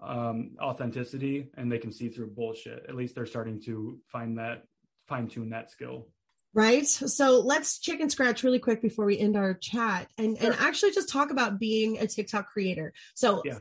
um, 0.00 0.52
authenticity 0.62 1.50
and 1.56 1.70
they 1.70 1.78
can 1.78 1.92
see 1.92 2.08
through 2.08 2.30
bullshit. 2.30 2.86
At 2.88 2.94
least 2.94 3.14
they're 3.14 3.26
starting 3.26 3.60
to 3.62 3.98
find 4.06 4.38
that 4.38 4.62
fine 5.08 5.26
tune 5.26 5.50
that 5.50 5.70
skill 5.70 6.06
right 6.54 6.86
so 6.86 7.40
let's 7.40 7.78
chicken 7.78 8.08
scratch 8.08 8.42
really 8.42 8.58
quick 8.58 8.80
before 8.82 9.04
we 9.04 9.18
end 9.18 9.36
our 9.36 9.54
chat 9.54 10.08
and 10.18 10.38
sure. 10.38 10.50
and 10.50 10.60
actually 10.60 10.90
just 10.90 11.08
talk 11.08 11.30
about 11.30 11.58
being 11.58 11.98
a 11.98 12.06
tiktok 12.06 12.46
creator 12.46 12.92
so 13.14 13.42
yeah. 13.44 13.58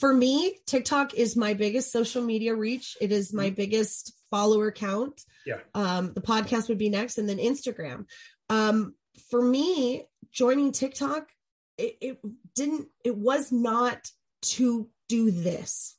For 0.00 0.12
me 0.12 0.58
tiktok 0.66 1.14
is 1.14 1.36
my 1.36 1.54
biggest 1.54 1.92
social 1.92 2.22
media 2.22 2.54
reach 2.54 2.96
it 3.00 3.12
is 3.12 3.32
my 3.32 3.46
mm-hmm. 3.46 3.54
biggest 3.54 4.12
follower 4.30 4.72
count 4.72 5.22
yeah 5.46 5.58
um 5.74 6.12
the 6.14 6.20
podcast 6.20 6.68
would 6.68 6.78
be 6.78 6.88
next 6.88 7.18
and 7.18 7.28
then 7.28 7.38
instagram 7.38 8.06
um 8.48 8.94
for 9.30 9.42
me 9.42 10.04
joining 10.32 10.72
tiktok 10.72 11.28
it, 11.78 11.96
it 12.00 12.18
didn't 12.54 12.88
it 13.04 13.16
was 13.16 13.52
not 13.52 14.10
to 14.42 14.88
do 15.08 15.30
this 15.30 15.96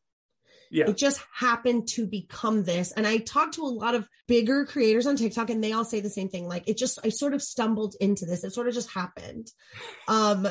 yeah. 0.72 0.90
It 0.90 0.98
just 0.98 1.22
happened 1.34 1.90
to 1.90 2.08
become 2.08 2.64
this. 2.64 2.94
And 2.94 3.06
I 3.06 3.18
talked 3.18 3.56
to 3.56 3.64
a 3.64 3.66
lot 3.66 3.94
of 3.94 4.08
bigger 4.26 4.66
creators 4.66 5.06
on 5.06 5.18
TikTok 5.18 5.50
and 5.50 5.62
they 5.62 5.74
all 5.74 5.84
say 5.84 6.00
the 6.00 6.10
same 6.10 6.30
thing. 6.30 6.48
Like 6.48 6.64
it 6.66 6.78
just, 6.78 6.98
I 7.04 7.10
sort 7.10 7.34
of 7.34 7.44
stumbled 7.44 7.96
into 8.00 8.26
this. 8.26 8.46
It 8.46 8.54
sort 8.54 8.70
of 8.70 8.74
just 8.74 8.90
happened. 8.90 9.52
Um, 10.08 10.48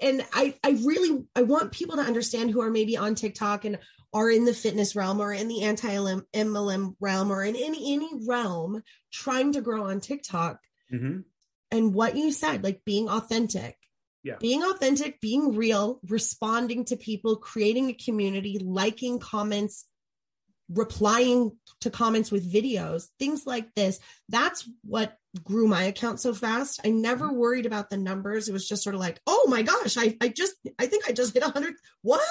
and 0.00 0.24
I, 0.32 0.54
I 0.64 0.70
really, 0.70 1.24
I 1.34 1.42
want 1.42 1.72
people 1.72 1.96
to 1.96 2.02
understand 2.02 2.50
who 2.50 2.62
are 2.62 2.70
maybe 2.70 2.96
on 2.96 3.14
TikTok 3.14 3.64
and 3.64 3.78
are 4.12 4.30
in 4.30 4.44
the 4.44 4.54
fitness 4.54 4.96
realm 4.96 5.20
or 5.20 5.32
in 5.32 5.48
the 5.48 5.62
anti 5.62 5.88
MLM 5.88 6.94
realm 7.00 7.30
or 7.30 7.44
in 7.44 7.54
any, 7.54 7.94
any 7.94 8.10
realm 8.26 8.82
trying 9.12 9.52
to 9.52 9.60
grow 9.60 9.88
on 9.88 10.00
TikTok. 10.00 10.58
Mm-hmm. 10.92 11.20
And 11.70 11.94
what 11.94 12.16
you 12.16 12.32
said, 12.32 12.64
like 12.64 12.82
being 12.84 13.08
authentic, 13.08 13.76
yeah. 14.24 14.36
being 14.40 14.62
authentic, 14.64 15.20
being 15.20 15.54
real, 15.54 16.00
responding 16.08 16.84
to 16.86 16.96
people, 16.96 17.36
creating 17.36 17.90
a 17.90 17.94
community, 17.94 18.58
liking 18.58 19.20
comments, 19.20 19.86
replying 20.68 21.52
to 21.80 21.90
comments 21.90 22.32
with 22.32 22.52
videos, 22.52 23.06
things 23.18 23.46
like 23.46 23.72
this. 23.74 24.00
That's 24.28 24.68
what 24.82 25.16
grew 25.44 25.68
my 25.68 25.84
account 25.84 26.20
so 26.20 26.34
fast. 26.34 26.80
I 26.84 26.90
never 26.90 27.26
mm-hmm. 27.26 27.36
worried 27.36 27.66
about 27.66 27.90
the 27.90 27.96
numbers. 27.96 28.48
It 28.48 28.52
was 28.52 28.68
just 28.68 28.82
sort 28.82 28.94
of 28.94 29.00
like, 29.00 29.20
oh 29.26 29.46
my 29.48 29.62
gosh, 29.62 29.96
I, 29.96 30.16
I 30.20 30.28
just, 30.28 30.54
I 30.78 30.86
think 30.86 31.08
I 31.08 31.12
just 31.12 31.34
hit 31.34 31.42
a 31.42 31.50
hundred. 31.50 31.74
What? 32.02 32.22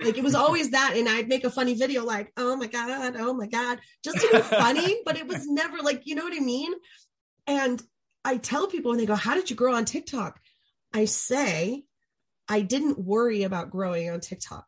Like 0.00 0.18
it 0.18 0.24
was 0.24 0.34
always 0.36 0.70
that. 0.70 0.94
And 0.96 1.08
I'd 1.08 1.28
make 1.28 1.44
a 1.44 1.50
funny 1.50 1.74
video 1.74 2.04
like, 2.04 2.32
oh 2.36 2.56
my 2.56 2.66
God, 2.66 3.16
oh 3.18 3.32
my 3.34 3.46
God, 3.46 3.80
just 4.04 4.18
to 4.20 4.28
be 4.32 4.38
funny, 4.42 4.98
but 5.04 5.16
it 5.16 5.26
was 5.26 5.46
never 5.46 5.78
like, 5.78 6.02
you 6.04 6.14
know 6.14 6.24
what 6.24 6.36
I 6.36 6.40
mean? 6.40 6.72
And 7.46 7.82
I 8.24 8.36
tell 8.36 8.66
people 8.66 8.90
when 8.90 8.98
they 8.98 9.06
go, 9.06 9.14
how 9.14 9.34
did 9.34 9.50
you 9.50 9.56
grow 9.56 9.74
on 9.74 9.84
TikTok? 9.84 10.40
I 10.92 11.04
say 11.06 11.84
I 12.48 12.60
didn't 12.60 12.98
worry 12.98 13.44
about 13.44 13.70
growing 13.70 14.10
on 14.10 14.20
TikTok. 14.20 14.66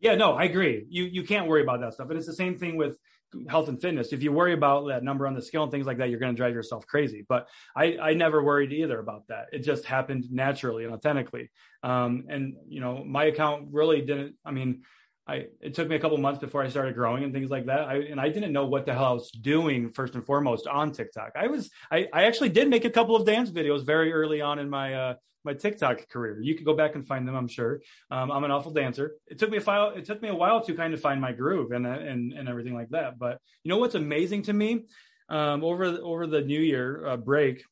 Yeah, 0.00 0.16
no, 0.16 0.32
I 0.32 0.44
agree. 0.44 0.84
You 0.90 1.04
you 1.04 1.22
can't 1.22 1.48
worry 1.48 1.62
about 1.62 1.80
that 1.80 1.94
stuff. 1.94 2.10
And 2.10 2.18
it's 2.18 2.26
the 2.26 2.34
same 2.34 2.58
thing 2.58 2.76
with 2.76 2.98
health 3.48 3.68
and 3.68 3.80
fitness. 3.80 4.12
If 4.12 4.22
you 4.22 4.32
worry 4.32 4.52
about 4.52 4.86
that 4.88 5.02
number 5.02 5.26
on 5.26 5.34
the 5.34 5.42
scale 5.42 5.62
and 5.62 5.72
things 5.72 5.86
like 5.86 5.98
that, 5.98 6.10
you're 6.10 6.20
going 6.20 6.34
to 6.34 6.36
drive 6.36 6.54
yourself 6.54 6.86
crazy. 6.86 7.24
But 7.28 7.48
I, 7.76 7.96
I 7.98 8.14
never 8.14 8.42
worried 8.42 8.72
either 8.72 8.98
about 8.98 9.26
that. 9.28 9.46
It 9.52 9.60
just 9.60 9.84
happened 9.84 10.30
naturally 10.30 10.84
and 10.84 10.94
authentically. 10.94 11.50
Um, 11.82 12.24
and 12.28 12.54
you 12.66 12.80
know, 12.80 13.04
my 13.04 13.24
account 13.24 13.68
really 13.70 14.00
didn't. 14.00 14.36
I 14.44 14.50
mean, 14.50 14.82
I 15.26 15.46
it 15.60 15.74
took 15.74 15.88
me 15.88 15.96
a 15.96 15.98
couple 15.98 16.18
months 16.18 16.40
before 16.40 16.62
I 16.62 16.68
started 16.68 16.94
growing 16.94 17.24
and 17.24 17.32
things 17.32 17.50
like 17.50 17.66
that. 17.66 17.80
I 17.80 17.96
and 17.96 18.20
I 18.20 18.28
didn't 18.28 18.52
know 18.52 18.66
what 18.66 18.84
the 18.84 18.92
hell 18.92 19.04
I 19.04 19.12
was 19.12 19.30
doing 19.30 19.90
first 19.90 20.14
and 20.14 20.24
foremost 20.24 20.66
on 20.66 20.92
TikTok. 20.92 21.32
I 21.34 21.46
was 21.46 21.70
I, 21.90 22.08
I 22.12 22.24
actually 22.24 22.50
did 22.50 22.68
make 22.68 22.84
a 22.84 22.90
couple 22.90 23.16
of 23.16 23.24
dance 23.24 23.50
videos 23.50 23.84
very 23.84 24.12
early 24.12 24.40
on 24.40 24.58
in 24.58 24.68
my 24.68 24.94
uh 24.94 25.14
my 25.44 25.54
TikTok 25.54 26.08
career. 26.08 26.40
You 26.40 26.54
could 26.54 26.64
go 26.64 26.74
back 26.74 26.94
and 26.94 27.06
find 27.06 27.28
them, 27.28 27.34
I'm 27.34 27.48
sure. 27.48 27.80
Um, 28.10 28.30
I'm 28.30 28.44
an 28.44 28.50
awful 28.50 28.72
dancer. 28.72 29.16
It 29.26 29.38
took 29.38 29.50
me 29.50 29.58
a 29.58 29.60
while. 29.60 29.90
It 29.90 30.04
took 30.04 30.22
me 30.22 30.28
a 30.28 30.34
while 30.34 30.64
to 30.64 30.74
kind 30.74 30.94
of 30.94 31.00
find 31.00 31.20
my 31.20 31.32
groove 31.32 31.72
and 31.72 31.86
and 31.86 32.32
and 32.32 32.48
everything 32.48 32.74
like 32.74 32.90
that. 32.90 33.18
But 33.18 33.40
you 33.62 33.70
know 33.70 33.78
what's 33.78 33.94
amazing 33.94 34.42
to 34.44 34.52
me? 34.52 34.84
Um, 35.28 35.64
over 35.64 35.84
over 35.84 36.26
the 36.26 36.42
New 36.42 36.60
Year 36.60 37.06
uh, 37.06 37.16
break, 37.16 37.64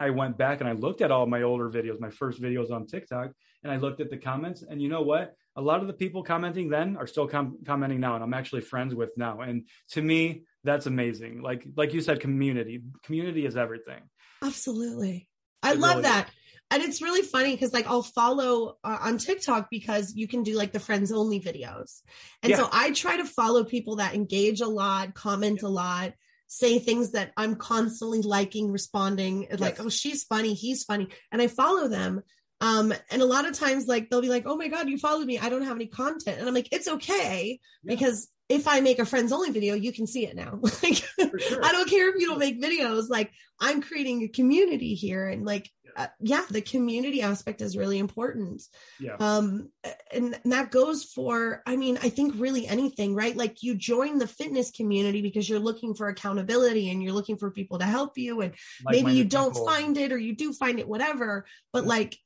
I 0.00 0.10
went 0.10 0.38
back 0.38 0.60
and 0.60 0.68
I 0.68 0.72
looked 0.72 1.02
at 1.02 1.10
all 1.10 1.26
my 1.26 1.42
older 1.42 1.68
videos, 1.68 2.00
my 2.00 2.10
first 2.10 2.40
videos 2.40 2.70
on 2.70 2.86
TikTok, 2.86 3.32
and 3.62 3.72
I 3.72 3.76
looked 3.76 4.00
at 4.00 4.10
the 4.10 4.16
comments. 4.16 4.62
And 4.62 4.80
you 4.80 4.88
know 4.88 5.02
what? 5.02 5.36
A 5.56 5.60
lot 5.60 5.80
of 5.80 5.86
the 5.86 5.92
people 5.92 6.22
commenting 6.22 6.68
then 6.68 6.96
are 6.96 7.06
still 7.06 7.28
com- 7.28 7.58
commenting 7.64 8.00
now 8.00 8.14
and 8.14 8.24
i'm 8.24 8.34
actually 8.34 8.60
friends 8.60 8.94
with 8.94 9.10
now 9.16 9.40
and 9.40 9.66
to 9.90 10.00
me 10.00 10.44
that's 10.64 10.86
amazing 10.86 11.42
like 11.42 11.66
like 11.76 11.92
you 11.92 12.00
said 12.00 12.20
community 12.20 12.82
community 13.02 13.46
is 13.46 13.56
everything 13.56 14.00
absolutely 14.42 15.28
i 15.62 15.72
it 15.72 15.78
love 15.78 15.96
really 15.96 16.02
that 16.02 16.28
is. 16.28 16.34
and 16.70 16.82
it's 16.82 17.02
really 17.02 17.22
funny 17.22 17.52
because 17.52 17.72
like 17.72 17.86
i'll 17.86 18.02
follow 18.02 18.76
uh, 18.84 18.98
on 19.02 19.18
tiktok 19.18 19.68
because 19.70 20.14
you 20.14 20.26
can 20.26 20.42
do 20.42 20.56
like 20.56 20.72
the 20.72 20.80
friends 20.80 21.12
only 21.12 21.40
videos 21.40 22.00
and 22.42 22.50
yeah. 22.50 22.56
so 22.56 22.68
i 22.72 22.90
try 22.92 23.16
to 23.16 23.24
follow 23.24 23.64
people 23.64 23.96
that 23.96 24.14
engage 24.14 24.60
a 24.60 24.68
lot 24.68 25.14
comment 25.14 25.60
yeah. 25.62 25.68
a 25.68 25.70
lot 25.70 26.12
say 26.46 26.78
things 26.78 27.12
that 27.12 27.32
i'm 27.36 27.56
constantly 27.56 28.20
liking 28.20 28.70
responding 28.70 29.46
yes. 29.50 29.58
like 29.58 29.80
oh 29.80 29.88
she's 29.88 30.24
funny 30.24 30.54
he's 30.54 30.84
funny 30.84 31.08
and 31.30 31.40
i 31.40 31.46
follow 31.46 31.88
them 31.88 32.22
um, 32.62 32.94
and 33.10 33.20
a 33.20 33.26
lot 33.26 33.44
of 33.44 33.58
times, 33.58 33.88
like 33.88 34.08
they'll 34.08 34.22
be 34.22 34.28
like, 34.28 34.44
"Oh 34.46 34.56
my 34.56 34.68
god, 34.68 34.88
you 34.88 34.96
followed 34.96 35.26
me. 35.26 35.36
I 35.36 35.48
don't 35.48 35.64
have 35.64 35.76
any 35.76 35.88
content," 35.88 36.38
and 36.38 36.46
I'm 36.46 36.54
like, 36.54 36.68
"It's 36.70 36.86
okay 36.86 37.58
yeah. 37.82 37.94
because 37.94 38.28
if 38.48 38.68
I 38.68 38.80
make 38.80 39.00
a 39.00 39.04
friends 39.04 39.32
only 39.32 39.50
video, 39.50 39.74
you 39.74 39.92
can 39.92 40.06
see 40.06 40.26
it 40.26 40.36
now. 40.36 40.60
like, 40.82 40.94
sure. 40.94 41.64
I 41.64 41.72
don't 41.72 41.90
care 41.90 42.08
if 42.08 42.20
you 42.20 42.28
don't 42.28 42.38
make 42.38 42.62
videos. 42.62 43.08
Like, 43.08 43.32
I'm 43.58 43.82
creating 43.82 44.22
a 44.22 44.28
community 44.28 44.94
here, 44.94 45.26
and 45.26 45.44
like, 45.44 45.70
yeah. 45.84 46.04
Uh, 46.04 46.06
yeah, 46.20 46.44
the 46.50 46.62
community 46.62 47.20
aspect 47.20 47.62
is 47.62 47.76
really 47.76 47.98
important. 47.98 48.62
Yeah. 49.00 49.16
Um, 49.18 49.70
and, 50.12 50.38
and 50.44 50.52
that 50.52 50.70
goes 50.70 51.04
for, 51.04 51.62
I 51.66 51.76
mean, 51.76 51.98
I 52.00 52.10
think 52.10 52.34
really 52.36 52.66
anything, 52.66 53.14
right? 53.14 53.36
Like, 53.36 53.62
you 53.64 53.74
join 53.74 54.18
the 54.18 54.28
fitness 54.28 54.70
community 54.70 55.20
because 55.20 55.48
you're 55.48 55.58
looking 55.58 55.94
for 55.94 56.08
accountability 56.08 56.90
and 56.90 57.02
you're 57.02 57.12
looking 57.12 57.38
for 57.38 57.50
people 57.50 57.80
to 57.80 57.86
help 57.86 58.16
you, 58.16 58.40
and 58.40 58.54
like 58.84 58.94
maybe 58.94 59.14
you 59.14 59.24
don't 59.24 59.56
find 59.56 59.96
it 59.96 60.12
or 60.12 60.18
you 60.18 60.36
do 60.36 60.52
find 60.52 60.78
it, 60.78 60.86
whatever. 60.86 61.44
But 61.72 61.82
yeah. 61.82 61.88
like, 61.88 62.18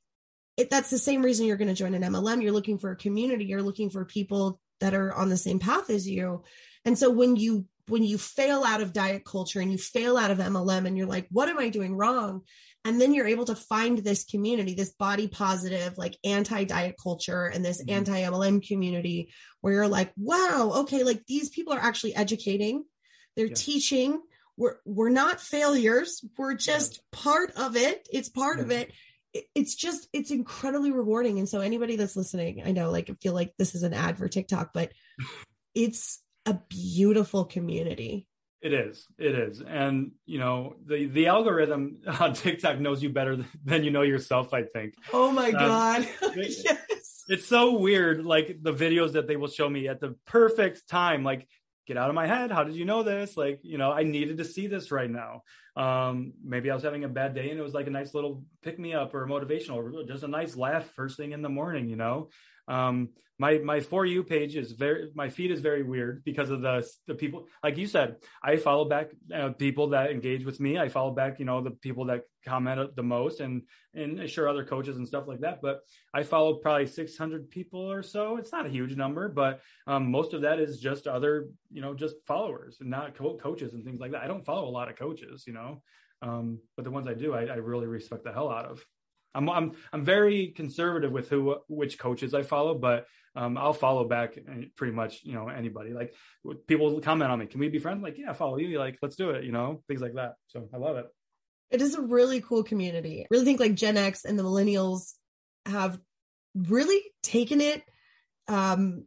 it, 0.57 0.69
that's 0.69 0.89
the 0.89 0.97
same 0.97 1.21
reason 1.21 1.45
you're 1.45 1.57
going 1.57 1.67
to 1.67 1.73
join 1.73 1.93
an 1.93 2.01
MLM. 2.01 2.41
You're 2.41 2.51
looking 2.51 2.79
for 2.79 2.91
a 2.91 2.95
community. 2.95 3.45
You're 3.45 3.61
looking 3.61 3.91
for 3.91 4.03
people 4.05 4.59
that 4.79 4.93
are 4.93 5.13
on 5.13 5.29
the 5.29 5.37
same 5.37 5.59
path 5.59 5.89
as 5.89 6.07
you. 6.07 6.43
And 6.83 6.97
so 6.97 7.09
when 7.11 7.35
you 7.35 7.65
when 7.87 8.03
you 8.03 8.17
fail 8.17 8.63
out 8.65 8.81
of 8.81 8.91
diet 8.91 9.23
culture 9.23 9.61
and 9.61 9.71
you 9.71 9.77
fail 9.77 10.17
out 10.17 10.31
of 10.31 10.39
MLM 10.39 10.85
and 10.85 10.97
you're 10.97 11.07
like, 11.07 11.25
what 11.31 11.47
am 11.47 11.57
I 11.57 11.69
doing 11.69 11.95
wrong? 11.95 12.41
And 12.83 12.99
then 12.99 13.13
you're 13.13 13.27
able 13.27 13.45
to 13.45 13.55
find 13.55 13.97
this 13.97 14.25
community, 14.25 14.73
this 14.73 14.91
body 14.91 15.27
positive, 15.27 15.97
like 15.97 16.17
anti 16.25 16.65
diet 16.65 16.95
culture 17.01 17.45
and 17.45 17.63
this 17.63 17.81
mm-hmm. 17.81 17.95
anti 17.95 18.21
MLM 18.21 18.65
community 18.65 19.31
where 19.61 19.73
you're 19.73 19.87
like, 19.87 20.11
wow, 20.17 20.71
okay, 20.79 21.03
like 21.03 21.25
these 21.27 21.49
people 21.49 21.73
are 21.73 21.79
actually 21.79 22.15
educating, 22.15 22.83
they're 23.35 23.47
yeah. 23.47 23.55
teaching. 23.55 24.21
We're, 24.59 24.77
we're 24.85 25.09
not 25.09 25.39
failures. 25.39 26.25
We're 26.35 26.55
just 26.55 26.95
yeah. 26.95 27.01
part 27.11 27.51
of 27.57 27.75
it. 27.75 28.07
It's 28.11 28.29
part 28.29 28.57
yeah. 28.57 28.63
of 28.63 28.71
it 28.71 28.91
it's 29.55 29.75
just 29.75 30.07
it's 30.13 30.31
incredibly 30.31 30.91
rewarding. 30.91 31.39
And 31.39 31.47
so 31.47 31.61
anybody 31.61 31.95
that's 31.95 32.15
listening 32.15 32.63
i 32.65 32.71
know 32.71 32.91
like 32.91 33.09
i 33.09 33.13
feel 33.21 33.33
like 33.33 33.53
this 33.57 33.75
is 33.75 33.83
an 33.83 33.93
ad 33.93 34.17
for 34.17 34.27
tiktok 34.27 34.71
but 34.73 34.91
it's 35.75 36.21
a 36.47 36.59
beautiful 36.69 37.45
community. 37.45 38.25
It 38.61 38.73
is. 38.73 39.05
It 39.19 39.35
is. 39.35 39.61
And 39.61 40.13
you 40.25 40.39
know 40.39 40.75
the 40.83 41.05
the 41.05 41.27
algorithm 41.27 41.99
on 42.19 42.33
tiktok 42.33 42.79
knows 42.79 43.03
you 43.03 43.09
better 43.09 43.45
than 43.63 43.83
you 43.83 43.91
know 43.91 44.01
yourself 44.01 44.53
i 44.53 44.63
think. 44.63 44.95
Oh 45.13 45.31
my 45.31 45.51
um, 45.51 45.53
god. 45.53 46.07
yes. 46.35 47.23
it's 47.27 47.45
so 47.45 47.77
weird 47.77 48.25
like 48.25 48.57
the 48.61 48.73
videos 48.73 49.13
that 49.13 49.27
they 49.27 49.35
will 49.35 49.49
show 49.49 49.69
me 49.69 49.87
at 49.87 49.99
the 49.99 50.15
perfect 50.25 50.87
time. 50.87 51.23
Like 51.23 51.47
get 51.87 51.97
out 51.97 52.09
of 52.09 52.15
my 52.15 52.27
head. 52.27 52.51
How 52.51 52.63
did 52.63 52.75
you 52.75 52.85
know 52.85 53.01
this? 53.01 53.37
Like, 53.37 53.59
you 53.63 53.77
know, 53.77 53.91
I 53.91 54.03
needed 54.03 54.37
to 54.37 54.45
see 54.45 54.67
this 54.67 54.91
right 54.91 55.09
now. 55.09 55.43
Um, 55.75 56.33
maybe 56.43 56.69
I 56.69 56.75
was 56.75 56.83
having 56.83 57.05
a 57.05 57.09
bad 57.09 57.33
day 57.33 57.49
and 57.49 57.59
it 57.59 57.63
was 57.63 57.73
like 57.73 57.87
a 57.87 57.91
nice 57.91 58.13
little 58.13 58.43
pick 58.61 58.77
me 58.77 58.93
up 58.93 59.13
or 59.13 59.25
motivational 59.25 59.75
or 59.75 60.03
just 60.03 60.23
a 60.23 60.27
nice 60.27 60.55
laugh 60.55 60.85
first 60.95 61.17
thing 61.17 61.31
in 61.31 61.41
the 61.41 61.49
morning, 61.49 61.87
you 61.87 61.95
know? 61.95 62.29
Um, 62.67 63.09
my 63.39 63.59
my 63.59 63.79
for 63.79 64.05
you 64.05 64.23
page 64.23 64.55
is 64.55 64.71
very 64.71 65.09
my 65.13 65.29
feed 65.29 65.51
is 65.51 65.61
very 65.61 65.83
weird 65.83 66.23
because 66.23 66.49
of 66.49 66.61
the 66.61 66.87
the 67.05 67.13
people 67.13 67.47
like 67.63 67.77
you 67.77 67.85
said 67.85 68.15
i 68.43 68.55
follow 68.55 68.85
back 68.85 69.11
uh, 69.33 69.49
people 69.49 69.89
that 69.89 70.11
engage 70.11 70.43
with 70.45 70.59
me. 70.59 70.77
I 70.77 70.89
follow 70.89 71.11
back 71.11 71.39
you 71.39 71.45
know 71.45 71.61
the 71.61 71.71
people 71.71 72.05
that 72.05 72.23
comment 72.45 72.95
the 72.95 73.03
most 73.03 73.39
and 73.39 73.63
and 73.93 74.29
sure 74.29 74.47
other 74.47 74.63
coaches 74.63 74.97
and 74.97 75.07
stuff 75.07 75.27
like 75.27 75.41
that. 75.41 75.61
But 75.61 75.81
i 76.13 76.23
follow 76.23 76.55
probably 76.55 76.87
600 76.87 77.49
people 77.49 77.91
or 77.91 78.01
so. 78.01 78.37
It's 78.37 78.51
not 78.51 78.65
a 78.65 78.69
huge 78.69 78.95
number 78.95 79.29
but 79.29 79.61
um, 79.85 80.09
most 80.11 80.33
of 80.33 80.41
that 80.41 80.59
is 80.59 80.79
just 80.79 81.07
other 81.07 81.49
you 81.71 81.81
know 81.81 81.93
just 81.93 82.15
followers 82.25 82.77
and 82.81 82.89
not 82.89 83.15
co- 83.15 83.37
coaches 83.37 83.73
and 83.73 83.83
things 83.85 83.99
like 83.99 84.11
that. 84.11 84.23
I 84.23 84.27
don't 84.27 84.45
follow 84.45 84.67
a 84.67 84.77
lot 84.77 84.89
of 84.89 84.95
coaches 84.95 85.43
you 85.45 85.53
know 85.53 85.81
um, 86.21 86.59
but 86.75 86.83
the 86.85 86.91
ones 86.91 87.07
i 87.07 87.13
do 87.13 87.33
I, 87.33 87.45
I 87.45 87.55
really 87.55 87.85
respect 87.85 88.23
the 88.23 88.33
hell 88.33 88.49
out 88.49 88.65
of 88.65 88.83
I'm 89.37 89.49
I'm 89.49 89.71
I'm 89.93 90.03
very 90.03 90.47
conservative 90.47 91.11
with 91.11 91.29
who 91.29 91.57
which 91.67 91.99
coaches 91.99 92.33
I 92.33 92.41
follow, 92.41 92.73
but 92.73 93.05
um, 93.35 93.57
I'll 93.57 93.73
follow 93.73 94.05
back 94.07 94.37
pretty 94.75 94.93
much 94.93 95.23
you 95.23 95.33
know 95.33 95.47
anybody. 95.47 95.93
Like 95.93 96.13
people 96.65 96.99
comment 97.01 97.31
on 97.31 97.39
me, 97.39 97.45
can 97.45 97.59
we 97.59 97.69
be 97.69 97.79
friends? 97.79 98.01
Like 98.01 98.17
yeah, 98.17 98.33
follow 98.33 98.57
you. 98.57 98.79
Like 98.79 98.97
let's 99.01 99.15
do 99.15 99.29
it. 99.29 99.43
You 99.43 99.51
know 99.51 99.83
things 99.87 100.01
like 100.01 100.15
that. 100.15 100.33
So 100.47 100.67
I 100.73 100.77
love 100.77 100.97
it. 100.97 101.05
It 101.69 101.81
is 101.81 101.95
a 101.95 102.01
really 102.01 102.41
cool 102.41 102.63
community. 102.63 103.21
I 103.21 103.27
really 103.29 103.45
think 103.45 103.59
like 103.59 103.75
Gen 103.75 103.97
X 103.97 104.25
and 104.25 104.39
the 104.39 104.43
millennials 104.43 105.13
have 105.65 105.99
really 106.55 107.01
taken 107.21 107.61
it 107.61 107.83
um, 108.47 109.03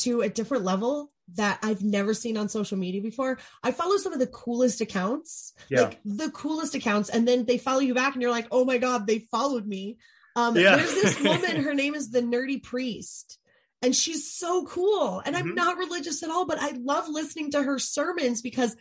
to 0.00 0.20
a 0.20 0.28
different 0.28 0.64
level 0.64 1.10
that 1.34 1.58
I've 1.62 1.82
never 1.82 2.14
seen 2.14 2.36
on 2.36 2.48
social 2.48 2.76
media 2.76 3.00
before. 3.00 3.38
I 3.62 3.72
follow 3.72 3.96
some 3.96 4.12
of 4.12 4.18
the 4.18 4.26
coolest 4.26 4.80
accounts, 4.80 5.54
yeah. 5.68 5.82
like 5.82 6.00
the 6.04 6.30
coolest 6.30 6.74
accounts, 6.74 7.08
and 7.08 7.26
then 7.26 7.46
they 7.46 7.58
follow 7.58 7.80
you 7.80 7.94
back, 7.94 8.14
and 8.14 8.22
you're 8.22 8.30
like, 8.30 8.48
oh 8.50 8.64
my 8.64 8.78
god, 8.78 9.06
they 9.06 9.20
followed 9.20 9.66
me. 9.66 9.98
Um, 10.36 10.56
yeah. 10.56 10.76
There's 10.76 10.94
this 10.94 11.20
woman, 11.22 11.62
her 11.62 11.74
name 11.74 11.94
is 11.94 12.10
the 12.10 12.20
Nerdy 12.20 12.62
Priest, 12.62 13.38
and 13.82 13.94
she's 13.94 14.30
so 14.30 14.64
cool. 14.66 15.20
And 15.24 15.34
mm-hmm. 15.34 15.48
I'm 15.48 15.54
not 15.54 15.78
religious 15.78 16.22
at 16.22 16.30
all, 16.30 16.46
but 16.46 16.60
I 16.60 16.72
love 16.72 17.08
listening 17.08 17.52
to 17.52 17.62
her 17.62 17.78
sermons 17.78 18.42
because 18.42 18.76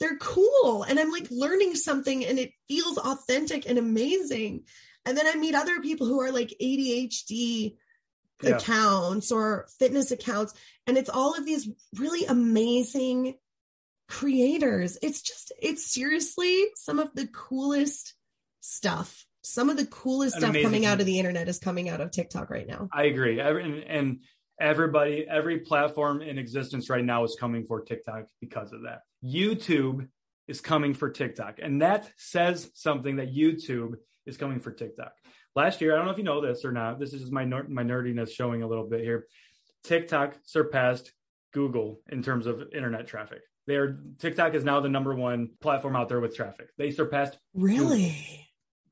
they're 0.00 0.18
cool, 0.18 0.82
and 0.82 0.98
I'm 0.98 1.12
like 1.12 1.28
learning 1.30 1.76
something, 1.76 2.24
and 2.24 2.38
it 2.38 2.52
feels 2.68 2.98
authentic 2.98 3.68
and 3.68 3.78
amazing. 3.78 4.64
And 5.04 5.16
then 5.16 5.26
I 5.26 5.36
meet 5.36 5.54
other 5.54 5.80
people 5.80 6.08
who 6.08 6.20
are 6.20 6.32
like 6.32 6.52
ADHD 6.60 7.76
yeah. 8.42 8.56
accounts 8.56 9.32
or 9.32 9.66
fitness 9.78 10.10
accounts. 10.10 10.54
And 10.86 10.96
it's 10.96 11.10
all 11.10 11.34
of 11.34 11.44
these 11.44 11.68
really 11.96 12.26
amazing 12.26 13.34
creators. 14.08 14.98
It's 15.02 15.22
just 15.22 15.52
it's 15.60 15.92
seriously 15.92 16.66
some 16.74 16.98
of 16.98 17.14
the 17.14 17.26
coolest 17.26 18.14
stuff. 18.60 19.24
Some 19.42 19.70
of 19.70 19.76
the 19.76 19.86
coolest 19.86 20.36
An 20.36 20.40
stuff 20.40 20.54
coming 20.54 20.70
thing. 20.70 20.86
out 20.86 21.00
of 21.00 21.06
the 21.06 21.18
internet 21.18 21.48
is 21.48 21.58
coming 21.58 21.88
out 21.88 22.00
of 22.00 22.10
tiktok 22.10 22.50
right 22.50 22.66
now. 22.66 22.88
I 22.92 23.04
agree. 23.04 23.38
And, 23.38 23.84
and 23.84 24.20
everybody 24.60 25.26
every 25.28 25.60
platform 25.60 26.22
in 26.22 26.38
existence 26.38 26.90
right 26.90 27.04
now 27.04 27.24
is 27.24 27.36
coming 27.38 27.64
for 27.64 27.82
tiktok 27.82 28.24
because 28.40 28.72
of 28.72 28.82
that. 28.82 29.00
Youtube 29.24 30.08
is 30.48 30.60
coming 30.60 30.94
for 30.94 31.10
tiktok. 31.10 31.58
And 31.62 31.82
that 31.82 32.10
says 32.16 32.70
something 32.74 33.16
that 33.16 33.34
youtube 33.34 33.94
is 34.24 34.36
coming 34.36 34.60
for 34.60 34.72
tiktok 34.72 35.12
last 35.56 35.80
year, 35.80 35.94
I 35.94 35.96
don't 35.96 36.04
know 36.04 36.12
if 36.12 36.18
you 36.18 36.24
know 36.24 36.40
this 36.40 36.64
or 36.64 36.70
not. 36.70 37.00
This 37.00 37.12
is 37.12 37.22
just 37.22 37.32
my 37.32 37.44
my 37.44 37.82
nerdiness 37.82 38.30
showing 38.30 38.62
a 38.62 38.68
little 38.68 38.86
bit 38.86 39.00
here. 39.00 39.26
TikTok 39.82 40.36
surpassed 40.44 41.12
Google 41.52 42.00
in 42.10 42.22
terms 42.22 42.46
of 42.46 42.62
internet 42.74 43.06
traffic. 43.06 43.40
They 43.66 43.76
are 43.76 43.98
TikTok 44.18 44.54
is 44.54 44.62
now 44.64 44.80
the 44.80 44.88
number 44.88 45.14
one 45.14 45.50
platform 45.60 45.96
out 45.96 46.08
there 46.08 46.20
with 46.20 46.36
traffic. 46.36 46.68
They 46.78 46.90
surpassed 46.90 47.38
really 47.54 48.16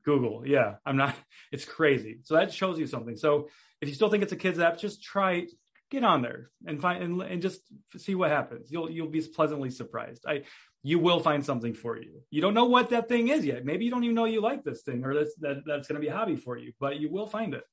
Google. 0.03 0.41
Google. 0.41 0.47
Yeah, 0.47 0.75
I'm 0.85 0.97
not. 0.97 1.15
It's 1.51 1.63
crazy. 1.63 2.19
So 2.23 2.33
that 2.35 2.51
shows 2.51 2.79
you 2.79 2.87
something. 2.87 3.15
So 3.15 3.47
if 3.79 3.87
you 3.87 3.95
still 3.95 4.09
think 4.09 4.23
it's 4.23 4.33
a 4.33 4.35
kids 4.35 4.59
app, 4.59 4.77
just 4.77 5.01
try 5.01 5.45
get 5.91 6.03
on 6.03 6.21
there 6.21 6.49
and 6.65 6.81
find 6.81 7.03
and, 7.03 7.21
and 7.21 7.41
just 7.41 7.61
see 7.97 8.15
what 8.15 8.31
happens. 8.31 8.71
You'll 8.71 8.89
you'll 8.89 9.09
be 9.09 9.21
pleasantly 9.21 9.69
surprised. 9.69 10.25
I 10.27 10.43
you 10.85 10.99
will 10.99 11.19
find 11.19 11.43
something 11.43 11.73
for 11.73 11.97
you. 11.97 12.21
You 12.29 12.41
don't 12.41 12.53
know 12.53 12.65
what 12.65 12.91
that 12.91 13.09
thing 13.09 13.29
is 13.29 13.43
yet. 13.43 13.65
Maybe 13.65 13.85
you 13.85 13.91
don't 13.91 14.03
even 14.03 14.15
know 14.15 14.25
you 14.25 14.39
like 14.39 14.63
this 14.63 14.83
thing 14.83 15.03
or 15.03 15.15
that's 15.15 15.33
that, 15.37 15.63
that's 15.65 15.87
going 15.87 15.99
to 15.99 15.99
be 15.99 16.09
a 16.09 16.15
hobby 16.15 16.35
for 16.35 16.55
you, 16.55 16.73
but 16.79 16.99
you 16.99 17.09
will 17.09 17.25
find 17.25 17.55
it. 17.55 17.63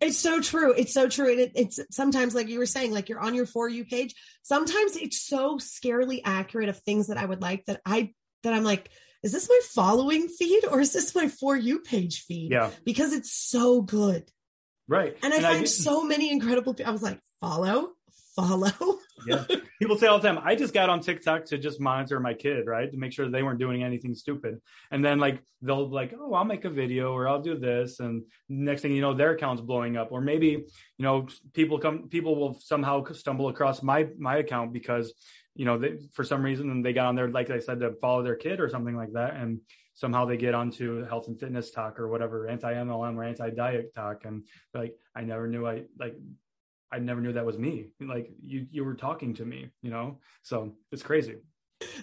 It's 0.00 0.16
so 0.16 0.40
true. 0.40 0.72
It's 0.72 0.94
so 0.94 1.06
true. 1.06 1.30
And 1.30 1.38
it, 1.38 1.52
it's 1.54 1.80
sometimes 1.90 2.34
like 2.34 2.48
you 2.48 2.58
were 2.58 2.64
saying, 2.64 2.92
like 2.92 3.10
you're 3.10 3.20
on 3.20 3.34
your 3.34 3.44
for 3.44 3.68
you 3.68 3.84
page. 3.84 4.14
Sometimes 4.42 4.96
it's 4.96 5.20
so 5.20 5.58
scarily 5.58 6.22
accurate 6.24 6.70
of 6.70 6.78
things 6.78 7.08
that 7.08 7.18
I 7.18 7.26
would 7.26 7.42
like 7.42 7.66
that 7.66 7.82
I 7.84 8.14
that 8.42 8.54
I'm 8.54 8.64
like, 8.64 8.88
is 9.22 9.32
this 9.32 9.50
my 9.50 9.60
following 9.74 10.26
feed 10.28 10.64
or 10.64 10.80
is 10.80 10.94
this 10.94 11.14
my 11.14 11.28
for 11.28 11.54
you 11.54 11.80
page 11.80 12.22
feed? 12.22 12.52
Yeah. 12.52 12.70
Because 12.86 13.12
it's 13.12 13.34
so 13.34 13.82
good. 13.82 14.30
Right. 14.88 15.14
And 15.22 15.34
I 15.34 15.42
find 15.42 15.60
I, 15.60 15.64
so 15.64 16.04
many 16.04 16.30
incredible 16.30 16.74
I 16.86 16.90
was 16.90 17.02
like, 17.02 17.20
follow, 17.42 17.90
follow. 18.36 18.98
yeah. 19.26 19.44
People 19.80 19.98
say 19.98 20.06
all 20.06 20.18
the 20.18 20.28
time, 20.28 20.40
I 20.44 20.54
just 20.54 20.72
got 20.72 20.88
on 20.88 21.00
TikTok 21.00 21.46
to 21.46 21.58
just 21.58 21.80
monitor 21.80 22.20
my 22.20 22.34
kid, 22.34 22.66
right? 22.66 22.90
To 22.90 22.96
make 22.96 23.12
sure 23.12 23.28
they 23.28 23.42
weren't 23.42 23.58
doing 23.58 23.82
anything 23.82 24.14
stupid. 24.14 24.60
And 24.90 25.04
then 25.04 25.18
like 25.18 25.42
they'll 25.62 25.88
like, 25.88 26.14
oh, 26.18 26.34
I'll 26.34 26.44
make 26.44 26.64
a 26.64 26.70
video 26.70 27.12
or 27.12 27.28
I'll 27.28 27.42
do 27.42 27.58
this. 27.58 28.00
And 28.00 28.22
next 28.48 28.82
thing 28.82 28.92
you 28.92 29.00
know, 29.00 29.14
their 29.14 29.32
account's 29.32 29.62
blowing 29.62 29.96
up. 29.96 30.12
Or 30.12 30.20
maybe, 30.20 30.48
you 30.48 30.64
know, 30.98 31.26
people 31.54 31.78
come 31.78 32.08
people 32.08 32.36
will 32.36 32.54
somehow 32.54 33.04
stumble 33.12 33.48
across 33.48 33.82
my 33.82 34.08
my 34.18 34.36
account 34.36 34.72
because, 34.72 35.12
you 35.54 35.64
know, 35.64 35.78
they, 35.78 35.96
for 36.12 36.24
some 36.24 36.42
reason 36.42 36.82
they 36.82 36.92
got 36.92 37.06
on 37.06 37.16
there, 37.16 37.28
like 37.28 37.50
I 37.50 37.58
said, 37.58 37.80
to 37.80 37.94
follow 38.00 38.22
their 38.22 38.36
kid 38.36 38.60
or 38.60 38.68
something 38.68 38.96
like 38.96 39.12
that. 39.12 39.34
And 39.36 39.60
somehow 39.94 40.26
they 40.26 40.36
get 40.36 40.54
onto 40.54 41.04
health 41.06 41.26
and 41.28 41.40
fitness 41.40 41.70
talk 41.70 41.98
or 41.98 42.08
whatever, 42.08 42.48
anti 42.48 42.72
MLM 42.72 43.16
or 43.16 43.24
anti 43.24 43.50
diet 43.50 43.94
talk. 43.94 44.24
And 44.24 44.46
like, 44.74 44.94
I 45.14 45.22
never 45.22 45.48
knew 45.48 45.66
I 45.66 45.84
like 45.98 46.16
I 46.92 46.98
never 46.98 47.20
knew 47.20 47.32
that 47.32 47.46
was 47.46 47.58
me. 47.58 47.88
Like 48.00 48.30
you, 48.42 48.66
you 48.70 48.84
were 48.84 48.94
talking 48.94 49.34
to 49.34 49.44
me, 49.44 49.70
you 49.82 49.90
know? 49.90 50.18
So 50.42 50.72
it's 50.92 51.02
crazy. 51.02 51.36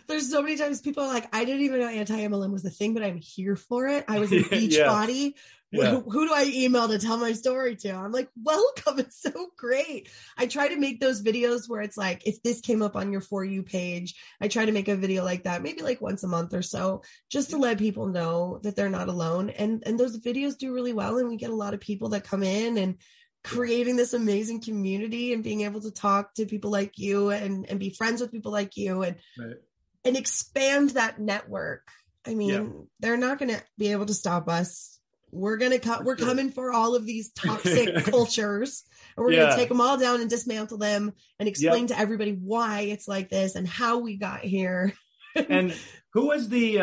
There's 0.08 0.30
so 0.30 0.42
many 0.42 0.56
times 0.56 0.82
people 0.82 1.04
are 1.04 1.14
like, 1.14 1.34
I 1.34 1.46
didn't 1.46 1.62
even 1.62 1.80
know 1.80 1.88
anti 1.88 2.16
MLM 2.16 2.52
was 2.52 2.66
a 2.66 2.70
thing, 2.70 2.94
but 2.94 3.04
I'm 3.04 3.18
here 3.18 3.56
for 3.56 3.88
it. 3.88 4.06
I 4.08 4.20
was 4.20 4.32
in 4.32 4.44
Beachbody. 4.44 5.34
yeah. 5.72 5.90
Who, 5.90 6.02
who, 6.02 6.28
do 6.28 6.34
I 6.34 6.44
email 6.54 6.88
to 6.88 7.00
tell 7.00 7.18
my 7.18 7.32
story 7.32 7.76
to? 7.78 7.92
I'm 7.92 8.12
like, 8.12 8.30
welcome. 8.42 9.00
It's 9.00 9.20
so 9.20 9.48
great. 9.58 10.10
I 10.38 10.46
try 10.46 10.68
to 10.68 10.80
make 10.80 11.00
those 11.00 11.24
videos 11.24 11.68
where 11.68 11.82
it's 11.82 11.98
like, 11.98 12.28
if 12.28 12.44
this 12.44 12.62
came 12.62 12.84
up 12.84 12.96
on 12.96 13.12
your 13.12 13.22
For 13.22 13.44
You 13.44 13.64
page, 13.64 14.14
I 14.40 14.48
try 14.48 14.66
to 14.66 14.72
make 14.72 14.88
a 14.88 14.96
video 14.96 15.24
like 15.24 15.44
that, 15.44 15.64
maybe 15.64 15.82
like 15.82 16.02
once 16.02 16.24
a 16.24 16.28
month 16.28 16.54
or 16.54 16.62
so, 16.62 17.02
just 17.32 17.50
to 17.50 17.58
let 17.58 17.80
people 17.80 18.08
know 18.08 18.60
that 18.62 18.76
they're 18.76 18.90
not 18.90 19.10
alone. 19.10 19.50
And, 19.50 19.82
and 19.88 20.00
those 20.00 20.20
videos 20.20 20.58
do 20.58 20.74
really 20.74 20.94
well. 20.94 21.18
And 21.18 21.28
we 21.28 21.38
get 21.38 21.50
a 21.50 21.56
lot 21.56 21.74
of 21.74 21.80
people 21.80 22.10
that 22.10 22.24
come 22.24 22.44
in 22.44 22.78
and 22.78 22.98
creating 23.44 23.98
this 23.98 24.14
amazing 24.14 24.62
community 24.62 25.34
and 25.34 25.44
being 25.44 25.62
able 25.62 25.82
to 25.82 25.92
talk 25.92 26.34
to 26.34 26.46
people 26.46 26.72
like 26.72 26.98
you 26.98 27.30
and 27.30 27.70
and 27.70 27.80
be 27.80 27.90
friends 27.90 28.22
with 28.22 28.32
people 28.32 28.52
like 28.52 28.78
you 28.78 29.04
and 29.04 29.18
right. 29.38 29.58
and 30.06 30.16
expand 30.16 30.92
that 30.92 31.20
network 31.20 31.88
i 32.26 32.34
mean 32.34 32.50
yeah. 32.50 32.82
they're 33.00 33.18
not 33.18 33.40
going 33.40 33.50
to 33.50 33.62
be 33.78 33.92
able 33.92 34.06
to 34.06 34.14
stop 34.14 34.48
us 34.48 35.00
we're 35.32 35.58
going 35.58 35.72
to 35.72 35.80
cut 35.80 36.06
we're 36.06 36.16
coming 36.16 36.52
for 36.52 36.72
all 36.72 36.96
of 36.96 37.06
these 37.06 37.32
toxic 37.32 37.96
cultures 38.06 38.84
and 39.18 39.26
we're 39.26 39.34
yeah. 39.34 39.40
going 39.40 39.52
to 39.52 39.58
take 39.58 39.70
them 39.70 39.82
all 39.82 39.98
down 39.98 40.22
and 40.22 40.30
dismantle 40.30 40.78
them 40.78 41.12
and 41.40 41.50
explain 41.50 41.88
yep. 41.88 41.90
to 41.90 42.00
everybody 42.00 42.32
why 42.32 42.82
it's 42.82 43.08
like 43.08 43.30
this 43.30 43.56
and 43.56 43.68
how 43.68 44.00
we 44.00 44.16
got 44.16 44.42
here 44.42 44.94
and 45.36 45.76
who 46.14 46.28
was 46.28 46.48
the 46.48 46.74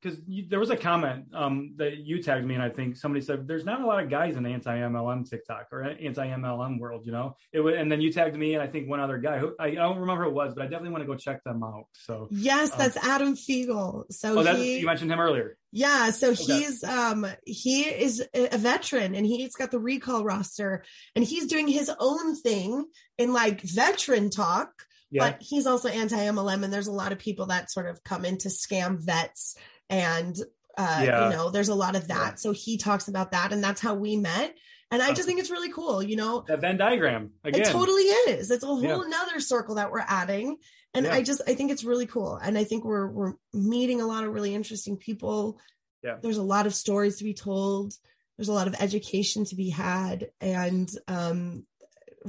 because 0.00 0.18
um, 0.18 0.44
there 0.48 0.60
was 0.60 0.70
a 0.70 0.76
comment 0.76 1.26
um, 1.34 1.74
that 1.76 1.98
you 1.98 2.22
tagged 2.22 2.46
me 2.46 2.54
and 2.54 2.62
I 2.62 2.68
think 2.68 2.96
somebody 2.96 3.24
said 3.24 3.48
there's 3.48 3.64
not 3.64 3.80
a 3.80 3.86
lot 3.86 4.02
of 4.02 4.08
guys 4.08 4.36
in 4.36 4.46
anti 4.46 4.76
MLM 4.78 5.28
TikTok 5.28 5.66
or 5.72 5.82
anti 5.82 6.26
MLM 6.28 6.78
world, 6.78 7.04
you 7.04 7.10
know. 7.10 7.36
It 7.52 7.60
was, 7.60 7.74
and 7.76 7.90
then 7.90 8.00
you 8.00 8.12
tagged 8.12 8.36
me 8.36 8.54
and 8.54 8.62
I 8.62 8.68
think 8.68 8.88
one 8.88 9.00
other 9.00 9.18
guy 9.18 9.38
who 9.38 9.54
I, 9.58 9.66
I, 9.66 9.74
don't 9.74 9.98
remember 9.98 10.24
who 10.24 10.30
it 10.30 10.34
was, 10.34 10.54
but 10.54 10.62
I 10.62 10.66
definitely 10.66 10.90
want 10.90 11.02
to 11.02 11.08
go 11.08 11.16
check 11.16 11.42
them 11.42 11.64
out. 11.64 11.86
So 11.94 12.28
yes, 12.30 12.72
um, 12.72 12.78
that's 12.78 12.96
Adam 12.98 13.34
Fiegel. 13.34 14.04
So 14.12 14.38
oh, 14.38 14.54
he, 14.54 14.78
you 14.78 14.86
mentioned 14.86 15.10
him 15.10 15.18
earlier. 15.18 15.56
Yeah, 15.72 16.10
so 16.10 16.30
okay. 16.30 16.44
he's 16.44 16.84
um 16.84 17.26
he 17.44 17.82
is 17.82 18.24
a 18.34 18.56
veteran 18.56 19.16
and 19.16 19.26
he's 19.26 19.56
got 19.56 19.72
the 19.72 19.80
recall 19.80 20.22
roster 20.22 20.84
and 21.16 21.24
he's 21.24 21.48
doing 21.48 21.66
his 21.66 21.90
own 21.98 22.36
thing 22.36 22.86
in 23.18 23.32
like 23.32 23.62
veteran 23.62 24.30
talk 24.30 24.70
yeah. 25.16 25.30
but 25.30 25.42
he's 25.42 25.66
also 25.66 25.88
anti 25.88 26.16
MLM, 26.16 26.64
and 26.64 26.72
there's 26.72 26.86
a 26.86 26.92
lot 26.92 27.12
of 27.12 27.18
people 27.18 27.46
that 27.46 27.70
sort 27.70 27.86
of 27.86 28.02
come 28.04 28.24
in 28.24 28.38
to 28.38 28.48
scam 28.48 28.98
vets, 28.98 29.56
and 29.90 30.36
uh, 30.76 31.02
yeah. 31.04 31.24
you 31.24 31.36
know, 31.36 31.50
there's 31.50 31.68
a 31.68 31.74
lot 31.74 31.96
of 31.96 32.08
that. 32.08 32.32
Yeah. 32.32 32.34
So 32.36 32.52
he 32.52 32.78
talks 32.78 33.08
about 33.08 33.32
that, 33.32 33.52
and 33.52 33.62
that's 33.62 33.80
how 33.80 33.94
we 33.94 34.16
met. 34.16 34.54
And 34.90 35.02
I 35.02 35.12
just 35.12 35.26
think 35.26 35.40
it's 35.40 35.50
really 35.50 35.72
cool, 35.72 36.00
you 36.00 36.14
know. 36.14 36.44
That 36.46 36.60
Venn 36.60 36.76
diagram 36.76 37.32
again. 37.42 37.62
It 37.62 37.66
totally 37.66 38.02
is. 38.02 38.52
It's 38.52 38.62
a 38.62 38.68
whole 38.68 38.82
yeah. 38.82 39.02
another 39.04 39.40
circle 39.40 39.76
that 39.76 39.90
we're 39.90 40.04
adding. 40.06 40.58
And 40.94 41.06
I 41.06 41.22
just 41.22 41.42
I 41.46 41.54
think 41.54 41.70
it's 41.70 41.84
really 41.84 42.06
cool. 42.06 42.36
And 42.36 42.56
I 42.56 42.64
think 42.64 42.84
we're 42.84 43.08
we're 43.08 43.34
meeting 43.52 44.00
a 44.00 44.06
lot 44.06 44.24
of 44.24 44.32
really 44.32 44.54
interesting 44.54 44.96
people. 44.96 45.58
Yeah. 46.02 46.16
There's 46.22 46.38
a 46.38 46.42
lot 46.42 46.66
of 46.66 46.74
stories 46.74 47.18
to 47.18 47.24
be 47.24 47.34
told. 47.34 47.92
There's 48.38 48.48
a 48.48 48.54
lot 48.54 48.68
of 48.68 48.76
education 48.80 49.44
to 49.46 49.56
be 49.56 49.68
had. 49.68 50.30
And 50.40 50.90
um 51.08 51.66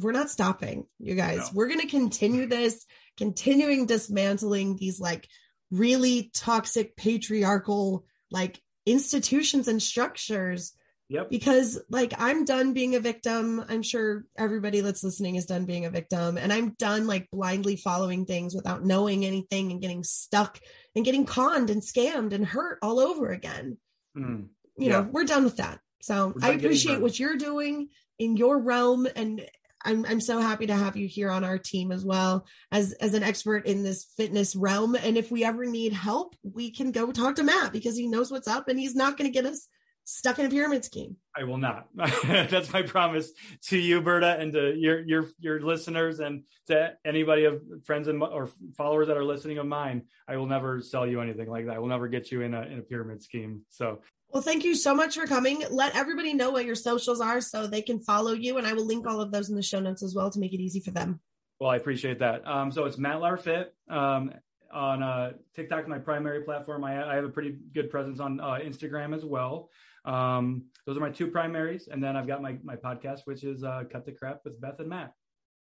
we're 0.01 0.11
not 0.11 0.29
stopping, 0.29 0.85
you 0.99 1.15
guys. 1.15 1.37
No. 1.37 1.49
We're 1.53 1.67
going 1.67 1.81
to 1.81 1.87
continue 1.87 2.47
this, 2.47 2.85
continuing 3.17 3.85
dismantling 3.85 4.77
these 4.77 4.99
like 4.99 5.27
really 5.71 6.31
toxic 6.33 6.95
patriarchal 6.95 8.05
like 8.31 8.61
institutions 8.85 9.67
and 9.67 9.81
structures. 9.81 10.73
Yep. 11.09 11.29
Because 11.29 11.79
like 11.89 12.13
I'm 12.17 12.43
done 12.43 12.73
being 12.73 12.95
a 12.95 12.99
victim. 12.99 13.63
I'm 13.69 13.81
sure 13.81 14.25
everybody 14.37 14.81
that's 14.81 15.03
listening 15.03 15.35
is 15.35 15.45
done 15.45 15.65
being 15.65 15.85
a 15.85 15.89
victim. 15.89 16.37
And 16.37 16.51
I'm 16.51 16.71
done 16.71 17.07
like 17.07 17.29
blindly 17.31 17.77
following 17.77 18.25
things 18.25 18.53
without 18.53 18.83
knowing 18.83 19.23
anything 19.23 19.71
and 19.71 19.81
getting 19.81 20.03
stuck 20.03 20.59
and 20.95 21.05
getting 21.05 21.25
conned 21.25 21.69
and 21.69 21.81
scammed 21.81 22.33
and 22.33 22.45
hurt 22.45 22.79
all 22.81 22.99
over 22.99 23.31
again. 23.31 23.77
Mm. 24.17 24.47
You 24.77 24.89
yeah. 24.89 25.01
know, 25.01 25.09
we're 25.09 25.23
done 25.23 25.45
with 25.45 25.57
that. 25.57 25.79
So 26.01 26.33
I 26.41 26.51
appreciate 26.51 27.01
what 27.01 27.19
you're 27.19 27.37
doing 27.37 27.89
in 28.19 28.37
your 28.37 28.59
realm 28.59 29.07
and 29.15 29.45
I'm 29.83 30.05
I'm 30.05 30.21
so 30.21 30.39
happy 30.39 30.67
to 30.67 30.75
have 30.75 30.97
you 30.97 31.07
here 31.07 31.29
on 31.29 31.43
our 31.43 31.57
team 31.57 31.91
as 31.91 32.03
well 32.03 32.45
as 32.71 32.93
as 32.93 33.13
an 33.13 33.23
expert 33.23 33.65
in 33.65 33.83
this 33.83 34.05
fitness 34.17 34.55
realm. 34.55 34.95
And 34.95 35.17
if 35.17 35.31
we 35.31 35.43
ever 35.43 35.65
need 35.65 35.93
help, 35.93 36.35
we 36.43 36.71
can 36.71 36.91
go 36.91 37.11
talk 37.11 37.35
to 37.35 37.43
Matt 37.43 37.73
because 37.73 37.95
he 37.95 38.07
knows 38.07 38.31
what's 38.31 38.47
up 38.47 38.67
and 38.67 38.79
he's 38.79 38.95
not 38.95 39.17
going 39.17 39.31
to 39.31 39.33
get 39.33 39.45
us 39.45 39.67
stuck 40.07 40.39
in 40.39 40.45
a 40.45 40.49
pyramid 40.49 40.85
scheme. 40.85 41.17
I 41.35 41.43
will 41.43 41.57
not. 41.57 41.87
That's 42.25 42.71
my 42.71 42.81
promise 42.81 43.31
to 43.65 43.77
you, 43.77 44.01
Berta, 44.01 44.37
and 44.39 44.53
to 44.53 44.73
your 44.75 45.01
your 45.01 45.25
your 45.39 45.61
listeners, 45.61 46.19
and 46.19 46.43
to 46.67 46.93
anybody 47.05 47.45
of 47.45 47.61
friends 47.85 48.07
and 48.07 48.23
or 48.23 48.49
followers 48.75 49.07
that 49.07 49.17
are 49.17 49.25
listening 49.25 49.59
of 49.59 49.67
mine. 49.67 50.03
I 50.27 50.37
will 50.37 50.47
never 50.47 50.81
sell 50.81 51.05
you 51.05 51.21
anything 51.21 51.49
like 51.49 51.67
that. 51.67 51.75
I 51.75 51.79
will 51.79 51.89
never 51.89 52.07
get 52.07 52.31
you 52.31 52.41
in 52.41 52.53
a 52.53 52.61
in 52.63 52.79
a 52.79 52.83
pyramid 52.83 53.21
scheme. 53.21 53.61
So 53.69 53.99
well, 54.31 54.43
thank 54.43 54.63
you 54.63 54.75
so 54.75 54.93
much 54.93 55.15
for 55.15 55.25
coming. 55.25 55.63
Let 55.69 55.95
everybody 55.95 56.33
know 56.33 56.51
what 56.51 56.65
your 56.65 56.75
socials 56.75 57.21
are 57.21 57.39
so 57.41 57.65
they 57.65 57.81
can 57.81 57.99
follow 57.99 58.33
you. 58.33 58.57
And 58.57 58.67
I 58.67 58.73
will 58.73 58.85
link 58.85 59.07
all 59.07 59.21
of 59.21 59.31
those 59.31 59.49
in 59.49 59.55
the 59.55 59.63
show 59.63 59.79
notes 59.79 60.03
as 60.03 60.13
well 60.13 60.29
to 60.31 60.39
make 60.39 60.53
it 60.53 60.59
easy 60.59 60.79
for 60.79 60.91
them. 60.91 61.21
Well, 61.59 61.69
I 61.69 61.77
appreciate 61.77 62.19
that. 62.19 62.45
Um, 62.47 62.71
so 62.71 62.85
it's 62.85 62.97
Matt 62.97 63.17
Laarfit 63.17 63.67
um, 63.89 64.31
on 64.71 65.01
uh, 65.01 65.31
TikTok, 65.55 65.87
my 65.87 65.97
primary 65.97 66.43
platform. 66.43 66.83
I, 66.83 67.11
I, 67.11 67.15
have 67.15 67.23
a 67.23 67.29
pretty 67.29 67.55
good 67.73 67.89
presence 67.89 68.19
on 68.19 68.39
uh, 68.39 68.59
Instagram 68.63 69.15
as 69.15 69.25
well. 69.25 69.69
Um, 70.05 70.65
those 70.85 70.97
are 70.97 71.01
my 71.01 71.09
two 71.09 71.27
primaries. 71.27 71.87
And 71.91 72.03
then 72.03 72.15
I've 72.15 72.27
got 72.27 72.41
my, 72.41 72.57
my 72.63 72.75
podcast, 72.75 73.21
which 73.25 73.43
is 73.43 73.63
uh, 73.63 73.85
Cut 73.91 74.05
the 74.05 74.11
Crap 74.11 74.41
with 74.43 74.59
Beth 74.61 74.79
and 74.79 74.89
Matt. 74.89 75.13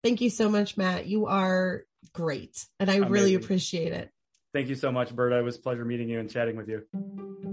Thank 0.02 0.20
you 0.20 0.30
so 0.30 0.48
much, 0.48 0.76
Matt. 0.76 1.06
You 1.06 1.26
are 1.26 1.82
great. 2.12 2.66
And 2.80 2.90
I 2.90 2.94
Amazing. 2.94 3.12
really 3.12 3.34
appreciate 3.34 3.92
it. 3.92 4.10
Thank 4.52 4.68
you 4.68 4.74
so 4.74 4.90
much, 4.92 5.14
Berta. 5.14 5.38
It 5.38 5.42
was 5.42 5.56
a 5.56 5.60
pleasure 5.60 5.84
meeting 5.84 6.08
you 6.08 6.20
and 6.20 6.30
chatting 6.30 6.56
with 6.56 6.68
you. 6.68 7.51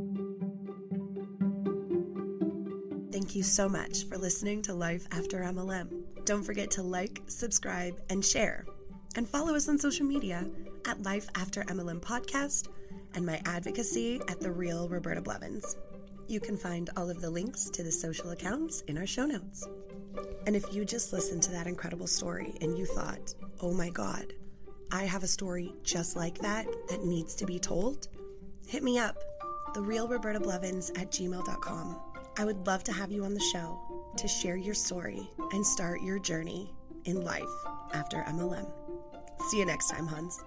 Thank 3.19 3.35
you 3.35 3.43
so 3.43 3.67
much 3.67 4.05
for 4.05 4.17
listening 4.17 4.61
to 4.61 4.73
Life 4.73 5.05
After 5.11 5.41
MLM. 5.41 6.23
Don't 6.23 6.41
forget 6.41 6.71
to 6.71 6.81
like, 6.81 7.21
subscribe, 7.27 7.99
and 8.09 8.23
share. 8.23 8.65
And 9.17 9.27
follow 9.27 9.55
us 9.55 9.67
on 9.67 9.77
social 9.77 10.05
media 10.05 10.47
at 10.87 11.03
Life 11.03 11.27
After 11.35 11.63
MLM 11.63 11.99
Podcast 11.99 12.69
and 13.15 13.25
my 13.25 13.41
advocacy 13.43 14.21
at 14.29 14.39
The 14.39 14.49
Real 14.49 14.87
Roberta 14.87 15.19
Blevins. 15.19 15.75
You 16.29 16.39
can 16.39 16.55
find 16.55 16.89
all 16.95 17.09
of 17.09 17.19
the 17.19 17.29
links 17.29 17.69
to 17.71 17.83
the 17.83 17.91
social 17.91 18.29
accounts 18.29 18.83
in 18.87 18.97
our 18.97 19.05
show 19.05 19.25
notes. 19.25 19.67
And 20.47 20.55
if 20.55 20.73
you 20.73 20.85
just 20.85 21.11
listened 21.11 21.43
to 21.43 21.51
that 21.51 21.67
incredible 21.67 22.07
story 22.07 22.53
and 22.61 22.77
you 22.77 22.85
thought, 22.85 23.35
oh 23.59 23.73
my 23.73 23.89
God, 23.89 24.31
I 24.93 25.03
have 25.03 25.23
a 25.23 25.27
story 25.27 25.73
just 25.83 26.15
like 26.15 26.37
that 26.37 26.67
that 26.87 27.03
needs 27.03 27.35
to 27.35 27.45
be 27.45 27.59
told, 27.59 28.07
hit 28.65 28.81
me 28.81 28.97
up, 28.97 29.21
therealrobertablevins 29.75 30.97
at 30.97 31.11
gmail.com. 31.11 32.08
I 32.39 32.45
would 32.45 32.65
love 32.65 32.85
to 32.85 32.93
have 32.93 33.11
you 33.11 33.25
on 33.25 33.33
the 33.33 33.39
show 33.41 33.77
to 34.15 34.25
share 34.25 34.55
your 34.55 34.73
story 34.73 35.29
and 35.51 35.67
start 35.67 36.01
your 36.01 36.19
journey 36.19 36.73
in 37.03 37.25
life 37.25 37.43
after 37.91 38.23
MLM. 38.29 38.65
See 39.49 39.59
you 39.59 39.65
next 39.65 39.89
time, 39.89 40.07
Huns. 40.07 40.39